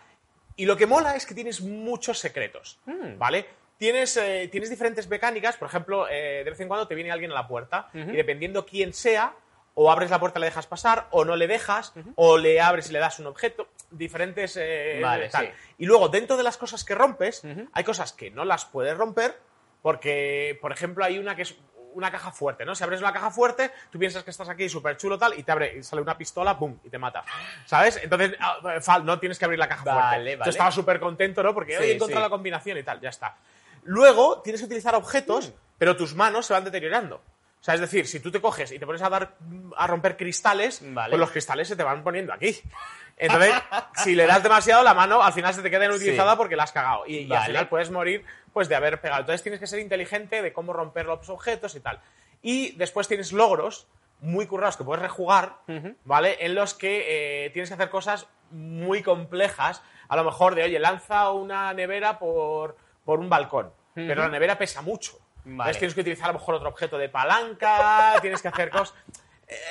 Y 0.56 0.66
lo 0.66 0.78
que 0.78 0.86
mola 0.86 1.16
es 1.16 1.26
que 1.26 1.34
tienes 1.34 1.62
muchos 1.62 2.20
secretos, 2.20 2.80
¿vale? 3.18 3.46
Tienes, 3.78 4.16
eh, 4.18 4.48
tienes 4.52 4.70
diferentes 4.70 5.08
mecánicas, 5.10 5.58
por 5.58 5.68
ejemplo, 5.68 6.08
eh, 6.10 6.44
de 6.44 6.50
vez 6.50 6.60
en 6.60 6.68
cuando 6.68 6.88
te 6.88 6.96
viene 6.96 7.12
alguien 7.12 7.32
a 7.32 7.36
la 7.36 7.48
puerta 7.48 7.90
y 7.94 8.16
dependiendo 8.16 8.66
quién 8.66 8.94
sea, 8.94 9.34
o 9.76 9.92
abres 9.92 10.12
la 10.12 10.20
puerta 10.20 10.38
y 10.38 10.42
le 10.42 10.46
dejas 10.48 10.68
pasar, 10.68 11.08
o 11.10 11.26
no 11.26 11.36
le 11.36 11.48
dejas, 11.48 11.94
o 12.16 12.38
le 12.38 12.62
abres 12.62 12.90
y 12.90 12.94
le 12.94 13.00
das 13.00 13.18
un 13.20 13.26
objeto, 13.28 13.68
diferentes... 13.90 14.56
eh, 14.62 15.00
Vale, 15.02 15.30
tal. 15.30 15.48
sí. 15.48 15.52
Y 15.80 15.86
luego, 15.88 16.10
dentro 16.10 16.38
de 16.38 16.44
las 16.44 16.58
cosas 16.58 16.84
que 16.84 16.94
rompes, 16.94 17.42
hay 17.74 17.84
cosas 17.84 18.14
que 18.14 18.30
no 18.30 18.46
las 18.46 18.66
puedes 18.66 18.96
romper 18.96 19.36
porque, 19.82 20.58
por 20.62 20.72
ejemplo, 20.72 21.04
hay 21.04 21.18
una 21.18 21.36
que 21.36 21.42
es 21.42 21.56
una 21.94 22.12
caja 22.12 22.32
fuerte, 22.32 22.66
¿no? 22.66 22.76
Si 22.76 22.84
abres 22.84 23.00
una 23.02 23.12
caja 23.14 23.32
fuerte, 23.32 23.72
tú 23.92 23.98
piensas 24.00 24.24
que 24.24 24.32
estás 24.32 24.50
aquí 24.50 24.68
súper 24.70 24.98
chulo 24.98 25.18
tal, 25.18 25.38
y 25.38 25.44
te 25.44 25.52
abre, 25.52 25.78
y 25.78 25.84
sale 25.84 26.02
una 26.02 26.18
pistola, 26.18 26.58
¡pum! 26.58 26.78
y 26.84 26.90
te 26.90 26.98
mata. 26.98 27.24
¿Sabes? 27.66 28.00
Entonces, 28.04 28.36
ah, 28.40 28.58
fal- 28.82 29.04
no 29.04 29.20
tienes 29.20 29.40
que 29.40 29.46
abrir 29.46 29.60
la 29.60 29.68
caja 29.68 29.84
Vale, 29.84 30.00
fuerte. 30.02 30.36
vale. 30.38 30.46
Yo 30.46 30.50
estaba 30.52 30.72
súper 30.72 31.00
contento, 31.00 31.42
¿no? 31.44 31.54
Porque 31.54 31.78
Sí, 31.78 31.84
he 31.84 31.96
encontrado 31.96 32.22
sí. 32.22 32.26
la 32.26 32.30
combinación 32.30 32.78
y 32.78 32.84
tal, 32.84 33.00
ya 33.00 33.10
está. 33.10 33.36
Luego, 33.84 34.42
tienes 34.42 34.62
que 34.62 34.66
utilizar 34.66 34.96
objetos, 34.96 35.50
Mm. 35.50 35.54
pero 35.78 35.96
tus 35.98 36.16
manos 36.16 36.46
se 36.46 36.54
van 36.54 36.64
deteriorando. 36.64 37.16
O 37.18 37.64
sea, 37.66 37.76
es 37.76 37.80
decir, 37.80 38.08
si 38.08 38.20
tú 38.20 38.30
te 38.30 38.42
coges 38.42 38.72
y 38.74 38.80
te 38.80 38.86
pones 38.86 39.02
a 39.02 39.10
dar 39.10 39.36
a 39.78 39.88
romper 39.88 40.18
cristales, 40.18 40.82
Vale. 40.84 41.12
pues 41.12 41.20
los 41.20 41.32
cristales 41.32 41.68
se 41.68 41.76
te 41.78 41.84
van 41.84 42.04
poniendo 42.04 42.34
aquí. 42.34 42.62
Entonces, 43.18 43.54
si 44.04 44.16
le 44.16 44.26
das 44.26 44.44
demasiado 44.44 44.84
la 44.84 44.94
mano, 44.94 45.22
al 45.24 45.34
final 45.34 45.54
se 45.54 45.62
te 45.62 45.70
queda 45.70 45.86
inutilizada 45.86 46.32
Sí. 46.32 46.38
porque 46.38 46.56
la 46.56 46.64
has 46.64 46.72
cagado. 46.72 47.04
Y, 47.08 47.20
y 47.20 47.34
al 47.34 47.46
final 47.46 47.70
puedes 47.70 47.92
morir 47.92 48.26
pues 48.52 48.70
de 48.70 48.76
haber 48.76 49.02
pegado. 49.02 49.22
Entonces 49.22 49.42
tienes 49.44 49.60
que 49.60 49.68
ser 49.68 49.80
inteligente 49.80 50.42
de 50.42 50.54
cómo 50.54 50.74
romper 50.74 51.06
los 51.06 51.28
objetos 51.30 51.76
y 51.76 51.80
tal. 51.80 52.00
Y 52.42 52.72
después 52.76 53.08
tienes 53.08 53.32
logros 53.32 53.88
muy 54.20 54.48
currados 54.48 54.78
que 54.78 54.84
puedes 54.84 55.02
rejugar, 55.02 55.58
¿vale? 56.06 56.38
En 56.46 56.56
los 56.56 56.74
que 56.74 57.46
eh, 57.46 57.50
tienes 57.52 57.70
que 57.70 57.74
hacer 57.76 57.90
cosas 57.90 58.28
muy 58.52 59.02
complejas. 59.04 59.82
A 60.08 60.16
lo 60.16 60.24
mejor 60.24 60.56
de, 60.56 60.64
oye, 60.64 60.80
lanza 60.80 61.32
una 61.32 61.74
nevera 61.74 62.20
por, 62.20 62.78
por 63.06 63.20
un 63.20 63.30
balcón. 63.30 63.72
Pero 63.96 64.22
la 64.24 64.30
nevera 64.30 64.58
pesa 64.58 64.82
mucho. 64.82 65.14
Vale. 65.46 65.72
Entonces 65.72 65.78
tienes 65.80 65.94
que 65.96 66.02
utilizar 66.02 66.30
a 66.30 66.34
lo 66.34 66.40
mejor 66.40 66.56
otro 66.56 66.70
objeto 66.70 66.98
de 66.98 67.10
palanca, 67.10 68.16
tienes 68.22 68.42
que 68.42 68.48
hacer 68.48 68.70
cosas... 68.70 68.94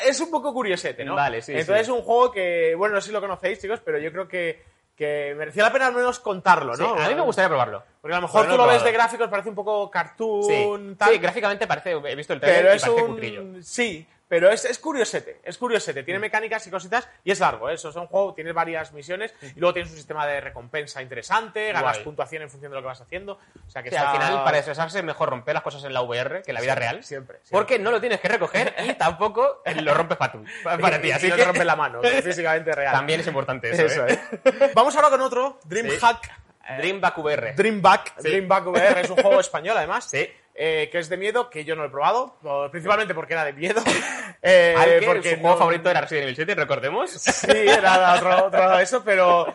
Es 0.06 0.20
un 0.20 0.30
poco 0.30 0.52
curiosete, 0.52 1.04
¿no? 1.04 1.14
Vale, 1.14 1.42
sí, 1.42 1.52
Entonces 1.52 1.86
sí. 1.86 1.92
es 1.92 1.98
un 1.98 2.02
juego 2.02 2.30
que, 2.32 2.74
bueno, 2.76 2.94
no 2.94 3.00
sé 3.00 3.08
si 3.08 3.12
lo 3.12 3.20
conocéis, 3.20 3.60
chicos, 3.60 3.80
pero 3.84 3.98
yo 3.98 4.10
creo 4.12 4.28
que, 4.28 4.62
que 4.96 5.34
merecía 5.36 5.62
la 5.64 5.72
pena 5.72 5.86
al 5.86 5.94
menos 5.94 6.18
contarlo, 6.20 6.74
Sí, 6.76 6.82
¿no? 6.82 6.94
a 6.94 7.08
mí 7.08 7.14
me 7.14 7.20
gustaría 7.22 7.48
probarlo. 7.48 7.82
Porque 8.00 8.14
a 8.14 8.18
lo 8.20 8.26
mejor 8.26 8.46
no 8.46 8.52
tú 8.52 8.58
lo 8.58 8.66
ves 8.66 8.84
de 8.84 8.92
gráficos, 8.92 9.28
parece 9.28 9.48
un 9.48 9.54
poco 9.54 9.86
Sí, 9.86 9.90
cartoon, 9.92 10.96
tal. 10.96 11.10
sí, 11.12 11.18
gráficamente 11.18 11.66
parece, 11.66 11.92
he 11.92 12.14
visto 12.16 12.32
el 12.32 12.40
trailer 12.40 12.62
pero 12.62 12.72
y 12.72 12.76
es 12.76 12.82
parece 12.82 13.02
un... 13.02 13.10
cutrillo. 13.10 13.42
Sí, 13.62 14.06
pero 14.32 14.48
es, 14.50 14.64
es 14.64 14.78
curiosete, 14.78 15.42
es 15.44 15.58
curiosete. 15.58 16.00
Mm. 16.00 16.04
Tiene 16.06 16.18
mecánicas 16.18 16.66
y 16.66 16.70
cositas 16.70 17.06
y 17.22 17.32
es 17.32 17.38
largo, 17.38 17.68
¿eh? 17.68 17.74
Eso 17.74 17.90
es 17.90 17.96
un 17.96 18.06
juego, 18.06 18.32
tienes 18.32 18.54
varias 18.54 18.90
misiones 18.94 19.34
y 19.42 19.60
luego 19.60 19.74
tienes 19.74 19.90
un 19.92 19.98
sistema 19.98 20.26
de 20.26 20.40
recompensa 20.40 21.02
interesante, 21.02 21.70
ganas 21.70 21.96
Guay. 21.96 22.04
puntuación 22.04 22.40
en 22.40 22.48
función 22.48 22.72
de 22.72 22.76
lo 22.76 22.80
que 22.80 22.86
vas 22.86 23.02
haciendo. 23.02 23.38
O 23.66 23.68
sea 23.70 23.82
que 23.82 23.90
Sí, 23.90 23.94
está- 23.96 24.10
al 24.10 24.16
final, 24.16 24.42
para 24.42 24.56
estresarse, 24.56 25.00
es 25.00 25.04
mejor 25.04 25.28
romper 25.28 25.52
las 25.52 25.62
cosas 25.62 25.84
en 25.84 25.92
la 25.92 26.00
VR 26.00 26.40
que 26.40 26.50
en 26.50 26.54
la 26.54 26.62
vida 26.62 26.74
real. 26.74 27.04
siempre, 27.04 27.40
siempre. 27.42 27.50
Porque 27.50 27.78
no 27.78 27.90
lo 27.90 28.00
tienes 28.00 28.20
que 28.20 28.28
recoger 28.28 28.74
y 28.86 28.94
tampoco 28.94 29.62
lo 29.66 29.92
rompes 29.92 30.16
para 30.16 30.32
tú. 30.32 30.42
Para 30.64 30.98
ti, 31.02 31.08
Y 31.08 31.12
así 31.12 31.28
no 31.28 31.36
que 31.36 31.42
te 31.42 31.46
rompe 31.48 31.64
la 31.66 31.76
mano, 31.76 32.00
que 32.00 32.16
es 32.16 32.24
físicamente 32.24 32.72
real. 32.72 32.92
también 32.94 33.20
es 33.20 33.26
importante 33.26 33.70
eso. 33.70 33.82
Eso, 33.82 34.06
¿eh? 34.06 34.18
¿eh? 34.46 34.70
Vamos 34.74 34.96
ahora 34.96 35.10
con 35.10 35.20
otro, 35.20 35.60
Dreamhack. 35.64 36.40
Dreamback 36.78 37.18
VR. 37.18 37.52
Dreamback. 37.52 38.16
Dreamback 38.16 38.66
VR 38.68 39.00
es 39.02 39.10
un 39.10 39.16
juego 39.16 39.40
español 39.40 39.76
además, 39.76 40.04
Sí. 40.08 40.26
Eh, 40.54 40.88
que 40.92 40.98
es 40.98 41.08
de 41.08 41.16
miedo, 41.16 41.48
que 41.50 41.64
yo 41.64 41.74
no 41.76 41.84
he 41.84 41.88
probado, 41.88 42.36
principalmente 42.70 43.14
porque 43.14 43.32
era 43.34 43.44
de 43.44 43.52
miedo. 43.52 43.82
eh, 44.42 45.02
porque 45.06 45.30
su 45.34 45.40
juego 45.40 45.54
no- 45.54 45.58
favorito 45.58 45.90
era 45.90 46.00
Resident 46.02 46.24
Evil 46.24 46.36
7, 46.36 46.54
recordemos. 46.54 47.10
Sí, 47.22 47.50
era 47.50 48.14
otro, 48.14 48.46
otro 48.46 48.78
eso, 48.78 49.02
pero 49.04 49.54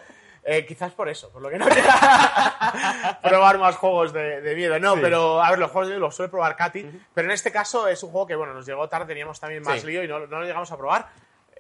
Eh, 0.50 0.66
quizás 0.66 0.94
por 0.94 1.10
eso, 1.10 1.30
por 1.30 1.42
lo 1.42 1.50
que 1.50 1.58
no 1.58 1.66
quiero 1.68 1.90
probar 3.22 3.58
más 3.58 3.76
juegos 3.76 4.14
de, 4.14 4.40
de 4.42 4.56
miedo. 4.56 4.80
No, 4.80 4.94
Sí. 4.96 5.00
pero 5.04 5.44
a 5.44 5.50
ver, 5.50 5.60
los 5.60 5.72
juegos 5.72 5.88
de 5.90 5.94
miedo 5.96 6.06
los 6.06 6.16
suele 6.16 6.30
probar 6.30 6.56
Katy, 6.56 6.90
pero 7.14 7.28
en 7.28 7.34
este 7.34 7.52
caso 7.52 7.88
es 7.90 8.02
un 8.04 8.12
juego 8.12 8.28
que, 8.28 8.36
bueno, 8.36 8.54
nos 8.54 8.66
llegó 8.66 8.88
tarde, 8.88 9.08
teníamos 9.08 9.40
también 9.42 9.62
más 9.64 9.82
Sí. 9.82 9.88
lío 9.88 10.04
y 10.04 10.08
no, 10.08 10.20
no 10.20 10.40
lo 10.40 10.46
llegamos 10.46 10.72
a 10.72 10.78
probar. 10.78 11.08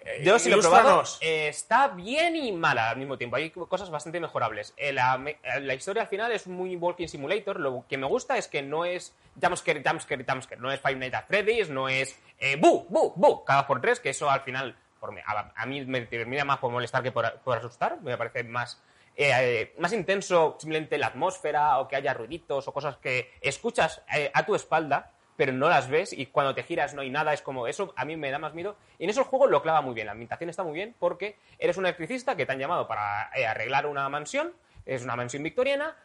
Eh, 0.09 0.21
Yo 0.23 0.39
sí 0.39 0.49
lo 0.49 0.57
he 0.57 0.59
probado. 0.61 1.03
eh, 1.21 1.49
está 1.49 1.89
bien 1.89 2.35
y 2.35 2.51
mala 2.53 2.89
al 2.91 2.97
mismo 2.97 3.17
tiempo. 3.17 3.35
Hay 3.35 3.49
cosas 3.51 3.89
bastante 3.89 4.19
mejorables. 4.19 4.73
Eh, 4.77 4.93
la, 4.93 5.17
me- 5.17 5.37
eh, 5.43 5.59
la 5.59 5.73
historia 5.73 6.03
al 6.03 6.07
final 6.07 6.31
es 6.31 6.47
muy 6.47 6.75
Walking 6.77 7.07
Simulator. 7.07 7.59
Lo 7.59 7.83
que 7.89 7.97
me 7.97 8.07
gusta 8.07 8.37
es 8.37 8.47
que 8.47 8.61
no 8.61 8.85
es 8.85 9.13
jumpscare, 9.41 9.83
jumpscare, 9.85 10.23
jumpscare. 10.27 10.61
No 10.61 10.71
es 10.71 10.79
Five 10.79 10.95
Nights 10.95 11.15
at 11.15 11.27
Freddy's, 11.27 11.69
no 11.69 11.89
es 11.89 12.17
eh, 12.39 12.55
bu, 12.55 12.85
bu, 12.89 13.13
bu, 13.15 13.43
cada 13.43 13.67
por 13.67 13.81
tres, 13.81 13.99
que 13.99 14.09
eso 14.11 14.29
al 14.29 14.41
final 14.41 14.75
por 14.99 15.11
mí- 15.11 15.21
a, 15.25 15.51
a 15.55 15.65
mí 15.65 15.85
me 15.85 16.01
termina 16.05 16.45
más 16.45 16.59
por 16.59 16.71
molestar 16.71 17.03
que 17.03 17.11
por, 17.11 17.31
por 17.39 17.57
asustar. 17.57 17.99
Me 18.01 18.17
parece 18.17 18.43
más, 18.43 18.81
eh, 19.15 19.31
eh, 19.35 19.75
más 19.77 19.91
intenso 19.93 20.55
simplemente 20.59 20.97
la 20.97 21.07
atmósfera 21.07 21.79
o 21.79 21.87
que 21.87 21.95
haya 21.97 22.13
ruiditos 22.13 22.67
o 22.67 22.71
cosas 22.73 22.97
que 22.97 23.33
escuchas 23.41 24.01
eh, 24.15 24.31
a 24.33 24.45
tu 24.45 24.55
espalda 24.55 25.11
pero 25.37 25.53
no 25.53 25.69
las 25.69 25.87
ves 25.87 26.11
y 26.11 26.25
cuando 26.25 26.53
te 26.53 26.63
giras 26.63 26.93
no 26.93 27.01
hay 27.01 27.09
nada, 27.09 27.31
es 27.31 27.41
como 27.41 27.67
eso 27.67 27.93
a 27.95 28.03
mí 28.03 28.17
me 28.17 28.31
da 28.31 28.39
más 28.39 28.53
miedo. 28.53 28.75
Y 28.97 29.05
en 29.05 29.11
esos 29.11 29.27
juegos 29.27 29.49
lo 29.49 29.61
clava 29.61 29.81
muy 29.81 29.93
bien, 29.93 30.07
la 30.07 30.11
ambientación 30.11 30.49
está 30.49 30.63
muy 30.63 30.73
bien 30.73 30.95
porque 30.99 31.37
eres 31.59 31.77
un 31.77 31.85
electricista 31.85 32.35
que 32.35 32.45
te 32.45 32.51
han 32.51 32.59
llamado 32.59 32.87
para 32.87 33.29
eh, 33.35 33.45
arreglar 33.45 33.85
una 33.85 34.09
mansión, 34.09 34.53
es 34.85 35.03
una 35.03 35.15
mansión 35.15 35.43
victoriana, 35.43 35.95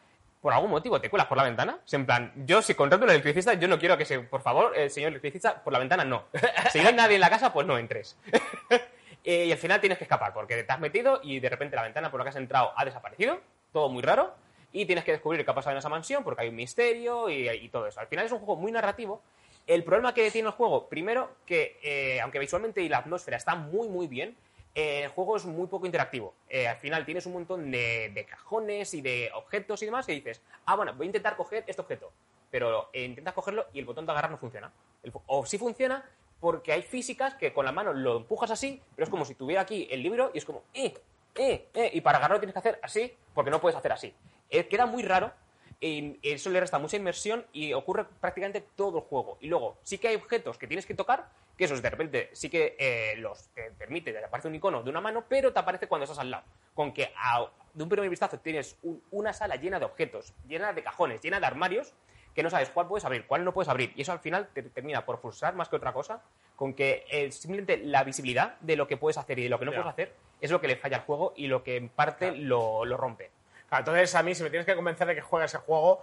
por 0.42 0.52
algún 0.52 0.70
motivo 0.70 1.00
te 1.00 1.08
cuelas 1.08 1.28
por 1.28 1.38
la 1.38 1.44
ventana. 1.44 1.78
En 1.90 2.04
plan, 2.04 2.32
yo 2.44 2.60
si 2.60 2.74
contrato 2.74 3.04
un 3.04 3.10
electricista, 3.10 3.54
yo 3.54 3.68
no 3.68 3.78
quiero 3.78 3.96
que 3.96 4.04
se, 4.04 4.18
por 4.20 4.42
favor, 4.42 4.76
el 4.76 4.90
señor 4.90 5.10
electricista, 5.10 5.62
por 5.62 5.72
la 5.72 5.78
ventana 5.78 6.04
no. 6.04 6.24
Si 6.70 6.80
no 6.80 6.88
hay 6.88 6.94
nadie 6.94 7.14
en 7.14 7.20
la 7.20 7.30
casa, 7.30 7.52
pues 7.52 7.66
no 7.66 7.78
entres. 7.78 8.18
Eh, 9.24 9.46
y 9.46 9.52
al 9.52 9.58
final 9.58 9.80
tienes 9.80 9.98
que 9.98 10.04
escapar 10.04 10.34
porque 10.34 10.64
te 10.64 10.72
has 10.72 10.80
metido 10.80 11.20
y 11.22 11.38
de 11.38 11.48
repente 11.48 11.76
la 11.76 11.82
ventana 11.82 12.10
por 12.10 12.18
la 12.18 12.24
que 12.24 12.30
has 12.30 12.36
entrado 12.36 12.72
ha 12.74 12.84
desaparecido, 12.84 13.38
todo 13.72 13.88
muy 13.88 14.02
raro, 14.02 14.34
y 14.72 14.86
tienes 14.86 15.04
que 15.04 15.12
descubrir 15.12 15.44
qué 15.44 15.50
ha 15.50 15.54
pasado 15.54 15.72
en 15.72 15.78
esa 15.78 15.88
mansión 15.88 16.24
porque 16.24 16.42
hay 16.42 16.48
un 16.48 16.56
misterio 16.56 17.28
y, 17.28 17.68
todo 17.68 17.86
eso. 17.86 18.00
Al 18.00 18.06
final 18.06 18.26
es 18.26 18.32
un 18.32 18.38
juego 18.38 18.56
muy 18.56 18.72
narrativo. 18.72 19.22
El 19.66 19.84
problema 19.84 20.12
que 20.12 20.30
tiene 20.30 20.48
el 20.48 20.54
juego, 20.54 20.88
primero, 20.88 21.36
que 21.46 21.78
eh, 21.82 22.20
aunque 22.20 22.38
visualmente 22.38 22.82
y 22.82 22.88
la 22.88 22.98
atmósfera 22.98 23.36
está 23.36 23.54
muy, 23.54 23.88
muy 23.88 24.08
bien, 24.08 24.36
eh, 24.74 25.04
el 25.04 25.10
juego 25.10 25.36
es 25.36 25.44
muy 25.44 25.66
poco 25.68 25.86
interactivo. 25.86 26.34
Eh, 26.48 26.66
al 26.66 26.78
final 26.78 27.04
tienes 27.04 27.26
un 27.26 27.34
montón 27.34 27.70
de, 27.70 28.26
cajones 28.28 28.94
y 28.94 29.02
de 29.02 29.30
objetos 29.34 29.82
y 29.82 29.86
demás 29.86 30.06
que 30.06 30.12
dices, 30.12 30.40
ah, 30.66 30.74
bueno, 30.74 30.94
voy 30.94 31.04
a 31.04 31.08
intentar 31.08 31.36
coger 31.36 31.64
este 31.66 31.80
objeto, 31.80 32.10
pero 32.50 32.90
intentas 32.92 33.34
cogerlo 33.34 33.66
y 33.72 33.78
el 33.78 33.84
botón 33.84 34.06
de 34.06 34.12
agarrar 34.12 34.30
no 34.30 34.38
funciona. 34.38 34.72
El 35.02 35.12
o 35.26 35.46
sí 35.46 35.58
funciona 35.58 36.04
porque 36.42 36.72
hay 36.72 36.82
físicas 36.82 37.34
que 37.34 37.52
con 37.52 37.64
la 37.64 37.70
mano 37.70 37.92
lo 37.92 38.16
empujas 38.16 38.50
así, 38.50 38.82
pero 38.96 39.04
es 39.04 39.10
como 39.10 39.24
si 39.24 39.36
tuviera 39.36 39.62
aquí 39.62 39.86
el 39.92 40.02
libro 40.02 40.32
y 40.34 40.38
es 40.38 40.44
como, 40.44 40.64
eh, 40.74 40.92
eh, 41.36 41.68
eh, 41.72 41.90
y 41.94 42.00
para 42.00 42.18
agarrarlo 42.18 42.40
tienes 42.40 42.52
que 42.52 42.58
hacer 42.58 42.80
así, 42.82 43.14
porque 43.32 43.48
no 43.48 43.60
puedes 43.60 43.78
hacer 43.78 43.92
así. 43.92 44.12
Eh, 44.52 44.68
queda 44.68 44.84
muy 44.86 45.02
raro, 45.02 45.32
y 45.80 46.18
eso 46.22 46.50
le 46.50 46.60
resta 46.60 46.78
mucha 46.78 46.96
inmersión 46.96 47.44
y 47.52 47.72
ocurre 47.72 48.04
prácticamente 48.20 48.60
todo 48.76 48.98
el 48.98 49.04
juego. 49.04 49.38
Y 49.40 49.48
luego, 49.48 49.78
sí 49.82 49.98
que 49.98 50.08
hay 50.08 50.16
objetos 50.16 50.58
que 50.58 50.68
tienes 50.68 50.86
que 50.86 50.94
tocar, 50.94 51.28
que 51.56 51.64
esos 51.64 51.82
de 51.82 51.90
repente 51.90 52.30
sí 52.34 52.48
que 52.50 52.76
eh, 52.78 53.14
los 53.16 53.48
te 53.48 53.70
permite, 53.72 54.12
te 54.12 54.24
aparece 54.24 54.48
un 54.48 54.54
icono 54.54 54.82
de 54.82 54.90
una 54.90 55.00
mano, 55.00 55.24
pero 55.28 55.52
te 55.52 55.58
aparece 55.58 55.88
cuando 55.88 56.04
estás 56.04 56.18
al 56.18 56.30
lado. 56.30 56.44
Con 56.74 56.92
que 56.92 57.12
a- 57.16 57.50
de 57.74 57.82
un 57.82 57.88
primer 57.88 58.08
vistazo 58.10 58.38
tienes 58.38 58.76
un- 58.82 59.02
una 59.10 59.32
sala 59.32 59.56
llena 59.56 59.78
de 59.78 59.86
objetos, 59.86 60.34
llena 60.46 60.72
de 60.72 60.82
cajones, 60.82 61.20
llena 61.22 61.40
de 61.40 61.46
armarios, 61.46 61.94
que 62.34 62.42
no 62.42 62.50
sabes 62.50 62.70
cuál 62.70 62.86
puedes 62.86 63.04
abrir, 63.04 63.26
cuál 63.26 63.42
no 63.44 63.52
puedes 63.52 63.68
abrir. 63.68 63.92
Y 63.96 64.02
eso 64.02 64.12
al 64.12 64.20
final 64.20 64.48
te 64.54 64.62
termina 64.62 65.04
por 65.04 65.18
frustrar 65.20 65.54
más 65.54 65.68
que 65.68 65.76
otra 65.76 65.92
cosa, 65.92 66.22
con 66.56 66.74
que 66.74 67.04
eh, 67.10 67.32
simplemente 67.32 67.78
la 67.78 68.04
visibilidad 68.04 68.58
de 68.60 68.76
lo 68.76 68.86
que 68.86 68.96
puedes 68.98 69.18
hacer 69.18 69.38
y 69.38 69.44
de 69.44 69.48
lo 69.48 69.58
que 69.58 69.64
no 69.64 69.72
puedes 69.72 69.86
hacer 69.88 70.14
es 70.40 70.50
lo 70.50 70.60
que 70.60 70.68
le 70.68 70.76
falla 70.76 70.98
al 70.98 71.02
juego 71.04 71.32
y 71.36 71.46
lo 71.48 71.62
que 71.64 71.76
en 71.76 71.88
parte 71.88 72.28
Claro. 72.28 72.42
lo, 72.44 72.84
lo 72.84 72.96
rompe. 72.96 73.30
Claro, 73.72 73.84
entonces 73.90 74.14
a 74.14 74.22
mí, 74.22 74.34
si 74.34 74.42
me 74.42 74.50
tienes 74.50 74.66
que 74.66 74.74
convencer 74.76 75.06
de 75.06 75.14
que 75.14 75.22
juegue 75.22 75.46
ese 75.46 75.56
juego, 75.56 76.02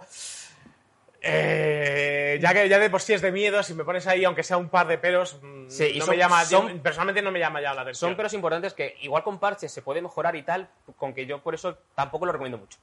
eh, 1.22 2.36
ya 2.42 2.52
que 2.52 2.68
ya 2.68 2.80
de 2.80 2.90
por 2.90 3.00
sí 3.00 3.12
es 3.12 3.20
de 3.22 3.30
miedo, 3.30 3.62
si 3.62 3.74
me 3.74 3.84
pones 3.84 4.08
ahí, 4.08 4.24
aunque 4.24 4.42
sea 4.42 4.56
un 4.56 4.68
par 4.70 4.88
de 4.88 4.98
pelos, 4.98 5.38
mm, 5.40 5.68
Sí, 5.68 5.84
y 5.94 5.98
no 6.00 6.06
son- 6.06 6.14
me 6.16 6.18
llama, 6.18 6.42
yo 6.42 6.62
son- 6.62 6.80
personalmente 6.80 7.22
no 7.22 7.30
me 7.30 7.38
llama 7.38 7.60
ya 7.60 7.72
la 7.72 7.82
atención. 7.82 8.10
Son 8.10 8.16
peros 8.16 8.32
importantes 8.32 8.74
que 8.74 8.96
igual 9.02 9.22
con 9.22 9.38
parches 9.38 9.70
se 9.70 9.82
puede 9.82 10.02
mejorar 10.02 10.34
y 10.34 10.42
tal, 10.42 10.68
con 10.96 11.14
que 11.14 11.26
yo 11.26 11.40
por 11.44 11.54
eso 11.54 11.78
tampoco 11.94 12.26
lo 12.26 12.32
recomiendo 12.32 12.58
mucho. 12.58 12.78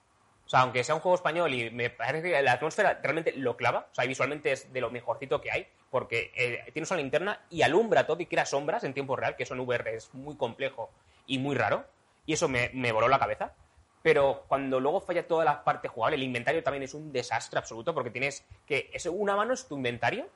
O 0.45 0.49
sea, 0.49 0.61
aunque 0.61 0.85
sea 0.85 0.95
un 0.95 1.01
juego 1.01 1.15
español 1.15 1.53
y 1.53 1.69
me 1.71 1.89
parece 1.89 2.29
que 2.31 2.41
la 2.41 2.53
atmósfera 2.53 2.97
realmente 3.03 3.33
lo 3.35 3.57
clava, 3.57 3.87
o 3.91 3.95
sea, 3.95 4.05
visualmente 4.05 4.53
es 4.53 4.71
de 4.71 4.79
lo 4.79 4.89
mejorcito 4.89 5.41
que 5.41 5.51
hay, 5.51 5.67
porque 5.91 6.31
eh, 6.33 6.63
tienes 6.71 6.89
una 6.91 7.01
linterna 7.01 7.41
y 7.49 7.63
alumbra 7.63 8.07
todo 8.07 8.21
y 8.21 8.25
crea 8.27 8.45
sombras 8.45 8.85
en 8.85 8.93
tiempo 8.93 9.17
real, 9.17 9.35
que 9.35 9.43
eso 9.43 9.53
en 9.53 9.59
VR 9.59 9.93
es 9.95 10.13
muy 10.13 10.37
complejo 10.37 10.89
y 11.25 11.39
muy 11.39 11.57
raro, 11.57 11.83
y 12.25 12.31
eso 12.31 12.47
me, 12.47 12.69
me 12.73 12.93
voló 12.93 13.09
la 13.09 13.19
cabeza. 13.19 13.51
Pero 14.03 14.45
cuando 14.47 14.79
luego 14.79 15.01
falla 15.01 15.27
toda 15.27 15.43
la 15.43 15.63
parte 15.63 15.87
jugable, 15.87 16.15
el 16.15 16.23
inventario 16.23 16.63
también 16.63 16.83
es 16.83 16.93
un 16.93 17.11
desastre 17.11 17.59
absoluto, 17.59 17.93
porque 17.93 18.11
tienes 18.11 18.45
que, 18.65 18.89
eso, 18.93 19.11
una 19.11 19.35
mano 19.35 19.53
es 19.53 19.67
tu 19.67 19.75
inventario, 19.75 20.27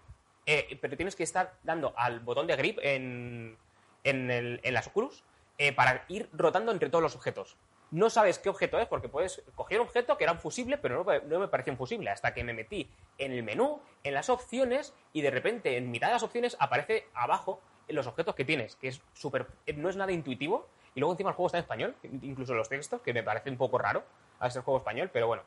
eh, 0.45 0.77
pero 0.81 0.97
tienes 0.97 1.15
que 1.15 1.23
estar 1.23 1.53
dando 1.63 1.93
al 1.95 2.19
botón 2.19 2.47
de 2.47 2.55
grip 2.55 2.79
en, 2.81 3.57
las 4.03 4.87
Oculus 4.87 5.23
eh, 5.57 5.71
para 5.73 6.05
ir 6.07 6.27
rotando 6.33 6.71
entre 6.71 6.89
todos 6.89 7.03
los 7.03 7.15
objetos. 7.15 7.55
No 7.91 8.09
sabes 8.09 8.39
qué 8.39 8.49
objeto 8.49 8.79
es, 8.79 8.87
porque 8.87 9.09
puedes 9.09 9.43
coger 9.55 9.79
un 9.81 9.87
objeto 9.87 10.17
que 10.17 10.23
era 10.23 10.33
un 10.33 10.39
fusible, 10.39 10.77
pero 10.77 11.03
no, 11.27 11.39
me- 11.39 11.47
parecía 11.49 11.73
un 11.73 11.77
fusible, 11.77 12.09
hasta 12.09 12.33
que 12.33 12.43
me 12.43 12.53
metí 12.53 12.89
en 13.17 13.33
el 13.33 13.43
menú, 13.43 13.81
en 14.03 14.13
las 14.13 14.29
opciones, 14.29 14.93
y 15.13 15.21
de 15.21 15.29
repente 15.29 15.77
en 15.77 15.91
mitad 15.91 16.07
de 16.07 16.13
las 16.13 16.23
opciones 16.23 16.55
aparece 16.59 17.07
abajo 17.13 17.61
los 17.89 18.07
objetos 18.07 18.33
que 18.35 18.45
tienes, 18.45 18.77
que 18.77 18.87
es 18.87 19.01
súper. 19.13 19.47
eh, 19.65 19.73
no 19.73 19.89
es 19.89 19.97
nada 19.97 20.13
intuitivo, 20.13 20.67
y 20.95 20.99
luego 20.99 21.13
encima 21.13 21.29
el 21.31 21.35
juego 21.35 21.47
está 21.47 21.57
en 21.57 21.63
español, 21.63 21.95
incluso 22.21 22.53
los 22.53 22.67
textos, 22.69 23.01
que 23.01 23.13
me 23.13 23.23
parece 23.23 23.49
un 23.49 23.57
poco 23.57 23.77
raro 23.77 24.03
a 24.39 24.49
ser 24.49 24.61
juego 24.63 24.79
español, 24.79 25.09
pero 25.11 25.27
bueno. 25.27 25.43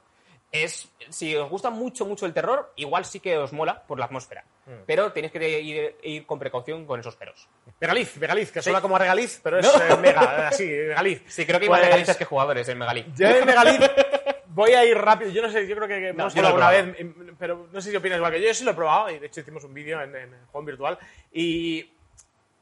Es, 0.53 0.89
si 1.09 1.35
os 1.35 1.51
gusta 1.51 1.71
mucho, 1.71 2.07
mucho 2.07 2.27
el 2.27 2.33
terror, 2.33 2.73
igual 2.77 3.05
sí 3.05 3.19
que 3.19 3.37
os 3.37 3.53
mola 3.53 3.83
por 3.83 3.99
la 3.99 4.05
atmósfera. 4.05 4.45
Hmm. 4.67 4.85
Pero 4.87 5.11
tenéis 5.11 5.33
que 5.33 5.61
ir, 5.61 5.97
ir 6.05 6.27
con 6.27 6.39
precaución 6.39 6.87
con 6.87 7.01
esos 7.01 7.17
peros. 7.17 7.49
Megaliz, 7.81 8.17
Megaliz, 8.19 8.53
que 8.53 8.61
Sí. 8.61 8.65
suena 8.65 8.81
como 8.81 8.97
regaliz, 8.97 9.41
pero 9.43 9.59
es 9.59 9.67
No. 9.67 9.83
eh, 9.83 9.97
mega, 9.97 10.49
así, 10.49 10.65
Megaliz. 10.65 11.23
Sí, 11.27 11.45
creo 11.45 11.59
que 11.59 11.65
hay 11.65 11.71
más 11.71 11.79
Pues, 11.81 11.87
regalistas 11.89 12.17
que 12.17 12.25
jugadores 12.25 12.69
en 12.69 12.79
Megalith. 12.79 13.07
Yo 13.17 13.27
en 13.31 13.45
Megaliz 13.47 13.81
voy 14.47 14.71
a 14.75 14.85
ir 14.85 14.97
rápido. 14.97 15.33
Yo 15.33 15.43
no 15.43 15.51
sé, 15.51 15.67
yo 15.67 15.75
creo 15.75 15.89
que, 15.89 16.01
No, 16.13 16.23
hemos 16.23 16.37
hablado 16.37 16.55
alguna 16.57 16.71
vez, 16.71 17.07
pero 17.37 17.67
no 17.73 17.81
sé 17.81 17.91
si 17.91 17.97
opinas 17.97 18.19
igual 18.19 18.31
que 18.33 18.41
yo. 18.41 18.47
Yo 18.47 18.55
sí 18.55 18.63
lo 18.65 18.71
he 18.71 18.75
probado 18.75 19.11
y 19.11 19.19
de 19.19 19.27
hecho 19.27 19.41
hicimos 19.41 19.65
un 19.65 19.75
vídeo 19.75 20.01
en, 20.03 20.15
en 20.15 20.35
en 20.55 20.65
virtual. 20.65 20.97
Y 21.33 21.91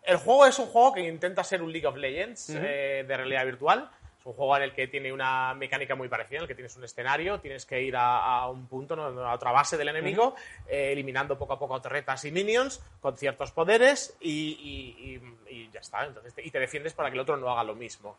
el 0.05 0.17
juego 0.17 0.47
es 0.47 0.59
un 0.59 0.67
juego 0.67 0.93
que 0.95 1.01
intenta 1.01 1.45
ser 1.45 1.63
un 1.63 1.71
League 1.73 1.87
of 1.87 1.97
Legends 1.97 2.51
eh, 2.51 3.05
de 3.07 3.17
realidad 3.17 3.45
virtual. 3.45 3.91
Es 4.19 4.27
un 4.27 4.35
juego 4.35 4.57
en 4.57 4.63
el 4.63 4.73
que 4.73 4.87
tiene 4.87 5.13
una 5.13 5.53
mecánica 5.55 5.97
muy 5.97 6.07
parecida, 6.09 6.37
en 6.39 6.43
el 6.43 6.49
que 6.49 6.55
tienes 6.55 6.77
un 6.77 6.85
escenario, 6.85 7.41
tienes 7.41 7.67
que 7.67 7.83
ir 7.83 7.97
a, 7.97 8.19
a 8.25 8.49
un 8.51 8.69
punto, 8.69 8.95
¿no? 8.95 9.03
a 9.27 9.35
otra 9.35 9.51
base 9.51 9.77
del 9.77 9.89
enemigo, 9.89 10.37
eh, 10.69 10.93
eliminando 10.93 11.37
poco 11.37 11.55
a 11.55 11.59
poco 11.59 11.81
torretas 11.83 12.25
y 12.25 12.31
minions 12.31 12.81
con 13.01 13.17
ciertos 13.17 13.51
poderes 13.51 14.17
y, 14.21 14.31
y- 14.31 15.51
y- 15.51 15.55
y 15.65 15.71
ya 15.73 15.81
está. 15.81 16.05
Entonces, 16.07 16.35
te- 16.35 16.47
y 16.47 16.53
te 16.53 16.61
defiendes 16.61 16.93
para 16.95 17.11
que 17.11 17.15
el 17.15 17.21
otro 17.21 17.37
no 17.37 17.51
haga 17.51 17.65
lo 17.65 17.75
mismo. 17.75 18.15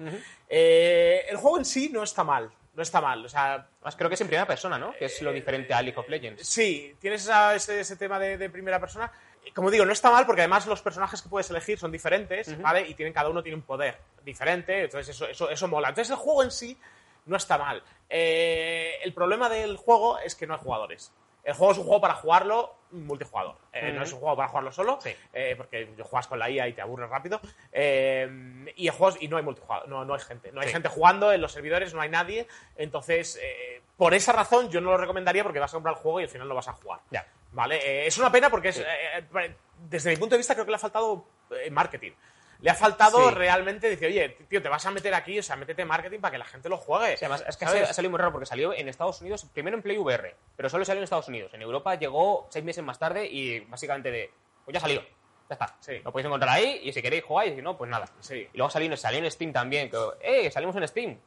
Eh, 0.49 1.25
el 1.29 1.37
juego 1.37 1.57
en 1.57 1.65
sí 1.65 1.89
no 1.91 2.03
está 2.03 2.23
mal, 2.25 2.51
no 2.75 2.83
está 2.83 2.99
mal. 2.99 3.25
O 3.25 3.29
sea, 3.29 3.67
Además, 3.79 3.95
creo 3.97 4.09
que 4.09 4.15
es 4.15 4.21
en 4.21 4.27
primera 4.27 4.45
persona, 4.47 4.77
¿no? 4.77 4.93
Que 4.93 5.05
es 5.05 5.21
lo 5.21 5.31
diferente 5.33 5.73
a 5.73 5.81
League 5.81 5.99
of 5.99 6.07
Legends. 6.09 6.47
Sí, 6.47 6.95
tienes 6.99 7.21
esa- 7.23 7.55
ese, 7.55 7.79
ese 7.81 7.95
tema 7.97 8.19
de, 8.19 8.37
de 8.37 8.49
primera 8.49 8.79
persona. 8.79 9.11
Como 9.53 9.69
digo, 9.71 9.85
no 9.85 9.91
está 9.93 10.09
mal 10.11 10.25
porque 10.25 10.41
además 10.41 10.65
los 10.67 10.81
personajes 10.81 11.21
que 11.21 11.29
puedes 11.29 11.49
elegir 11.49 11.77
son 11.77 11.91
diferentes, 11.91 12.59
¿vale? 12.61 12.87
Y 12.87 12.93
tienen, 12.95 13.13
cada 13.13 13.29
uno 13.29 13.43
tiene 13.43 13.55
un 13.57 13.61
poder 13.63 13.97
diferente, 14.23 14.83
entonces 14.85 15.15
eso, 15.15 15.27
eso, 15.27 15.49
eso 15.49 15.67
mola. 15.67 15.89
Entonces 15.89 16.11
el 16.11 16.17
juego 16.17 16.43
en 16.43 16.51
sí 16.51 16.77
no 17.25 17.37
está 17.37 17.57
mal. 17.57 17.83
Eh, 18.09 18.95
el 19.03 19.13
problema 19.13 19.49
del 19.49 19.77
juego 19.77 20.17
es 20.19 20.35
que 20.35 20.47
no 20.47 20.53
hay 20.53 20.59
jugadores. 20.59 21.11
El 21.43 21.53
juego 21.55 21.73
es 21.73 21.77
un 21.77 21.83
juego 21.83 21.99
para 21.99 22.13
jugarlo 22.15 22.73
multijugador. 22.91 23.57
Eh, 23.73 23.91
No 23.91 23.95
Ujú. 23.97 24.03
es 24.03 24.13
un 24.13 24.19
juego 24.19 24.35
para 24.37 24.47
jugarlo 24.47 24.71
solo, 24.71 24.99
Sí. 25.01 25.13
eh, 25.33 25.55
porque 25.57 25.89
juegas 26.03 26.27
con 26.27 26.39
la 26.39 26.49
IA 26.49 26.69
y 26.69 26.73
te 26.73 26.81
aburres 26.81 27.09
rápido. 27.09 27.41
Eh, 27.71 28.65
y, 28.77 28.87
el 28.87 28.93
juego 28.93 29.17
y 29.19 29.27
no 29.27 29.37
hay 29.37 29.43
multijugador, 29.43 29.89
no, 29.89 30.05
no 30.05 30.13
hay 30.13 30.21
gente. 30.21 30.51
No 30.53 30.61
hay 30.61 30.67
Sí. 30.67 30.73
gente 30.73 30.87
jugando 30.89 31.33
en 31.33 31.41
los 31.41 31.51
servidores, 31.51 31.93
no 31.93 31.99
hay 32.01 32.09
nadie. 32.09 32.47
Entonces, 32.77 33.37
eh, 33.41 33.81
por 33.97 34.13
esa 34.13 34.31
razón, 34.31 34.69
yo 34.69 34.79
no 34.79 34.91
lo 34.91 34.97
recomendaría 34.97 35.43
porque 35.43 35.59
vas 35.59 35.73
a 35.73 35.75
comprar 35.77 35.95
el 35.95 36.01
juego 36.01 36.21
y 36.21 36.23
al 36.23 36.29
final 36.29 36.47
no 36.47 36.55
vas 36.55 36.67
a 36.69 36.73
jugar. 36.73 37.01
Ya. 37.11 37.25
¿Vale? 37.53 37.77
Eh, 37.77 38.07
es 38.07 38.17
una 38.17 38.31
pena 38.31 38.49
porque 38.49 38.69
es, 38.69 38.79
eh, 38.79 38.85
eh, 38.85 39.55
desde 39.77 40.09
mi 40.11 40.17
punto 40.17 40.33
de 40.35 40.37
vista 40.37 40.53
creo 40.55 40.65
que 40.65 40.71
le 40.71 40.75
ha 40.75 40.79
faltado 40.79 41.25
eh, 41.51 41.69
marketing. 41.69 42.11
Le 42.59 42.69
ha 42.69 42.75
faltado 42.75 43.29
Sí. 43.29 43.35
realmente 43.35 43.89
decir, 43.89 44.07
oye, 44.07 44.29
tío, 44.49 44.61
te 44.61 44.69
vas 44.69 44.85
a 44.85 44.91
meter 44.91 45.13
aquí, 45.13 45.37
o 45.37 45.43
sea, 45.43 45.57
métete 45.57 45.83
marketing 45.83 46.19
para 46.19 46.31
que 46.31 46.37
la 46.37 46.45
gente 46.45 46.69
lo 46.69 46.77
juegue. 46.77 47.17
Sí, 47.17 47.25
además, 47.25 47.43
es 47.47 47.57
que 47.57 47.65
ha 47.65 47.93
salido, 47.93 48.09
muy 48.09 48.17
raro 48.17 48.31
porque 48.31 48.45
salió 48.45 48.73
en 48.73 48.87
Estados 48.87 49.19
Unidos, 49.21 49.45
primero 49.53 49.75
en 49.75 49.83
Play 49.83 49.97
VR, 49.97 50.33
pero 50.55 50.69
solo 50.69 50.85
salió 50.85 50.99
en 50.99 51.03
Estados 51.03 51.27
Unidos. 51.27 51.53
En 51.53 51.61
Europa 51.61 51.95
llegó 51.95 52.47
seis 52.49 52.63
meses 52.63 52.81
más 52.83 52.97
tarde 52.97 53.25
y 53.27 53.59
básicamente 53.61 54.11
de, 54.11 54.31
pues 54.63 54.73
ya 54.73 54.79
salió. 54.79 55.01
Ya 55.49 55.55
está. 55.55 55.75
Sí. 55.81 55.99
Lo 56.05 56.11
podéis 56.13 56.27
encontrar 56.27 56.55
ahí 56.55 56.79
y 56.83 56.93
si 56.93 57.01
queréis 57.01 57.25
jugáis 57.25 57.51
y 57.51 57.55
si 57.57 57.61
no, 57.61 57.77
pues 57.77 57.91
nada. 57.91 58.05
Y 58.31 58.47
luego 58.57 58.69
salió, 58.69 58.95
salió 58.95 59.19
en 59.19 59.29
Steam 59.29 59.51
también. 59.51 59.91
Que, 59.91 59.97
¡Eh! 60.21 60.49
Salimos 60.49 60.73
en 60.77 60.87
Steam. 60.87 61.17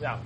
Ya. 0.00 0.20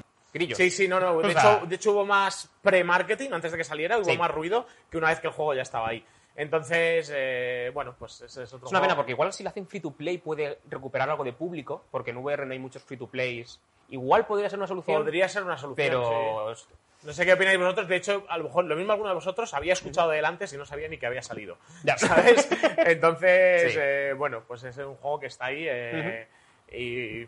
Sí, 0.54 0.70
sí, 0.70 0.88
no, 0.88 0.98
no. 1.00 1.20
De, 1.20 1.32
sea- 1.32 1.56
hecho, 1.56 1.66
de 1.66 1.74
hecho, 1.76 1.92
hubo 1.92 2.06
más 2.06 2.50
pre-marketing 2.62 3.30
antes 3.32 3.52
de 3.52 3.58
que 3.58 3.64
saliera, 3.64 3.98
hubo 3.98 4.04
Sí. 4.04 4.16
más 4.18 4.30
ruido 4.30 4.66
que 4.90 4.98
una 4.98 5.08
vez 5.08 5.20
que 5.20 5.26
el 5.28 5.32
juego 5.32 5.54
ya 5.54 5.62
estaba 5.62 5.88
ahí. 5.88 6.04
Entonces, 6.36 7.10
eh, 7.14 7.70
bueno, 7.74 7.96
pues 7.98 8.20
ese 8.20 8.44
es 8.44 8.52
otro 8.52 8.66
Es 8.66 8.70
una 8.72 8.78
juego. 8.78 8.82
pena 8.82 8.96
porque 8.96 9.12
igual 9.12 9.32
si 9.32 9.42
lo 9.42 9.50
hacen 9.50 9.66
free 9.66 9.80
to 9.80 9.90
play 9.90 10.18
puede 10.18 10.58
recuperar 10.70 11.10
algo 11.10 11.24
de 11.24 11.32
público, 11.32 11.84
porque 11.90 12.10
en 12.12 12.18
VR 12.18 12.46
no 12.46 12.52
hay 12.52 12.58
muchos 12.60 12.82
free 12.84 12.96
to 12.96 13.08
plays 13.08 13.60
igual 13.90 14.26
podría 14.26 14.48
ser 14.50 14.58
una 14.58 14.68
solución. 14.68 15.02
Podría 15.02 15.28
ser 15.28 15.42
una 15.42 15.56
solución. 15.58 15.88
Pero. 15.90 16.54
sí. 16.54 16.66
No 17.04 17.12
sé 17.12 17.24
qué 17.24 17.32
opináis 17.32 17.58
vosotros. 17.58 17.86
De 17.88 17.96
hecho, 17.96 18.24
a 18.28 18.36
lo 18.38 18.44
mejor 18.44 18.64
lo 18.66 18.74
mismo 18.76 18.92
alguno 18.92 19.08
de 19.08 19.14
vosotros 19.14 19.54
había 19.54 19.72
escuchado 19.72 20.10
de 20.10 20.18
él 20.18 20.24
antes 20.24 20.52
y 20.52 20.56
no 20.56 20.66
sabía 20.66 20.88
ni 20.88 20.98
que 20.98 21.06
había 21.06 21.22
salido. 21.22 21.56
Ya. 21.84 21.96
¿Sabes? 21.98 22.48
Entonces, 22.76 23.72
Sí. 23.72 23.78
eh, 23.80 24.14
bueno, 24.16 24.42
pues 24.46 24.62
es 24.64 24.76
un 24.78 24.96
juego 24.96 25.20
que 25.20 25.26
está 25.26 25.46
ahí 25.46 25.64
eh, 25.68 26.26
y 26.72 27.24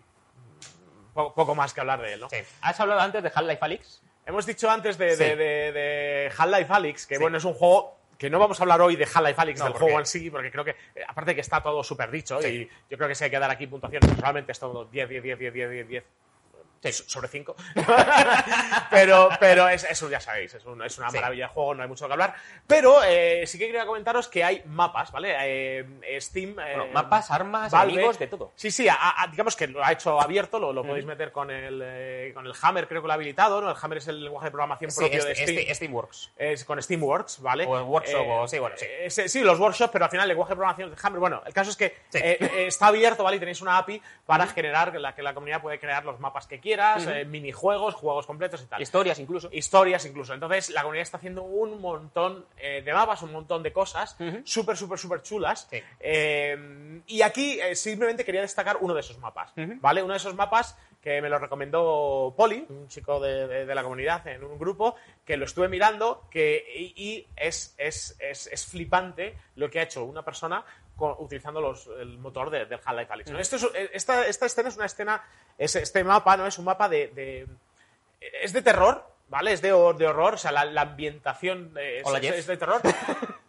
po- 1.24 1.34
poco 1.34 1.54
más 1.54 1.72
que 1.74 1.80
hablar 1.80 2.00
de 2.00 2.14
él, 2.14 2.20
¿no? 2.20 2.28
Sí. 2.30 2.38
Has 2.62 2.78
hablado 2.80 3.00
antes 3.00 3.22
de 3.22 3.30
Half-Life 3.34 3.58
Alyx. 3.60 4.02
Hemos 4.26 4.46
dicho 4.46 4.70
antes 4.70 4.98
de, 4.98 5.16
Sí. 5.16 5.24
de, 5.24 5.36
de- 5.36 5.72
de 5.72 6.32
Half-Life 6.36 6.72
Alyx, 6.72 7.06
que 7.06 7.18
bueno, 7.18 7.38
es 7.38 7.44
un 7.44 7.54
juego 7.54 7.96
que 8.18 8.28
no 8.28 8.38
vamos 8.38 8.60
a 8.60 8.64
hablar 8.64 8.80
hoy 8.82 8.96
de 8.96 9.04
Half-Life 9.04 9.40
Alyx, 9.40 9.58
No, 9.60 9.64
del 9.66 9.74
juego 9.74 9.98
en 9.98 10.06
sí, 10.06 10.30
porque 10.30 10.50
creo 10.50 10.64
que, 10.64 10.70
eh, 10.94 11.02
aparte 11.08 11.34
que 11.34 11.40
está 11.40 11.62
todo 11.62 11.82
súper 11.82 12.10
dicho, 12.10 12.40
Sí. 12.42 12.48
y 12.48 12.70
yo 12.90 12.96
creo 12.98 13.08
que 13.08 13.14
si 13.14 13.24
hay 13.24 13.30
que 13.30 13.38
dar 13.38 13.50
aquí 13.50 13.66
puntuaciones, 13.66 14.06
personalmente 14.08 14.52
es 14.52 14.58
todo 14.58 14.84
10, 14.84 15.08
10, 15.08 15.22
10, 15.22 15.38
10, 15.38 15.52
10, 15.54 15.70
10, 15.70 15.88
10. 15.88 16.04
Sí. 16.83 16.93
Sobre 16.93 17.28
5. 17.28 17.55
pero 18.91 19.28
pero 19.39 19.68
es, 19.68 19.85
eso 19.85 20.09
ya 20.09 20.20
sabéis, 20.20 20.55
es, 20.55 20.64
un- 20.64 20.83
es 20.83 20.97
una 20.99 21.11
Sí. 21.11 21.16
maravilla 21.16 21.47
de 21.49 21.53
juego, 21.53 21.74
no 21.74 21.83
hay 21.83 21.89
mucho 21.89 22.07
que 22.07 22.12
hablar. 22.12 22.35
Pero 22.66 23.03
eh, 23.05 23.47
sí 23.47 23.59
que 23.59 23.66
quería 23.66 23.87
comentaros 23.87 24.28
que 24.28 24.43
hay 24.45 24.62
mapas, 24.66 25.12
¿vale? 25.12 25.35
Eh, 25.41 26.18
Steam. 26.20 26.59
eh, 26.59 26.76
Bueno, 26.76 26.87
mapas, 26.93 27.31
armas, 27.31 27.72
Valve- 27.72 28.16
de 28.18 28.26
todo. 28.26 28.53
Sí, 28.57 28.70
sí, 28.70 28.89
a- 28.89 28.97
a- 29.22 29.26
digamos 29.28 29.57
que 29.57 29.66
lo 29.66 29.85
ha 29.85 29.93
hecho 29.93 30.20
abierto, 30.20 30.59
lo, 30.59 30.72
lo 30.72 30.85
podéis 30.85 31.05
meter 31.05 31.33
con 31.33 31.51
el, 31.51 32.33
con 32.35 32.47
el 32.47 32.53
Hammer, 32.62 32.89
creo 32.89 33.03
que 33.03 33.07
lo 33.09 33.12
ha 33.12 33.16
habilitado, 33.16 33.61
¿no? 33.61 33.70
El 33.70 33.76
Hammer 33.81 33.99
es 33.99 34.09
el 34.09 34.24
lenguaje 34.24 34.47
de 34.47 34.51
programación 34.51 34.91
Sí, 34.91 35.01
propio 35.01 35.18
este- 35.18 35.28
de 35.28 35.35
Steam. 35.37 35.59
este- 35.59 35.74
Steamworks. 35.74 36.33
Es 36.37 36.64
con 36.64 36.83
Steamworks, 36.83 37.41
¿vale? 37.43 37.66
O 37.66 37.76
el 37.76 37.85
Workshop, 37.85 38.26
o- 38.26 38.49
sí, 38.49 38.59
bueno, 38.59 38.76
sí. 39.09 39.28
sí, 39.28 39.41
los 39.43 39.59
workshops, 39.59 39.91
pero 39.93 40.05
al 40.07 40.11
final 40.11 40.24
el 40.24 40.28
lenguaje 40.28 40.51
de 40.53 40.57
programación 40.57 40.91
de 40.91 40.97
Hammer. 41.03 41.20
Bueno, 41.20 41.43
el 41.47 41.53
caso 41.53 41.70
es 41.70 41.76
que 41.76 41.97
está 42.66 42.87
abierto, 42.87 43.22
¿vale? 43.24 43.37
Y 43.37 43.41
tenéis 43.41 43.61
una 43.61 43.78
API 43.78 44.01
para 44.26 44.47
generar, 44.47 44.93
que 44.93 44.99
la 44.99 45.14
que 45.14 45.22
la 45.22 45.35
comunidad 45.35 45.61
puede 45.61 45.78
crear 45.78 46.05
los 46.05 46.18
mapas 46.20 46.47
que 46.47 46.61
quieras, 46.70 47.06
eh, 47.08 47.24
minijuegos, 47.24 47.94
juegos 47.94 48.26
completos 48.26 48.62
y 48.62 48.66
tal. 48.66 48.80
Historias 48.80 49.18
incluso. 49.18 49.48
Historias 49.52 50.04
incluso. 50.06 50.34
Entonces, 50.34 50.70
la 50.70 50.82
comunidad 50.82 51.02
está 51.02 51.16
haciendo 51.16 51.42
un 51.42 51.80
montón 51.80 52.46
eh, 52.58 52.82
de 52.84 52.92
mapas, 52.92 53.22
un 53.22 53.32
montón 53.32 53.62
de 53.62 53.72
cosas 53.72 54.16
súper, 54.44 54.76
súper, 54.76 54.98
súper 54.98 55.22
chulas. 55.22 55.66
Sí. 55.70 55.82
Eh, 55.98 57.00
y 57.06 57.22
aquí 57.22 57.58
eh, 57.60 57.74
simplemente 57.74 58.24
quería 58.24 58.40
destacar 58.42 58.78
uno 58.80 58.94
de 58.94 59.00
esos 59.00 59.18
mapas, 59.18 59.52
¿vale? 59.80 60.02
Uno 60.02 60.12
de 60.12 60.18
esos 60.18 60.34
mapas 60.34 60.76
que 61.02 61.22
me 61.22 61.30
lo 61.30 61.38
recomendó 61.38 62.34
Poli, 62.36 62.66
un 62.68 62.86
chico 62.88 63.18
de, 63.20 63.48
de- 63.48 63.64
de 63.66 63.74
la 63.74 63.82
comunidad 63.82 64.26
en 64.28 64.44
un 64.44 64.58
grupo, 64.58 64.96
que 65.24 65.36
lo 65.38 65.46
estuve 65.46 65.66
mirando 65.68 66.24
que, 66.30 66.62
y, 66.76 66.92
y 67.02 67.26
es, 67.36 67.74
es, 67.78 68.16
es, 68.20 68.46
es 68.48 68.66
flipante 68.66 69.34
lo 69.56 69.70
que 69.70 69.80
ha 69.80 69.84
hecho 69.84 70.04
una 70.04 70.22
persona 70.22 70.62
con- 71.01 71.16
utilizando 71.18 71.61
los, 71.61 71.88
el 71.98 72.18
motor 72.18 72.51
de- 72.51 72.66
del 72.66 72.78
Half-Life 72.84 73.12
Alyx. 73.12 73.30
¿no? 73.32 73.38
Esto 73.40 73.57
es- 73.57 73.64
eh, 73.74 73.90
esta, 73.92 74.26
esta 74.28 74.46
escena 74.46 74.68
es 74.68 74.76
una 74.76 74.86
escena, 74.86 75.22
es, 75.59 75.74
este 75.74 76.05
mapa 76.05 76.36
no 76.36 76.46
es 76.46 76.57
un 76.59 76.66
mapa 76.66 76.88
de- 76.88 77.09
de 77.09 77.46
es 78.42 78.53
de 78.53 78.62
terror, 78.62 79.05
¿vale? 79.28 79.53
Es 79.53 79.62
de, 79.62 79.72
hor- 79.72 79.96
de 79.96 80.07
horror, 80.07 80.34
o 80.34 80.38
sea, 80.38 80.53
la, 80.53 80.64
la 80.64 80.82
ambientación 80.82 81.72
es, 81.80 82.05
Hola, 82.07 82.18
es- 82.18 82.24
Jeff. 82.26 82.34
es 82.38 82.46
de 82.46 82.57
terror, 82.59 82.80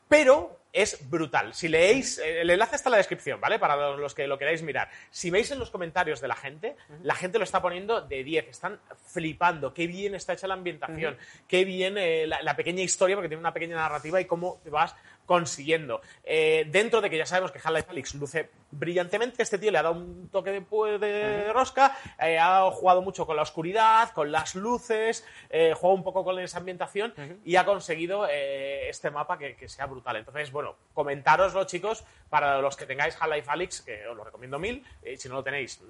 pero 0.08 0.58
es 0.74 1.10
brutal. 1.10 1.54
Si 1.54 1.68
leéis, 1.68 2.18
eh, 2.20 2.42
el 2.42 2.50
enlace 2.50 2.78
está 2.78 2.88
en 2.88 2.92
la 2.92 2.98
descripción, 2.98 3.42
¿vale? 3.42 3.60
Para 3.60 3.76
los, 3.76 4.00
los 4.00 4.16
que 4.16 4.26
lo 4.28 4.38
queráis 4.38 4.62
mirar. 4.64 4.90
Si 5.10 5.30
veis 5.30 5.52
en 5.52 5.60
los 5.60 5.70
comentarios 5.70 6.22
de 6.22 6.30
la 6.30 6.36
gente, 6.36 6.78
la 7.04 7.14
gente 7.16 7.38
lo 7.38 7.44
está 7.44 7.62
poniendo 7.62 8.00
de 8.00 8.24
10, 8.24 8.48
están 8.48 8.80
flipando, 9.08 9.74
qué 9.74 9.88
bien 9.88 10.16
está 10.16 10.32
hecha 10.32 10.48
la 10.48 10.54
ambientación, 10.54 11.18
qué 11.50 11.66
bien 11.66 11.98
eh, 11.98 12.26
la, 12.26 12.42
la 12.42 12.56
pequeña 12.56 12.82
historia, 12.84 13.18
porque 13.18 13.28
tiene 13.28 13.42
una 13.42 13.54
pequeña 13.54 13.76
narrativa 13.76 14.22
y 14.22 14.26
cómo 14.26 14.62
te 14.64 14.70
vas 14.70 14.96
consiguiendo. 15.26 16.02
Eh, 16.24 16.66
dentro 16.70 17.02
de 17.02 17.10
que 17.10 17.18
ya 17.18 17.26
sabemos 17.26 17.52
que 17.52 17.60
Half-Life 17.60 17.90
Alyx 17.90 18.16
luce 18.16 18.50
brillantemente, 18.72 19.44
este 19.44 19.58
tío 19.58 19.72
le 19.72 19.78
ha 19.78 19.84
dado 19.84 19.96
un 19.96 20.30
toque 20.30 20.52
de, 20.52 20.62
pu- 20.62 20.98
de 20.98 21.52
rosca, 21.54 21.98
eh, 22.20 22.38
ha 22.40 22.70
jugado 22.72 23.02
mucho 23.02 23.26
con 23.26 23.36
la 23.36 23.42
oscuridad, 23.42 24.12
con 24.12 24.32
las 24.32 24.56
luces, 24.56 25.26
eh, 25.50 25.74
juega 25.76 25.96
un 25.96 26.04
poco 26.04 26.24
con 26.24 26.40
esa 26.40 26.58
ambientación 26.58 27.14
y 27.46 27.56
ha 27.56 27.66
conseguido 27.66 28.28
eh, 28.30 28.90
este 28.90 29.10
mapa 29.12 29.38
que, 29.38 29.56
que 29.56 29.68
sea 29.70 29.86
brutal. 29.86 30.16
Entonces, 30.18 30.52
bueno, 30.52 30.76
comentároslo, 30.94 31.66
chicos, 31.66 32.04
para 32.30 32.60
los 32.62 32.76
que 32.76 32.86
tengáis 32.86 33.18
Half-Life 33.20 33.50
Alyx, 33.50 33.82
que 33.82 34.08
os 34.08 34.16
lo 34.16 34.24
recomiendo 34.24 34.60
mil, 34.60 34.86
si 35.18 35.28
no 35.30 35.36
lo 35.36 35.44
tenéis, 35.44 35.82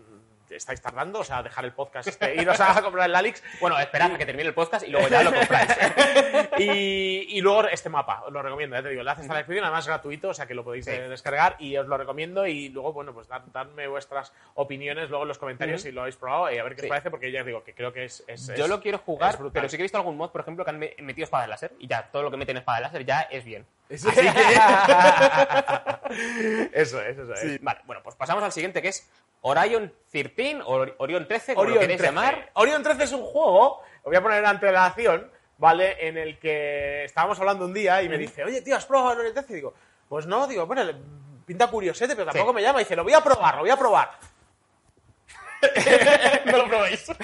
estáis 0.51 0.81
tardando, 0.81 1.19
o 1.19 1.23
sea, 1.23 1.41
dejar 1.43 1.65
el 1.65 1.71
podcast, 1.73 2.07
este, 2.07 2.35
iros 2.41 2.59
a 2.59 2.81
comprar 2.81 3.09
el 3.09 3.15
Alyx. 3.15 3.43
Bueno, 3.59 3.77
esperad 3.79 4.13
a 4.13 4.17
que 4.17 4.25
termine 4.25 4.47
el 4.49 4.53
podcast 4.53 4.87
y 4.87 4.91
luego 4.91 5.07
ya 5.07 5.23
lo 5.23 5.33
compráis. 5.33 5.69
y, 6.57 7.27
y 7.37 7.41
luego 7.41 7.67
este 7.67 7.89
mapa, 7.89 8.23
os 8.25 8.31
lo 8.33 8.41
recomiendo, 8.41 8.75
ya 8.75 8.83
te 8.83 8.89
digo, 8.89 9.01
el 9.01 9.07
enlace 9.07 9.21
está 9.21 9.33
en 9.33 9.35
la 9.35 9.39
descripción, 9.39 9.65
además 9.65 9.83
es 9.85 9.87
gratuito, 9.87 10.29
o 10.29 10.33
sea 10.33 10.45
que 10.47 10.53
lo 10.53 10.63
podéis 10.63 10.85
Sí. 10.85 10.91
eh, 10.91 11.09
descargar 11.09 11.55
y 11.59 11.77
os 11.77 11.87
lo 11.87 11.97
recomiendo 11.97 12.45
y 12.47 12.69
luego, 12.69 12.93
bueno, 12.93 13.13
pues 13.13 13.27
dar- 13.27 13.43
dadme 13.51 13.87
vuestras 13.87 14.33
opiniones 14.55 15.09
luego 15.09 15.23
en 15.23 15.27
los 15.29 15.37
comentarios 15.37 15.81
si 15.81 15.91
lo 15.91 16.01
habéis 16.01 16.15
probado 16.17 16.51
y 16.51 16.57
a 16.57 16.63
ver 16.63 16.75
qué 16.75 16.81
Sí. 16.81 16.85
os 16.87 16.89
parece, 16.89 17.09
porque 17.11 17.31
ya 17.31 17.41
os 17.41 17.45
digo 17.45 17.63
que 17.63 17.73
creo 17.73 17.93
que 17.93 18.05
es... 18.05 18.23
es- 18.27 18.47
Yo 18.55 18.63
es- 18.65 18.69
lo 18.69 18.81
quiero 18.81 18.97
jugar, 18.97 19.37
pero 19.53 19.69
sí 19.69 19.77
que 19.77 19.83
he 19.83 19.85
visto 19.85 19.97
algún 19.97 20.17
mod, 20.17 20.31
por 20.31 20.41
ejemplo, 20.41 20.63
que 20.63 20.71
han 20.71 20.79
me- 20.79 20.95
metido 20.99 21.25
espada 21.25 21.47
láser 21.47 21.71
y 21.79 21.87
ya 21.87 22.09
todo 22.11 22.23
lo 22.23 22.31
que 22.31 22.37
meten 22.37 22.57
espada 22.57 22.79
láser 22.79 23.05
ya 23.05 23.21
es 23.21 23.43
bien. 23.45 23.65
eso 23.89 24.09
es, 27.01 27.17
eso 27.17 27.33
es. 27.33 27.61
Vale, 27.61 27.79
bueno, 27.85 28.01
pues 28.03 28.15
pasamos 28.15 28.43
al 28.43 28.51
siguiente 28.51 28.81
que 28.81 28.89
es 28.89 29.09
Orion 29.41 29.93
13 30.11 30.59
o 30.65 30.85
Orion 30.99 31.27
13, 31.27 31.53
como 31.55 31.63
lo 31.65 31.69
Orion 31.71 31.81
queréis 31.81 31.97
13. 31.99 32.13
llamar. 32.15 32.49
Orion 32.53 32.83
13 32.83 33.03
es 33.03 33.11
un 33.11 33.23
juego, 33.23 33.81
lo 34.03 34.09
voy 34.09 34.15
a 34.15 34.21
poner 34.21 34.39
en 34.39 34.45
antelación, 34.45 35.31
¿vale? 35.57 36.07
En 36.07 36.17
el 36.17 36.37
que 36.39 37.05
estábamos 37.05 37.39
hablando 37.39 37.65
un 37.65 37.73
día 37.73 38.01
y 38.03 38.09
me 38.09 38.17
dice, 38.17 38.43
oye, 38.43 38.61
tío, 38.61 38.75
¿has 38.75 38.85
probado 38.85 39.13
el 39.13 39.19
Orion 39.19 39.33
13? 39.33 39.51
Y 39.53 39.55
digo, 39.55 39.73
pues 40.07 40.25
no, 40.27 40.45
digo, 40.47 40.65
bueno, 40.65 40.83
pinta 41.45 41.67
curiosete, 41.67 42.15
pero 42.15 42.31
tampoco 42.31 42.51
Sí. 42.51 42.55
me 42.55 42.61
llama. 42.61 42.81
Y 42.81 42.83
dice, 42.83 42.95
lo 42.95 43.03
voy 43.03 43.13
a 43.13 43.21
probar, 43.23 43.55
lo 43.55 43.61
voy 43.61 43.69
a 43.69 43.77
probar. 43.77 44.11
no 46.45 46.57
lo 46.57 46.67
probéis. 46.67 47.11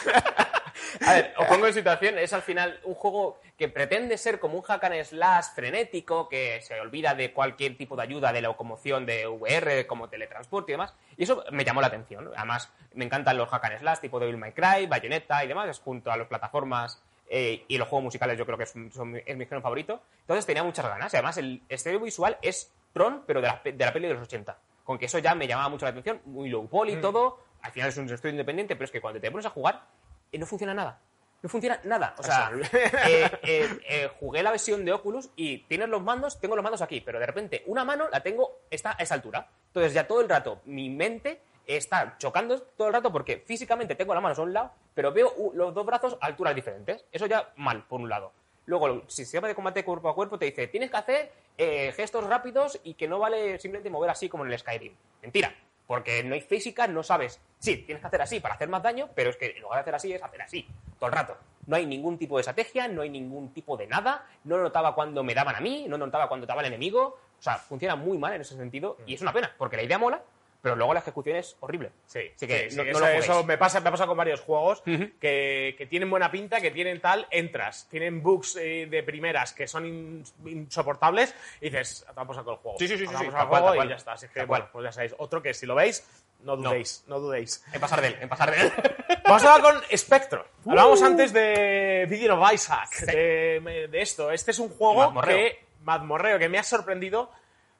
A 1.05 1.13
ver, 1.13 1.33
os 1.37 1.45
pongo 1.49 1.67
en 1.67 1.73
situación, 1.73 2.17
es 2.17 2.33
al 2.33 2.41
final 2.41 2.79
un 2.83 2.93
juego 2.93 3.39
que 3.57 3.67
pretende 3.69 4.17
ser 4.17 4.39
como 4.39 4.55
un 4.57 4.61
hack 4.63 4.83
and 4.85 5.03
slash 5.03 5.45
frenético, 5.55 6.29
que 6.29 6.61
se 6.61 6.79
olvida 6.79 7.13
de 7.15 7.33
cualquier 7.33 7.77
tipo 7.77 7.95
de 7.95 8.03
ayuda 8.03 8.31
de 8.31 8.41
locomoción 8.41 9.05
de 9.05 9.27
VR, 9.27 9.85
como 9.87 10.09
teletransporte 10.09 10.71
y 10.71 10.73
demás, 10.73 10.93
y 11.17 11.23
eso 11.23 11.43
me 11.51 11.63
llamó 11.65 11.81
la 11.81 11.87
atención. 11.87 12.31
Además, 12.35 12.71
me 12.93 13.05
encantan 13.05 13.37
los 13.37 13.49
hack 13.49 13.65
and 13.65 13.79
slash 13.79 13.99
tipo 13.99 14.19
Devil 14.19 14.37
May 14.37 14.53
Cry, 14.53 14.85
Bayonetta 14.87 15.43
y 15.43 15.47
demás, 15.47 15.79
junto 15.79 16.11
a 16.11 16.17
las 16.17 16.27
plataformas 16.27 17.01
eh, 17.29 17.65
y 17.67 17.77
los 17.77 17.87
juegos 17.87 18.03
musicales 18.05 18.37
yo 18.37 18.45
creo 18.45 18.57
que 18.57 18.63
es, 18.63 18.73
son 18.93 19.11
mi- 19.11 19.21
es 19.25 19.35
mi 19.35 19.45
género 19.45 19.61
favorito. 19.61 20.01
Entonces 20.21 20.45
tenía 20.45 20.63
muchas 20.63 20.85
ganas, 20.87 21.13
y 21.13 21.17
además 21.17 21.37
el 21.37 21.61
estilo 21.67 21.99
visual 21.99 22.37
es 22.41 22.71
Tron, 22.93 23.23
pero 23.27 23.41
de 23.41 23.47
la, 23.47 23.61
de 23.63 23.85
la 23.85 23.91
peli 23.93 24.07
de 24.07 24.13
los 24.13 24.23
80. 24.23 24.57
Con 24.83 24.97
que 24.97 25.07
eso 25.07 25.19
ya 25.19 25.35
me 25.35 25.47
llamaba 25.47 25.67
mucho 25.69 25.85
la 25.85 25.89
atención, 25.91 26.21
muy 26.25 26.49
low 26.49 26.67
poly 26.69 26.93
y 26.93 26.95
todo, 27.01 27.39
al 27.61 27.71
final 27.71 27.89
es 27.89 27.97
un 27.97 28.05
estudio 28.09 28.31
independiente, 28.31 28.75
pero 28.75 28.85
es 28.85 28.91
que 28.91 29.01
cuando 29.01 29.19
te 29.19 29.29
pones 29.29 29.45
a 29.45 29.49
jugar, 29.49 29.81
no 30.33 30.45
funciona 30.45 30.73
nada. 30.73 30.99
No 31.41 31.49
funciona 31.49 31.79
nada. 31.83 32.15
O 32.17 32.23
sea, 32.23 32.51
eh, 32.73 33.29
eh, 33.43 33.79
eh, 33.87 34.09
jugué 34.19 34.41
la 34.41 34.51
versión 34.51 34.83
de 34.85 34.93
Oculus 34.93 35.29
y 35.35 35.59
tienes 35.59 35.89
los 35.89 36.01
mandos, 36.01 36.39
tengo 36.39 36.55
los 36.55 36.63
mandos 36.63 36.81
aquí, 36.81 37.01
pero 37.01 37.19
de 37.19 37.25
repente 37.25 37.63
una 37.67 37.85
mano 37.85 38.09
la 38.09 38.21
tengo, 38.21 38.61
está 38.69 38.95
a 38.97 39.03
esa 39.03 39.13
altura. 39.13 39.47
Entonces 39.67 39.93
ya 39.93 40.07
todo 40.07 40.21
el 40.21 40.29
rato 40.29 40.61
mi 40.65 40.89
mente 40.89 41.41
está 41.65 42.15
chocando 42.17 42.61
todo 42.61 42.87
el 42.87 42.93
rato 42.93 43.11
porque 43.11 43.43
físicamente 43.45 43.95
tengo 43.95 44.13
las 44.13 44.23
manos 44.23 44.39
a 44.39 44.41
un 44.41 44.53
lado, 44.53 44.71
pero 44.93 45.11
veo 45.11 45.33
los 45.53 45.73
dos 45.73 45.85
brazos 45.85 46.17
a 46.21 46.25
alturas 46.25 46.55
diferentes. 46.55 47.05
Eso 47.11 47.27
ya 47.27 47.51
mal, 47.57 47.85
por 47.85 48.01
un 48.01 48.09
lado. 48.09 48.31
Luego, 48.65 48.87
el 48.87 49.03
sistema 49.07 49.47
de 49.47 49.55
combate 49.55 49.85
cuerpo 49.85 50.09
a 50.09 50.15
cuerpo 50.15 50.37
te 50.37 50.45
dice, 50.45 50.67
tienes 50.67 50.91
que 50.91 50.97
hacer 50.97 51.31
gestos 51.95 52.25
rápidos 52.25 52.79
y 52.83 52.95
que 52.95 53.07
no 53.07 53.17
vale 53.17 53.59
simplemente 53.59 53.89
mover 53.89 54.09
así 54.09 54.27
como 54.27 54.45
en 54.45 54.51
el 54.51 54.59
Skyrim. 54.59 54.93
Mentira, 55.21 55.55
porque 55.87 56.23
no 56.23 56.35
hay 56.35 56.41
física, 56.41 56.87
no 56.87 57.01
sabes. 57.01 57.39
Sí, 57.59 57.77
tienes 57.77 58.01
que 58.01 58.07
hacer 58.07 58.21
así 58.21 58.39
para 58.39 58.55
hacer 58.55 58.69
más 58.69 58.83
daño, 58.83 59.09
pero 59.15 59.29
es 59.29 59.37
que 59.37 59.47
en 59.47 59.61
lugar 59.61 59.77
de 59.77 59.81
hacer 59.81 59.95
así 59.95 60.13
es 60.13 60.21
hacer 60.21 60.41
así, 60.41 60.67
todo 60.99 61.09
el 61.09 61.15
rato. 61.15 61.37
No 61.65 61.75
hay 61.75 61.85
ningún 61.85 62.17
tipo 62.17 62.37
de 62.37 62.41
estrategia, 62.41 62.87
no 62.87 63.01
hay 63.01 63.09
ningún 63.09 63.53
tipo 63.53 63.75
de 63.75 63.87
nada, 63.87 64.25
no 64.43 64.57
notaba 64.57 64.93
cuando 64.93 65.23
me 65.23 65.33
daban 65.33 65.55
a 65.55 65.59
mí, 65.59 65.85
no 65.87 65.97
notaba 65.97 66.27
cuando 66.27 66.45
daba 66.45 66.61
el 66.61 66.67
enemigo. 66.67 67.17
O 67.39 67.43
sea, 67.43 67.57
funciona 67.57 67.95
muy 67.95 68.17
mal 68.17 68.33
en 68.33 68.41
ese 68.41 68.55
sentido 68.55 68.97
y 69.05 69.13
es 69.13 69.21
una 69.21 69.31
pena, 69.31 69.53
porque 69.57 69.77
la 69.77 69.83
idea 69.83 69.97
mola, 69.97 70.21
pero 70.61 70.75
luego 70.75 70.93
la 70.93 70.99
ejecución 70.99 71.37
es 71.37 71.55
horrible. 71.59 71.91
Sí, 72.05 72.31
Así 72.35 72.47
que 72.47 72.69
sí, 72.69 72.75
no, 72.77 72.83
sí, 72.83 72.89
no 72.91 72.97
eso, 72.97 72.99
lo 72.99 73.07
eso 73.07 73.43
me 73.43 73.57
pasa, 73.57 73.79
me 73.79 73.91
pasa 73.91 74.05
con 74.07 74.17
varios 74.17 74.41
juegos 74.41 74.81
Ujú. 74.85 75.11
que, 75.19 75.75
que 75.77 75.85
tienen 75.85 76.09
buena 76.09 76.29
pinta, 76.31 76.59
que 76.61 76.71
tienen 76.71 76.99
tal, 76.99 77.27
entras, 77.31 77.87
tienen 77.89 78.21
bugs 78.23 78.55
eh, 78.57 78.87
de 78.89 79.03
primeras 79.03 79.53
que 79.53 79.67
son 79.67 79.85
in- 79.85 80.23
insoportables 80.45 81.33
y 81.61 81.69
dices, 81.69 82.05
vamos 82.15 82.37
a 82.37 82.43
con 82.43 82.53
el 82.55 82.59
juego. 82.59 82.77
Sí, 82.79 82.87
sí, 82.87 82.97
sí, 82.97 83.05
sí, 83.07 83.13
Vamos 83.13 83.21
sí, 83.21 83.27
al 83.27 83.33
tal 83.33 83.47
cual, 83.49 83.61
juego 83.63 83.83
y 83.85 83.89
ya 83.89 83.95
está. 83.95 84.13
Así 84.13 84.27
que, 84.27 84.45
bueno, 84.45 84.67
pues 84.71 84.83
ya 84.85 84.91
sabéis. 84.91 85.15
Otro 85.17 85.41
que 85.41 85.53
si 85.53 85.65
lo 85.65 85.75
veis, 85.75 86.05
no 86.41 86.55
dudéis, 86.57 87.03
no, 87.07 87.19
dudéis. 87.19 87.63
En 87.73 87.79
pasar 87.81 88.01
de 88.01 88.07
él, 88.09 88.17
en 88.21 88.29
pasar 88.29 88.51
de 88.51 88.61
él. 88.61 88.71
Vamos 89.23 89.43
a 89.43 89.53
hablar 89.55 89.73
con 89.73 89.97
Spectro. 89.97 90.45
Uh. 90.65 90.69
Hablábamos 90.71 91.01
antes 91.01 91.33
de 91.33 92.05
Video 92.09 92.39
of 92.39 92.53
Isaac, 92.53 92.89
de, 93.05 93.87
de 93.91 94.01
esto. 94.01 94.31
Este 94.31 94.51
es 94.51 94.59
un 94.59 94.69
juego 94.69 95.05
Mazmorreo. 95.05 95.35
que, 95.37 95.65
mazmorreo, 95.83 96.39
que 96.39 96.47
me 96.49 96.57
ha 96.59 96.63
sorprendido 96.63 97.31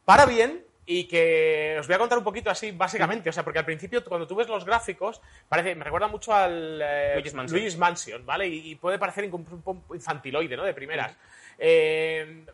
para 0.05 0.25
bien 0.25 0.65
y 0.89 1.03
que 1.03 1.75
os 1.77 1.85
voy 1.85 1.95
a 1.95 1.99
contar 1.99 2.17
un 2.17 2.23
poquito 2.23 2.49
así, 2.49 2.71
básicamente. 2.71 3.29
O 3.29 3.33
sea, 3.33 3.43
porque 3.43 3.59
al 3.59 3.65
principio, 3.65 4.03
cuando 4.05 4.25
tú 4.25 4.35
ves 4.35 4.47
los 4.47 4.63
gráficos, 4.63 5.21
parece, 5.49 5.75
me 5.75 5.83
recuerda 5.83 6.07
mucho 6.07 6.33
al 6.33 6.81
eh, 6.81 7.75
Mansion. 7.77 8.25
¿vale? 8.25 8.47
Y, 8.47 8.71
y 8.71 8.75
puede 8.75 8.97
parecer 8.97 9.29
un 9.29 9.43
poco 9.43 9.93
infantiloide, 9.93 10.55
¿no? 10.55 10.63
De 10.63 10.73
primeras. 10.73 11.13
Eh, 11.59 12.45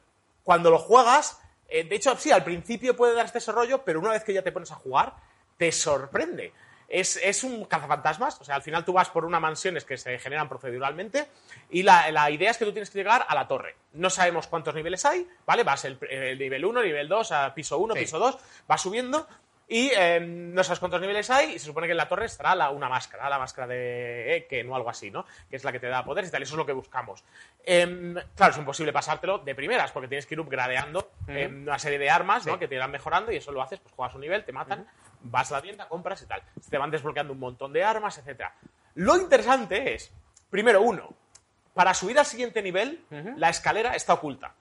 cuando 0.43 0.71
lo 0.71 0.79
juegas, 0.79 1.39
eh, 1.69 1.83
de 1.83 1.95
hecho, 1.95 2.17
sí, 2.17 2.31
al 2.31 2.43
principio 2.43 2.95
puede 2.95 3.13
dar 3.13 3.27
este 3.27 3.51
rollo, 3.51 3.83
pero 3.85 3.99
una 3.99 4.09
vez 4.09 4.23
que 4.23 4.33
ya 4.33 4.41
te 4.41 4.51
pones 4.51 4.71
a 4.71 4.75
jugar, 4.75 5.13
te 5.55 5.71
sorprende. 5.71 6.53
Es, 6.93 7.17
es 7.23 7.43
un 7.43 7.65
cazafantasmas, 7.65 8.39
o 8.39 8.43
sea, 8.43 8.53
al 8.55 8.61
final 8.61 8.85
tú 8.85 8.93
vas 8.93 9.09
por 9.09 9.25
unas 9.25 9.41
mansiones 9.41 9.83
que 9.83 9.97
se 9.97 10.19
generan 10.19 10.47
proceduralmente 10.47 11.25
y 11.71 11.81
la, 11.81 12.11
la 12.11 12.29
idea 12.29 12.51
es 12.51 12.57
que 12.57 12.65
tú 12.65 12.71
tienes 12.71 12.91
que 12.91 12.99
llegar 12.99 13.25
a 13.27 13.33
la 13.33 13.47
torre. 13.47 13.75
No 13.93 14.11
sabemos 14.11 14.45
cuántos 14.45 14.75
niveles 14.75 15.03
hay, 15.03 15.27
¿vale? 15.45 15.63
Vas 15.63 15.85
el, 15.85 15.97
el 16.09 16.37
nivel 16.37 16.63
1, 16.63 16.83
nivel 16.83 17.07
2, 17.07 17.31
a 17.31 17.53
piso 17.55 17.79
1, 17.79 17.95
Sí. 17.95 17.99
piso 18.01 18.19
2, 18.19 18.37
vas 18.67 18.81
subiendo 18.81 19.27
y 19.67 19.91
eh, 19.95 20.19
no 20.19 20.63
sabes 20.63 20.79
cuántos 20.79 20.99
niveles 21.01 21.29
hay 21.29 21.53
y 21.53 21.59
se 21.59 21.65
supone 21.65 21.87
que 21.87 21.91
en 21.91 21.97
la 21.97 22.07
torre 22.09 22.25
estará 22.25 22.53
la- 22.53 22.69
una 22.69 22.89
máscara, 22.89 23.29
la 23.29 23.39
máscara 23.39 23.65
de 23.67 24.35
Eken 24.35 24.69
o 24.69 24.75
algo 24.75 24.89
así, 24.89 25.09
¿no? 25.09 25.25
Que 25.49 25.55
es 25.55 25.63
la 25.63 25.71
que 25.71 25.79
te 25.79 25.87
da 25.87 26.03
poderes 26.03 26.29
y 26.29 26.31
tal, 26.31 26.43
eso 26.43 26.53
es 26.53 26.57
lo 26.57 26.65
que 26.65 26.73
buscamos. 26.73 27.23
Em, 27.65 28.13
claro, 28.35 28.51
es 28.51 28.57
imposible 28.57 28.91
pasártelo 28.91 29.39
de 29.39 29.55
primeras 29.55 29.91
porque 29.91 30.07
tienes 30.07 30.25
que 30.25 30.35
ir 30.35 30.39
upgradeando 30.39 31.11
em, 31.27 31.63
una 31.63 31.79
serie 31.79 31.97
de 31.97 32.09
armas, 32.09 32.45
¿no? 32.45 32.59
Que 32.59 32.67
te 32.67 32.75
irán 32.75 32.91
mejorando 32.91 33.31
y 33.31 33.37
eso 33.37 33.51
lo 33.51 33.61
haces, 33.61 33.79
pues 33.79 33.93
juegas 33.95 34.13
un 34.15 34.21
nivel, 34.21 34.43
te 34.43 34.51
matan, 34.51 34.85
vas 35.21 35.51
a 35.51 35.55
la 35.55 35.61
tienda, 35.61 35.87
compras 35.87 36.21
y 36.21 36.25
tal. 36.25 36.43
Se 36.61 36.69
te 36.69 36.77
van 36.77 36.91
desbloqueando 36.91 37.31
un 37.33 37.39
montón 37.39 37.71
de 37.73 37.83
armas, 37.83 38.17
etcétera. 38.17 38.53
Lo 38.95 39.15
interesante 39.15 39.93
es, 39.95 40.11
primero, 40.49 40.81
uno, 40.81 41.13
para 41.73 41.93
subir 41.93 42.19
al 42.19 42.25
siguiente 42.25 42.61
nivel, 42.61 43.03
la 43.37 43.49
escalera 43.49 43.95
está 43.95 44.13
oculta. 44.13 44.53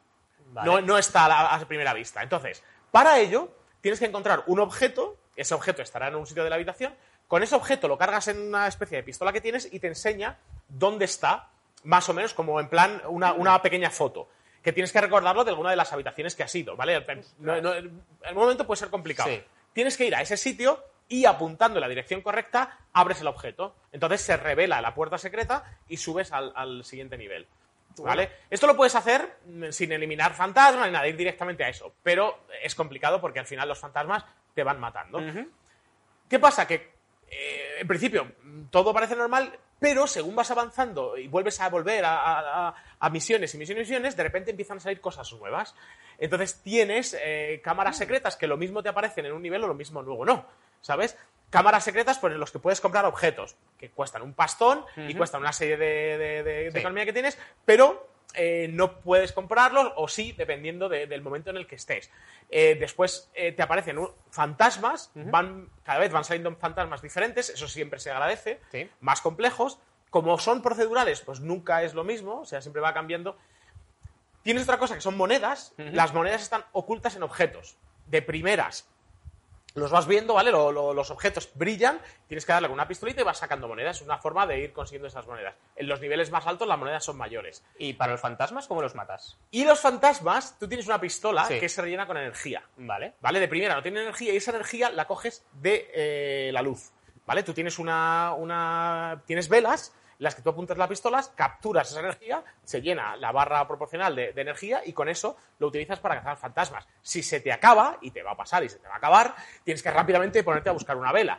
Vale. 0.52 0.70
No, 0.70 0.80
no 0.80 0.96
está 0.98 1.24
a, 1.24 1.28
la- 1.28 1.54
a 1.54 1.58
primera 1.66 1.92
vista. 1.92 2.22
Entonces, 2.22 2.62
para 2.90 3.18
ello, 3.18 3.50
tienes 3.82 3.98
que 3.98 4.06
encontrar 4.06 4.44
un 4.46 4.60
objeto, 4.60 5.18
ese 5.36 5.52
objeto 5.54 5.82
estará 5.82 6.08
en 6.08 6.14
un 6.14 6.26
sitio 6.26 6.42
de 6.44 6.48
la 6.48 6.56
habitación, 6.56 6.94
con 7.28 7.42
ese 7.42 7.54
objeto 7.54 7.88
lo 7.88 7.98
cargas 7.98 8.28
en 8.28 8.40
una 8.40 8.66
especie 8.66 8.96
de 8.96 9.02
pistola 9.02 9.32
que 9.32 9.40
tienes 9.42 9.70
y 9.70 9.78
te 9.80 9.88
enseña 9.88 10.38
dónde 10.68 11.04
está, 11.04 11.48
más 11.84 12.08
o 12.08 12.14
menos 12.14 12.32
como 12.32 12.58
en 12.60 12.68
plan 12.68 13.02
una, 13.08 13.32
una 13.34 13.60
pequeña 13.60 13.90
foto. 13.90 14.28
Que 14.62 14.72
tienes 14.72 14.92
que 14.92 15.00
recordarlo 15.00 15.42
de 15.42 15.50
alguna 15.50 15.70
de 15.70 15.76
las 15.76 15.92
habitaciones 15.92 16.36
que 16.36 16.44
has 16.44 16.54
ido, 16.54 16.76
¿vale? 16.76 17.04
No- 17.38 17.54
el 17.74 17.90
momento 18.34 18.64
puede 18.66 18.78
ser 18.78 18.90
complicado. 18.90 19.28
Sí. 19.28 19.42
Tienes 19.72 19.96
que 19.96 20.04
ir 20.06 20.14
a 20.14 20.20
ese 20.22 20.36
sitio 20.36 20.84
y 21.08 21.24
apuntando 21.24 21.78
en 21.78 21.80
la 21.80 21.88
dirección 21.88 22.20
correcta, 22.20 22.78
abres 22.92 23.20
el 23.22 23.26
objeto. 23.26 23.74
Entonces 23.90 24.20
se 24.20 24.36
revela 24.36 24.80
la 24.80 24.94
puerta 24.94 25.18
secreta 25.18 25.64
y 25.88 25.96
subes 25.96 26.30
al, 26.32 26.52
al 26.54 26.84
siguiente 26.84 27.18
nivel. 27.18 27.48
¿Vale? 28.04 28.30
Esto 28.50 28.66
lo 28.66 28.76
puedes 28.76 28.94
hacer 28.94 29.38
sin 29.70 29.92
eliminar 29.92 30.34
fantasmas 30.34 30.86
ni 30.86 30.92
nada, 30.92 31.06
ir 31.08 31.16
directamente 31.16 31.64
a 31.64 31.68
eso. 31.68 31.94
Pero 32.02 32.40
es 32.62 32.74
complicado 32.74 33.20
porque 33.20 33.38
al 33.40 33.46
final 33.46 33.68
los 33.68 33.78
fantasmas 33.78 34.24
te 34.54 34.62
van 34.62 34.78
matando. 34.80 35.20
¿Qué 36.28 36.38
pasa? 36.38 36.66
Que 36.66 36.92
eh, 37.28 37.76
en 37.80 37.86
principio 37.88 38.32
todo 38.70 38.92
parece 38.94 39.16
normal, 39.16 39.58
pero 39.78 40.06
según 40.06 40.36
vas 40.36 40.50
avanzando 40.50 41.16
y 41.16 41.28
vuelves 41.28 41.60
a 41.60 41.68
volver 41.68 42.04
a, 42.04 42.14
a- 42.18 42.68
a- 42.68 42.74
a 42.98 43.10
misiones 43.10 43.54
y 43.54 43.58
misiones 43.58 43.88
y 43.88 43.90
misiones, 43.92 44.16
de 44.16 44.22
repente 44.22 44.50
empiezan 44.50 44.76
a 44.76 44.80
salir 44.80 45.00
cosas 45.00 45.30
nuevas. 45.32 45.74
Entonces 46.18 46.62
tienes 46.62 47.16
eh, 47.20 47.60
cámaras 47.64 47.96
secretas 47.96 48.36
que 48.36 48.46
lo 48.46 48.56
mismo 48.56 48.82
te 48.82 48.88
aparecen 48.90 49.26
en 49.26 49.32
un 49.32 49.42
nivel 49.42 49.64
o 49.64 49.66
lo 49.68 49.74
mismo 49.74 50.02
luego 50.02 50.24
no. 50.24 50.46
¿Sabes? 50.80 51.16
Cámaras 51.52 51.84
secretas 51.84 52.18
por 52.18 52.32
los 52.32 52.50
que 52.50 52.58
puedes 52.58 52.80
comprar 52.80 53.04
objetos 53.04 53.56
que 53.78 53.90
cuestan 53.90 54.22
un 54.22 54.32
pastón 54.32 54.84
y 54.96 55.14
cuestan 55.14 55.42
una 55.42 55.52
serie 55.52 55.76
de, 55.76 56.16
de- 56.18 56.42
de- 56.42 56.64
de 56.64 56.70
Sí. 56.72 56.78
economía 56.78 57.04
que 57.04 57.12
tienes, 57.12 57.38
pero 57.66 58.08
eh, 58.34 58.68
no 58.72 59.00
puedes 59.00 59.32
comprarlos 59.32 59.92
o 59.96 60.08
sí, 60.08 60.32
dependiendo 60.32 60.88
de- 60.88 61.06
del 61.06 61.20
momento 61.20 61.50
en 61.50 61.58
el 61.58 61.66
que 61.66 61.74
estés. 61.74 62.10
Eh, 62.48 62.76
después 62.80 63.30
eh, 63.34 63.52
te 63.52 63.62
aparecen 63.62 63.98
un- 63.98 64.10
fantasmas, 64.30 65.10
van, 65.14 65.68
cada 65.84 65.98
vez 65.98 66.10
van 66.10 66.24
saliendo 66.24 66.56
fantasmas 66.56 67.02
diferentes, 67.02 67.50
eso 67.50 67.68
siempre 67.68 68.00
se 68.00 68.10
agradece, 68.10 68.58
Sí. 68.70 68.88
más 69.00 69.20
complejos. 69.20 69.78
Como 70.08 70.38
son 70.38 70.62
procedurales, 70.62 71.20
pues 71.20 71.40
nunca 71.40 71.82
es 71.82 71.92
lo 71.92 72.04
mismo, 72.04 72.40
o 72.40 72.44
sea, 72.46 72.62
siempre 72.62 72.80
va 72.80 72.94
cambiando. 72.94 73.36
Tienes 74.42 74.62
otra 74.64 74.78
cosa 74.78 74.94
que 74.94 75.00
son 75.02 75.16
monedas, 75.16 75.74
las 75.76 76.12
monedas 76.14 76.42
están 76.42 76.64
ocultas 76.72 77.14
en 77.16 77.22
objetos. 77.22 77.76
De 78.06 78.22
primeras, 78.22 78.88
los 79.74 79.90
vas 79.90 80.06
viendo, 80.06 80.34
¿vale? 80.34 80.50
Lo- 80.50 80.70
lo- 80.72 80.92
los 80.94 81.10
objetos 81.10 81.50
brillan, 81.54 82.00
tienes 82.26 82.44
que 82.44 82.52
darle 82.52 82.68
con 82.68 82.74
una 82.74 82.86
pistolita 82.88 83.20
y 83.20 83.24
vas 83.24 83.38
sacando 83.38 83.68
monedas. 83.68 83.96
Es 83.96 84.02
una 84.02 84.18
forma 84.18 84.46
de 84.46 84.58
ir 84.60 84.72
consiguiendo 84.72 85.08
esas 85.08 85.26
monedas. 85.26 85.54
En 85.76 85.88
los 85.88 86.00
niveles 86.00 86.30
más 86.30 86.46
altos 86.46 86.68
las 86.68 86.78
monedas 86.78 87.04
son 87.04 87.16
mayores. 87.16 87.64
¿Y 87.78 87.94
para 87.94 88.12
los 88.12 88.20
fantasmas 88.20 88.66
cómo 88.68 88.82
los 88.82 88.94
matas? 88.94 89.38
Y 89.50 89.64
los 89.64 89.80
fantasmas, 89.80 90.58
tú 90.58 90.68
tienes 90.68 90.86
una 90.86 91.00
pistola 91.00 91.44
Sí. 91.46 91.58
que 91.58 91.68
se 91.68 91.80
rellena 91.82 92.06
con 92.06 92.16
energía. 92.16 92.62
Vale. 92.76 93.14
¿Vale? 93.20 93.40
De 93.40 93.48
primera 93.48 93.74
no 93.74 93.82
tiene 93.82 94.02
energía 94.02 94.32
y 94.32 94.36
esa 94.36 94.50
energía 94.50 94.90
la 94.90 95.06
coges 95.06 95.44
de 95.52 95.90
eh, 95.94 96.50
la 96.52 96.62
luz. 96.62 96.92
¿Vale? 97.24 97.42
Tú 97.44 97.54
tienes 97.54 97.78
una, 97.78 98.34
una. 98.36 99.22
Tienes 99.26 99.48
velas, 99.48 99.94
las 100.22 100.34
que 100.34 100.42
tú 100.42 100.50
apuntas 100.50 100.78
las 100.78 100.88
pistolas, 100.88 101.28
capturas 101.34 101.90
esa 101.90 102.00
energía, 102.00 102.42
se 102.64 102.80
llena 102.80 103.16
la 103.16 103.32
barra 103.32 103.66
proporcional 103.66 104.14
de, 104.14 104.32
de 104.32 104.40
energía 104.40 104.82
y 104.84 104.92
con 104.92 105.08
eso 105.08 105.36
lo 105.58 105.66
utilizas 105.66 105.98
para 106.00 106.14
cazar 106.16 106.36
fantasmas. 106.36 106.86
Si 107.02 107.22
se 107.22 107.40
te 107.40 107.52
acaba, 107.52 107.98
y 108.00 108.10
te 108.12 108.22
va 108.22 108.32
a 108.32 108.36
pasar 108.36 108.62
y 108.64 108.68
se 108.68 108.78
te 108.78 108.86
va 108.88 108.94
a 108.94 108.98
acabar, 108.98 109.34
tienes 109.64 109.82
que 109.82 109.90
rápidamente 109.90 110.42
ponerte 110.44 110.68
a 110.70 110.72
buscar 110.72 110.96
una 110.96 111.12
vela. 111.12 111.38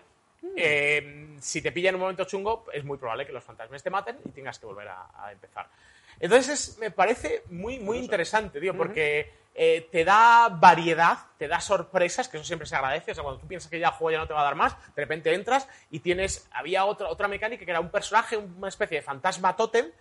Eh, 0.56 1.38
si 1.40 1.62
te 1.62 1.72
pilla 1.72 1.90
en 1.90 1.96
un 1.96 2.02
momento 2.02 2.26
chungo, 2.26 2.66
es 2.74 2.84
muy 2.84 2.98
probable 2.98 3.26
que 3.26 3.32
los 3.32 3.44
fantasmas 3.44 3.82
te 3.82 3.90
maten 3.90 4.18
y 4.26 4.30
tengas 4.30 4.60
que 4.60 4.66
volver 4.66 4.88
a, 4.90 5.08
a 5.18 5.32
empezar. 5.32 5.68
Entonces 6.20 6.50
es- 6.70 6.78
me 6.78 6.92
parece 6.92 7.44
muy, 7.50 7.80
muy 7.80 7.98
interesante, 7.98 8.60
tío, 8.60 8.76
porque 8.78 9.32
eh, 9.56 9.88
te 9.91 10.04
da 10.06 10.49
variedad, 10.49 11.20
te 11.38 11.47
da 11.47 11.60
sorpresas, 11.62 12.28
que 12.28 12.38
eso 12.38 12.45
siempre 12.45 12.68
se 12.68 12.76
agradece. 12.76 13.12
O 13.12 13.16
sea, 13.16 13.24
cuando 13.24 13.41
tú 13.41 13.47
piensas 13.47 13.70
que 13.70 13.80
ya 13.80 13.88
el 13.89 13.93
juego 13.93 14.12
ya 14.12 14.18
no 14.20 14.28
te 14.28 14.34
va 14.34 14.41
a 14.41 14.45
dar 14.45 14.56
más, 14.56 14.76
de 14.95 15.01
repente 15.01 15.34
entras 15.34 15.68
y 15.91 15.99
tienes. 15.99 16.47
Había 16.51 16.86
otra, 16.86 17.10
otra 17.10 17.28
mecánica 17.28 17.64
que 17.66 17.72
era 17.72 17.80
un 17.80 17.89
personaje, 17.89 18.38
una 18.38 18.68
especie 18.70 18.97
de 18.97 19.04
fantasma 19.04 19.56
tótem, 19.56 19.91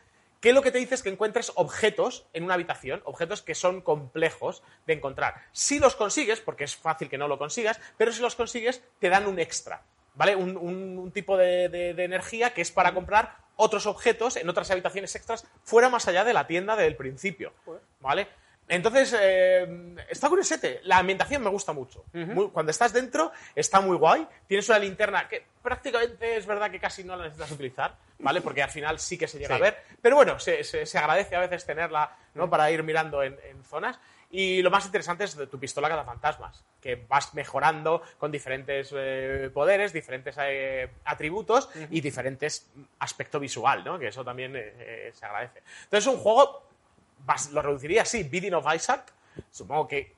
que 0.40 0.52
lo 0.52 0.62
que 0.62 0.72
te 0.72 0.78
dice 0.78 0.94
es 0.96 1.02
que 1.04 1.08
encuentres 1.10 1.52
objetos 1.54 2.26
en 2.32 2.42
una 2.44 2.54
habitación, 2.54 3.00
objetos 3.04 3.42
que 3.42 3.54
son 3.54 3.80
complejos 3.80 4.62
de 4.86 4.94
encontrar. 4.94 5.34
Si 5.52 5.78
los 5.78 5.94
consigues, 5.94 6.40
porque 6.40 6.64
es 6.64 6.74
fácil 6.74 7.08
que 7.08 7.18
no 7.18 7.28
lo 7.28 7.38
consigas, 7.38 7.80
pero 7.96 8.10
si 8.10 8.20
los 8.20 8.34
consigues, 8.34 8.82
te 8.98 9.08
dan 9.08 9.26
un 9.26 9.38
extra, 9.38 9.82
¿vale? 10.14 10.34
Un, 10.34 10.56
un- 10.56 10.98
un 10.98 11.12
tipo 11.12 11.36
de, 11.36 11.68
de- 11.68 11.94
de 11.94 12.04
energía 12.04 12.54
que 12.54 12.60
es 12.62 12.72
para 12.72 12.92
comprar 12.92 13.36
otros 13.54 13.86
objetos 13.86 14.34
en 14.36 14.48
otras 14.48 14.70
habitaciones 14.72 15.14
extras 15.14 15.46
fuera 15.62 15.88
más 15.88 16.08
allá 16.08 16.24
de 16.24 16.32
la 16.32 16.46
tienda 16.48 16.74
del 16.74 16.96
principio, 16.96 17.52
¿vale? 18.00 18.26
Entonces, 18.68 19.14
eh, 19.20 19.94
está 20.08 20.28
curiosete. 20.28 20.80
La 20.84 20.98
ambientación 20.98 21.42
me 21.42 21.50
gusta 21.50 21.72
mucho. 21.72 22.04
Muy- 22.12 22.48
cuando 22.50 22.70
estás 22.70 22.92
dentro, 22.92 23.32
está 23.54 23.80
muy 23.80 23.96
guay. 23.96 24.26
Tienes 24.46 24.68
una 24.68 24.78
linterna 24.78 25.28
que 25.28 25.44
prácticamente 25.62 26.36
es 26.36 26.46
verdad 26.46 26.70
que 26.70 26.80
casi 26.80 27.04
no 27.04 27.16
la 27.16 27.24
necesitas 27.24 27.50
utilizar, 27.50 27.96
¿vale? 28.18 28.40
Porque 28.40 28.62
al 28.62 28.70
final 28.70 28.98
sí 28.98 29.18
que 29.18 29.28
se 29.28 29.38
llega 29.38 29.56
Sí. 29.56 29.60
a 29.60 29.64
ver. 29.64 29.76
Pero 30.00 30.16
bueno, 30.16 30.38
se, 30.38 30.64
se- 30.64 30.86
se 30.86 30.98
agradece 30.98 31.36
a 31.36 31.40
veces 31.40 31.66
tenerla, 31.66 32.16
¿no? 32.34 32.48
Para 32.48 32.70
ir 32.70 32.82
mirando 32.82 33.22
en, 33.22 33.36
en 33.44 33.62
zonas. 33.64 33.98
Y 34.30 34.62
lo 34.62 34.70
más 34.70 34.86
interesante 34.86 35.24
es 35.24 35.36
tu 35.50 35.58
pistola 35.58 35.90
cada 35.90 36.04
fantasmas, 36.04 36.64
que 36.80 36.94
vas 37.06 37.34
mejorando 37.34 38.00
con 38.18 38.32
diferentes 38.32 38.90
eh, 38.96 39.50
poderes, 39.52 39.92
diferentes 39.92 40.34
eh, 40.40 40.88
atributos 41.04 41.68
y 41.90 42.00
diferentes 42.00 42.70
aspecto 43.00 43.38
visual, 43.38 43.84
¿no? 43.84 43.98
Que 43.98 44.06
eso 44.08 44.24
también 44.24 44.56
eh, 44.56 44.72
eh, 44.78 45.12
se 45.12 45.26
agradece. 45.26 45.58
Entonces 45.84 46.06
es 46.06 46.14
un 46.14 46.18
juego 46.18 46.66
lo 47.52 47.62
reduciría 47.62 48.02
así, 48.02 48.22
Bidding 48.24 48.54
of 48.54 48.66
Isaac. 48.74 49.12
Supongo 49.50 49.88
que, 49.88 50.14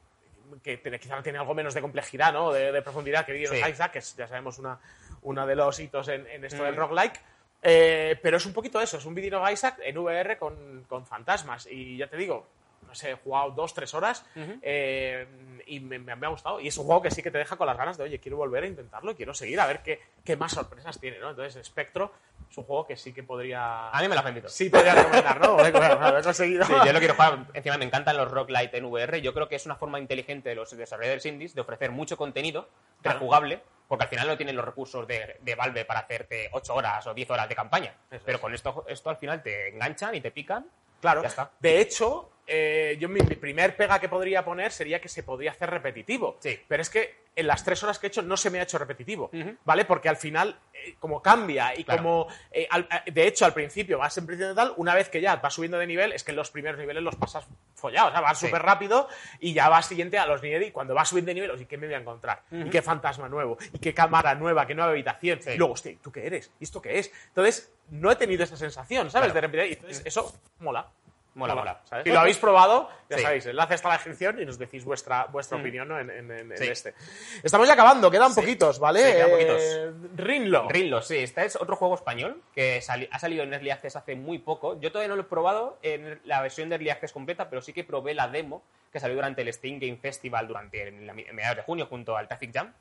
que 0.62 0.80
quizá 1.00 1.22
tiene 1.22 1.38
algo 1.38 1.54
menos 1.54 1.74
de 1.74 1.80
complejidad, 1.80 2.32
¿no? 2.32 2.52
De, 2.52 2.72
de 2.72 2.82
profundidad 2.82 3.24
que 3.26 3.32
Bidding 3.32 3.48
Sí. 3.48 3.62
of 3.62 3.68
Isaac, 3.68 3.92
que 3.92 3.98
es, 4.00 4.16
ya 4.16 4.26
sabemos 4.28 4.58
una, 4.58 4.78
uno 5.22 5.46
de 5.46 5.54
los 5.56 5.78
hitos 5.78 6.08
en, 6.08 6.26
en 6.26 6.44
esto 6.44 6.62
del 6.64 6.74
Mm. 6.74 6.78
roguelike. 6.78 7.20
Eh, 7.66 8.18
pero 8.22 8.36
es 8.36 8.44
un 8.46 8.52
poquito 8.52 8.80
eso, 8.80 8.98
es 8.98 9.04
un 9.06 9.14
Bidding 9.14 9.34
of 9.34 9.50
Isaac 9.50 9.78
en 9.82 9.96
VR 9.96 10.36
con, 10.38 10.84
con 10.88 11.06
fantasmas. 11.06 11.66
Y 11.70 11.96
ya 11.96 12.08
te 12.08 12.16
digo, 12.16 12.46
no 12.86 12.94
sé, 12.94 13.12
he 13.12 13.14
jugado 13.14 13.52
dos, 13.52 13.72
tres 13.72 13.94
horas 13.94 14.24
eh, 14.60 15.26
y 15.66 15.80
me, 15.80 15.98
me- 15.98 16.14
me 16.14 16.26
ha 16.26 16.30
gustado. 16.30 16.60
Y 16.60 16.68
es 16.68 16.76
un 16.76 16.84
juego 16.84 17.00
que 17.02 17.10
sí 17.10 17.22
que 17.22 17.30
te 17.30 17.38
deja 17.38 17.56
con 17.56 17.66
las 17.66 17.76
ganas 17.78 17.96
de, 17.96 18.04
oye, 18.04 18.18
quiero 18.18 18.36
volver 18.36 18.64
a 18.64 18.66
intentarlo 18.66 19.12
y 19.12 19.14
quiero 19.14 19.32
seguir 19.32 19.58
a 19.60 19.66
ver 19.66 19.82
qué, 19.82 19.98
qué 20.24 20.36
más 20.36 20.52
sorpresas 20.52 21.00
tiene, 21.00 21.18
¿no? 21.18 21.30
Entonces, 21.30 21.66
Spectro 21.66 22.12
es 22.54 22.58
un 22.58 22.64
juego 22.64 22.86
que 22.86 22.96
sí 22.96 23.12
que 23.12 23.24
podría... 23.24 23.88
A 23.88 24.00
mí 24.00 24.06
me 24.06 24.14
lo 24.14 24.20
has 24.20 24.24
vendido. 24.24 24.48
Sí, 24.48 24.70
podría 24.70 24.94
recomendar, 24.94 25.40
¿no? 25.40 25.58
Haber 25.58 26.22
conseguido. 26.22 26.64
Sí, 26.64 26.72
yo 26.86 26.92
lo 26.92 26.98
quiero 27.00 27.14
jugar. 27.14 27.46
Encima 27.52 27.76
me 27.78 27.84
encantan 27.84 28.16
los 28.16 28.30
roguelite 28.30 28.76
en 28.78 28.84
VR. 28.84 29.20
Yo 29.20 29.34
creo 29.34 29.48
que 29.48 29.56
es 29.56 29.66
una 29.66 29.74
forma 29.74 29.98
inteligente 29.98 30.50
de 30.50 30.54
los 30.54 30.70
desarrolladores 30.76 31.26
indies 31.26 31.52
de 31.54 31.62
ofrecer 31.62 31.90
mucho 31.90 32.16
contenido 32.16 32.68
rejugable, 33.02 33.60
porque 33.88 34.04
al 34.04 34.08
final 34.08 34.28
no 34.28 34.36
tienen 34.36 34.54
los 34.54 34.64
recursos 34.64 35.04
de, 35.08 35.36
de 35.40 35.54
Valve 35.56 35.84
para 35.84 36.00
hacerte 36.00 36.48
8 36.52 36.74
horas 36.74 37.04
o 37.08 37.12
10 37.12 37.28
horas 37.30 37.48
de 37.48 37.56
campaña. 37.56 37.92
Eso 38.08 38.22
Pero 38.24 38.36
es. 38.36 38.40
con 38.42 38.54
esto, 38.54 38.84
esto 38.86 39.10
al 39.10 39.16
final 39.16 39.42
te 39.42 39.70
enganchan 39.70 40.14
y 40.14 40.20
te 40.20 40.30
pican. 40.30 40.64
Claro. 41.00 41.22
Ya 41.22 41.28
está. 41.28 41.50
De 41.58 41.80
hecho, 41.80 42.30
eh, 42.46 42.96
yo 43.00 43.08
mi, 43.08 43.20
mi 43.20 43.36
primer 43.36 43.76
pega 43.76 43.98
que 43.98 44.08
podría 44.08 44.44
poner 44.44 44.70
sería 44.72 45.00
que 45.00 45.08
se 45.08 45.22
podría 45.22 45.50
hacer 45.52 45.70
repetitivo. 45.70 46.36
Sí. 46.40 46.58
Pero 46.68 46.82
es 46.82 46.90
que 46.90 47.24
en 47.36 47.46
las 47.48 47.64
tres 47.64 47.82
horas 47.82 47.98
que 47.98 48.06
he 48.06 48.08
hecho 48.08 48.22
no 48.22 48.36
se 48.36 48.48
me 48.50 48.60
ha 48.60 48.62
hecho 48.62 48.78
repetitivo, 48.78 49.28
Ujú. 49.32 49.56
¿vale? 49.64 49.84
Porque 49.84 50.08
al 50.08 50.16
final, 50.16 50.56
eh, 50.72 50.94
como 51.00 51.20
cambia 51.20 51.76
y 51.76 51.82
Claro. 51.84 52.02
como... 52.02 52.28
eh, 52.52 52.68
al- 52.70 52.86
eh, 53.06 53.10
de 53.10 53.26
hecho, 53.26 53.44
al 53.44 53.52
principio 53.54 53.98
vas 53.98 54.16
en 54.18 54.26
principio 54.26 54.54
tal, 54.54 54.72
una 54.76 54.94
vez 54.94 55.08
que 55.08 55.20
ya 55.20 55.36
vas 55.36 55.52
subiendo 55.54 55.78
de 55.78 55.86
nivel, 55.86 56.12
es 56.12 56.22
que 56.22 56.32
los 56.32 56.50
primeros 56.50 56.78
niveles 56.78 57.02
los 57.02 57.16
pasas 57.16 57.44
follados, 57.74 58.10
o 58.10 58.12
sea, 58.12 58.20
vas 58.20 58.38
Sí. 58.38 58.46
súper 58.46 58.62
rápido 58.62 59.08
y 59.40 59.52
ya 59.52 59.68
vas 59.68 59.86
siguiente 59.86 60.16
a 60.18 60.26
los 60.26 60.42
niveles 60.42 60.68
y 60.68 60.70
cuando 60.70 60.94
vas 60.94 61.08
subiendo 61.08 61.30
de 61.30 61.34
nivel, 61.34 61.60
¿y 61.60 61.64
qué 61.66 61.76
me 61.76 61.86
voy 61.86 61.94
a 61.94 61.98
encontrar? 61.98 62.42
¿Y 62.52 62.70
qué 62.70 62.82
fantasma 62.82 63.28
nuevo? 63.28 63.58
¿Y 63.72 63.78
qué 63.80 63.92
cámara 63.92 64.34
nueva? 64.36 64.64
¿Qué 64.66 64.74
nueva 64.74 64.92
habitación? 64.92 65.40
Sí. 65.42 65.50
Y 65.50 65.56
luego, 65.58 65.72
hostia, 65.74 65.96
¿tú 66.02 66.12
qué 66.12 66.26
eres? 66.26 66.52
¿Y 66.60 66.64
esto 66.64 66.80
qué 66.80 66.98
es? 67.00 67.10
Entonces, 67.28 67.72
no 67.90 68.12
he 68.12 68.16
tenido 68.16 68.44
esa 68.44 68.56
sensación, 68.56 69.10
¿sabes? 69.10 69.32
Claro. 69.32 69.34
De 69.34 69.40
repente, 69.40 69.68
y 69.68 69.72
entonces 69.72 70.02
eso 70.06 70.38
mola. 70.60 70.86
Mola, 71.34 71.54
mola. 71.56 71.80
Si 72.04 72.10
lo 72.10 72.20
habéis 72.20 72.38
probado, 72.38 72.88
ya 73.10 73.16
Sí. 73.16 73.22
sabéis, 73.24 73.46
enlace 73.46 73.74
está 73.74 73.88
en 73.88 73.90
la 73.90 73.96
descripción 73.96 74.40
y 74.40 74.46
nos 74.46 74.56
decís 74.56 74.84
vuestra, 74.84 75.24
vuestra 75.26 75.58
opinión 75.58 75.88
¿no? 75.88 75.98
en, 75.98 76.08
en- 76.10 76.30
en- 76.30 76.56
Sí. 76.56 76.68
este. 76.68 76.94
Estamos 77.42 77.66
ya 77.66 77.74
acabando, 77.74 78.08
quedan 78.10 78.32
Sí. 78.32 78.40
poquitos, 78.40 78.78
¿vale? 78.78 79.00
Quedan 79.02 79.30
Eh, 79.32 79.92
Rinlo. 80.16 80.68
Rinlo, 80.68 81.02
sí, 81.02 81.18
este 81.18 81.44
es 81.44 81.56
otro 81.56 81.74
juego 81.74 81.96
español 81.96 82.40
que 82.54 82.80
sali- 82.80 83.08
ha 83.10 83.18
salido 83.18 83.42
en 83.42 83.52
Early 83.52 83.70
Access 83.70 83.96
hace 83.96 84.14
muy 84.14 84.38
poco. 84.38 84.80
Yo 84.80 84.92
todavía 84.92 85.08
no 85.08 85.16
lo 85.16 85.22
he 85.22 85.26
probado 85.26 85.78
en 85.82 86.20
la 86.24 86.40
versión 86.40 86.68
de 86.68 86.76
Early 86.76 86.90
Access 86.90 87.12
completa, 87.12 87.50
pero 87.50 87.60
sí 87.62 87.72
que 87.72 87.82
probé 87.82 88.14
la 88.14 88.28
demo 88.28 88.62
que 88.92 89.00
salió 89.00 89.16
durante 89.16 89.42
el 89.42 89.52
Steam 89.52 89.80
Game 89.80 89.96
Festival 89.96 90.46
durante 90.46 90.88
mediados 90.92 91.56
de 91.56 91.62
junio 91.62 91.86
junto 91.86 92.16
al 92.16 92.28
Traffic 92.28 92.52
Jam. 92.54 92.72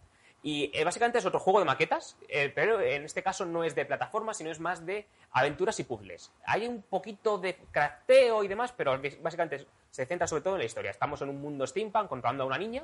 Y 0.43 0.69
eh, 0.73 0.83
básicamente 0.83 1.19
es 1.19 1.25
otro 1.25 1.39
juego 1.39 1.59
de 1.59 1.65
maquetas, 1.65 2.17
eh, 2.27 2.51
pero 2.53 2.81
en 2.81 3.05
este 3.05 3.23
caso 3.23 3.45
no 3.45 3.63
es 3.63 3.75
de 3.75 3.85
plataforma, 3.85 4.33
sino 4.33 4.51
es 4.51 4.59
más 4.59 4.85
de 4.85 5.07
aventuras 5.31 5.79
y 5.79 5.85
puzzles. 5.85 6.31
Hay 6.45 6.67
un 6.67 6.81
poquito 6.81 7.37
de 7.37 7.55
crafteo 7.71 8.43
y 8.43 8.49
demás, 8.49 8.73
pero 8.75 8.99
básicamente 9.21 9.65
se 9.89 10.05
centra 10.05 10.27
sobre 10.27 10.43
todo 10.43 10.55
en 10.55 10.59
la 10.59 10.65
historia. 10.65 10.91
Estamos 10.91 11.21
en 11.21 11.29
un 11.29 11.41
mundo 11.41 11.65
steampunk 11.65 12.09
controlando 12.09 12.43
a 12.43 12.47
una 12.47 12.57
niña 12.57 12.83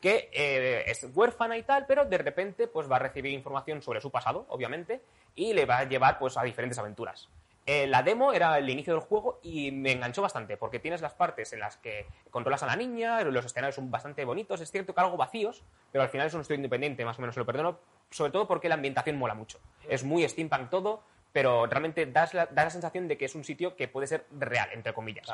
que 0.00 0.30
eh, 0.32 0.84
es 0.86 1.06
huérfana 1.14 1.58
y 1.58 1.62
tal, 1.62 1.84
pero 1.86 2.06
de 2.06 2.16
repente 2.16 2.68
pues 2.68 2.90
va 2.90 2.96
a 2.96 3.00
recibir 3.00 3.32
información 3.32 3.82
sobre 3.82 4.00
su 4.00 4.10
pasado, 4.10 4.46
obviamente, 4.48 5.02
y 5.34 5.52
le 5.52 5.66
va 5.66 5.78
a 5.78 5.84
llevar 5.84 6.18
pues 6.18 6.38
a 6.38 6.42
diferentes 6.42 6.78
aventuras. 6.78 7.28
Eh, 7.66 7.86
la 7.86 8.02
demo 8.02 8.34
era 8.34 8.58
el 8.58 8.68
inicio 8.68 8.92
del 8.92 9.02
juego 9.02 9.40
y 9.42 9.70
me 9.70 9.92
enganchó 9.92 10.20
bastante, 10.20 10.58
porque 10.58 10.78
tienes 10.78 11.00
las 11.00 11.14
partes 11.14 11.52
en 11.54 11.60
las 11.60 11.78
que 11.78 12.06
controlas 12.30 12.62
a 12.62 12.66
la 12.66 12.76
niña, 12.76 13.22
los 13.22 13.46
escenarios 13.46 13.76
son 13.76 13.90
bastante 13.90 14.24
bonitos, 14.26 14.60
es 14.60 14.70
cierto 14.70 14.94
que 14.94 15.00
algo 15.00 15.16
vacíos, 15.16 15.62
pero 15.90 16.02
al 16.02 16.10
final 16.10 16.26
es 16.26 16.34
un 16.34 16.42
estudio 16.42 16.56
independiente, 16.56 17.04
más 17.06 17.18
o 17.18 17.22
menos 17.22 17.34
se 17.34 17.40
lo 17.40 17.46
perdono, 17.46 17.78
sobre 18.10 18.32
todo 18.32 18.46
porque 18.46 18.68
la 18.68 18.74
ambientación 18.74 19.16
mola 19.16 19.32
mucho. 19.34 19.60
Es 19.88 20.04
muy 20.04 20.28
steampunk 20.28 20.68
todo, 20.68 21.02
pero 21.32 21.64
realmente 21.66 22.04
das 22.04 22.34
la, 22.34 22.46
da 22.46 22.64
la 22.64 22.70
sensación 22.70 23.08
de 23.08 23.16
que 23.16 23.24
es 23.24 23.34
un 23.34 23.44
sitio 23.44 23.76
que 23.76 23.88
puede 23.88 24.06
ser 24.08 24.26
real, 24.30 24.68
entre 24.72 24.92
comillas. 24.92 25.26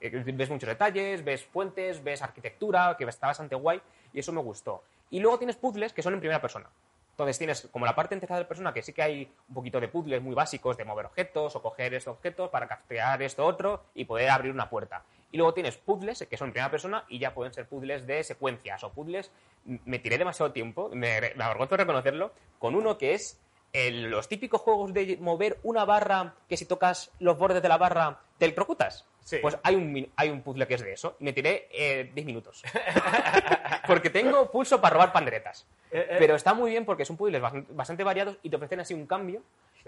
Eh, 0.00 0.10
Ves 0.10 0.50
muchos 0.50 0.68
detalles, 0.68 1.24
ves 1.24 1.42
puentes, 1.44 2.02
ves 2.02 2.22
arquitectura, 2.22 2.96
que 2.96 3.04
está 3.04 3.26
bastante 3.26 3.56
guay, 3.56 3.80
y 4.12 4.20
eso 4.20 4.32
me 4.32 4.40
gustó. 4.40 4.84
Y 5.10 5.18
luego 5.18 5.38
tienes 5.38 5.56
puzzles 5.56 5.92
que 5.92 6.02
son 6.02 6.14
en 6.14 6.20
primera 6.20 6.40
persona. 6.40 6.70
Entonces 7.12 7.38
tienes 7.38 7.68
como 7.70 7.84
la 7.84 7.94
parte 7.94 8.14
en 8.14 8.20
tercera 8.20 8.48
persona 8.48 8.72
que 8.72 8.82
sí 8.82 8.92
que 8.92 9.02
hay 9.02 9.30
un 9.48 9.54
poquito 9.54 9.78
de 9.80 9.88
puzzles 9.88 10.22
muy 10.22 10.34
básicos 10.34 10.76
de 10.76 10.84
mover 10.84 11.06
objetos 11.06 11.54
o 11.54 11.62
coger 11.62 11.92
estos 11.94 12.14
objetos 12.14 12.48
para 12.50 12.66
capturar 12.66 13.22
esto 13.22 13.44
otro 13.44 13.84
y 13.94 14.06
poder 14.06 14.30
abrir 14.30 14.50
una 14.50 14.70
puerta. 14.70 15.04
Y 15.30 15.36
luego 15.36 15.52
tienes 15.52 15.76
puzzles 15.76 16.26
que 16.28 16.36
son 16.36 16.48
en 16.48 16.52
primera 16.52 16.70
persona 16.70 17.04
y 17.08 17.18
ya 17.18 17.34
pueden 17.34 17.52
ser 17.52 17.66
puzzles 17.68 18.06
de 18.06 18.24
secuencias 18.24 18.82
o 18.82 18.92
puzzles. 18.92 19.30
Me 19.64 19.98
tiré 19.98 20.16
demasiado 20.18 20.52
tiempo, 20.52 20.88
me, 20.92 21.32
me 21.36 21.44
avergüenzo 21.44 21.76
reconocerlo, 21.76 22.32
con 22.58 22.74
uno 22.74 22.96
que 22.96 23.14
es 23.14 23.38
los 23.74 24.28
típicos 24.28 24.60
juegos 24.60 24.92
de 24.92 25.16
mover 25.20 25.58
una 25.62 25.84
barra 25.84 26.34
que 26.48 26.56
si 26.56 26.66
tocas 26.66 27.10
los 27.18 27.38
bordes 27.38 27.62
de 27.62 27.68
la 27.68 27.78
barra 27.78 28.20
te 28.38 28.46
electrocutas. 28.46 29.06
Sí. 29.24 29.38
Pues 29.40 29.56
hay 29.62 29.74
un, 29.76 30.12
hay 30.16 30.30
un 30.30 30.42
puzzle 30.42 30.66
que 30.66 30.74
es 30.74 30.82
de 30.82 30.92
eso 30.92 31.16
y 31.20 31.24
me 31.24 31.32
tiré 31.32 31.68
eh, 31.70 32.10
10 32.12 32.26
minutos. 32.26 32.62
porque 33.86 34.10
tengo 34.10 34.50
pulso 34.50 34.80
para 34.80 34.94
robar 34.94 35.12
panderetas. 35.12 35.66
Eh, 35.90 36.06
eh. 36.10 36.16
Pero 36.18 36.34
está 36.36 36.54
muy 36.54 36.70
bien 36.70 36.84
porque 36.84 37.04
son 37.04 37.16
puzzles 37.16 37.40
bastante, 37.40 37.72
bastante 37.72 38.04
variados 38.04 38.36
y 38.42 38.50
te 38.50 38.56
ofrecen 38.56 38.80
así 38.80 38.94
un 38.94 39.06
cambio 39.06 39.42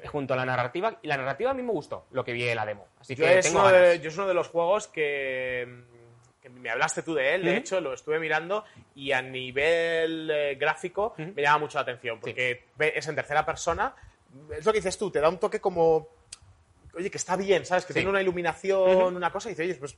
junto 0.06 0.34
a 0.34 0.36
la 0.36 0.44
narrativa. 0.46 0.98
Y 1.02 1.08
la 1.08 1.16
narrativa 1.16 1.50
a 1.50 1.54
mí 1.54 1.62
me 1.62 1.72
gustó, 1.72 2.06
lo 2.12 2.24
que 2.24 2.32
vi 2.32 2.48
en 2.48 2.56
la 2.56 2.66
demo. 2.66 2.86
Así 3.00 3.14
Yo 3.14 3.24
que 3.24 3.38
es, 3.38 3.46
tengo 3.46 3.60
uno 3.60 3.68
de, 3.68 3.80
ganas. 3.80 4.00
yo 4.02 4.08
es 4.08 4.16
uno 4.18 4.28
de 4.28 4.34
los 4.34 4.48
juegos 4.48 4.88
que, 4.88 5.68
que 6.40 6.48
me 6.50 6.70
hablaste 6.70 7.02
tú 7.02 7.14
de 7.14 7.34
él, 7.34 7.44
de 7.44 7.56
hecho, 7.56 7.80
lo 7.80 7.92
estuve 7.94 8.18
mirando 8.18 8.64
y 8.94 9.12
a 9.12 9.22
nivel 9.22 10.30
eh, 10.30 10.54
gráfico 10.56 11.14
me 11.18 11.42
llama 11.42 11.58
mucho 11.58 11.78
la 11.78 11.82
atención, 11.82 12.20
porque 12.20 12.64
ve- 12.76 12.92
es 12.96 13.06
en 13.08 13.14
tercera 13.14 13.44
persona, 13.44 13.94
es 14.56 14.64
lo 14.64 14.72
que 14.72 14.78
dices 14.78 14.98
tú, 14.98 15.10
te 15.10 15.20
da 15.20 15.28
un 15.28 15.38
toque 15.38 15.60
como, 15.60 16.08
oye, 16.96 17.10
que 17.10 17.18
está 17.18 17.36
bien, 17.36 17.64
¿sabes? 17.66 17.84
Que 17.84 17.92
Sí. 17.92 17.98
tiene 18.00 18.10
una 18.10 18.20
iluminación, 18.22 19.16
una 19.16 19.30
cosa, 19.32 19.48
y 19.48 19.52
dices, 19.52 19.66
oye, 19.66 19.74
pues 19.76 19.96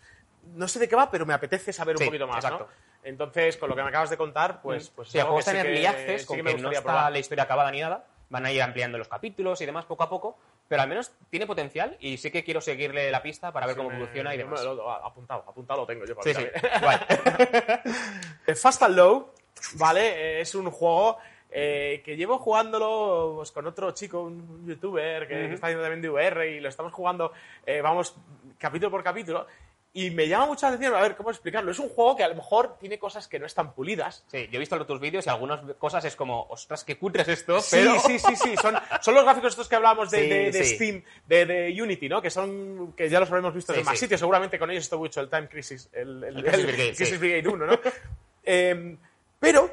no 0.55 0.69
sé 0.69 0.79
de 0.79 0.89
qué 0.89 0.97
va, 0.97 1.11
pero 1.11 1.27
me 1.27 1.35
apetece 1.35 1.73
saber 1.73 1.97
un 1.99 2.05
poquito 2.07 2.27
más, 2.27 2.37
exacto. 2.45 2.69
¿no? 2.71 2.87
Entonces, 3.03 3.57
con 3.57 3.69
lo 3.69 3.77
que 3.77 3.83
me 3.83 3.89
acabas 3.89 4.11
de 4.11 4.17
contar, 4.17 4.61
pues... 4.63 4.91
pues 4.91 5.09
Sí, 5.11 5.19
el 5.19 5.23
algo 5.23 5.35
juego 5.35 5.45
que 5.45 5.51
está 5.51 5.53
en 5.53 5.63
sí 5.63 5.69
Early 5.69 5.81
que- 5.83 5.89
Access, 5.89 6.21
sí 6.23 6.27
con 6.27 6.37
que 6.37 6.43
no 6.57 6.71
está 6.71 6.83
probar. 6.83 7.13
la 7.13 7.19
historia 7.19 7.45
acabada 7.45 7.71
ni 7.71 7.81
nada. 7.81 8.05
Van 8.29 8.45
a 8.45 8.51
ir 8.51 8.61
ampliando 8.61 8.99
los 8.99 9.07
capítulos 9.07 9.61
y 9.61 9.67
demás 9.67 9.85
poco 9.85 10.03
a 10.03 10.09
poco. 10.09 10.37
Pero 10.67 10.83
al 10.83 10.89
menos 10.89 11.13
tiene 11.31 11.47
potencial 11.47 11.97
y 12.01 12.17
sí 12.17 12.33
que 12.33 12.43
quiero 12.43 12.61
seguirle 12.61 13.09
la 13.13 13.23
pista 13.23 13.53
para 13.53 13.67
ver 13.67 13.75
Sí, 13.75 13.79
cómo 13.79 13.91
me- 13.91 13.97
evoluciona 13.97 14.35
y 14.35 14.39
demás. 14.39 14.65
lo- 14.65 14.91
apuntado, 14.91 15.45
apuntado 15.47 15.81
lo 15.83 15.87
tengo 15.87 16.05
yo. 16.05 16.17
para 16.17 16.35
Sí, 16.35 16.41
mí 16.43 16.49
sí. 16.53 16.67
Eh, 18.47 18.55
Fast 18.57 18.83
and 18.83 18.97
Low, 18.97 19.33
¿vale? 19.75 20.39
Eh, 20.39 20.41
Es 20.41 20.55
un 20.57 20.71
juego 20.71 21.19
eh, 21.51 22.03
que 22.05 22.17
llevo 22.17 22.39
jugándolo 22.39 23.35
pues, 23.37 23.53
con 23.53 23.67
otro 23.67 23.91
chico, 23.93 24.23
un 24.23 24.67
youtuber 24.67 25.27
que, 25.29 25.35
que 25.49 25.55
está 25.55 25.67
haciendo 25.69 25.83
también 25.85 26.03
de 26.03 26.11
VR 26.11 26.51
y 26.51 26.61
lo 26.61 26.69
estamos 26.69 26.93
jugando, 26.93 27.33
eh, 27.65 27.81
vamos, 27.81 28.15
capítulo 28.59 28.91
por 28.91 29.03
capítulo. 29.03 29.47
Y 29.93 30.11
me 30.11 30.29
llama 30.29 30.45
mucha 30.45 30.69
atención, 30.69 30.95
a 30.95 31.01
ver, 31.01 31.17
¿cómo 31.17 31.31
explicarlo? 31.31 31.71
Es 31.71 31.79
un 31.79 31.89
juego 31.89 32.17
que 32.17 32.23
a 32.23 32.29
lo 32.29 32.35
mejor 32.35 32.77
tiene 32.79 32.99
cosas 32.99 33.29
que 33.29 33.39
no 33.39 33.47
están 33.47 33.73
pulidas. 33.73 34.27
Sí, 34.27 34.47
yo 34.51 34.57
he 34.57 34.59
visto 34.59 34.85
tus 34.85 35.01
vídeos 35.01 35.25
y 35.27 35.31
algunas 35.31 35.63
cosas 35.79 36.05
es 36.05 36.15
como, 36.15 36.43
ostras, 36.51 36.85
qué 36.85 36.99
cutres 36.99 37.27
esto, 37.29 37.61
Sí, 37.61 37.77
pero... 37.77 37.99
sí, 38.01 38.19
sí, 38.19 38.37
sí. 38.37 38.57
Son, 38.61 38.75
son 39.01 39.15
los 39.15 39.25
gráficos 39.25 39.53
estos 39.55 39.69
que 39.71 39.77
hablábamos 39.77 40.11
de, 40.11 40.19
Sí, 40.23 40.29
de- 40.29 40.51
de 40.51 40.65
sí. 40.65 40.75
Steam, 40.75 41.03
de, 41.27 41.47
de 41.47 41.83
Unity, 41.83 42.11
¿no? 42.11 42.21
Que 42.21 42.29
son, 42.29 42.93
que 42.95 43.09
ya 43.09 43.21
los 43.21 43.31
habremos 43.31 43.55
visto 43.55 43.73
en 43.73 43.87
más 43.87 43.99
sitios. 43.99 44.21
Seguramente 44.21 44.59
con 44.59 44.71
ellos 44.71 44.85
esto 44.85 44.99
mucho, 44.99 45.23
el 45.23 45.31
Time 45.31 45.49
Crisis, 45.49 45.89
el, 45.95 46.23
el- 46.25 46.37
El 46.37 46.43
Crisis 46.45 46.59
el 46.61 46.67
Brigade, 46.67 46.95
Crisis. 46.95 47.19
Brigade 47.19 47.49
1, 47.49 47.67
¿no? 47.67 47.79
Em, 48.45 48.99
pero 49.41 49.71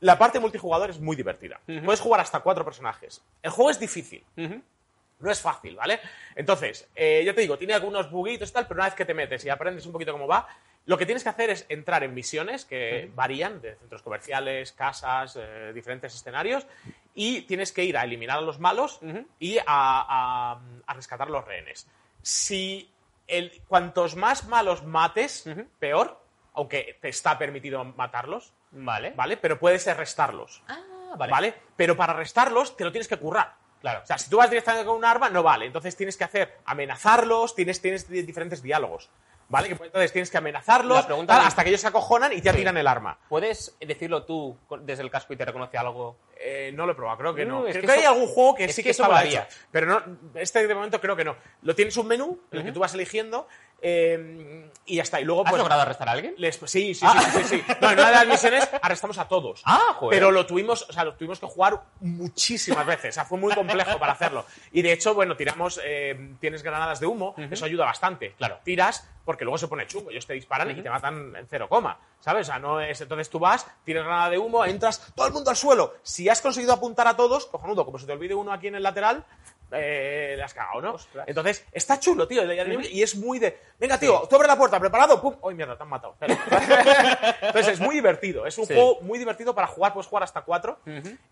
la 0.00 0.18
parte 0.18 0.40
multijugador 0.40 0.90
es 0.90 0.98
muy 1.00 1.16
divertida. 1.16 1.60
Puedes 1.84 2.00
jugar 2.00 2.20
hasta 2.20 2.40
cuatro 2.40 2.64
personajes. 2.64 3.22
El 3.42 3.50
juego 3.50 3.70
es 3.70 3.78
difícil. 3.78 4.24
No 5.20 5.30
es 5.30 5.40
fácil, 5.40 5.76
¿vale? 5.76 6.00
Entonces, 6.34 6.88
eh, 6.96 7.22
yo 7.26 7.34
te 7.34 7.42
digo, 7.42 7.58
tiene 7.58 7.74
algunos 7.74 8.10
buguitos 8.10 8.48
y 8.48 8.52
tal, 8.54 8.66
pero 8.66 8.78
una 8.78 8.86
vez 8.86 8.94
que 8.94 9.04
te 9.04 9.12
metes 9.12 9.44
y 9.44 9.50
aprendes 9.50 9.84
un 9.84 9.92
poquito 9.92 10.12
cómo 10.12 10.26
va, 10.26 10.48
lo 10.86 10.96
que 10.96 11.04
tienes 11.04 11.22
que 11.22 11.28
hacer 11.28 11.50
es 11.50 11.66
entrar 11.68 12.02
en 12.04 12.14
misiones 12.14 12.64
que 12.64 13.10
varían 13.14 13.60
de 13.60 13.74
centros 13.76 14.00
comerciales, 14.00 14.72
casas, 14.72 15.36
eh, 15.38 15.72
diferentes 15.74 16.14
escenarios, 16.14 16.66
y 17.14 17.42
tienes 17.42 17.70
que 17.72 17.84
ir 17.84 17.98
a 17.98 18.04
eliminar 18.04 18.38
a 18.38 18.40
los 18.40 18.58
malos 18.58 18.98
y 19.38 19.58
a, 19.58 19.64
a- 19.66 20.60
a 20.86 20.94
rescatar 20.94 21.28
a 21.28 21.30
los 21.30 21.44
rehenes. 21.44 21.86
Si 22.22 22.88
el, 23.26 23.60
cuantos 23.68 24.16
más 24.16 24.46
malos 24.46 24.84
mates, 24.84 25.44
peor, 25.78 26.18
aunque 26.54 26.96
te 27.02 27.10
está 27.10 27.36
permitido 27.38 27.84
matarlos, 27.84 28.54
Vale. 28.72 29.12
¿vale? 29.16 29.36
Pero 29.36 29.58
puedes 29.58 29.84
restarlos. 29.96 30.62
Ah, 30.68 31.14
vale. 31.16 31.30
¿Vale? 31.32 31.54
Pero 31.76 31.96
para 31.96 32.12
restarlos 32.12 32.76
te 32.76 32.84
lo 32.84 32.92
tienes 32.92 33.08
que 33.08 33.16
currar. 33.16 33.54
Claro. 33.80 34.00
O 34.02 34.06
sea, 34.06 34.18
si 34.18 34.28
tú 34.28 34.36
vas 34.36 34.50
directamente 34.50 34.86
con 34.86 34.96
un 34.96 35.04
arma, 35.04 35.30
no 35.30 35.42
vale. 35.42 35.66
Entonces 35.66 35.96
tienes 35.96 36.16
que 36.16 36.24
hacer 36.24 36.58
amenazarlos, 36.66 37.54
tienes, 37.54 37.80
tienes 37.80 38.08
di- 38.08 38.22
diferentes 38.22 38.62
diálogos. 38.62 39.08
¿Vale? 39.48 39.66
Que 39.66 39.84
Entonces 39.84 40.12
tienes 40.12 40.30
que 40.30 40.38
amenazarlos 40.38 41.08
tal, 41.08 41.40
hasta 41.40 41.64
que 41.64 41.70
ellos 41.70 41.80
se 41.80 41.88
acojonan 41.88 42.32
y 42.32 42.40
te 42.40 42.50
Sí. 42.52 42.58
tiran 42.58 42.76
el 42.76 42.86
arma. 42.86 43.18
¿Puedes 43.28 43.76
decirlo 43.80 44.22
tú 44.24 44.56
desde 44.82 45.02
el 45.02 45.10
casco 45.10 45.32
y 45.32 45.36
te 45.36 45.44
reconoce 45.44 45.76
algo? 45.76 46.18
Eh, 46.36 46.70
no 46.72 46.86
lo 46.86 46.92
he 46.92 46.94
probado, 46.94 47.18
creo 47.18 47.34
que 47.34 47.44
no. 47.44 47.62
No, 47.62 47.66
es 47.66 47.72
creo 47.72 47.80
que 47.82 47.86
que, 47.88 47.92
hay 48.00 48.04
algún 48.04 48.28
juego 48.28 48.54
que 48.54 48.66
es 48.66 48.74
sí 48.76 48.82
que 48.82 48.88
que, 48.88 48.90
eso 48.92 49.02
estaba 49.02 49.24
hecho. 49.24 49.42
Pero 49.72 49.86
no, 49.86 50.02
este 50.36 50.64
de 50.68 50.72
momento 50.72 51.00
creo 51.00 51.16
que 51.16 51.24
no. 51.24 51.34
Lo 51.62 51.74
tienes 51.74 51.96
un 51.96 52.06
menú 52.06 52.38
en 52.52 52.58
el 52.60 52.64
que 52.66 52.70
tú 52.70 52.78
vas 52.78 52.94
eligiendo 52.94 53.48
eh, 53.82 54.70
y 54.86 54.96
ya 54.96 55.02
está. 55.02 55.20
Y 55.20 55.24
luego 55.24 55.42
¿Has 55.44 55.50
pues, 55.50 55.58
logrado 55.58 55.82
arrestar 55.82 56.08
a 56.08 56.12
alguien? 56.12 56.34
Les- 56.36 56.56
sí, 56.56 56.94
sí, 56.94 56.94
sí, 56.94 57.06
sí, 57.06 57.30
sí, 57.30 57.44
sí. 57.44 57.64
No, 57.80 57.90
en 57.90 57.98
una 57.98 58.08
de 58.08 58.14
las 58.14 58.26
misiones 58.26 58.68
arrestamos 58.82 59.18
a 59.18 59.28
todos. 59.28 59.62
Ah, 59.64 59.94
joder. 59.96 60.18
Pero 60.18 60.30
lo 60.32 60.46
tuvimos, 60.46 60.86
o 60.88 60.92
sea, 60.92 61.04
lo 61.04 61.14
tuvimos 61.14 61.38
que 61.38 61.46
jugar 61.46 61.80
muchísimas 62.00 62.84
veces. 62.86 63.10
O 63.10 63.14
sea, 63.14 63.24
fue 63.24 63.38
muy 63.38 63.54
complejo 63.54 63.98
para 63.98 64.12
hacerlo. 64.12 64.44
Y 64.72 64.82
de 64.82 64.92
hecho, 64.92 65.14
bueno, 65.14 65.36
tiramos, 65.36 65.80
eh, 65.84 66.34
tienes 66.40 66.62
granadas 66.62 67.00
de 67.00 67.06
humo, 67.06 67.34
eso 67.50 67.64
ayuda 67.64 67.84
bastante. 67.84 68.34
Claro. 68.36 68.58
Tiras 68.64 69.08
porque 69.24 69.44
luego 69.44 69.58
se 69.58 69.68
pone 69.68 69.86
chungo. 69.86 70.10
Ellos 70.10 70.26
te 70.26 70.32
disparan 70.32 70.70
y 70.70 70.82
te 70.82 70.90
matan 70.90 71.36
en 71.36 71.46
cero 71.48 71.68
coma. 71.68 71.98
¿Sabes? 72.20 72.48
O 72.48 72.50
sea, 72.50 72.58
no 72.58 72.80
es. 72.80 73.00
Entonces 73.00 73.30
tú 73.30 73.38
vas, 73.38 73.66
tiras 73.84 74.04
granada 74.04 74.30
de 74.30 74.38
humo, 74.38 74.64
entras, 74.64 75.12
todo 75.14 75.26
el 75.26 75.32
mundo 75.32 75.50
al 75.50 75.56
suelo. 75.56 75.94
Si 76.02 76.28
has 76.28 76.40
conseguido 76.40 76.72
apuntar 76.72 77.06
a 77.06 77.16
todos, 77.16 77.46
cojonudo, 77.46 77.84
como 77.84 77.98
se 77.98 78.06
te 78.06 78.12
olvide 78.12 78.34
uno 78.34 78.52
aquí 78.52 78.66
en 78.66 78.74
el 78.74 78.82
lateral, 78.82 79.24
eh, 79.72 80.34
le 80.36 80.42
has 80.42 80.54
cagado, 80.54 80.80
¿no? 80.80 80.92
Ostras. 80.94 81.26
Entonces, 81.28 81.66
está 81.72 81.98
chulo, 82.00 82.26
tío. 82.28 82.42
Y 82.90 83.02
es 83.02 83.14
muy 83.16 83.38
de. 83.38 83.58
Venga, 83.78 83.98
tío, 83.98 84.26
tú 84.28 84.36
abre 84.36 84.48
la 84.48 84.56
puerta, 84.56 84.78
preparado, 84.80 85.20
pum. 85.20 85.36
¡Ay, 85.46 85.54
mierda, 85.54 85.76
te 85.76 85.82
han 85.82 85.88
matado! 85.88 86.16
Entonces, 86.20 87.68
es 87.74 87.80
muy 87.80 87.94
divertido. 87.94 88.46
Es 88.46 88.56
un 88.58 88.66
Sí. 88.66 88.74
juego 88.74 89.00
muy 89.02 89.18
divertido 89.18 89.54
para 89.54 89.66
jugar, 89.66 89.92
puedes 89.92 90.06
jugar 90.06 90.22
hasta 90.24 90.42
cuatro. 90.42 90.78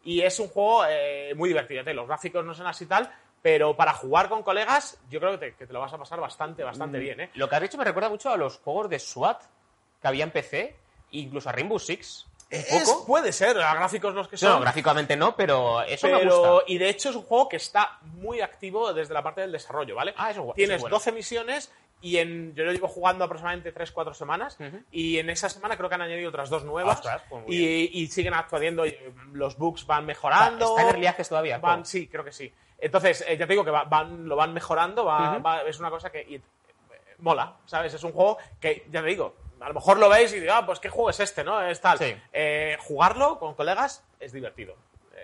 Y 0.05 0.23
es 0.23 0.39
un 0.41 0.49
juego 0.49 0.85
eh, 0.89 1.33
muy 1.37 1.49
divertido. 1.49 1.83
Los 1.93 2.07
gráficos 2.07 2.45
no 2.45 2.55
son 2.55 2.67
así 2.67 2.87
tal, 2.87 3.11
pero 3.43 3.77
para 3.77 3.93
jugar 3.93 4.29
con 4.29 4.43
colegas, 4.43 4.99
yo 5.11 5.21
creo 5.21 5.33
que 5.33 5.39
te, 5.39 5.55
que 5.55 5.67
te 5.67 5.73
lo 5.73 5.81
vas 5.81 5.93
a 5.93 5.99
pasar 5.99 6.21
bastante, 6.21 6.63
bastante 6.65 6.99
bien, 6.99 7.21
¿eh? 7.21 7.31
Lo 7.35 7.49
que 7.49 7.57
has 7.57 7.63
dicho 7.63 7.79
me 7.79 7.85
recuerda 7.85 8.09
mucho 8.09 8.31
a 8.31 8.37
los 8.37 8.59
juegos 8.59 8.89
de 8.91 8.99
SWAT 8.99 9.43
que 10.03 10.09
había 10.09 10.25
en 10.25 10.31
PC, 10.31 10.77
incluso 11.13 11.49
a 11.49 11.53
Rainbow 11.53 11.79
Six. 11.79 12.27
Un 12.51 12.59
Es- 12.59 12.89
poco. 12.89 13.07
puede 13.07 13.33
ser, 13.33 13.55
los 13.57 13.65
gráficos 13.75 14.15
los 14.15 14.27
que 14.29 14.37
son. 14.39 14.51
No, 14.51 14.61
gráficamente 14.61 15.17
no, 15.17 15.37
pero 15.37 15.83
eso 15.83 16.07
me 16.09 16.19
pero, 16.19 16.53
gusta. 16.53 16.65
y 16.73 16.79
de 16.79 16.89
hecho 16.89 17.11
es 17.11 17.17
un 17.17 17.23
juego 17.25 17.49
que 17.49 17.57
está 17.57 17.99
muy 18.03 18.41
activo 18.41 18.93
desde 18.95 19.13
la 19.13 19.23
parte 19.23 19.43
del 19.43 19.53
desarrollo, 19.53 19.95
¿vale? 19.95 20.15
Ah, 20.17 20.31
eso 20.31 20.43
eso 20.45 20.53
Tienes 20.55 20.77
es 20.77 20.81
bueno. 20.81 20.97
12 20.97 21.13
misiones 21.13 21.71
y 22.01 22.17
en, 22.19 22.55
yo 22.55 22.65
lo 22.65 22.73
llevo 22.73 22.89
jugando 22.89 23.25
aproximadamente 23.25 23.75
3-4 23.75 24.15
semanas 24.15 24.57
y 24.91 25.19
en 25.19 25.29
esa 25.31 25.49
semana 25.51 25.77
creo 25.77 25.89
que 25.91 25.97
han 25.97 26.03
añadido 26.03 26.31
otras 26.31 26.49
dos 26.49 26.65
nuevas 26.65 26.99
Ostras, 26.99 27.23
pues 27.29 27.45
y, 27.49 27.91
y 28.03 28.07
siguen 28.07 28.33
actuando, 28.35 28.87
y, 28.87 28.91
eh, 28.91 29.13
los 29.33 29.59
bugs 29.59 29.85
van 29.87 30.07
mejorando. 30.07 30.71
¿Está 30.71 30.83
en 30.83 30.89
Early 30.95 31.07
Access 31.07 31.29
todavía 31.29 31.59
Van, 31.59 31.85
sí, 31.85 32.07
creo 32.09 32.25
que 32.25 32.33
sí. 32.33 32.51
Entonces, 32.79 33.25
eh, 33.27 33.37
ya 33.37 33.47
te 33.47 33.53
digo 33.53 33.65
que 33.65 33.73
va- 33.73 33.85
van, 33.85 34.27
lo 34.29 34.37
van 34.37 34.55
mejorando, 34.55 35.05
va- 35.05 35.39
va- 35.39 35.63
es 35.63 35.79
una 35.81 35.91
cosa 35.91 36.11
que... 36.11 36.23
y, 36.23 36.37
eh, 36.37 36.41
mola, 37.19 37.57
¿sabes? 37.67 37.93
Es 37.93 38.05
un 38.05 38.13
juego 38.13 38.39
que, 38.61 38.87
ya 38.91 39.03
te 39.03 39.09
digo, 39.09 39.35
a 39.61 39.69
lo 39.69 39.75
mejor 39.75 39.99
lo 39.99 40.09
veis 40.09 40.33
y 40.33 40.41
digo, 40.41 40.53
ah, 40.55 40.65
pues 40.67 40.79
qué 40.81 40.89
juego 40.89 41.11
es 41.11 41.21
este, 41.21 41.45
¿no? 41.45 41.61
Es 41.63 41.81
tal. 41.81 41.99
Sí. 41.99 42.15
Eh, 42.33 42.77
jugarlo 42.81 43.39
con 43.39 43.55
colegas 43.55 44.05
es 44.21 44.33
divertido. 44.33 44.77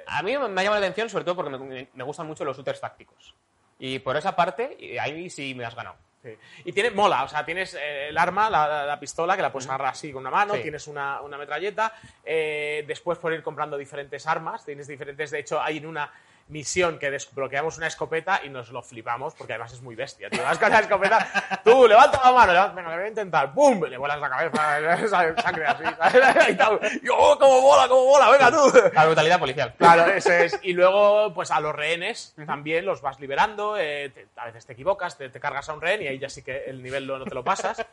A 0.06 0.22
mí 0.22 0.36
me 0.36 0.44
ha 0.60 0.64
llamado 0.64 0.80
la 0.80 0.86
atención 0.86 1.08
sobre 1.08 1.24
todo 1.24 1.36
porque 1.36 1.50
me, 1.56 1.88
me 1.92 2.04
gustan 2.04 2.26
mucho 2.26 2.44
los 2.44 2.56
shooters 2.56 2.80
tácticos. 2.80 3.34
Y 3.78 3.98
por 4.00 4.16
esa 4.16 4.36
parte, 4.36 4.96
ahí 5.00 5.30
sí 5.30 5.54
me 5.54 5.64
has 5.64 5.74
ganado. 5.74 5.96
Sí. 6.22 6.36
Y 6.64 6.72
tiene, 6.72 6.90
mola, 6.90 7.24
o 7.24 7.28
sea, 7.28 7.44
tienes 7.44 7.74
eh, 7.74 8.08
el 8.08 8.16
arma, 8.16 8.48
la, 8.48 8.66
la- 8.66 8.86
la 8.86 8.98
pistola, 9.00 9.36
que 9.36 9.42
la 9.42 9.52
puedes 9.52 9.68
agarrar 9.68 9.88
así 9.88 10.10
con 10.10 10.22
una 10.22 10.30
mano, 10.30 10.54
Sí. 10.54 10.62
tienes 10.62 10.86
una, 10.86 11.20
una 11.20 11.36
metralleta, 11.36 11.92
eh, 12.24 12.82
después 12.86 13.18
por 13.18 13.32
ir 13.34 13.42
comprando 13.42 13.76
diferentes 13.76 14.26
armas, 14.26 14.64
tienes 14.64 14.86
diferentes, 14.86 15.30
de 15.30 15.40
hecho 15.40 15.60
hay 15.60 15.76
en 15.78 15.86
una 15.86 16.10
misión 16.48 16.98
que 16.98 17.10
desbloqueamos 17.10 17.78
una 17.78 17.86
escopeta 17.86 18.40
y 18.44 18.50
nos 18.50 18.70
lo 18.70 18.82
flipamos, 18.82 19.34
porque 19.34 19.54
además 19.54 19.72
es 19.72 19.80
muy 19.80 19.94
bestia, 19.94 20.28
tío, 20.28 20.42
vas 20.42 20.58
con 20.58 20.70
la 20.70 20.80
escopeta, 20.80 21.60
tú, 21.64 21.86
levanta 21.88 22.20
la 22.22 22.32
mano, 22.32 22.52
levanta- 22.52 22.74
venga, 22.74 22.90
lo 22.90 22.96
voy 22.96 23.04
a 23.06 23.08
intentar, 23.08 23.54
¡pum! 23.54 23.82
Le 23.84 23.96
vuelas 23.96 24.20
la 24.20 24.28
cabeza, 24.28 25.08
sangre 25.42 25.66
así, 25.66 25.84
¿sabes? 25.98 26.48
y 26.50 26.54
tal, 26.54 26.78
y, 27.02 27.08
¡oh, 27.08 27.38
cómo 27.38 27.60
mola, 27.62 27.88
cómo 27.88 28.04
mola, 28.06 28.30
venga 28.30 28.50
tú! 28.50 28.90
La 28.92 29.06
brutalidad 29.06 29.38
policial. 29.38 29.74
Claro, 29.78 30.06
eso 30.12 30.32
es. 30.32 30.58
Y 30.62 30.74
luego, 30.74 31.32
pues 31.32 31.50
a 31.50 31.60
los 31.60 31.74
rehenes 31.74 32.34
también 32.46 32.84
los 32.84 33.00
vas 33.00 33.18
liberando. 33.20 33.76
eh, 33.78 34.10
te- 34.14 34.26
a 34.36 34.44
veces 34.46 34.66
te 34.66 34.74
equivocas, 34.74 35.16
te, 35.16 35.30
te 35.30 35.40
cargas 35.40 35.68
a 35.68 35.72
un 35.72 35.80
rehén 35.80 36.02
y 36.02 36.08
ahí 36.08 36.18
ya 36.18 36.28
sí 36.28 36.42
que 36.42 36.64
el 36.66 36.82
nivel 36.82 37.06
no, 37.06 37.18
no 37.18 37.24
te 37.24 37.34
lo 37.34 37.42
pasas. 37.42 37.84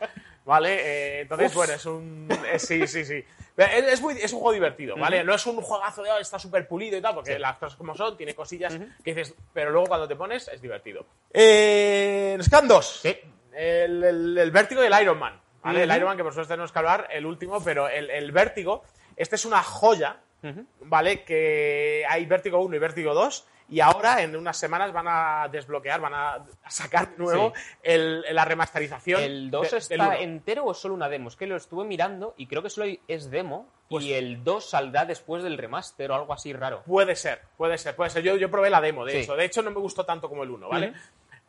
¿Vale? 0.44 0.76
Eh, 0.82 1.22
entonces, 1.22 1.54
bueno, 1.54 1.74
es 1.74 1.86
un. 1.86 2.28
eh, 2.52 2.60
sí, 2.60 2.86
sí, 2.88 3.06
sí. 3.06 3.24
Es, 3.66 3.94
es 3.94 4.02
muy- 4.02 4.14
es 4.20 4.32
un 4.34 4.40
juego 4.40 4.54
divertido, 4.54 4.96
¿vale? 4.98 5.24
No 5.24 5.34
es 5.34 5.46
un 5.46 5.62
juegazo 5.62 6.04
de 6.04 6.12
"Oh, 6.12 6.18
está 6.18 6.38
súper 6.40 6.68
pulido 6.68 6.98
y 6.98 7.02
tal, 7.02 7.14
porque 7.16 7.38
las 7.40 7.58
cosas 7.58 7.78
como 7.78 7.96
son, 7.96 8.16
tiene 8.18 8.34
cosillas 8.36 8.74
que 9.04 9.14
dices, 9.14 9.34
pero 9.54 9.72
luego 9.72 9.88
cuando 9.88 10.08
te 10.08 10.16
pones 10.16 10.48
es 10.48 10.62
divertido. 10.62 11.06
Eh, 11.34 12.36
nos 12.38 12.50
quedan 12.50 12.68
dos. 12.68 13.00
Sí. 13.02 13.18
El, 13.54 14.04
el, 14.04 14.38
el 14.38 14.52
Vértigo 14.52 14.84
y 14.84 14.88
el 14.88 15.02
Iron 15.02 15.18
Man. 15.20 15.40
¿vale? 15.64 15.84
El. 15.84 15.92
Iron 15.92 16.06
Man, 16.08 16.18
que 16.18 16.24
por 16.24 16.32
supuesto 16.34 16.54
tenemos 16.54 16.72
que 16.72 16.80
hablar, 16.80 17.08
el 17.12 17.26
último, 17.26 17.64
pero 17.64 17.88
el, 17.90 18.10
el 18.10 18.32
Vértigo, 18.32 18.84
este 19.16 19.36
es 19.36 19.46
una 19.46 19.62
joya, 19.62 20.18
¿vale? 20.82 21.24
Que 21.24 22.04
hay 22.10 22.26
Vértigo 22.26 22.60
1 22.60 22.76
y 22.76 22.80
Vértigo 22.80 23.14
2, 23.14 23.46
y 23.72 23.80
ahora 23.80 24.22
en 24.22 24.36
unas 24.36 24.58
semanas 24.58 24.92
van 24.94 25.08
a 25.08 25.48
desbloquear, 25.52 26.00
van 26.00 26.14
a 26.14 26.46
sacar 26.70 27.10
de 27.12 27.18
nuevo 27.18 27.54
Sí. 27.56 27.62
el- 27.82 28.26
la 28.30 28.46
remasterización. 28.46 29.22
¿El 29.24 29.50
2 29.50 29.72
de- 29.72 29.78
está 29.78 30.18
entero 30.18 30.66
o 30.66 30.74
solo 30.76 30.94
una 30.94 31.10
demo? 31.10 31.30
Es 31.30 31.36
que 31.36 31.48
lo 31.48 31.56
estuve 31.56 31.86
mirando 31.86 32.36
y 32.38 32.46
creo 32.48 32.62
que 32.62 32.70
solo 32.70 32.92
es 33.08 33.32
demo 33.32 33.68
Pues- 33.90 34.04
y 34.06 34.14
el 34.14 34.44
2 34.44 34.70
saldrá 34.70 35.06
después 35.06 35.42
del 35.42 35.58
remaster 35.58 36.12
o 36.12 36.16
algo 36.16 36.34
así 36.34 36.54
raro. 36.54 36.84
Puede 36.84 37.16
ser, 37.16 37.42
puede 37.58 37.78
ser, 37.80 37.96
puede 37.96 38.10
ser. 38.12 38.22
Yo, 38.24 38.36
yo 38.36 38.52
probé 38.52 38.70
la 38.70 38.82
demo, 38.82 39.06
de 39.06 39.14
Sí. 39.14 39.18
hecho. 39.20 39.36
De 39.36 39.46
hecho, 39.46 39.62
no 39.62 39.72
me 39.72 39.80
gustó 39.80 40.06
tanto 40.06 40.28
como 40.30 40.44
el 40.44 40.52
1, 40.52 40.70
¿vale? 40.70 40.94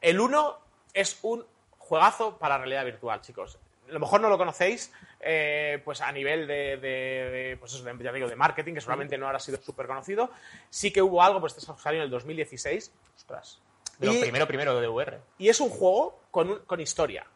El 0.01 0.19
1 0.20 0.59
es 0.94 1.19
un 1.23 1.44
juegazo 1.78 2.39
para 2.39 2.57
realidad 2.57 2.85
virtual, 2.85 3.20
chicos. 3.20 3.59
A 3.89 3.93
lo 3.93 4.01
mejor 4.01 4.21
no 4.21 4.29
lo 4.29 4.39
conocéis, 4.39 4.93
eh, 5.21 5.81
pues 5.85 6.01
a 6.01 6.11
nivel 6.13 6.47
de, 6.47 6.77
de- 6.77 7.31
de, 7.31 7.57
pues 7.59 7.73
eso, 7.75 7.83
de- 7.85 8.05
ya 8.05 8.13
digo, 8.13 8.29
de 8.29 8.37
marketing, 8.37 8.75
que 8.75 8.81
seguramente 8.81 9.19
no 9.19 9.27
habrá 9.27 9.39
sido 9.41 9.61
súper 9.61 9.87
conocido. 9.87 10.31
Sí 10.71 10.93
que 10.93 11.03
hubo 11.03 11.23
algo, 11.23 11.41
pues 11.41 11.57
este 11.57 11.73
salió 11.79 11.99
en 12.01 12.05
el 12.05 12.11
2016. 12.11 12.93
Ostras. 13.17 13.61
De 13.99 14.07
lo 14.07 14.15
Y- 14.15 14.21
primero, 14.21 14.47
primero 14.47 14.81
de 14.81 14.89
VR. 14.89 15.21
Y 15.39 15.49
es 15.49 15.61
un 15.61 15.69
juego 15.71 16.21
con, 16.31 16.51
un- 16.51 16.59
con 16.61 16.81
historia 16.81 17.27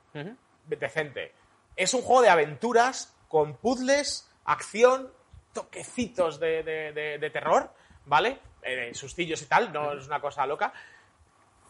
decente. 0.66 1.32
Es 1.76 1.92
un 1.94 2.00
juego 2.02 2.22
de 2.22 2.30
aventuras 2.30 3.14
con 3.28 3.56
puzzles, 3.56 4.30
acción, 4.46 5.12
toquecitos 5.52 6.38
de, 6.40 6.62
de- 6.62 6.92
de- 6.92 7.18
de 7.18 7.30
terror, 7.30 7.70
¿vale? 8.06 8.38
Eh, 8.62 8.92
sustillos 8.94 9.40
y 9.42 9.46
tal, 9.46 9.72
no 9.72 9.92
es 9.92 10.06
una 10.06 10.20
cosa 10.20 10.46
loca. 10.46 10.72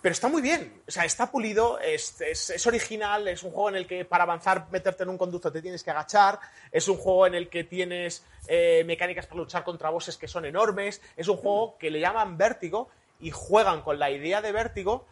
Pero 0.07 0.13
está 0.13 0.29
muy 0.29 0.41
bien, 0.41 0.83
o 0.87 0.91
sea, 0.93 1.05
está 1.05 1.33
pulido, 1.33 1.81
es, 1.81 2.21
es- 2.21 2.51
es 2.51 2.65
original, 2.69 3.27
es 3.27 3.43
un 3.43 3.51
juego 3.51 3.71
en 3.71 3.75
el 3.75 3.89
que 3.89 4.05
para 4.05 4.23
avanzar, 4.23 4.69
meterte 4.71 5.03
en 5.03 5.09
un 5.09 5.19
conducto 5.19 5.51
te 5.51 5.61
tienes 5.61 5.83
que 5.83 5.91
agachar, 5.91 6.39
es 6.71 6.87
un 6.87 6.97
juego 6.97 7.27
en 7.27 7.35
el 7.35 7.49
que 7.49 7.65
tienes 7.65 8.23
eh, 8.47 8.85
mecánicas 8.87 9.27
para 9.27 9.41
luchar 9.41 9.65
contra 9.65 9.91
bosses 9.91 10.17
que 10.17 10.29
son 10.29 10.45
enormes, 10.45 11.03
es 11.17 11.27
un 11.27 11.37
juego 11.37 11.77
que 11.77 11.91
le 11.91 11.99
llaman 11.99 12.39
vértigo 12.39 12.89
y 13.19 13.33
juegan 13.33 13.83
con 13.83 13.99
la 13.99 14.09
idea 14.13 14.41
de 14.41 14.53
vértigo, 14.53 15.05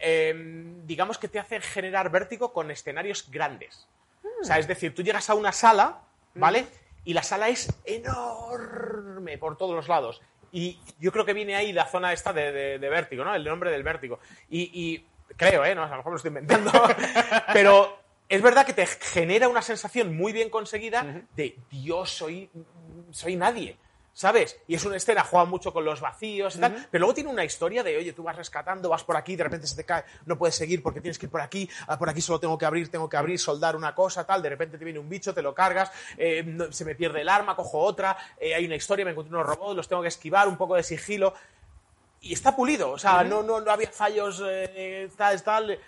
eh, 0.00 0.34
digamos 0.86 1.18
que 1.18 1.28
te 1.28 1.38
hacen 1.38 1.62
generar 1.62 2.10
vértigo 2.10 2.52
con 2.52 2.68
escenarios 2.72 3.30
grandes. 3.30 3.86
O 4.40 4.44
sea, 4.44 4.58
es 4.58 4.66
decir, 4.66 4.92
tú 4.92 5.04
llegas 5.04 5.30
a 5.30 5.34
una 5.36 5.52
sala, 5.52 6.00
¿vale? 6.34 6.66
Y 7.04 7.14
la 7.14 7.22
sala 7.22 7.48
es 7.48 7.72
enorme 7.84 9.38
por 9.38 9.56
todos 9.56 9.76
los 9.76 9.86
lados. 9.86 10.20
Y 10.52 10.78
yo 11.00 11.10
creo 11.10 11.24
que 11.24 11.32
viene 11.32 11.54
ahí 11.56 11.72
la 11.72 11.86
zona 11.86 12.12
esta 12.12 12.32
de, 12.32 12.52
de- 12.52 12.78
de 12.78 12.88
vértigo, 12.90 13.24
¿no? 13.24 13.34
El 13.34 13.42
nombre 13.44 13.70
del 13.70 13.82
vértigo. 13.82 14.18
Y, 14.50 14.70
y 14.72 15.06
creo, 15.36 15.64
¿eh? 15.64 15.74
No, 15.74 15.82
a 15.82 15.88
lo 15.88 15.96
mejor 15.96 16.06
me 16.06 16.10
lo 16.12 16.16
estoy 16.16 16.28
inventando. 16.28 16.70
pero 17.52 17.98
es 18.28 18.42
verdad 18.42 18.64
que 18.66 18.72
te 18.74 18.86
genera 18.86 19.48
una 19.48 19.62
sensación 19.62 20.14
muy 20.16 20.32
bien 20.32 20.50
conseguida 20.50 21.02
de 21.34 21.56
Dios, 21.70 22.10
soy, 22.10 22.50
soy 23.10 23.36
nadie. 23.36 23.76
¿Sabes? 24.14 24.58
Y 24.68 24.74
es 24.74 24.84
una 24.84 24.96
escena, 24.96 25.24
juega 25.24 25.46
mucho 25.46 25.72
con 25.72 25.86
los 25.86 26.00
vacíos 26.02 26.56
y 26.56 26.60
tal, 26.60 26.86
pero 26.90 27.00
luego 27.00 27.14
tiene 27.14 27.30
una 27.30 27.44
historia 27.44 27.82
de, 27.82 27.96
oye, 27.96 28.12
tú 28.12 28.22
vas 28.22 28.36
rescatando, 28.36 28.90
vas 28.90 29.04
por 29.04 29.16
aquí, 29.16 29.36
de 29.36 29.44
repente 29.44 29.66
se 29.66 29.74
te 29.74 29.84
cae, 29.84 30.04
no 30.26 30.36
puedes 30.36 30.54
seguir 30.54 30.82
porque 30.82 31.00
tienes 31.00 31.18
que 31.18 31.24
ir 31.26 31.32
por 31.32 31.40
aquí, 31.40 31.68
ah, 31.86 31.98
por 31.98 32.10
aquí 32.10 32.20
solo 32.20 32.38
tengo 32.38 32.58
que 32.58 32.66
abrir, 32.66 32.90
tengo 32.90 33.08
que 33.08 33.16
abrir, 33.16 33.38
soldar 33.38 33.74
una 33.74 33.94
cosa, 33.94 34.26
tal, 34.26 34.42
de 34.42 34.50
repente 34.50 34.76
te 34.76 34.84
viene 34.84 34.98
un 34.98 35.08
bicho, 35.08 35.32
te 35.32 35.40
lo 35.40 35.54
cargas, 35.54 35.90
eh, 36.18 36.42
no- 36.44 36.70
se 36.70 36.84
me 36.84 36.94
pierde 36.94 37.22
el 37.22 37.28
arma, 37.30 37.56
cojo 37.56 37.78
otra, 37.78 38.14
eh, 38.38 38.54
hay 38.54 38.66
una 38.66 38.76
historia, 38.76 39.04
me 39.06 39.12
encuentro 39.12 39.34
unos 39.34 39.46
robots, 39.48 39.76
los 39.76 39.88
tengo 39.88 40.02
que 40.02 40.08
esquivar, 40.08 40.46
un 40.46 40.58
poco 40.58 40.74
de 40.74 40.82
sigilo, 40.82 41.32
y 42.20 42.34
está 42.34 42.54
pulido, 42.54 42.90
o 42.90 42.98
sea, 42.98 43.24
no, 43.30 43.42
no, 43.42 43.60
no 43.62 43.70
había 43.70 43.90
fallos, 43.90 44.42
eh, 44.46 45.08
tal, 45.16 45.42
tal. 45.42 45.78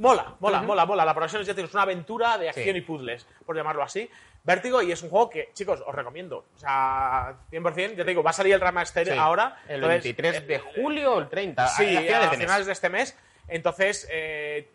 Eh, 0.00 0.02
Mola, 0.02 0.34
mola, 0.40 0.62
mola, 0.62 0.86
mola. 0.86 1.04
La 1.04 1.12
progresión 1.14 1.42
es 1.42 1.48
ya 1.48 1.54
tienes 1.54 1.72
una 1.74 1.82
aventura 1.82 2.38
de 2.38 2.48
acción 2.48 2.74
Sí. 2.74 2.78
y 2.78 2.80
puzzles, 2.80 3.26
por 3.44 3.56
llamarlo 3.56 3.82
así. 3.82 4.08
Vértigo, 4.42 4.80
y 4.80 4.90
es 4.90 5.02
un 5.02 5.10
juego 5.10 5.28
que, 5.28 5.50
chicos, 5.52 5.82
os 5.86 5.94
recomiendo. 5.94 6.46
O 6.54 6.58
sea, 6.58 7.34
100%, 7.50 7.90
ya 7.96 8.04
te 8.04 8.10
digo, 8.10 8.22
va 8.22 8.30
a 8.30 8.32
salir 8.34 8.54
el 8.54 8.60
remaster 8.60 9.06
Sí. 9.06 9.12
ahora. 9.18 9.58
El 9.68 9.76
entonces, 9.76 10.04
23 10.04 10.34
eh, 10.36 10.40
de 10.40 10.58
julio 10.58 11.14
o 11.14 11.18
el 11.20 11.28
30. 11.28 11.66
Sí, 11.68 11.96
a, 11.96 12.00
finales 12.00 12.28
a 12.28 12.30
finales 12.32 12.66
de 12.66 12.72
este 12.72 12.88
mes. 12.88 13.18
Entonces, 13.48 14.08
eh, 14.10 14.70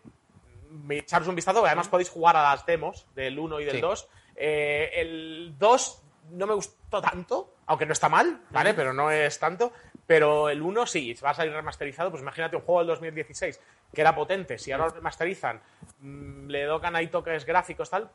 echaros 0.90 1.26
un 1.28 1.34
vistazo, 1.34 1.64
además 1.66 1.88
podéis 1.88 2.10
jugar 2.10 2.36
a 2.36 2.42
las 2.42 2.64
demos 2.66 3.06
del 3.14 3.38
1 3.38 3.60
y 3.60 3.64
del 3.64 3.76
Sí. 3.76 3.80
2. 3.80 4.08
Eh, 4.36 4.90
el 4.94 5.54
2 5.58 6.02
no 6.30 6.46
me 6.46 6.54
gustó 6.54 7.00
tanto, 7.00 7.54
aunque 7.66 7.86
no 7.86 7.92
está 7.92 8.08
mal, 8.08 8.40
¿vale? 8.50 8.74
Pero 8.74 8.92
no 8.92 9.10
es 9.10 9.38
tanto. 9.38 9.72
Pero 10.06 10.48
el 10.48 10.62
1 10.62 10.86
sí, 10.86 11.14
va 11.24 11.30
a 11.30 11.34
salir 11.34 11.52
remasterizado. 11.52 12.10
Pues 12.10 12.22
imagínate 12.22 12.56
un 12.56 12.62
juego 12.62 12.80
del 12.80 12.88
2016 12.88 13.60
que 13.92 14.00
era 14.00 14.14
potente. 14.14 14.58
Si 14.58 14.70
ahora 14.72 14.86
lo 14.86 14.90
remasterizan, 14.92 15.60
mm, 16.00 16.48
le 16.48 16.66
tocan 16.66 16.94
ahí 16.96 17.08
toques 17.08 17.44
gráficos, 17.44 17.90
tal, 17.90 18.08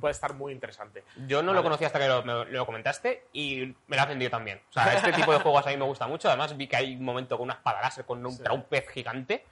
puede 0.00 0.12
estar 0.12 0.34
muy 0.34 0.52
interesante. 0.52 1.04
Yo 1.26 1.42
no 1.42 1.48
Vale. 1.48 1.58
lo 1.58 1.62
conocía 1.64 1.86
hasta 1.88 1.98
que 1.98 2.08
lo, 2.08 2.22
me- 2.24 2.44
lo 2.46 2.66
comentaste 2.66 3.24
y 3.32 3.74
me 3.86 3.96
lo 3.96 4.02
ha 4.02 4.06
vendido 4.06 4.30
también. 4.30 4.60
O 4.70 4.72
sea, 4.72 4.92
este 4.94 5.12
tipo 5.12 5.32
de 5.32 5.38
juegos 5.42 5.66
a 5.66 5.70
mí 5.70 5.76
me 5.76 5.84
gusta 5.84 6.06
mucho. 6.06 6.28
Además, 6.28 6.56
vi 6.56 6.66
que 6.66 6.76
hay 6.76 6.96
un 6.96 7.04
momento 7.04 7.36
con 7.36 7.44
una 7.44 7.54
espada 7.54 7.80
láser 7.80 8.04
con 8.04 8.24
un, 8.24 8.36
un 8.50 8.62
pez 8.64 8.88
gigante 8.88 9.44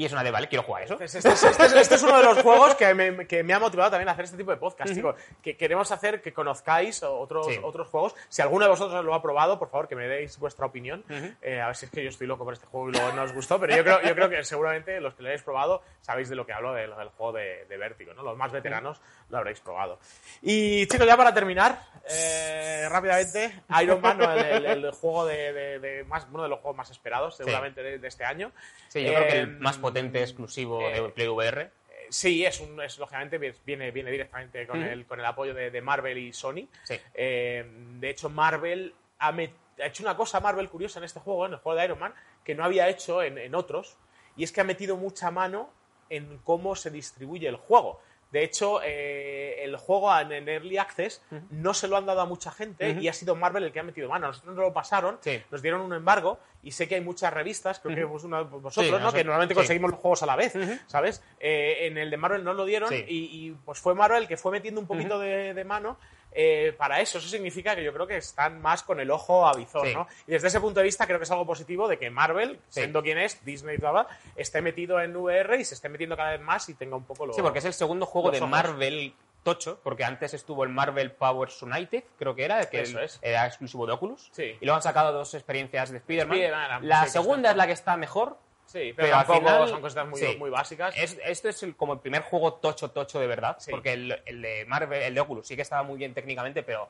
y 0.00 0.04
es 0.06 0.12
una 0.12 0.22
de, 0.24 0.30
vale, 0.30 0.48
quiero 0.48 0.62
jugar 0.62 0.82
eso. 0.84 0.94
Este, 0.94 1.18
este 1.18 1.28
es- 1.30 1.42
este 1.44 1.66
es- 1.66 1.72
este 1.74 1.94
es 1.96 2.02
uno 2.02 2.16
de 2.16 2.24
los 2.24 2.38
juegos 2.42 2.74
que 2.76 2.94
me, 2.94 3.26
que 3.26 3.42
me 3.42 3.52
ha 3.52 3.58
motivado 3.58 3.90
también 3.90 4.08
a 4.08 4.12
hacer 4.12 4.24
este 4.24 4.36
tipo 4.38 4.50
de 4.50 4.56
podcast, 4.56 4.94
chicos. 4.94 5.14
Que 5.42 5.56
queremos 5.56 5.90
hacer 5.92 6.22
que 6.22 6.32
conozcáis 6.32 7.02
otros, 7.02 7.46
Sí. 7.46 7.58
otros 7.62 7.88
juegos. 7.88 8.14
Si 8.28 8.40
alguno 8.40 8.64
de 8.64 8.70
vosotros 8.70 9.04
lo 9.04 9.14
ha 9.14 9.20
probado, 9.20 9.58
por 9.58 9.68
favor, 9.70 9.88
que 9.88 9.96
me 9.96 10.08
deis 10.08 10.38
vuestra 10.38 10.64
opinión. 10.66 11.04
Eh, 11.42 11.60
a 11.60 11.66
ver 11.66 11.76
si 11.76 11.84
es 11.84 11.90
que 11.90 12.02
yo 12.02 12.08
estoy 12.08 12.26
loco 12.26 12.44
por 12.44 12.54
este 12.54 12.66
juego 12.66 12.88
y 12.88 12.92
luego 12.92 13.12
no 13.12 13.22
os 13.22 13.32
gustó, 13.34 13.60
pero 13.60 13.76
yo 13.76 13.82
creo, 13.84 14.00
yo 14.02 14.14
creo 14.14 14.30
que 14.30 14.42
seguramente 14.44 15.00
los 15.00 15.14
que 15.14 15.22
lo 15.22 15.28
hayáis 15.28 15.42
probado 15.42 15.82
sabéis 16.00 16.28
de 16.30 16.36
lo 16.36 16.46
que 16.46 16.52
hablo, 16.54 16.72
del, 16.72 16.96
del 16.96 17.08
juego 17.10 17.32
de, 17.32 17.66
de 17.68 17.76
Vértigo, 17.76 18.14
¿no? 18.14 18.22
Los 18.22 18.36
más 18.38 18.50
veteranos 18.52 19.00
lo 19.28 19.36
habréis 19.38 19.60
probado. 19.60 19.98
Y 20.40 20.86
chicos, 20.86 21.06
ya 21.06 21.16
para 21.16 21.34
terminar, 21.34 21.78
eh, 22.08 22.86
rápidamente, 22.88 23.60
Iron 23.82 24.00
Man, 24.00 24.20
el, 24.22 24.64
el- 24.66 24.84
el 24.86 24.90
juego 24.92 25.26
de, 25.26 25.52
de- 25.78 26.04
más, 26.04 26.26
uno 26.32 26.42
de 26.44 26.48
los 26.48 26.60
juegos 26.60 26.76
más 26.76 26.90
esperados, 26.90 27.36
seguramente, 27.36 27.82
de, 27.82 27.98
de 27.98 28.08
este 28.08 28.24
año. 28.24 28.50
Sí, 28.88 29.04
yo 29.04 29.12
creo 29.12 29.26
que 29.28 29.36
Eh, 29.36 29.40
el 29.40 29.58
más 29.60 29.76
potente 29.76 29.89
exclusivo 30.22 30.80
eh, 30.82 31.00
de 31.02 31.08
Play 31.10 31.28
VR. 31.28 31.60
eh, 31.62 31.70
Sí, 32.10 32.44
es, 32.44 32.60
un, 32.60 32.80
es 32.82 32.98
lógicamente 32.98 33.38
viene, 33.64 33.90
viene 33.92 34.10
directamente 34.10 34.66
con, 34.66 34.82
el, 34.82 35.06
con 35.06 35.20
el 35.20 35.26
apoyo 35.26 35.54
de, 35.54 35.70
de 35.70 35.80
Marvel 35.80 36.18
y 36.18 36.32
Sony. 36.32 36.66
Sí. 36.84 36.98
Eh, 37.14 37.64
de 37.98 38.10
hecho, 38.10 38.28
Marvel 38.28 38.94
ha, 39.18 39.32
met- 39.32 39.52
ha 39.80 39.86
hecho 39.86 40.02
una 40.02 40.16
cosa 40.16 40.40
Marvel 40.40 40.68
curiosa 40.68 40.98
en 40.98 41.04
este 41.04 41.20
juego, 41.20 41.46
en 41.46 41.52
el 41.52 41.58
juego 41.58 41.78
de 41.78 41.84
Iron 41.84 41.98
Man, 41.98 42.14
que 42.44 42.54
no 42.54 42.64
había 42.64 42.88
hecho 42.88 43.22
en, 43.22 43.38
en 43.38 43.54
otros, 43.54 43.96
y 44.36 44.44
es 44.44 44.52
que 44.52 44.60
ha 44.60 44.64
metido 44.64 44.96
mucha 44.96 45.30
mano 45.30 45.70
en 46.08 46.38
cómo 46.38 46.74
se 46.74 46.90
distribuye 46.90 47.46
el 47.48 47.56
juego. 47.56 48.00
De 48.32 48.44
hecho, 48.44 48.80
eh, 48.84 49.64
el 49.64 49.76
juego 49.76 50.16
en, 50.18 50.48
Early 50.48 50.78
Access 50.78 51.20
no 51.50 51.74
se 51.74 51.88
lo 51.88 51.96
han 51.96 52.06
dado 52.06 52.20
a 52.20 52.26
mucha 52.26 52.50
gente 52.52 52.90
y 53.00 53.08
ha 53.08 53.12
sido 53.12 53.34
Marvel 53.34 53.64
el 53.64 53.72
que 53.72 53.80
ha 53.80 53.82
metido 53.82 54.08
mano. 54.08 54.28
Nosotros 54.28 54.54
nos 54.54 54.64
lo 54.66 54.72
pasaron, 54.72 55.18
Sí. 55.20 55.42
nos 55.50 55.62
dieron 55.62 55.80
un 55.80 55.92
embargo 55.94 56.38
y 56.62 56.70
sé 56.72 56.86
que 56.86 56.94
hay 56.94 57.00
muchas 57.00 57.32
revistas, 57.32 57.80
creo 57.80 57.96
que 57.96 58.04
vos- 58.04 58.22
una- 58.24 58.42
vosotros, 58.42 58.74
Sí, 58.74 58.80
¿no? 58.90 58.98
nosotros- 58.98 59.14
que 59.14 59.24
normalmente 59.24 59.54
sí. 59.54 59.58
conseguimos 59.58 59.90
los 59.90 60.00
juegos 60.00 60.22
a 60.22 60.26
la 60.26 60.36
vez. 60.36 60.52
¿sabes? 60.86 61.22
Eh, 61.40 61.86
en 61.86 61.98
el 61.98 62.10
de 62.10 62.16
Marvel 62.16 62.44
no 62.44 62.54
lo 62.54 62.64
dieron 62.64 62.92
y, 62.94 62.98
y, 63.08 63.56
pues 63.64 63.78
fue 63.80 63.94
Marvel 63.94 64.22
el 64.22 64.28
que 64.28 64.36
fue 64.36 64.52
metiendo 64.52 64.80
un 64.80 64.86
poquito 64.86 65.18
de, 65.18 65.54
de 65.54 65.64
mano 65.64 65.98
eh, 66.32 66.74
para 66.78 67.00
eso. 67.00 67.18
Eso 67.18 67.28
significa 67.28 67.74
que 67.74 67.82
yo 67.82 67.92
creo 67.92 68.06
que 68.06 68.16
están 68.16 68.60
más 68.62 68.82
con 68.82 69.00
el 69.00 69.10
ojo 69.10 69.46
avizor, 69.46 69.86
Sí. 69.86 69.94
¿no? 69.94 70.06
Y 70.26 70.32
desde 70.32 70.48
ese 70.48 70.60
punto 70.60 70.80
de 70.80 70.84
vista 70.84 71.06
creo 71.06 71.18
que 71.18 71.24
es 71.24 71.30
algo 71.30 71.46
positivo 71.46 71.88
de 71.88 71.98
que 71.98 72.10
Marvel, 72.10 72.54
Sí. 72.68 72.80
siendo 72.80 73.02
quien 73.02 73.18
es, 73.18 73.44
Disney 73.44 73.76
y 73.76 73.78
bla, 73.78 74.06
esté 74.36 74.62
metido 74.62 75.00
en 75.00 75.16
VR 75.16 75.58
y 75.60 75.64
se 75.64 75.74
esté 75.74 75.88
metiendo 75.88 76.16
cada 76.16 76.30
vez 76.32 76.40
más 76.40 76.68
y 76.68 76.74
tenga 76.74 76.96
un 76.96 77.04
poco 77.04 77.26
lo... 77.26 77.32
Sí, 77.32 77.42
porque 77.42 77.58
es 77.58 77.64
el 77.64 77.72
segundo 77.74 78.06
juego 78.06 78.30
de 78.30 78.38
ojos. 78.38 78.48
Marvel 78.48 79.14
tocho, 79.42 79.80
porque 79.82 80.04
antes 80.04 80.34
estuvo 80.34 80.64
el 80.64 80.68
Marvel 80.70 81.12
Powers 81.12 81.62
United, 81.62 82.04
creo 82.18 82.34
que 82.34 82.44
era, 82.44 82.68
que 82.68 82.80
el- 82.82 82.98
es. 82.98 83.18
era 83.22 83.46
exclusivo 83.46 83.86
de 83.86 83.92
Oculus. 83.94 84.28
Sí. 84.32 84.56
Y 84.60 84.64
luego 84.66 84.76
han 84.76 84.82
sacado 84.82 85.12
dos 85.12 85.32
experiencias 85.34 85.90
de 85.90 85.96
Spider-Man. 85.96 86.86
La 86.86 87.04
sí, 87.06 87.12
segunda 87.12 87.50
es 87.50 87.56
la 87.56 87.66
que 87.66 87.72
está 87.72 87.96
mejor. 87.96 88.36
Sí, 88.70 88.92
pero, 88.94 89.08
pero 89.08 89.16
al 89.16 89.26
final- 89.26 89.68
son 89.68 89.80
cosas 89.80 90.06
muy, 90.06 90.20
sí. 90.20 90.36
muy 90.38 90.48
básicas. 90.50 90.94
Es- 90.96 91.18
esto 91.24 91.48
es 91.48 91.60
el- 91.64 91.74
como 91.74 91.94
el 91.94 91.98
primer 91.98 92.22
juego 92.22 92.54
tocho 92.54 92.90
tocho 92.92 93.18
de 93.18 93.26
verdad, 93.26 93.56
Sí. 93.58 93.70
porque 93.72 93.92
el, 93.94 94.22
el 94.26 94.40
de 94.42 94.64
Marvel, 94.66 95.02
el 95.02 95.12
de 95.14 95.20
Oculus 95.20 95.46
sí 95.48 95.56
que 95.56 95.62
estaba 95.62 95.82
muy 95.82 95.98
bien 95.98 96.14
técnicamente, 96.14 96.62
pero 96.62 96.88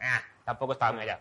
ah, 0.00 0.22
tampoco 0.44 0.72
estaba 0.72 0.92
muy 0.92 1.02
allá. 1.02 1.20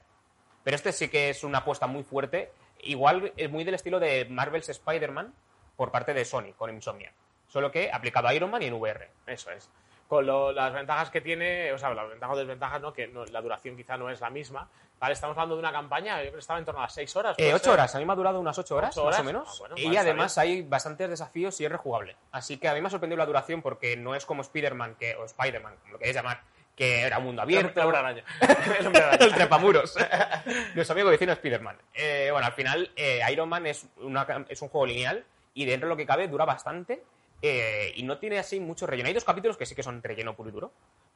Pero 0.63 0.75
este 0.75 0.93
sí 0.93 1.09
que 1.09 1.29
es 1.31 1.43
una 1.43 1.57
apuesta 1.59 1.87
muy 1.87 2.03
fuerte, 2.03 2.51
igual 2.83 3.33
es 3.35 3.49
muy 3.49 3.65
del 3.65 3.73
estilo 3.75 3.99
de 3.99 4.25
Marvel's 4.29 4.69
Spider-Man 4.69 5.33
por 5.75 5.91
parte 5.91 6.13
de 6.13 6.23
Sony 6.23 6.53
con 6.55 6.69
Insomnia, 6.69 7.11
solo 7.47 7.69
que 7.71 7.91
aplicado 7.91 8.29
a 8.29 8.33
Iron 8.33 8.49
Man 8.49 8.61
y 8.61 8.67
en 8.67 8.73
VR. 8.75 9.09
Eso 9.25 9.51
es. 9.51 9.69
Con 10.07 10.25
lo- 10.25 10.51
las 10.53 10.73
ventajas 10.73 11.09
que 11.09 11.19
tiene, 11.21 11.71
o 11.73 11.77
sea, 11.77 11.93
las 11.93 12.07
ventajas 12.09 12.35
o 12.35 12.39
desventajas, 12.39 12.81
¿no? 12.81 12.93
Que 12.93 13.07
no- 13.07 13.25
la 13.25 13.41
duración 13.41 13.75
quizá 13.75 13.97
no 13.97 14.09
es 14.09 14.21
la 14.21 14.29
misma. 14.29 14.67
Vale, 14.99 15.13
estamos 15.13 15.35
hablando 15.37 15.55
de 15.55 15.59
una 15.59 15.71
campaña, 15.71 16.15
yo 16.17 16.21
creo 16.23 16.33
que 16.33 16.39
estaba 16.39 16.57
en 16.57 16.65
torno 16.65 16.79
a 16.79 16.83
las 16.85 16.93
6 16.93 17.15
horas. 17.15 17.33
Eh, 17.33 17.43
puede 17.43 17.53
ocho 17.53 17.63
ser. 17.65 17.73
horas, 17.73 17.93
a 17.93 17.99
mí 17.99 18.05
me 18.05 18.13
ha 18.13 18.15
durado 18.15 18.39
unas 18.39 18.57
ocho 18.57 18.75
horas, 18.77 18.97
¿Ocho 18.97 19.05
horas? 19.05 19.19
más 19.19 19.21
o 19.21 19.25
menos. 19.25 19.47
Ah, 19.47 19.55
bueno, 19.59 19.75
y 19.77 19.85
vale, 19.85 19.99
además 19.99 20.37
hay 20.39 20.61
bastantes 20.63 21.09
desafíos 21.09 21.59
y 21.61 21.65
es 21.65 21.71
rejugable. 21.71 22.15
Así 22.31 22.57
que 22.57 22.67
a 22.67 22.73
mí 22.73 22.81
me 22.81 22.87
ha 22.87 22.89
sorprendido 22.89 23.17
la 23.17 23.25
duración 23.25 23.61
porque 23.61 23.95
no 23.97 24.15
es 24.15 24.25
como 24.25 24.41
Spider-Man, 24.41 24.95
que, 24.99 25.15
o 25.15 25.25
Spider-Man, 25.25 25.75
como 25.81 25.93
lo 25.93 25.99
queréis 25.99 26.15
llamar, 26.15 26.41
que 26.75 27.01
era 27.01 27.19
mundo 27.19 27.41
abierto. 27.43 27.79
El 27.89 27.95
araña. 27.95 28.23
El 28.41 28.95
araña. 28.95 29.09
el 29.19 29.33
trepamuros. 29.35 29.95
Nuestro 30.73 30.93
amigo 30.93 31.09
vecino 31.09 31.33
Spider-Man. 31.33 31.77
Eh, 31.93 32.29
bueno, 32.31 32.47
al 32.47 32.53
final, 32.53 32.89
eh, 32.95 33.19
Iron 33.31 33.49
Man 33.49 33.67
es, 33.67 33.85
una 33.97 34.25
es 34.49 34.61
un 34.63 34.69
juego 34.69 34.85
lineal 34.87 35.23
y 35.53 35.65
dentro 35.65 35.87
de 35.87 35.93
lo 35.93 35.97
que 35.97 36.05
cabe 36.07 36.27
dura 36.27 36.45
bastante 36.45 37.03
eh, 37.41 37.93
y 37.95 38.03
no 38.03 38.17
tiene 38.17 38.39
así 38.39 38.59
mucho 38.59 38.85
relleno. 38.87 39.07
Hay 39.07 39.13
dos 39.13 39.23
capítulos 39.23 39.57
que 39.57 39.65
sí 39.65 39.75
que 39.75 39.83
son 39.83 40.01
relleno 40.03 40.35
puro 40.35 40.49
y 40.49 40.51
duro, 40.53 40.71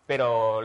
pero 0.05 0.61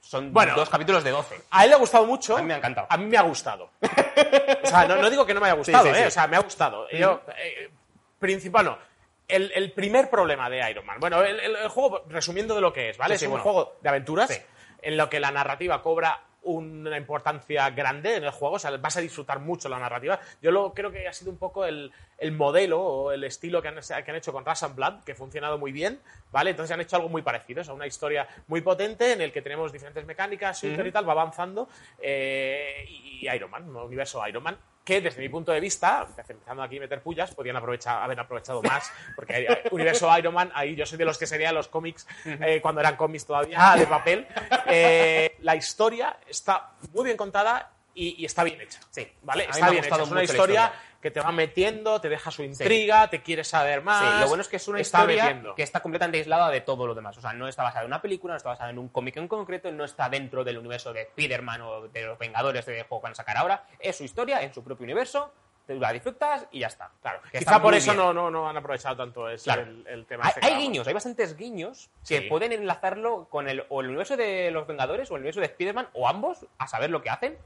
son 0.00 0.32
Bueno. 0.32 0.54
dos 0.54 0.68
capítulos 0.70 1.02
de 1.04 1.10
12. 1.10 1.40
A 1.50 1.64
él 1.64 1.70
le 1.70 1.76
ha 1.76 1.78
gustado 1.78 2.06
mucho. 2.06 2.36
A 2.36 2.40
mí 2.40 2.46
me 2.46 2.54
ha 2.54 2.58
encantado. 2.58 2.86
A 2.90 2.96
mí 2.96 3.06
me 3.06 3.16
ha 3.16 3.22
gustado. 3.22 3.70
o 4.62 4.66
sea, 4.66 4.86
no, 4.86 4.96
no 4.96 5.10
digo 5.10 5.26
que 5.26 5.34
no 5.34 5.40
me 5.40 5.46
haya 5.46 5.54
gustado, 5.56 5.84
Sí, 5.84 5.90
sí, 5.90 5.96
¿eh? 5.96 6.00
sí. 6.02 6.06
O 6.06 6.10
sea, 6.10 6.26
me 6.26 6.36
ha 6.36 6.40
gustado. 6.40 6.88
Yo, 6.90 7.22
eh, 7.36 7.70
principal, 8.18 8.64
no. 8.66 8.78
El, 9.26 9.52
el 9.54 9.72
primer 9.72 10.08
problema 10.08 10.48
de 10.48 10.70
Iron 10.70 10.86
Man. 10.86 10.98
Bueno, 11.00 11.22
el, 11.22 11.38
el- 11.40 11.56
el 11.56 11.68
juego, 11.68 12.04
resumiendo 12.08 12.54
de 12.54 12.60
lo 12.62 12.72
que 12.72 12.90
es, 12.90 12.96
¿vale? 12.96 13.14
Es 13.16 13.22
un 13.22 13.30
bueno. 13.30 13.42
juego 13.42 13.76
de 13.82 13.88
aventuras 13.88 14.42
en 14.80 14.96
lo 14.96 15.10
que 15.10 15.20
la 15.20 15.30
narrativa 15.30 15.82
cobra 15.82 16.22
una 16.54 16.96
importancia 16.96 17.70
grande 17.70 18.16
en 18.16 18.24
el 18.24 18.30
juego, 18.30 18.56
o 18.56 18.58
sea, 18.58 18.76
vas 18.76 18.96
a 18.96 19.00
disfrutar 19.00 19.40
mucho 19.40 19.68
la 19.68 19.78
narrativa. 19.78 20.18
Yo 20.42 20.50
lo, 20.50 20.72
creo 20.72 20.90
que 20.90 21.06
ha 21.06 21.12
sido 21.12 21.30
un 21.30 21.38
poco 21.38 21.64
el, 21.64 21.92
el 22.18 22.32
modelo 22.32 22.80
o 22.80 23.12
el 23.12 23.24
estilo 23.24 23.62
que 23.62 23.68
han, 23.68 23.76
que 23.76 24.10
han 24.10 24.16
hecho 24.16 24.32
con 24.32 24.44
Rush 24.44 24.64
and 24.64 24.74
Blood, 24.74 25.04
que 25.04 25.12
ha 25.12 25.14
funcionado 25.14 25.58
muy 25.58 25.72
bien, 25.72 26.00
¿vale? 26.32 26.50
Entonces 26.50 26.72
han 26.74 26.80
hecho 26.80 26.96
algo 26.96 27.08
muy 27.08 27.22
parecido, 27.22 27.60
o 27.60 27.64
sea, 27.64 27.74
una 27.74 27.86
historia 27.86 28.26
muy 28.46 28.60
potente 28.60 29.12
en 29.12 29.20
el 29.20 29.32
que 29.32 29.42
tenemos 29.42 29.72
diferentes 29.72 30.04
mecánicas, 30.04 30.62
shooter 30.62 30.86
y 30.86 30.92
tal, 30.92 31.08
va 31.08 31.12
avanzando, 31.12 31.68
eh, 32.00 32.84
y 32.88 33.28
Iron 33.28 33.50
Man, 33.50 33.68
un 33.68 33.76
universo 33.76 34.26
Iron 34.26 34.42
Man, 34.42 34.56
que 34.88 35.02
desde 35.02 35.20
mi 35.20 35.28
punto 35.28 35.52
de 35.52 35.60
vista, 35.60 36.06
empezando 36.16 36.62
aquí 36.62 36.78
a 36.78 36.80
meter 36.80 37.02
pullas, 37.02 37.30
aprovechar, 37.30 38.02
haber 38.02 38.18
aprovechado 38.18 38.62
más, 38.62 38.90
porque 39.14 39.46
universo 39.70 40.08
Iron 40.18 40.32
Man, 40.32 40.50
ahí 40.54 40.74
yo 40.74 40.86
soy 40.86 40.96
de 40.96 41.04
los 41.04 41.18
que 41.18 41.26
serían 41.26 41.54
los 41.54 41.68
cómics 41.68 42.06
eh, 42.24 42.60
cuando 42.62 42.80
eran 42.80 42.96
cómics 42.96 43.26
todavía 43.26 43.74
de 43.76 43.86
papel. 43.86 44.26
Eh, 44.70 45.36
la 45.40 45.56
historia 45.56 46.18
está 46.28 46.72
muy 46.92 47.04
bien 47.04 47.16
contada 47.16 47.70
y, 48.06 48.22
y 48.22 48.24
está 48.24 48.44
bien 48.44 48.60
hecha. 48.60 48.80
Sí. 48.90 49.10
¿Vale? 49.22 49.44
Está 49.44 49.66
me 49.66 49.72
bien 49.72 49.84
hecha. 49.84 49.96
Es 50.02 50.10
una 50.10 50.22
historia, 50.22 50.64
historia. 50.64 50.72
que 51.02 51.10
te 51.10 51.20
va 51.20 51.32
metiendo, 51.32 52.00
te 52.00 52.08
deja 52.08 52.30
su 52.30 52.42
intriga, 52.42 53.08
te 53.08 53.22
quieres 53.22 53.48
saber 53.48 53.82
más. 53.82 54.00
Sí, 54.14 54.20
lo 54.20 54.28
bueno 54.28 54.42
es 54.42 54.48
que 54.48 54.56
es 54.56 54.68
una 54.68 54.80
está 54.80 54.98
historia 55.00 55.24
metiendo. 55.24 55.54
que 55.54 55.62
está 55.62 55.80
completamente 55.80 56.18
aislada 56.18 56.50
de 56.50 56.60
todo 56.60 56.86
lo 56.86 56.94
demás. 56.94 57.16
O 57.18 57.20
sea, 57.20 57.32
no 57.32 57.48
está 57.48 57.62
basada 57.62 57.82
en 57.82 57.86
una 57.88 58.00
película, 58.02 58.34
no 58.34 58.36
está 58.38 58.50
basada 58.50 58.70
en 58.70 58.78
un 58.78 58.88
cómic 58.88 59.16
en 59.16 59.28
concreto, 59.28 59.70
no 59.72 59.84
está 59.84 60.08
dentro 60.08 60.44
del 60.44 60.58
universo 60.58 60.92
de 60.92 61.02
Spider-Man 61.02 61.60
o 61.62 61.88
de 61.88 62.02
los 62.02 62.18
Vengadores 62.18 62.64
de 62.66 62.82
juego 62.84 63.00
que 63.00 63.04
van 63.04 63.12
a 63.12 63.16
sacar 63.16 63.36
ahora. 63.36 63.64
Es 63.78 63.96
su 63.96 64.04
historia 64.04 64.42
en 64.42 64.52
su 64.54 64.62
propio 64.64 64.84
universo, 64.84 65.32
te 65.66 65.74
la 65.74 65.92
disfrutas 65.92 66.46
y 66.50 66.60
ya 66.60 66.68
está. 66.68 66.90
Claro, 67.02 67.20
Que 67.30 67.40
quizá 67.40 67.50
está 67.50 67.62
por 67.62 67.74
eso 67.74 67.92
no, 67.92 68.14
no, 68.14 68.30
no 68.30 68.48
han 68.48 68.56
aprovechado 68.56 68.96
tanto 68.96 69.28
ese, 69.28 69.44
Claro. 69.44 69.62
el, 69.62 69.86
el 69.86 70.06
tema. 70.06 70.24
Hay, 70.24 70.30
este 70.34 70.46
hay 70.46 70.56
guiños, 70.62 70.86
hay 70.86 70.94
bastantes 70.94 71.36
guiños 71.36 71.90
que 72.08 72.20
Sí. 72.22 72.26
pueden 72.26 72.52
enlazarlo 72.52 73.26
con 73.28 73.48
el, 73.50 73.64
o 73.68 73.82
el 73.82 73.88
universo 73.88 74.16
de 74.16 74.50
los 74.50 74.66
Vengadores 74.66 75.10
o 75.10 75.14
el 75.16 75.20
universo 75.20 75.40
de 75.40 75.46
Spider-Man 75.46 75.88
o 75.92 76.08
ambos, 76.08 76.46
a 76.56 76.66
saber 76.68 76.88
lo 76.88 77.02
que 77.02 77.10
hacen. 77.10 77.36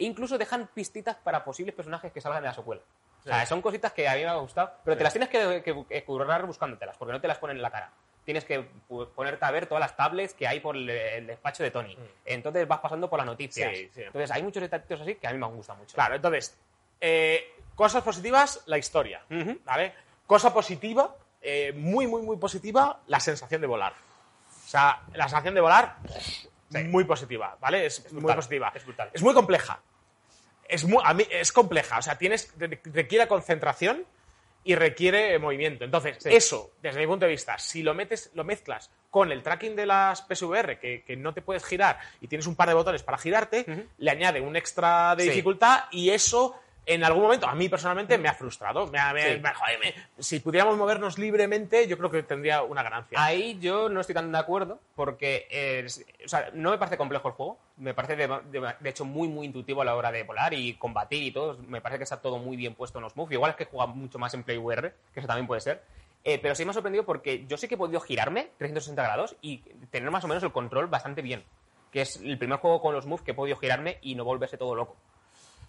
E 0.00 0.04
incluso 0.04 0.38
dejan 0.38 0.68
pistitas 0.72 1.16
para 1.16 1.44
posibles 1.44 1.74
personajes 1.74 2.10
que 2.12 2.20
salgan 2.20 2.42
de 2.42 2.48
la 2.48 2.54
secuela. 2.54 2.82
O 3.20 3.22
sea, 3.22 3.44
son 3.44 3.60
cositas 3.60 3.92
que 3.92 4.08
a 4.08 4.14
mí 4.14 4.22
me 4.22 4.28
han 4.28 4.40
gustado, 4.40 4.72
pero 4.82 4.96
te 4.96 5.04
las 5.04 5.12
tienes 5.12 5.28
que, 5.28 5.62
que- 5.62 5.84
que 5.86 6.04
currar 6.04 6.46
buscándotelas, 6.46 6.96
porque 6.96 7.12
no 7.12 7.20
te 7.20 7.28
las 7.28 7.36
ponen 7.38 7.56
en 7.58 7.62
la 7.62 7.70
cara. 7.70 7.92
Tienes 8.24 8.44
que 8.46 8.66
pu- 8.88 9.08
ponerte 9.10 9.44
a 9.44 9.50
ver 9.50 9.66
todas 9.66 9.80
las 9.80 9.94
tablets 9.96 10.32
que 10.32 10.48
hay 10.48 10.60
por 10.60 10.74
el, 10.74 10.88
el 10.88 11.26
despacho 11.26 11.62
de 11.62 11.70
Tony. 11.70 11.96
Entonces 12.24 12.66
vas 12.66 12.80
pasando 12.80 13.10
por 13.10 13.18
las 13.18 13.26
noticias. 13.26 13.70
Mm. 13.70 13.74
Sí, 13.74 13.90
sí. 13.94 14.02
Entonces 14.02 14.30
hay 14.30 14.42
muchos 14.42 14.62
detallitos 14.62 15.00
así 15.02 15.16
que 15.16 15.26
a 15.26 15.32
mí 15.32 15.38
me 15.38 15.46
gustan 15.48 15.76
mucho. 15.78 15.94
Claro, 15.94 16.14
entonces, 16.14 16.56
eh, 17.00 17.54
cosas 17.74 18.02
positivas, 18.02 18.62
la 18.66 18.78
historia. 18.78 19.22
¿Vale? 19.64 19.92
Cosa 20.26 20.52
positiva, 20.54 21.14
eh, 21.42 21.72
muy, 21.76 22.06
muy, 22.06 22.22
muy 22.22 22.38
positiva, 22.38 23.00
la 23.06 23.20
sensación 23.20 23.60
de 23.60 23.66
volar. 23.66 23.92
O 23.92 24.68
sea, 24.68 25.02
la 25.12 25.24
sensación 25.24 25.54
de 25.54 25.60
volar, 25.60 25.96
muy 26.88 27.04
positiva, 27.04 27.56
¿vale? 27.60 27.86
Es, 27.86 28.04
muy 28.12 28.20
brutal, 28.20 28.36
positiva. 28.36 28.72
es 28.74 28.84
brutal. 28.86 29.10
Es 29.12 29.22
muy 29.22 29.34
compleja. 29.34 29.80
Es, 30.70 30.84
muy, 30.84 31.02
a 31.04 31.14
mí, 31.14 31.26
es 31.30 31.52
compleja. 31.52 31.98
O 31.98 32.02
sea, 32.02 32.16
tienes, 32.18 32.52
re- 32.58 32.80
requiere 32.84 33.26
concentración 33.28 34.04
y 34.62 34.74
requiere 34.74 35.38
movimiento. 35.38 35.84
Entonces, 35.84 36.16
Sí. 36.20 36.28
eso, 36.32 36.70
desde 36.82 37.00
mi 37.00 37.06
punto 37.06 37.24
de 37.26 37.32
vista, 37.32 37.58
si 37.58 37.82
lo 37.82 37.94
metes, 37.94 38.30
lo 38.34 38.44
mezclas 38.44 38.90
con 39.08 39.32
el 39.32 39.42
tracking 39.42 39.74
de 39.74 39.86
las 39.86 40.22
PSVR, 40.22 40.78
que, 40.78 41.02
que 41.02 41.16
no 41.16 41.32
te 41.34 41.40
puedes 41.42 41.64
girar 41.64 41.98
y 42.20 42.28
tienes 42.28 42.46
un 42.46 42.54
par 42.56 42.68
de 42.68 42.74
botones 42.74 43.02
para 43.02 43.16
girarte, 43.18 43.88
le 43.98 44.10
añade 44.10 44.40
un 44.40 44.54
extra 44.56 45.16
de 45.16 45.24
Sí. 45.24 45.30
dificultad 45.30 45.84
y 45.90 46.10
eso 46.10 46.60
en 46.86 47.04
algún 47.04 47.22
momento 47.22 47.46
a 47.46 47.54
mí 47.54 47.68
personalmente 47.68 48.18
me 48.18 48.28
ha 48.28 48.34
frustrado. 48.34 48.86
Me 48.88 48.98
ha- 48.98 49.12
me- 49.12 49.34
Sí. 49.36 49.40
me- 49.40 49.54
joder, 49.54 49.78
me- 49.78 49.94
si 50.22 50.40
pudiéramos 50.40 50.76
movernos 50.76 51.18
libremente, 51.18 51.86
yo 51.86 51.96
creo 51.98 52.10
que 52.10 52.22
tendría 52.22 52.62
una 52.62 52.82
ganancia. 52.82 53.22
Ahí 53.22 53.58
yo 53.60 53.88
no 53.88 54.00
estoy 54.00 54.14
tan 54.14 54.32
de 54.32 54.38
acuerdo 54.38 54.80
porque 54.96 55.46
es- 55.50 56.04
o 56.24 56.28
sea, 56.28 56.50
no 56.54 56.70
me 56.70 56.78
parece 56.78 56.96
complejo 56.96 57.28
el 57.28 57.34
juego. 57.34 57.58
Me 57.76 57.94
parece 57.94 58.16
de, 58.16 58.26
de- 58.26 58.74
de 58.80 58.90
hecho 58.90 59.04
muy 59.04 59.28
muy 59.28 59.46
intuitivo 59.46 59.82
a 59.82 59.84
la 59.84 59.94
hora 59.94 60.10
de 60.10 60.22
volar 60.24 60.52
y 60.54 60.74
combatir 60.74 61.22
y 61.22 61.30
todo. 61.32 61.58
Me 61.68 61.80
parece 61.80 61.98
que 61.98 62.04
está 62.04 62.20
todo 62.20 62.38
muy 62.38 62.56
bien 62.56 62.74
puesto 62.74 62.98
en 62.98 63.04
los 63.04 63.16
moves. 63.16 63.32
Igual 63.34 63.52
es 63.52 63.56
que 63.56 63.66
juega 63.66 63.86
mucho 63.86 64.18
más 64.18 64.34
en 64.34 64.42
Play 64.42 64.58
VR, 64.58 64.92
que 65.14 65.20
eso 65.20 65.26
también 65.26 65.46
puede 65.46 65.60
ser. 65.60 65.82
Eh, 66.24 66.38
pero 66.38 66.54
sí 66.54 66.64
me 66.66 66.70
ha 66.70 66.74
sorprendido 66.74 67.04
porque 67.06 67.46
yo 67.46 67.56
sí 67.56 67.66
que 67.66 67.76
he 67.76 67.78
podido 67.78 67.98
girarme 68.00 68.50
360 68.58 69.02
grados 69.02 69.36
y 69.40 69.58
tener 69.90 70.10
más 70.10 70.22
o 70.24 70.28
menos 70.28 70.42
el 70.42 70.52
control 70.52 70.86
bastante 70.88 71.22
bien. 71.22 71.44
Que 71.92 72.02
es 72.02 72.16
el 72.16 72.36
primer 72.38 72.58
juego 72.58 72.80
con 72.82 72.94
los 72.94 73.06
moves 73.06 73.24
que 73.24 73.30
he 73.30 73.34
podido 73.34 73.56
girarme 73.56 73.98
y 74.02 74.14
no 74.14 74.24
volverse 74.24 74.58
todo 74.58 74.74
loco. 74.74 74.96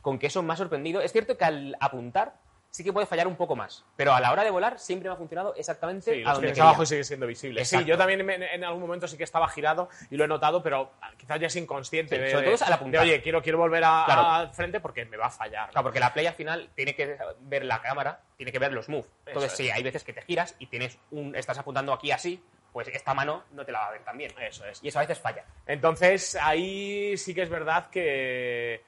Con 0.02 0.18
que 0.20 0.28
eso 0.28 0.42
me 0.44 0.54
ha 0.54 0.58
sorprendido. 0.58 1.02
Es 1.02 1.12
cierto 1.12 1.38
que 1.38 1.46
al 1.46 1.76
apuntar 1.80 2.34
sí 2.72 2.86
que 2.86 2.94
puede 2.94 3.06
fallar 3.06 3.28
un 3.28 3.36
poco 3.36 3.54
más. 3.56 3.84
Pero 3.98 4.14
a 4.14 4.22
la 4.22 4.32
hora 4.32 4.44
de 4.46 4.50
volar 4.50 4.80
siempre 4.80 5.10
me 5.10 5.14
ha 5.14 5.18
funcionado 5.18 5.54
exactamente 5.56 6.14
Sí, 6.16 6.24
a 6.26 6.32
donde 6.34 6.48
quería. 6.48 6.64
abajo 6.64 6.86
sigue 6.86 7.04
siendo 7.04 7.28
visible. 7.28 7.66
Sí, 7.66 7.84
yo 7.84 7.98
también 7.98 8.22
en 8.30 8.64
algún 8.64 8.82
momento 8.82 9.10
sí 9.10 9.18
que 9.18 9.26
estaba 9.26 9.48
girado 9.50 9.90
y 10.10 10.16
lo 10.16 10.24
he 10.24 10.28
notado, 10.28 10.64
pero 10.64 10.92
quizás 11.18 11.38
ya 11.40 11.48
es 11.48 11.56
inconsciente. 11.58 12.16
Sí, 12.16 12.22
de, 12.22 12.32
sobre 12.32 12.46
todo 12.46 12.56
es 12.56 12.62
al 12.62 12.70
de, 12.70 12.74
apuntar. 12.76 13.02
oye, 13.02 13.22
quiero, 13.22 13.42
quiero 13.42 13.58
volver 13.58 13.84
a- 13.84 14.04
Claro. 14.06 14.22
al 14.22 14.54
frente 14.54 14.80
porque 14.80 15.04
me 15.06 15.18
va 15.18 15.26
a 15.26 15.30
fallar. 15.30 15.70
Claro, 15.72 15.84
porque 15.84 16.00
la 16.00 16.14
play 16.14 16.28
al 16.28 16.34
final 16.34 16.70
tiene 16.74 16.96
que 16.96 17.18
ver 17.42 17.66
la 17.66 17.82
cámara, 17.82 18.22
tiene 18.38 18.54
que 18.54 18.60
ver 18.60 18.72
los 18.72 18.88
moves. 18.88 19.12
Entonces, 19.26 19.52
sí, 19.52 19.70
hay 19.70 19.84
veces 19.84 20.06
que 20.06 20.14
te 20.14 20.22
giras 20.22 20.56
y 20.58 20.68
tienes 20.68 20.98
un, 21.12 21.36
estás 21.36 21.58
apuntando 21.60 21.92
aquí 21.92 22.12
así, 22.12 22.42
pues 22.72 22.88
esta 22.88 23.14
mano 23.14 23.44
no 23.52 23.66
te 23.66 23.74
la 23.74 23.80
va 23.80 23.88
a 23.88 23.92
ver 23.92 24.04
también. 24.06 24.32
Eso 24.40 24.66
es. 24.66 24.82
Y 24.82 24.88
eso 24.88 24.98
a 25.00 25.02
veces 25.02 25.20
falla. 25.20 25.44
Entonces, 25.68 26.38
ahí 26.42 27.18
sí 27.18 27.36
que 27.36 27.42
es 27.42 27.50
verdad 27.50 27.90
que. 27.90 28.82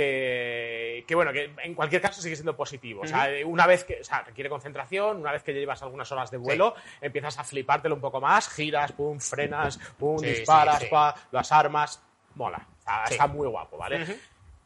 Que, 0.00 1.04
que, 1.08 1.14
bueno, 1.14 1.32
que 1.32 1.50
en 1.62 1.74
cualquier 1.74 2.02
caso 2.02 2.20
sigue 2.20 2.36
siendo 2.36 2.54
positivo. 2.54 3.00
O 3.00 3.06
sea, 3.06 3.28
una 3.46 3.66
vez 3.66 3.84
que, 3.84 4.00
o 4.02 4.04
sea, 4.04 4.20
requiere 4.24 4.50
concentración, 4.50 5.16
una 5.16 5.32
vez 5.32 5.42
que 5.42 5.54
llevas 5.54 5.82
algunas 5.82 6.12
horas 6.12 6.30
de 6.30 6.36
vuelo, 6.36 6.74
empiezas 7.00 7.38
a 7.38 7.44
flipártelo 7.44 7.94
un 7.94 8.02
poco 8.02 8.20
más, 8.20 8.46
giras, 8.50 8.92
pum, 8.92 9.18
frenas, 9.18 9.78
pum, 9.98 10.18
Sí, 10.18 10.26
disparas, 10.26 10.80
sí, 10.80 10.88
pa, 10.90 11.14
las 11.32 11.50
armas, 11.50 12.02
mola. 12.34 12.60
Está, 13.08 13.26
muy 13.26 13.48
guapo, 13.48 13.78
¿vale? 13.78 14.04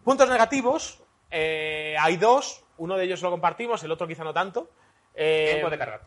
Puntos 0.02 0.28
negativos, 0.28 1.00
eh, 1.30 1.94
hay 2.00 2.16
dos, 2.16 2.64
uno 2.78 2.96
de 2.96 3.04
ellos 3.04 3.22
lo 3.22 3.30
compartimos, 3.30 3.84
el 3.84 3.92
otro 3.92 4.08
quizá 4.08 4.24
no 4.24 4.34
tanto. 4.34 4.68
Eh, 5.14 5.50
Tiempo 5.52 5.70
de 5.70 5.78
carga. 5.78 6.00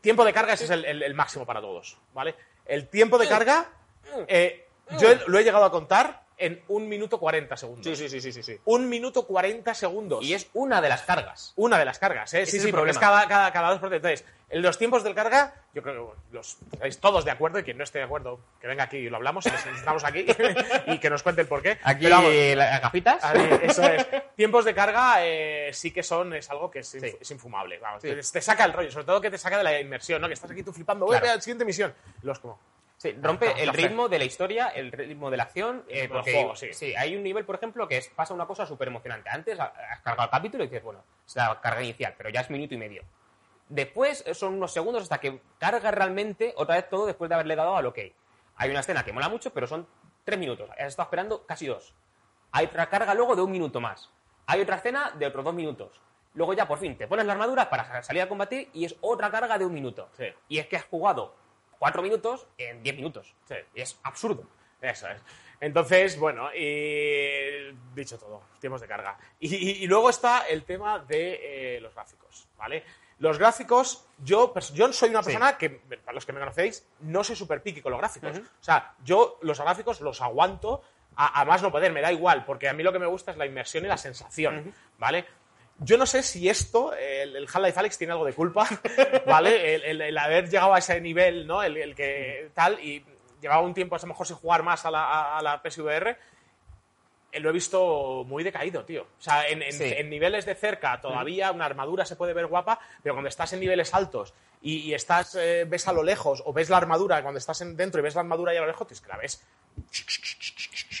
Tiempo 0.00 0.24
de 0.24 0.32
carga 0.32 0.52
ese 0.54 0.64
es 0.64 0.70
el, 0.70 0.86
el- 0.86 1.02
el 1.02 1.12
máximo 1.14 1.44
para 1.44 1.60
todos, 1.60 1.98
¿vale? 2.14 2.34
El 2.64 2.88
tiempo 2.88 3.18
Mm. 3.18 3.20
de 3.20 3.28
carga, 3.28 3.68
eh, 4.26 4.66
yo 4.98 5.08
lo 5.26 5.38
he 5.38 5.44
llegado 5.44 5.66
a 5.66 5.70
contar 5.70 6.22
en 6.40 6.62
un 6.68 6.88
minuto 6.88 7.20
40 7.20 7.56
segundos. 7.56 7.86
Sí, 7.86 7.94
sí, 7.96 8.08
sí, 8.08 8.20
sí, 8.20 8.32
sí, 8.32 8.42
sí. 8.42 8.58
Un 8.64 8.88
minuto 8.88 9.26
40 9.26 9.72
segundos. 9.74 10.24
Y 10.24 10.34
es 10.34 10.48
una 10.54 10.80
de 10.80 10.88
las 10.88 11.02
cargas. 11.02 11.52
una 11.56 11.78
de 11.78 11.84
las 11.84 11.98
cargas, 11.98 12.32
¿eh? 12.34 12.42
Ese 12.42 12.50
Sí, 12.52 12.56
es 12.56 12.62
sí, 12.64 12.68
el 12.70 12.74
porque 12.74 12.90
es 12.90 12.98
cada, 12.98 13.26
cada, 13.28 13.52
cada 13.52 13.70
dos 13.70 13.78
por 13.78 13.92
Entonces, 13.94 14.24
En 14.48 14.62
los 14.62 14.78
tiempos 14.78 15.04
del 15.04 15.14
carga, 15.14 15.54
yo 15.74 15.82
creo 15.82 16.12
que 16.12 16.34
los 16.34 16.58
estáis 16.72 16.98
todos 16.98 17.24
de 17.24 17.30
acuerdo 17.30 17.60
y 17.60 17.62
quien 17.62 17.78
no 17.78 17.84
esté 17.84 17.98
de 17.98 18.04
acuerdo, 18.06 18.40
que 18.60 18.66
venga 18.66 18.82
aquí 18.84 18.96
y 18.96 19.08
lo 19.08 19.16
hablamos, 19.18 19.46
y 19.46 19.50
estamos 19.76 20.02
aquí 20.02 20.26
y 20.88 20.98
que 20.98 21.08
nos 21.08 21.22
cuente 21.22 21.42
el 21.42 21.46
porqué. 21.46 21.78
Aquí 21.84 22.04
Pero 22.04 22.16
vamos, 22.16 22.32
las 22.56 22.80
gafitas. 22.82 23.22
a 23.24 23.32
ver, 23.32 23.60
eso 23.64 23.84
es. 23.84 24.06
Tiempos 24.34 24.64
de 24.64 24.74
carga 24.74 25.24
eh, 25.24 25.70
sí 25.72 25.92
que 25.92 26.02
son, 26.02 26.34
es 26.34 26.50
algo 26.50 26.68
que 26.70 26.80
es, 26.80 26.94
inf- 26.96 27.10
Sí. 27.10 27.16
es 27.20 27.30
infumable. 27.30 27.78
Vamos, 27.78 28.02
Sí. 28.02 28.08
te, 28.08 28.16
te 28.16 28.40
saca 28.40 28.64
el 28.64 28.72
rollo, 28.72 28.90
sobre 28.90 29.04
todo 29.06 29.20
que 29.20 29.30
te 29.30 29.38
saca 29.38 29.58
de 29.58 29.62
la 29.64 29.78
inmersión, 29.80 30.20
¿no? 30.20 30.26
Que 30.26 30.34
estás 30.34 30.50
aquí 30.50 30.62
tú 30.64 30.72
flipando, 30.72 31.06
voy 31.06 31.16
Claro. 31.18 31.32
a 31.32 31.36
la 31.36 31.40
siguiente 31.40 31.64
misión. 31.64 31.94
Los 32.22 32.40
como, 32.40 32.58
Sí, 33.00 33.16
rompe 33.18 33.50
el 33.62 33.72
ritmo 33.72 34.10
de 34.10 34.18
la 34.18 34.26
historia, 34.26 34.68
el 34.68 34.92
ritmo 34.92 35.30
de 35.30 35.38
la 35.38 35.44
acción. 35.44 35.84
eh, 35.88 36.06
porque 36.06 36.34
juego, 36.34 36.54
sí. 36.54 36.94
hay 36.94 37.16
un 37.16 37.22
nivel, 37.22 37.46
por 37.46 37.54
ejemplo, 37.56 37.88
que 37.88 37.96
es, 37.96 38.08
pasa 38.10 38.34
una 38.34 38.44
cosa 38.46 38.66
súper 38.66 38.88
emocionante. 38.88 39.30
Antes 39.30 39.58
ha- 39.58 39.72
has 39.90 40.00
cargado 40.02 40.24
el 40.24 40.30
capítulo 40.30 40.64
y 40.64 40.66
dices, 40.66 40.82
bueno, 40.82 41.02
es 41.26 41.34
la 41.34 41.58
carga 41.62 41.82
inicial, 41.82 42.12
pero 42.18 42.28
ya 42.28 42.42
es 42.42 42.50
minuto 42.50 42.74
y 42.74 42.76
medio. 42.76 43.02
Después 43.70 44.22
eh, 44.26 44.34
son 44.34 44.52
unos 44.54 44.70
segundos 44.72 45.02
hasta 45.04 45.18
que 45.18 45.40
carga 45.58 45.90
realmente 45.90 46.52
otra 46.58 46.74
vez 46.76 46.90
todo 46.90 47.06
después 47.06 47.28
de 47.30 47.36
haberle 47.36 47.56
dado 47.56 47.74
al 47.74 47.86
OK. 47.86 47.98
Hay 48.56 48.68
una 48.70 48.80
escena 48.80 49.02
que 49.02 49.14
mola 49.14 49.30
mucho, 49.30 49.50
pero 49.52 49.66
son 49.66 49.86
tres 50.24 50.38
minutos. 50.38 50.68
Has 50.72 50.88
estado 50.88 51.06
esperando 51.06 51.46
casi 51.46 51.66
dos. 51.68 51.94
Hay 52.52 52.66
otra 52.66 52.90
carga 52.90 53.14
luego 53.14 53.34
de 53.34 53.40
un 53.40 53.50
minuto 53.50 53.80
más. 53.80 54.10
Hay 54.46 54.60
otra 54.60 54.76
escena 54.76 55.12
de 55.18 55.24
otros 55.26 55.42
dos 55.44 55.54
minutos. 55.54 56.00
Luego 56.34 56.52
ya 56.52 56.68
por 56.68 56.78
fin 56.78 56.98
te 56.98 57.08
pones 57.08 57.24
la 57.24 57.32
armadura 57.32 57.70
para 57.70 57.84
sa- 57.84 58.02
salir 58.02 58.20
a 58.22 58.28
combatir 58.28 58.68
y 58.74 58.84
es 58.84 58.94
otra 59.00 59.30
carga 59.30 59.56
de 59.56 59.64
un 59.64 59.72
minuto. 59.72 60.10
Sí. 60.18 60.26
Y 60.48 60.58
es 60.58 60.66
que 60.66 60.76
has 60.76 60.84
jugado 60.84 61.34
cuatro 61.80 62.02
minutos 62.02 62.46
en 62.58 62.82
diez 62.84 62.94
minutos. 62.94 63.34
Sí. 63.46 63.54
Y 63.74 63.80
es 63.80 63.98
absurdo. 64.04 64.44
Eso 64.80 65.08
es. 65.08 65.20
Entonces, 65.60 66.18
bueno, 66.18 66.48
y 66.54 67.76
dicho 67.94 68.18
todo, 68.18 68.42
tiempos 68.60 68.80
de 68.80 68.86
carga. 68.86 69.18
Y, 69.40 69.54
y- 69.54 69.70
y 69.84 69.86
luego 69.86 70.08
está 70.10 70.46
el 70.48 70.64
tema 70.64 71.00
de 71.00 71.76
eh, 71.76 71.80
los 71.80 71.94
gráficos, 71.94 72.48
¿vale? 72.56 72.84
Los 73.18 73.38
gráficos, 73.38 74.06
yo, 74.18 74.54
yo 74.72 74.92
soy 74.92 75.10
una 75.10 75.22
Sí. 75.22 75.26
persona 75.32 75.58
que, 75.58 75.68
para 75.70 76.14
los 76.14 76.24
que 76.24 76.32
me 76.32 76.40
conocéis, 76.40 76.86
no 77.00 77.22
soy 77.24 77.36
súper 77.36 77.62
piqui 77.62 77.82
con 77.82 77.92
los 77.92 78.00
gráficos. 78.00 78.38
O 78.38 78.42
sea, 78.64 78.94
yo 79.04 79.38
los 79.42 79.60
gráficos 79.60 80.00
los 80.00 80.22
aguanto 80.22 80.82
a, 81.16 81.40
a 81.40 81.44
más 81.44 81.60
no 81.62 81.70
poder, 81.70 81.92
me 81.92 82.00
da 82.00 82.10
igual, 82.12 82.46
porque 82.46 82.68
a 82.68 82.72
mí 82.72 82.82
lo 82.82 82.92
que 82.92 82.98
me 82.98 83.06
gusta 83.06 83.32
es 83.32 83.36
la 83.36 83.44
inmersión 83.44 83.84
y 83.84 83.88
la 83.88 83.98
sensación, 83.98 84.72
¿vale? 84.96 85.26
Yo 85.82 85.96
no 85.96 86.04
sé 86.06 86.22
si 86.22 86.48
esto, 86.48 86.92
el, 86.94 87.34
el 87.36 87.44
Half-Life 87.44 87.80
Alex 87.80 87.96
tiene 87.98 88.12
algo 88.12 88.24
de 88.26 88.34
culpa, 88.34 88.68
¿vale? 89.26 89.74
El, 89.76 89.82
el- 89.84 90.00
el 90.02 90.18
haber 90.18 90.48
llegado 90.50 90.74
a 90.74 90.78
ese 90.78 91.00
nivel, 91.00 91.46
¿no? 91.46 91.62
El, 91.62 91.94
que 91.94 92.50
tal, 92.54 92.78
y 92.84 93.02
llevaba 93.40 93.62
un 93.62 93.72
tiempo 93.72 93.96
a 93.96 93.98
lo 93.98 94.06
mejor 94.08 94.26
sin 94.26 94.36
jugar 94.36 94.62
más 94.62 94.84
a 94.84 94.90
la, 94.90 95.04
a- 95.04 95.38
a 95.38 95.42
la 95.42 95.62
PSVR, 95.62 96.18
eh, 97.32 97.40
lo 97.40 97.48
he 97.48 97.52
visto 97.52 98.24
muy 98.26 98.44
decaído, 98.44 98.84
tío. 98.84 99.02
O 99.18 99.22
sea, 99.22 99.48
en, 99.48 99.62
en- 99.62 99.72
Sí. 99.72 99.84
en 99.84 100.10
niveles 100.10 100.44
de 100.44 100.54
cerca 100.54 101.00
todavía 101.00 101.50
una 101.52 101.64
armadura 101.64 102.04
se 102.04 102.16
puede 102.16 102.34
ver 102.34 102.46
guapa, 102.46 102.78
pero 103.02 103.14
cuando 103.14 103.28
estás 103.28 103.52
en 103.54 103.60
niveles 103.60 103.94
altos 103.94 104.34
y, 104.60 104.78
y 104.80 104.92
estás 104.94 105.34
eh, 105.36 105.64
ves 105.66 105.88
a 105.88 105.92
lo 105.94 106.02
lejos 106.02 106.42
o 106.44 106.52
ves 106.52 106.68
la 106.68 106.76
armadura, 106.76 107.22
cuando 107.22 107.38
estás 107.38 107.60
en- 107.62 107.76
dentro 107.76 108.00
y 108.00 108.02
ves 108.02 108.14
la 108.16 108.20
armadura 108.20 108.52
y 108.52 108.58
a 108.58 108.60
lo 108.60 108.66
lejos, 108.66 108.86
tío, 108.86 108.94
es 108.96 109.00
que 109.00 109.08
la 109.08 109.16
ves. 109.16 109.42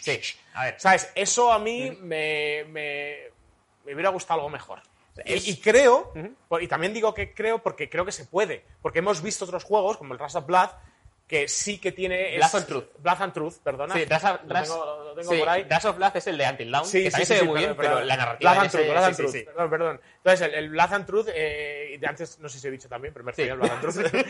Sí. 0.02 0.20
A 0.54 0.64
ver, 0.64 0.80
¿Sabes? 0.80 1.10
Eso 1.14 1.52
a 1.52 1.58
mí 1.58 1.90
me, 2.00 2.64
me, 2.68 3.16
me 3.90 3.94
hubiera 3.96 4.10
gustado 4.10 4.40
algo 4.40 4.50
mejor. 4.50 4.80
Es- 5.24 5.46
Y, 5.46 5.52
y 5.52 5.56
creo, 5.60 6.12
y 6.60 6.68
también 6.68 6.92
digo 6.94 7.12
que 7.14 7.34
creo 7.34 7.62
porque 7.62 7.88
creo 7.90 8.04
que 8.04 8.12
se 8.12 8.24
puede, 8.24 8.64
porque 8.82 9.00
hemos 9.00 9.22
visto 9.22 9.44
otros 9.44 9.64
juegos, 9.64 9.96
como 9.96 10.14
el 10.14 10.18
Rust 10.20 10.36
of 10.36 10.46
Blood, 10.46 10.70
que 11.26 11.46
sí 11.46 11.78
que 11.78 11.92
tiene... 11.92 12.36
Blood 12.38 12.54
and 12.56 12.66
Truth. 12.66 12.84
Blood 12.98 13.22
and 13.22 13.32
Truth, 13.32 13.54
perdona. 13.62 13.94
Sí, 13.94 14.04
Dash 14.04 14.24
of, 14.24 14.40
lo 14.46 14.52
Dash- 14.54 14.62
tengo, 14.64 15.04
lo 15.04 15.14
tengo 15.14 15.30
sí, 15.32 15.38
por 15.38 15.48
ahí. 15.48 15.62
Dash 15.64 15.86
of 15.86 15.96
Blood 15.96 16.16
es 16.16 16.26
el 16.26 16.38
de 16.38 16.48
Until 16.48 16.70
Dawn, 16.72 16.84
Sí, 16.86 17.04
que 17.04 17.04
sí, 17.04 17.10
también 17.12 17.26
sí, 17.28 17.34
se 17.34 17.40
ve 17.40 17.46
muy 17.48 17.58
bien, 17.60 17.76
pero 17.76 18.00
la 18.00 18.16
narrativa 18.16 18.50
Blood 18.52 18.62
and 18.62 18.70
Truth, 18.72 18.86
Blood 18.86 19.04
and 19.04 19.16
Truth. 19.16 19.32
Perdón, 19.44 19.70
perdón. 19.70 20.00
Entonces, 20.16 20.40
el, 20.48 20.54
el 20.54 20.68
Blood 20.70 20.92
and 20.92 21.06
Truth, 21.06 21.26
eh, 21.32 21.96
de 22.00 22.06
antes 22.08 22.38
no 22.40 22.48
sé 22.48 22.58
si 22.58 22.66
he 22.66 22.70
dicho 22.72 22.88
también, 22.88 23.12
pero 23.14 23.24
me 23.24 23.30
refería 23.30 23.52
al 23.52 23.58
Blood 23.58 23.70
and 23.70 23.80
Truth. 23.80 24.26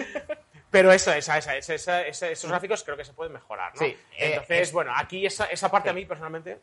pero 0.70 0.92
eso, 0.92 1.10
esa, 1.12 1.38
esa, 1.38 1.56
esa, 1.56 2.02
esos 2.06 2.50
gráficos 2.50 2.84
creo 2.84 2.98
que 2.98 3.04
se 3.06 3.14
pueden 3.14 3.32
mejorar, 3.32 3.72
¿no? 3.74 3.80
Sí, 3.80 3.86
eh, 3.86 4.32
Entonces, 4.34 4.60
es- 4.68 4.72
bueno, 4.72 4.92
aquí 4.94 5.24
esa, 5.24 5.46
esa 5.46 5.70
parte 5.70 5.88
Sí. 5.88 5.90
a 5.90 5.94
mí 5.94 6.04
personalmente... 6.04 6.58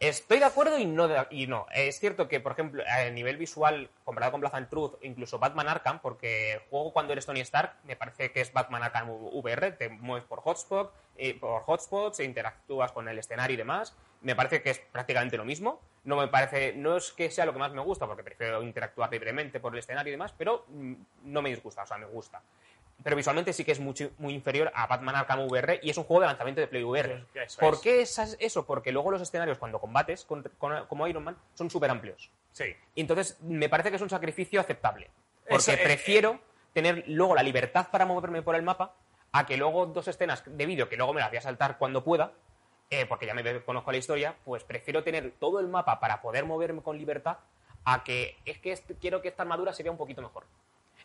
Estoy 0.00 0.38
de 0.38 0.44
acuerdo 0.44 0.78
y 0.78 0.86
no, 0.86 1.08
de- 1.08 1.26
y 1.30 1.48
no. 1.48 1.66
Es 1.74 1.98
cierto 1.98 2.28
que, 2.28 2.38
por 2.38 2.52
ejemplo, 2.52 2.84
a 2.88 3.10
nivel 3.10 3.36
visual, 3.36 3.90
comparado 4.04 4.30
con 4.30 4.40
Blood 4.40 4.54
and 4.54 4.68
Truth, 4.68 4.94
incluso 5.02 5.40
Batman 5.40 5.66
Arkham, 5.68 5.98
porque 6.00 6.60
juego 6.70 6.92
cuando 6.92 7.12
eres 7.12 7.26
Tony 7.26 7.40
Stark, 7.40 7.74
me 7.82 7.96
parece 7.96 8.30
que 8.30 8.40
es 8.40 8.52
Batman 8.52 8.84
Arkham 8.84 9.10
VR, 9.10 9.72
te 9.72 9.88
mueves 9.88 10.24
por 10.24 10.38
hotspot, 10.40 10.92
eh, 11.16 11.34
por 11.34 11.64
hotspots, 11.66 12.20
e 12.20 12.24
interactúas 12.24 12.92
con 12.92 13.08
el 13.08 13.18
escenario 13.18 13.54
y 13.54 13.56
demás. 13.56 13.96
Me 14.20 14.36
parece 14.36 14.62
que 14.62 14.70
es 14.70 14.78
prácticamente 14.78 15.36
lo 15.36 15.44
mismo. 15.44 15.80
No 16.04 16.14
me 16.16 16.28
parece, 16.28 16.74
no 16.74 16.96
es 16.96 17.10
que 17.12 17.28
sea 17.28 17.44
lo 17.44 17.52
que 17.52 17.58
más 17.58 17.72
me 17.72 17.80
gusta, 17.82 18.06
porque 18.06 18.22
prefiero 18.22 18.62
interactuar 18.62 19.10
libremente 19.10 19.58
por 19.58 19.72
el 19.72 19.80
escenario 19.80 20.10
y 20.10 20.12
demás, 20.12 20.32
pero 20.38 20.64
mm, 20.68 20.92
no 21.24 21.42
me 21.42 21.50
disgusta, 21.50 21.82
o 21.82 21.86
sea, 21.86 21.98
me 21.98 22.06
gusta. 22.06 22.40
Pero 23.02 23.14
visualmente 23.16 23.52
sí 23.52 23.64
que 23.64 23.72
es 23.72 23.78
mucho, 23.80 24.10
muy 24.18 24.34
inferior 24.34 24.72
a 24.74 24.86
Batman 24.86 25.14
Arkham 25.14 25.40
VR 25.46 25.78
y 25.82 25.90
es 25.90 25.96
un 25.96 26.04
juego 26.04 26.20
de 26.22 26.26
lanzamiento 26.26 26.60
de 26.60 26.66
Play 26.66 26.82
VR. 26.82 27.24
Eso 27.32 27.42
es. 27.44 27.56
¿Por 27.56 27.80
qué 27.80 28.00
es 28.02 28.18
eso? 28.40 28.66
Porque 28.66 28.90
luego 28.90 29.10
los 29.12 29.22
escenarios 29.22 29.56
cuando 29.58 29.78
combates 29.80 30.24
con- 30.24 30.42
con- 30.58 30.84
como 30.86 31.06
Iron 31.06 31.22
Man 31.24 31.36
son 31.54 31.70
súper 31.70 31.90
amplios. 31.90 32.30
Sí. 32.52 32.74
Y 32.96 33.00
entonces 33.00 33.40
me 33.42 33.68
parece 33.68 33.90
que 33.90 33.96
es 33.96 34.02
un 34.02 34.10
sacrificio 34.10 34.60
aceptable. 34.60 35.10
Porque 35.48 35.56
Eso, 35.56 35.72
eh, 35.72 35.78
prefiero 35.82 36.40
tener 36.72 37.04
luego 37.06 37.34
la 37.36 37.42
libertad 37.44 37.88
para 37.90 38.04
moverme 38.04 38.42
por 38.42 38.56
el 38.56 38.62
mapa 38.62 38.94
a 39.32 39.46
que 39.46 39.56
luego 39.56 39.86
dos 39.86 40.08
escenas 40.08 40.42
de 40.46 40.66
vídeo 40.66 40.88
que 40.88 40.96
luego 40.96 41.12
me 41.14 41.20
las 41.20 41.30
voy 41.30 41.38
a 41.38 41.42
saltar 41.42 41.78
cuando 41.78 42.02
pueda, 42.02 42.32
eh, 42.90 43.06
porque 43.06 43.26
ya 43.26 43.34
me 43.34 43.60
conozco 43.62 43.92
la 43.92 43.98
historia, 43.98 44.34
pues 44.44 44.64
prefiero 44.64 45.04
tener 45.04 45.32
todo 45.38 45.60
el 45.60 45.68
mapa 45.68 46.00
para 46.00 46.20
poder 46.20 46.44
moverme 46.44 46.82
con 46.82 46.98
libertad 46.98 47.36
a 47.84 48.02
que 48.02 48.36
es 48.44 48.58
que 48.58 48.72
este- 48.72 48.96
quiero 48.96 49.22
que 49.22 49.28
esta 49.28 49.42
armadura 49.42 49.72
se 49.72 49.82
vea 49.84 49.92
un 49.92 49.98
poquito 49.98 50.20
mejor. 50.20 50.44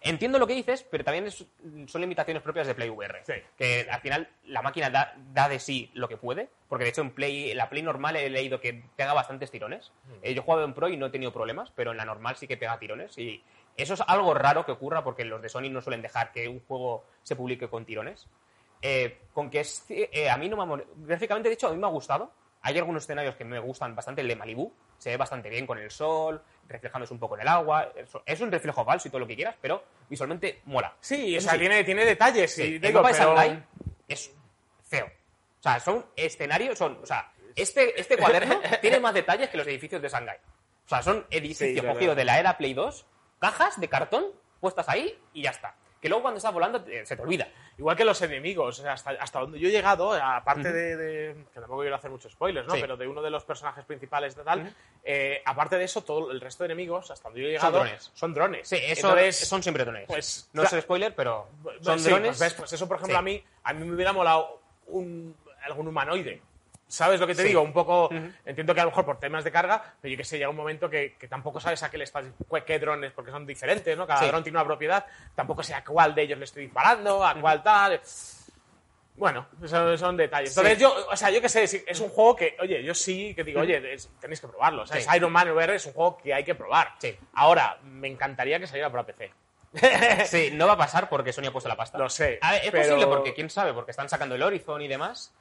Entiendo 0.05 0.37
lo 0.37 0.45
que 0.45 0.53
dices, 0.53 0.83
pero 0.83 1.03
también 1.03 1.27
es- 1.27 1.45
son 1.87 2.01
limitaciones 2.01 2.43
propias 2.43 2.67
de 2.67 2.75
Play 2.75 2.89
VR. 2.89 3.23
Sí. 3.25 3.33
Que 3.57 3.87
al 3.89 4.01
final 4.01 4.27
la 4.45 4.61
máquina 4.61 4.89
da, 4.89 5.15
da 5.31 5.47
de 5.47 5.59
sí 5.59 5.89
lo 5.93 6.09
que 6.09 6.17
puede, 6.17 6.49
porque 6.67 6.83
de 6.83 6.89
hecho 6.89 7.01
en 7.01 7.11
Play, 7.11 7.53
la 7.53 7.69
Play 7.69 7.81
normal 7.83 8.17
he 8.17 8.29
leído 8.29 8.59
que 8.59 8.83
pega 8.97 9.13
bastantes 9.13 9.49
tirones. 9.49 9.91
Eh, 10.21 10.33
yo 10.33 10.41
he 10.41 10.45
jugado 10.45 10.65
en 10.65 10.73
Pro 10.73 10.89
y 10.89 10.97
no 10.97 11.05
he 11.05 11.09
tenido 11.09 11.31
problemas, 11.31 11.71
pero 11.73 11.91
en 11.91 11.97
la 11.97 12.05
normal 12.05 12.35
sí 12.35 12.47
que 12.47 12.57
pega 12.57 12.77
tirones. 12.79 13.17
Y 13.17 13.41
eso 13.77 13.93
es 13.93 14.01
algo 14.05 14.33
raro 14.33 14.65
que 14.65 14.73
ocurra 14.73 15.03
porque 15.05 15.23
los 15.23 15.41
de 15.41 15.47
Sony 15.49 15.69
no 15.71 15.81
suelen 15.81 16.01
dejar 16.01 16.31
que 16.33 16.49
un 16.49 16.59
juego 16.59 17.05
se 17.23 17.35
publique 17.37 17.69
con 17.69 17.85
tirones. 17.85 18.27
Eh, 18.81 19.19
con 19.33 19.49
que 19.49 19.61
es, 19.61 19.85
eh, 19.89 20.29
a 20.29 20.35
mí 20.37 20.49
no 20.49 20.57
me 20.65 20.73
ha 20.73 20.83
Gráficamente, 20.97 21.47
de 21.47 21.55
hecho, 21.55 21.67
a 21.67 21.71
mí 21.71 21.77
me 21.77 21.87
ha 21.87 21.89
gustado. 21.89 22.29
Hay 22.61 22.77
algunos 22.77 23.03
escenarios 23.03 23.35
que 23.35 23.45
me 23.45 23.59
gustan 23.59 23.95
bastante. 23.95 24.19
El 24.21 24.27
de 24.27 24.35
Malibu 24.35 24.73
se 25.03 25.09
ve 25.09 25.17
bastante 25.17 25.49
bien 25.49 25.67
con 25.67 25.77
el 25.77 25.91
sol, 25.91 26.41
reflejándose 26.69 27.13
un 27.13 27.19
poco 27.19 27.35
en 27.35 27.41
el 27.41 27.47
agua. 27.49 27.91
Es 28.25 28.39
un 28.39 28.49
reflejo 28.49 28.85
falso 28.85 29.09
y 29.09 29.11
todo 29.11 29.19
lo 29.19 29.27
que 29.27 29.35
quieras, 29.35 29.53
pero 29.61 29.83
visualmente 30.09 30.61
mola. 30.63 30.95
Sí, 31.01 31.35
o 31.35 31.41
sea, 31.41 31.51
sí. 31.53 31.59
tiene, 31.59 31.83
tiene 31.83 32.05
detalles. 32.05 32.55
Sí, 32.55 32.61
y 32.63 32.75
el 32.75 32.81
digo, 32.81 33.01
mapa 33.01 33.11
de 33.11 33.17
pero- 33.19 33.35
Shanghai 33.35 33.63
es 34.07 34.31
feo. 34.85 35.05
O 35.07 35.61
sea, 35.61 35.81
son 35.81 36.05
escenarios, 36.15 36.77
son, 36.77 36.99
o 37.03 37.05
sea, 37.05 37.33
este, 37.53 37.99
este 37.99 38.15
cuaderno 38.17 38.61
tiene 38.81 39.01
más 39.01 39.13
detalles 39.13 39.49
que 39.49 39.57
los 39.57 39.67
edificios 39.67 40.01
de 40.01 40.07
Shanghai. 40.07 40.37
O 40.85 40.87
sea, 40.87 41.03
son 41.03 41.27
edificios 41.29 41.85
cogidos 41.85 42.15
de 42.15 42.23
la 42.23 42.39
era 42.39 42.57
Play 42.57 42.73
2, 42.73 43.05
cajas 43.39 43.77
de 43.81 43.89
cartón 43.89 44.27
puestas 44.61 44.87
ahí 44.87 45.19
y 45.33 45.41
ya 45.41 45.49
está. 45.49 45.75
Que 46.01 46.07
luego 46.07 46.21
cuando 46.21 46.37
estás 46.37 46.53
volando 46.53 46.81
eh, 46.87 47.05
se 47.05 47.17
te 47.17 47.21
olvida. 47.21 47.49
Igual 47.77 47.95
que 47.97 48.05
los 48.05 48.21
enemigos, 48.21 48.79
o 48.79 48.81
sea, 48.83 48.93
hasta, 48.93 49.11
hasta 49.11 49.39
donde 49.39 49.59
yo 49.59 49.67
he 49.67 49.71
llegado, 49.71 50.13
aparte 50.13 50.71
de, 50.71 50.95
de- 50.95 51.35
Que 51.53 51.59
tampoco 51.59 51.81
quiero 51.81 51.95
hacer 51.95 52.11
muchos 52.11 52.31
spoilers, 52.31 52.67
¿no? 52.67 52.75
Sí. 52.75 52.81
Pero 52.81 52.97
de 52.97 53.07
uno 53.07 53.21
de 53.21 53.31
los 53.31 53.43
personajes 53.43 53.83
principales 53.83 54.35
de 54.35 54.43
tal, 54.43 54.75
eh, 55.03 55.41
aparte 55.45 55.77
de 55.77 55.85
eso, 55.85 56.01
todo 56.03 56.29
el 56.31 56.39
resto 56.39 56.63
de 56.63 56.67
enemigos, 56.67 57.09
hasta 57.09 57.29
donde 57.29 57.41
yo 57.41 57.47
he 57.47 57.51
llegado. 57.51 57.71
drones. 57.79 58.11
Son 58.13 58.33
drones. 58.33 58.67
Sí, 58.67 58.75
eso 58.75 59.09
Entonces, 59.09 59.37
son 59.47 59.63
siempre 59.63 59.83
drones. 59.85 60.05
pues, 60.07 60.49
no 60.53 60.63
cla- 60.63 60.77
es 60.77 60.83
spoiler, 60.83 61.15
pero 61.15 61.47
son 61.81 61.99
sí, 61.99 62.09
drones. 62.09 62.27
Pues, 62.37 62.39
ves, 62.39 62.53
pues 62.53 62.73
eso, 62.73 62.87
por 62.87 62.97
ejemplo, 62.97 63.15
Sí. 63.15 63.19
a 63.19 63.21
mí 63.23 63.43
a 63.63 63.73
mí 63.73 63.85
me 63.87 63.95
hubiera 63.95 64.13
molado 64.13 64.59
un, 64.87 65.35
algún 65.65 65.87
humanoide. 65.87 66.41
¿Sabes 66.87 67.19
lo 67.19 67.25
que 67.25 67.33
te 67.33 67.41
Sí. 67.41 67.47
digo? 67.47 67.61
Un 67.61 67.73
poco. 67.73 68.09
Entiendo 68.45 68.75
que 68.75 68.81
a 68.81 68.83
lo 68.83 68.91
mejor 68.91 69.05
por 69.05 69.19
temas 69.19 69.43
de 69.43 69.51
carga, 69.51 69.81
pero 69.99 70.11
yo 70.11 70.17
que 70.17 70.23
sé, 70.23 70.37
llega 70.37 70.49
un 70.49 70.55
momento 70.55 70.89
que, 70.89 71.15
que 71.17 71.27
tampoco 71.27 71.59
sabes 71.59 71.81
a 71.81 71.89
qué 71.89 71.97
le 71.97 72.03
estás. 72.03 72.25
qué 72.65 72.79
drones, 72.79 73.11
porque 73.13 73.31
son 73.31 73.45
diferentes, 73.47 73.97
¿no? 73.97 74.05
Cada 74.05 74.19
Sí. 74.21 74.27
dron 74.27 74.43
tiene 74.43 74.57
una 74.59 74.65
propiedad. 74.65 75.05
Tampoco 75.35 75.63
sé 75.63 75.73
a 75.73 75.83
cuál 75.83 76.13
de 76.13 76.21
ellos 76.23 76.37
le 76.37 76.45
estoy 76.45 76.63
disparando, 76.65 77.25
a 77.25 77.33
cuál 77.39 77.63
tal. 77.63 77.99
Bueno, 79.15 79.45
eso 79.63 79.95
son 79.97 80.17
detalles. 80.17 80.53
Sí. 80.53 80.59
Entonces, 80.59 80.79
yo, 80.81 80.93
o 81.09 81.15
sea, 81.15 81.29
yo 81.29 81.39
qué 81.39 81.47
sé, 81.49 81.63
es 81.63 81.99
un 81.99 82.09
juego 82.09 82.35
que, 82.35 82.57
oye, 82.59 82.83
yo 82.83 82.95
sí 82.95 83.33
que 83.35 83.43
digo, 83.43 83.61
oye, 83.61 83.93
es- 83.93 84.09
tenéis 84.19 84.41
que 84.41 84.47
probarlo. 84.47 84.81
O 84.83 84.87
sea, 84.87 84.97
es 84.97 85.07
Iron 85.15 85.31
Man 85.31 85.49
VR 85.51 85.75
es 85.75 85.85
un 85.85 85.93
juego 85.93 86.17
que 86.17 86.33
hay 86.33 86.43
que 86.43 86.55
probar. 86.55 86.93
Sí. 86.99 87.15
Ahora, 87.35 87.77
me 87.83 88.07
encantaría 88.07 88.59
que 88.59 88.65
saliera 88.67 88.89
para 88.91 89.05
PC. 89.05 89.31
Sí, 90.25 90.49
no 90.53 90.65
va 90.67 90.73
a 90.73 90.77
pasar 90.77 91.09
porque 91.09 91.31
Sony 91.33 91.45
ha 91.47 91.51
puesto 91.51 91.69
la 91.69 91.75
pasta. 91.75 91.97
Lo 91.97 92.09
sé, 92.09 92.39
A 92.41 92.51
ver, 92.53 92.65
es 92.65 92.71
pero- 92.71 92.83
posible 92.83 93.07
porque, 93.07 93.33
quién 93.35 93.49
sabe, 93.51 93.73
porque 93.73 93.91
están 93.91 94.09
sacando 94.09 94.33
el 94.35 94.41
Horizon 94.43 94.81
y 94.81 94.87
demás. 94.87 95.31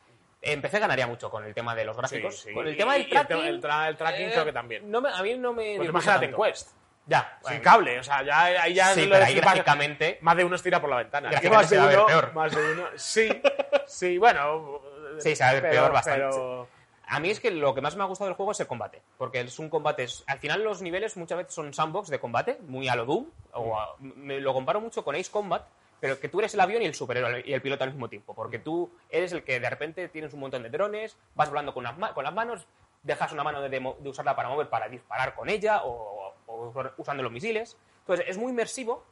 En 0.42 0.60
PC 0.60 0.80
ganaría 0.80 1.06
mucho 1.06 1.30
con 1.30 1.44
el 1.44 1.54
tema 1.54 1.74
de 1.74 1.84
los 1.84 1.96
gráficos. 1.96 2.36
Sí, 2.36 2.48
sí. 2.48 2.54
Con 2.54 2.66
el 2.66 2.76
tema 2.76 2.94
del 2.94 3.08
tracking. 3.08 3.36
tema- 3.36 3.48
el 3.48 3.62
tra- 3.62 3.88
el 3.88 3.96
tracking 3.96 4.30
creo 4.30 4.44
que 4.44 4.52
también. 4.52 4.90
no 4.90 5.00
me- 5.00 5.08
a 5.10 5.22
mí 5.22 5.36
no 5.38 5.52
me. 5.52 5.76
Pues 5.76 5.88
imagínate 5.88 6.24
en. 6.26 6.34
Quest. 6.34 6.70
Ya, 7.06 7.36
Sin 7.40 7.48
bueno. 7.48 7.62
cable, 7.64 7.98
o 7.98 8.02
sea, 8.04 8.22
ya, 8.22 8.42
ahí 8.62 8.74
ya 8.74 8.94
Sí, 8.94 9.06
lo 9.06 9.14
pero 9.14 9.24
ahí 9.24 9.34
gráficamente- 9.34 10.18
Más 10.20 10.36
de 10.36 10.44
uno 10.44 10.56
se 10.56 10.62
tira 10.64 10.80
por 10.80 10.88
la 10.90 10.96
ventana. 10.98 11.30
Más 11.50 11.68
de 11.70 11.78
uno, 11.80 12.06
peor. 12.06 12.32
Más 12.32 12.54
de 12.54 12.72
uno. 12.72 12.84
Sí, 12.96 13.28
sí, 13.86 14.18
bueno. 14.18 14.80
Sí, 15.18 15.34
se 15.34 15.42
va 15.44 15.50
a 15.50 15.52
ver 15.54 15.62
pero- 15.62 15.72
peor 15.74 15.92
bastante. 15.92 16.20
Pero, 16.20 16.68
A 17.08 17.20
mí 17.20 17.28
es 17.28 17.40
que 17.40 17.50
lo 17.50 17.74
que 17.74 17.80
más 17.82 17.94
me 17.96 18.02
ha 18.04 18.06
gustado 18.06 18.28
del 18.28 18.36
juego 18.36 18.52
es 18.52 18.60
el 18.60 18.66
combate, 18.66 19.02
porque 19.18 19.40
es 19.40 19.58
un 19.58 19.68
combate, 19.68 20.06
al 20.28 20.38
final 20.38 20.62
los 20.64 20.80
niveles 20.80 21.16
muchas 21.18 21.36
veces 21.38 21.52
son 21.52 21.74
sandbox 21.74 22.08
de 22.08 22.18
combate, 22.18 22.58
muy 22.62 22.88
a 22.88 22.96
lo 22.96 23.04
Doom, 23.04 23.26
o 23.52 23.78
a- 23.78 23.96
me 23.98 24.40
lo 24.40 24.54
comparo 24.54 24.80
mucho 24.80 25.04
con 25.04 25.14
Ace 25.14 25.30
Combat, 25.30 25.62
pero 26.02 26.18
que 26.18 26.28
tú 26.28 26.40
eres 26.40 26.52
el 26.54 26.58
avión 26.60 26.82
y 26.82 26.86
el 26.86 26.96
superhéroe 26.96 27.44
y 27.46 27.52
el 27.52 27.62
piloto 27.62 27.84
al 27.84 27.90
mismo 27.92 28.08
tiempo, 28.08 28.34
porque 28.34 28.58
tú 28.58 28.90
eres 29.08 29.30
el 29.30 29.44
que 29.44 29.60
de 29.60 29.70
repente 29.70 30.08
tienes 30.08 30.34
un 30.34 30.40
montón 30.40 30.64
de 30.64 30.68
drones, 30.68 31.16
vas 31.36 31.48
volando 31.48 31.72
con, 31.72 31.84
las 31.84 31.96
ma- 31.96 32.12
con 32.12 32.24
las 32.24 32.34
manos, 32.34 32.66
dejas 33.04 33.30
una 33.30 33.44
mano 33.44 33.62
de, 33.62 33.94
usarla 34.04 34.34
para 34.34 34.48
mover, 34.48 34.68
para 34.68 34.88
disparar 34.88 35.32
con 35.36 35.48
ella, 35.48 35.84
o, 35.84 36.34
o 36.46 36.72
usando 36.96 37.22
los 37.22 37.30
misiles. 37.30 37.76
Entonces 38.00 38.26
es 38.28 38.36
muy 38.36 38.50
inmersivo, 38.50 39.04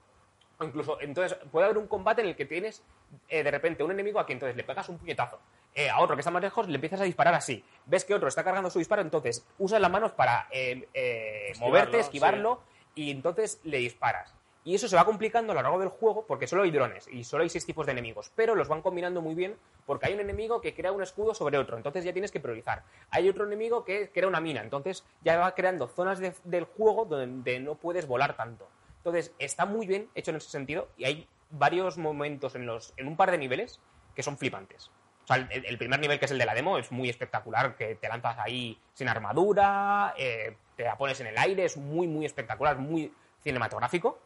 incluso, 0.61 1.01
entonces 1.01 1.39
puede 1.53 1.67
haber 1.67 1.79
un 1.79 1.87
combate 1.87 2.23
en 2.23 2.29
el 2.29 2.35
que 2.35 2.45
tienes 2.45 2.83
eh, 3.29 3.45
de 3.45 3.51
repente 3.53 3.85
un 3.85 3.93
enemigo 3.93 4.19
a 4.19 4.27
quien 4.27 4.37
entonces 4.37 4.57
le 4.57 4.65
pegas 4.65 4.89
un 4.89 4.99
puñetazo. 4.99 5.39
Eh, 5.77 5.89
a 5.89 6.01
otro 6.01 6.17
que 6.17 6.23
está 6.23 6.33
más 6.33 6.43
lejos 6.43 6.67
le 6.67 6.75
empiezas 6.75 7.01
a 7.01 7.05
disparar 7.05 7.35
así. 7.35 7.65
Ves 7.87 8.05
que 8.05 8.15
otro 8.15 8.27
está 8.27 8.43
cargando 8.43 8.69
su 8.69 8.81
disparo, 8.81 9.01
entonces 9.03 9.47
usas 9.61 9.81
las 9.81 9.93
manos 9.93 10.11
para 10.11 10.49
eh, 10.51 10.89
eh, 10.93 11.51
Esquivarlo, 11.51 11.69
moverte, 11.71 12.01
esquivarlo, 12.01 12.63
y 12.97 13.13
entonces 13.13 13.61
le 13.63 13.79
disparas. 13.79 14.35
Y 14.71 14.77
eso 14.77 14.87
se 14.87 14.95
va 14.95 15.05
complicando 15.05 15.51
a 15.51 15.57
lo 15.57 15.63
largo 15.63 15.81
del 15.81 15.89
juego 15.89 16.25
porque 16.29 16.47
solo 16.47 16.63
hay 16.63 16.71
drones 16.71 17.09
y 17.09 17.25
solo 17.25 17.43
hay 17.43 17.49
seis 17.49 17.67
tipos 17.67 17.87
de 17.87 17.91
enemigos, 17.93 18.31
pero 18.37 18.55
los 18.55 18.69
van 18.69 18.83
combinando 18.83 19.21
muy 19.21 19.35
bien 19.35 19.57
porque 19.85 20.07
hay 20.07 20.15
un 20.15 20.21
enemigo 20.21 20.61
que 20.61 20.75
crea 20.75 20.93
un 20.93 21.03
escudo 21.03 21.35
sobre 21.35 21.59
otro, 21.59 21.77
entonces 21.77 22.05
ya 22.05 22.13
tienes 22.13 22.31
que 22.31 22.39
priorizar. 22.39 22.85
Hay 23.11 23.29
otro 23.29 23.47
enemigo 23.47 23.85
que 23.85 24.11
crea 24.11 24.29
una 24.29 24.41
mina, 24.41 24.61
entonces 24.61 25.05
ya 25.25 25.39
va 25.39 25.57
creando 25.57 25.89
zonas 25.89 26.21
de- 26.21 26.35
del 26.45 26.67
juego 26.67 27.05
donde 27.05 27.59
no 27.59 27.75
puedes 27.75 28.07
volar 28.07 28.37
tanto. 28.37 28.69
Entonces 28.99 29.35
está 29.41 29.67
muy 29.67 29.89
bien 29.89 30.09
hecho 30.15 30.31
en 30.31 30.37
ese 30.37 30.51
sentido 30.51 30.89
y 30.97 31.05
hay 31.05 31.29
varios 31.51 31.99
momentos 31.99 32.55
en, 32.55 32.65
los, 32.65 32.95
en 32.97 33.09
un 33.09 33.17
par 33.17 33.33
de 33.33 33.39
niveles 33.39 33.81
que 34.15 34.23
son 34.23 34.39
flipantes. 34.39 34.93
O 35.25 35.27
sea, 35.27 35.49
el, 35.51 35.67
el 35.67 35.79
primer 35.79 35.99
nivel, 35.99 36.21
que 36.21 36.27
es 36.27 36.31
el 36.31 36.39
de 36.39 36.47
la 36.47 36.55
demo, 36.55 36.79
es 36.79 36.93
muy 36.93 37.09
espectacular, 37.09 37.75
que 37.75 37.97
te 37.97 38.09
lanzas 38.09 38.39
ahí 38.39 38.81
sin 38.95 39.09
armadura, 39.09 40.15
eh, 40.17 40.57
te 40.77 40.85
la 40.85 40.97
pones 40.97 41.19
en 41.21 41.27
el 41.27 41.39
aire, 41.39 41.65
es 41.65 41.77
muy, 41.77 42.07
muy 42.07 42.25
espectacular, 42.25 42.79
muy 42.79 43.13
cinematográfico. 43.43 44.21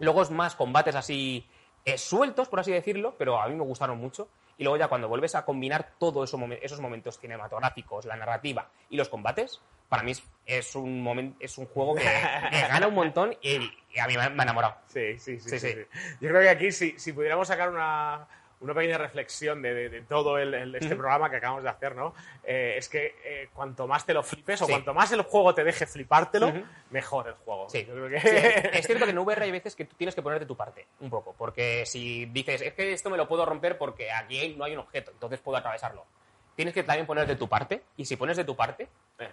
Luego 0.00 0.22
es 0.22 0.30
más 0.30 0.56
combates 0.56 0.94
así 0.96 1.48
eh, 1.84 1.96
sueltos, 1.96 2.48
por 2.48 2.58
así 2.60 2.72
decirlo, 2.72 3.14
pero 3.16 3.40
a 3.40 3.46
mí 3.48 3.54
me 3.54 3.62
gustaron 3.62 3.98
mucho. 3.98 4.28
Y 4.58 4.64
luego 4.64 4.76
ya 4.76 4.88
cuando 4.88 5.08
vuelves 5.08 5.34
a 5.36 5.44
combinar 5.46 5.92
todos 5.98 6.28
esos, 6.28 6.38
momen- 6.38 6.58
esos 6.60 6.80
momentos 6.80 7.18
cinematográficos, 7.18 8.04
la 8.04 8.16
narrativa 8.16 8.68
y 8.90 8.96
los 8.98 9.08
combates, 9.08 9.60
para 9.88 10.02
mí 10.02 10.10
es, 10.10 10.22
es 10.44 10.74
un, 10.76 11.02
momen- 11.02 11.34
es 11.40 11.56
un 11.56 11.64
juego 11.66 11.94
que, 11.94 12.02
que 12.50 12.60
gana 12.68 12.86
un 12.88 12.94
montón 12.94 13.34
y, 13.40 13.56
y 13.94 13.98
a 13.98 14.06
mí 14.06 14.16
me 14.16 14.22
ha, 14.22 14.26
enamorado. 14.26 14.76
Sí, 14.88 15.18
sí, 15.18 15.40
sí, 15.40 15.48
Sí, 15.50 15.58
sí, 15.58 15.68
sí. 15.68 15.72
sí. 15.90 15.98
Yo 16.20 16.28
creo 16.28 16.42
que 16.42 16.48
aquí, 16.50 16.72
si, 16.72 16.98
si 16.98 17.12
pudiéramos 17.14 17.48
sacar 17.48 17.70
una, 17.70 18.26
una 18.60 18.74
pequeña 18.74 18.98
reflexión 18.98 19.62
de, 19.62 19.72
de- 19.74 19.88
de 19.88 20.00
todo 20.02 20.38
el, 20.38 20.52
el- 20.54 20.74
este 20.74 20.94
programa 20.96 21.30
que 21.30 21.36
acabamos 21.36 21.62
de 21.64 21.70
hacer, 21.70 21.96
¿no? 21.96 22.14
Eh, 22.44 22.74
es 22.76 22.88
que 22.88 23.14
eh, 23.24 23.48
cuanto 23.54 23.86
más 23.86 24.04
te 24.04 24.12
lo 24.14 24.22
flipes 24.22 24.60
o 24.62 24.66
Sí. 24.66 24.72
cuanto 24.72 24.92
más 24.94 25.10
el 25.12 25.22
juego 25.22 25.54
te 25.54 25.64
deje 25.64 25.86
flipártelo, 25.86 26.52
mejor 26.90 27.28
el 27.28 27.34
juego. 27.34 27.68
Sí. 27.70 27.84
Yo 27.86 27.94
creo 27.94 28.08
que... 28.10 28.20
Sí, 28.20 28.28
es 28.78 28.86
cierto 28.86 29.04
que 29.06 29.10
en 29.12 29.18
VR 29.18 29.44
hay 29.44 29.50
veces 29.50 29.74
que 29.74 29.84
tú 29.84 29.96
tienes 29.96 30.14
que 30.14 30.22
poner 30.22 30.40
de 30.40 30.46
tu 30.46 30.56
parte, 30.56 30.86
un 31.00 31.08
poco, 31.10 31.34
porque 31.38 31.84
si 31.86 32.26
dices, 32.26 32.60
es 32.60 32.74
que 32.74 32.92
esto 32.92 33.08
me 33.10 33.16
lo 33.16 33.26
puedo 33.26 33.46
romper 33.46 33.78
porque 33.78 34.10
aquí 34.12 34.54
no 34.58 34.64
hay 34.64 34.74
un 34.74 34.80
objeto, 34.80 35.10
entonces 35.10 35.40
puedo 35.40 35.56
atravesarlo. 35.58 36.04
Tienes 36.60 36.74
que 36.74 36.82
también 36.82 37.06
poner 37.06 37.26
de 37.26 37.36
tu 37.36 37.48
parte, 37.48 37.80
y 37.96 38.04
si 38.04 38.16
pones 38.16 38.36
de 38.36 38.44
tu 38.44 38.54
parte, 38.54 38.86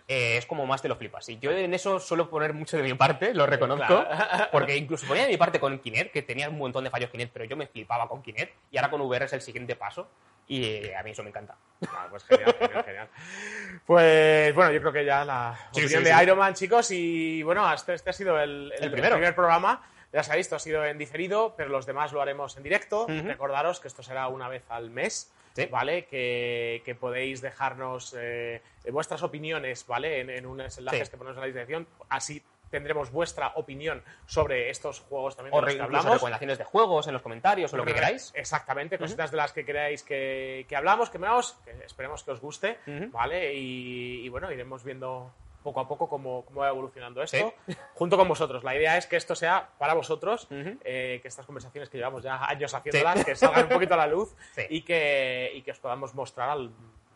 eh, 0.08 0.38
es 0.38 0.46
como 0.46 0.66
más 0.66 0.82
te 0.82 0.88
lo 0.88 0.96
flipas. 0.96 1.28
Y 1.28 1.38
yo 1.40 1.52
en 1.52 1.74
eso 1.74 2.00
suelo 2.00 2.30
poner 2.30 2.54
mucho 2.54 2.78
de 2.78 2.84
mi 2.84 2.94
parte, 2.94 3.34
lo 3.34 3.46
reconozco, 3.46 3.86
Claro. 3.86 4.48
porque 4.54 4.78
incluso 4.78 5.06
ponía 5.06 5.24
de 5.24 5.30
mi 5.30 5.36
parte 5.36 5.60
con 5.60 5.78
Kinect, 5.80 6.14
que 6.14 6.22
tenía 6.22 6.48
un 6.50 6.58
montón 6.58 6.86
de 6.86 6.90
fallos 6.90 7.10
Kinect, 7.10 7.34
pero 7.34 7.44
yo 7.44 7.58
me 7.58 7.68
flipaba 7.68 8.08
con 8.08 8.22
Kinect, 8.22 8.56
y 8.72 8.78
ahora 8.78 8.90
con 8.90 9.02
VR 9.02 9.26
es 9.26 9.34
el 9.34 9.42
siguiente 9.42 9.76
paso, 9.76 10.08
y 10.48 10.64
eh, 10.64 10.96
a 10.96 11.04
mí 11.04 11.12
eso 11.12 11.22
me 11.22 11.30
encanta. 11.32 11.58
Ah, 11.90 12.08
pues 12.10 12.24
genial, 12.24 12.56
genial, 12.58 12.84
genial. 12.86 13.10
Pues 13.86 14.56
bueno, 14.56 14.72
yo 14.72 14.80
creo 14.80 14.94
que 14.94 15.04
ya 15.06 15.26
la 15.26 15.56
Sí, 15.74 15.82
opinión 15.82 16.04
sí, 16.04 16.10
de 16.10 16.16
sí. 16.16 16.24
Iron 16.24 16.38
Man, 16.38 16.54
chicos, 16.54 16.92
y 16.92 17.44
bueno, 17.44 17.72
este, 17.74 17.94
este 17.94 18.10
ha 18.10 18.14
sido 18.14 18.40
el, 18.40 18.72
el- 18.78 18.84
El 18.86 18.92
primer 18.92 19.36
programa. 19.36 19.82
Ya 20.14 20.24
sabéis, 20.24 20.46
esto 20.46 20.56
ha 20.56 20.60
sido 20.60 20.86
en 20.86 20.98
diferido, 20.98 21.54
pero 21.58 21.68
los 21.70 21.86
demás 21.86 22.14
lo 22.14 22.22
haremos 22.22 22.56
en 22.56 22.64
directo. 22.64 23.04
Ujú. 23.04 23.28
Recordaros 23.28 23.82
que 23.82 23.90
esto 23.90 24.02
será 24.02 24.30
una 24.30 24.48
vez 24.48 24.64
al 24.70 24.90
mes, 24.90 25.30
Sí. 25.64 25.66
¿vale? 25.68 26.06
Que, 26.06 26.82
que 26.86 26.96
podéis 26.96 27.42
dejarnos 27.42 28.16
eh, 28.18 28.62
vuestras 28.92 29.22
opiniones, 29.24 29.86
¿vale? 29.88 30.22
En, 30.22 30.30
en 30.30 30.46
unos 30.46 30.78
enlaces 30.78 31.08
Sí. 31.08 31.12
que 31.12 31.18
ponemos 31.18 31.36
en 31.38 31.42
la 31.42 31.48
descripción. 31.48 31.88
Así 32.10 32.42
tendremos 32.70 33.12
vuestra 33.12 33.54
opinión 33.56 34.04
sobre 34.26 34.70
estos 34.70 35.00
juegos 35.00 35.38
también 35.38 35.54
de 35.54 35.58
O 35.58 35.62
los 35.62 35.74
que 35.74 35.82
hablamos. 35.82 36.12
recomendaciones 36.14 36.58
de 36.58 36.64
juegos 36.66 37.08
en 37.08 37.14
los 37.14 37.22
comentarios 37.22 37.74
o 37.74 37.78
lo 37.78 37.86
que 37.86 37.94
queráis. 37.94 38.34
Exactamente, 38.36 38.98
cositas 38.98 39.32
de 39.32 39.38
las 39.38 39.54
que 39.54 39.64
queráis 39.64 40.04
que, 40.04 40.66
que 40.68 40.76
hablamos, 40.76 41.10
que 41.10 41.18
veamos, 41.18 41.54
que 41.64 41.72
esperemos 41.86 42.24
que 42.24 42.32
os 42.32 42.42
guste. 42.42 42.78
¿vale? 43.12 43.54
Y, 43.54 44.26
y 44.26 44.30
bueno, 44.30 44.52
iremos 44.52 44.84
viendo 44.84 45.32
poco 45.68 45.80
a 45.82 45.88
poco 45.88 46.08
cómo, 46.08 46.46
cómo 46.46 46.62
va 46.62 46.70
evolucionando 46.70 47.22
esto, 47.22 47.54
junto 47.94 48.16
con 48.18 48.28
vosotros. 48.28 48.64
La 48.64 48.74
idea 48.74 48.96
es 48.98 49.06
que 49.06 49.18
esto 49.18 49.36
sea 49.36 49.70
para 49.78 49.94
vosotros, 49.94 50.48
eh, 50.50 51.20
que 51.22 51.28
estas 51.28 51.46
conversaciones 51.46 51.90
que 51.90 51.98
llevamos 51.98 52.24
ya 52.24 52.46
años 52.46 52.74
haciéndolas, 52.74 53.26
que 53.26 53.36
salgan 53.36 53.64
un 53.64 53.70
poquito 53.70 53.94
a 53.96 53.98
la 53.98 54.08
luz 54.08 54.34
Sí. 54.56 54.62
y, 54.70 54.82
que, 54.84 55.52
y 55.54 55.62
que 55.64 55.72
os 55.72 55.80
podamos 55.80 56.16
mostrar 56.16 56.50
al- 56.50 56.72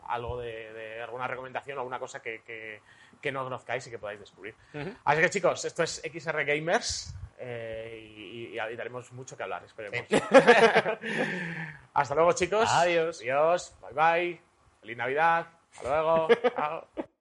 algo 0.06 0.38
de, 0.38 0.72
de 0.74 1.02
alguna 1.02 1.26
recomendación 1.26 1.78
o 1.78 1.80
alguna 1.80 1.98
cosa 1.98 2.20
que, 2.20 2.42
que- 2.42 2.80
que 3.22 3.32
no 3.32 3.44
conozcáis 3.44 3.86
y 3.86 3.90
que 3.90 3.98
podáis 4.00 4.18
descubrir. 4.20 4.54
Así 5.04 5.20
que 5.22 5.30
chicos, 5.30 5.64
esto 5.64 5.82
es 5.84 6.02
XR 6.04 6.44
Gamers 6.44 7.14
eh, 7.38 8.12
y, 8.16 8.20
y- 8.48 8.60
y 8.60 8.76
daremos 8.76 9.12
mucho 9.12 9.36
que 9.36 9.44
hablar, 9.44 9.62
esperemos. 9.64 10.06
Hasta 11.94 12.14
luego 12.14 12.32
chicos. 12.32 12.68
Adiós. 12.70 13.20
Adiós. 13.20 13.74
Bye 13.80 13.92
bye. 13.94 14.40
Feliz 14.80 14.96
Navidad. 14.96 15.46
Hasta 15.72 15.88
luego. 15.88 16.28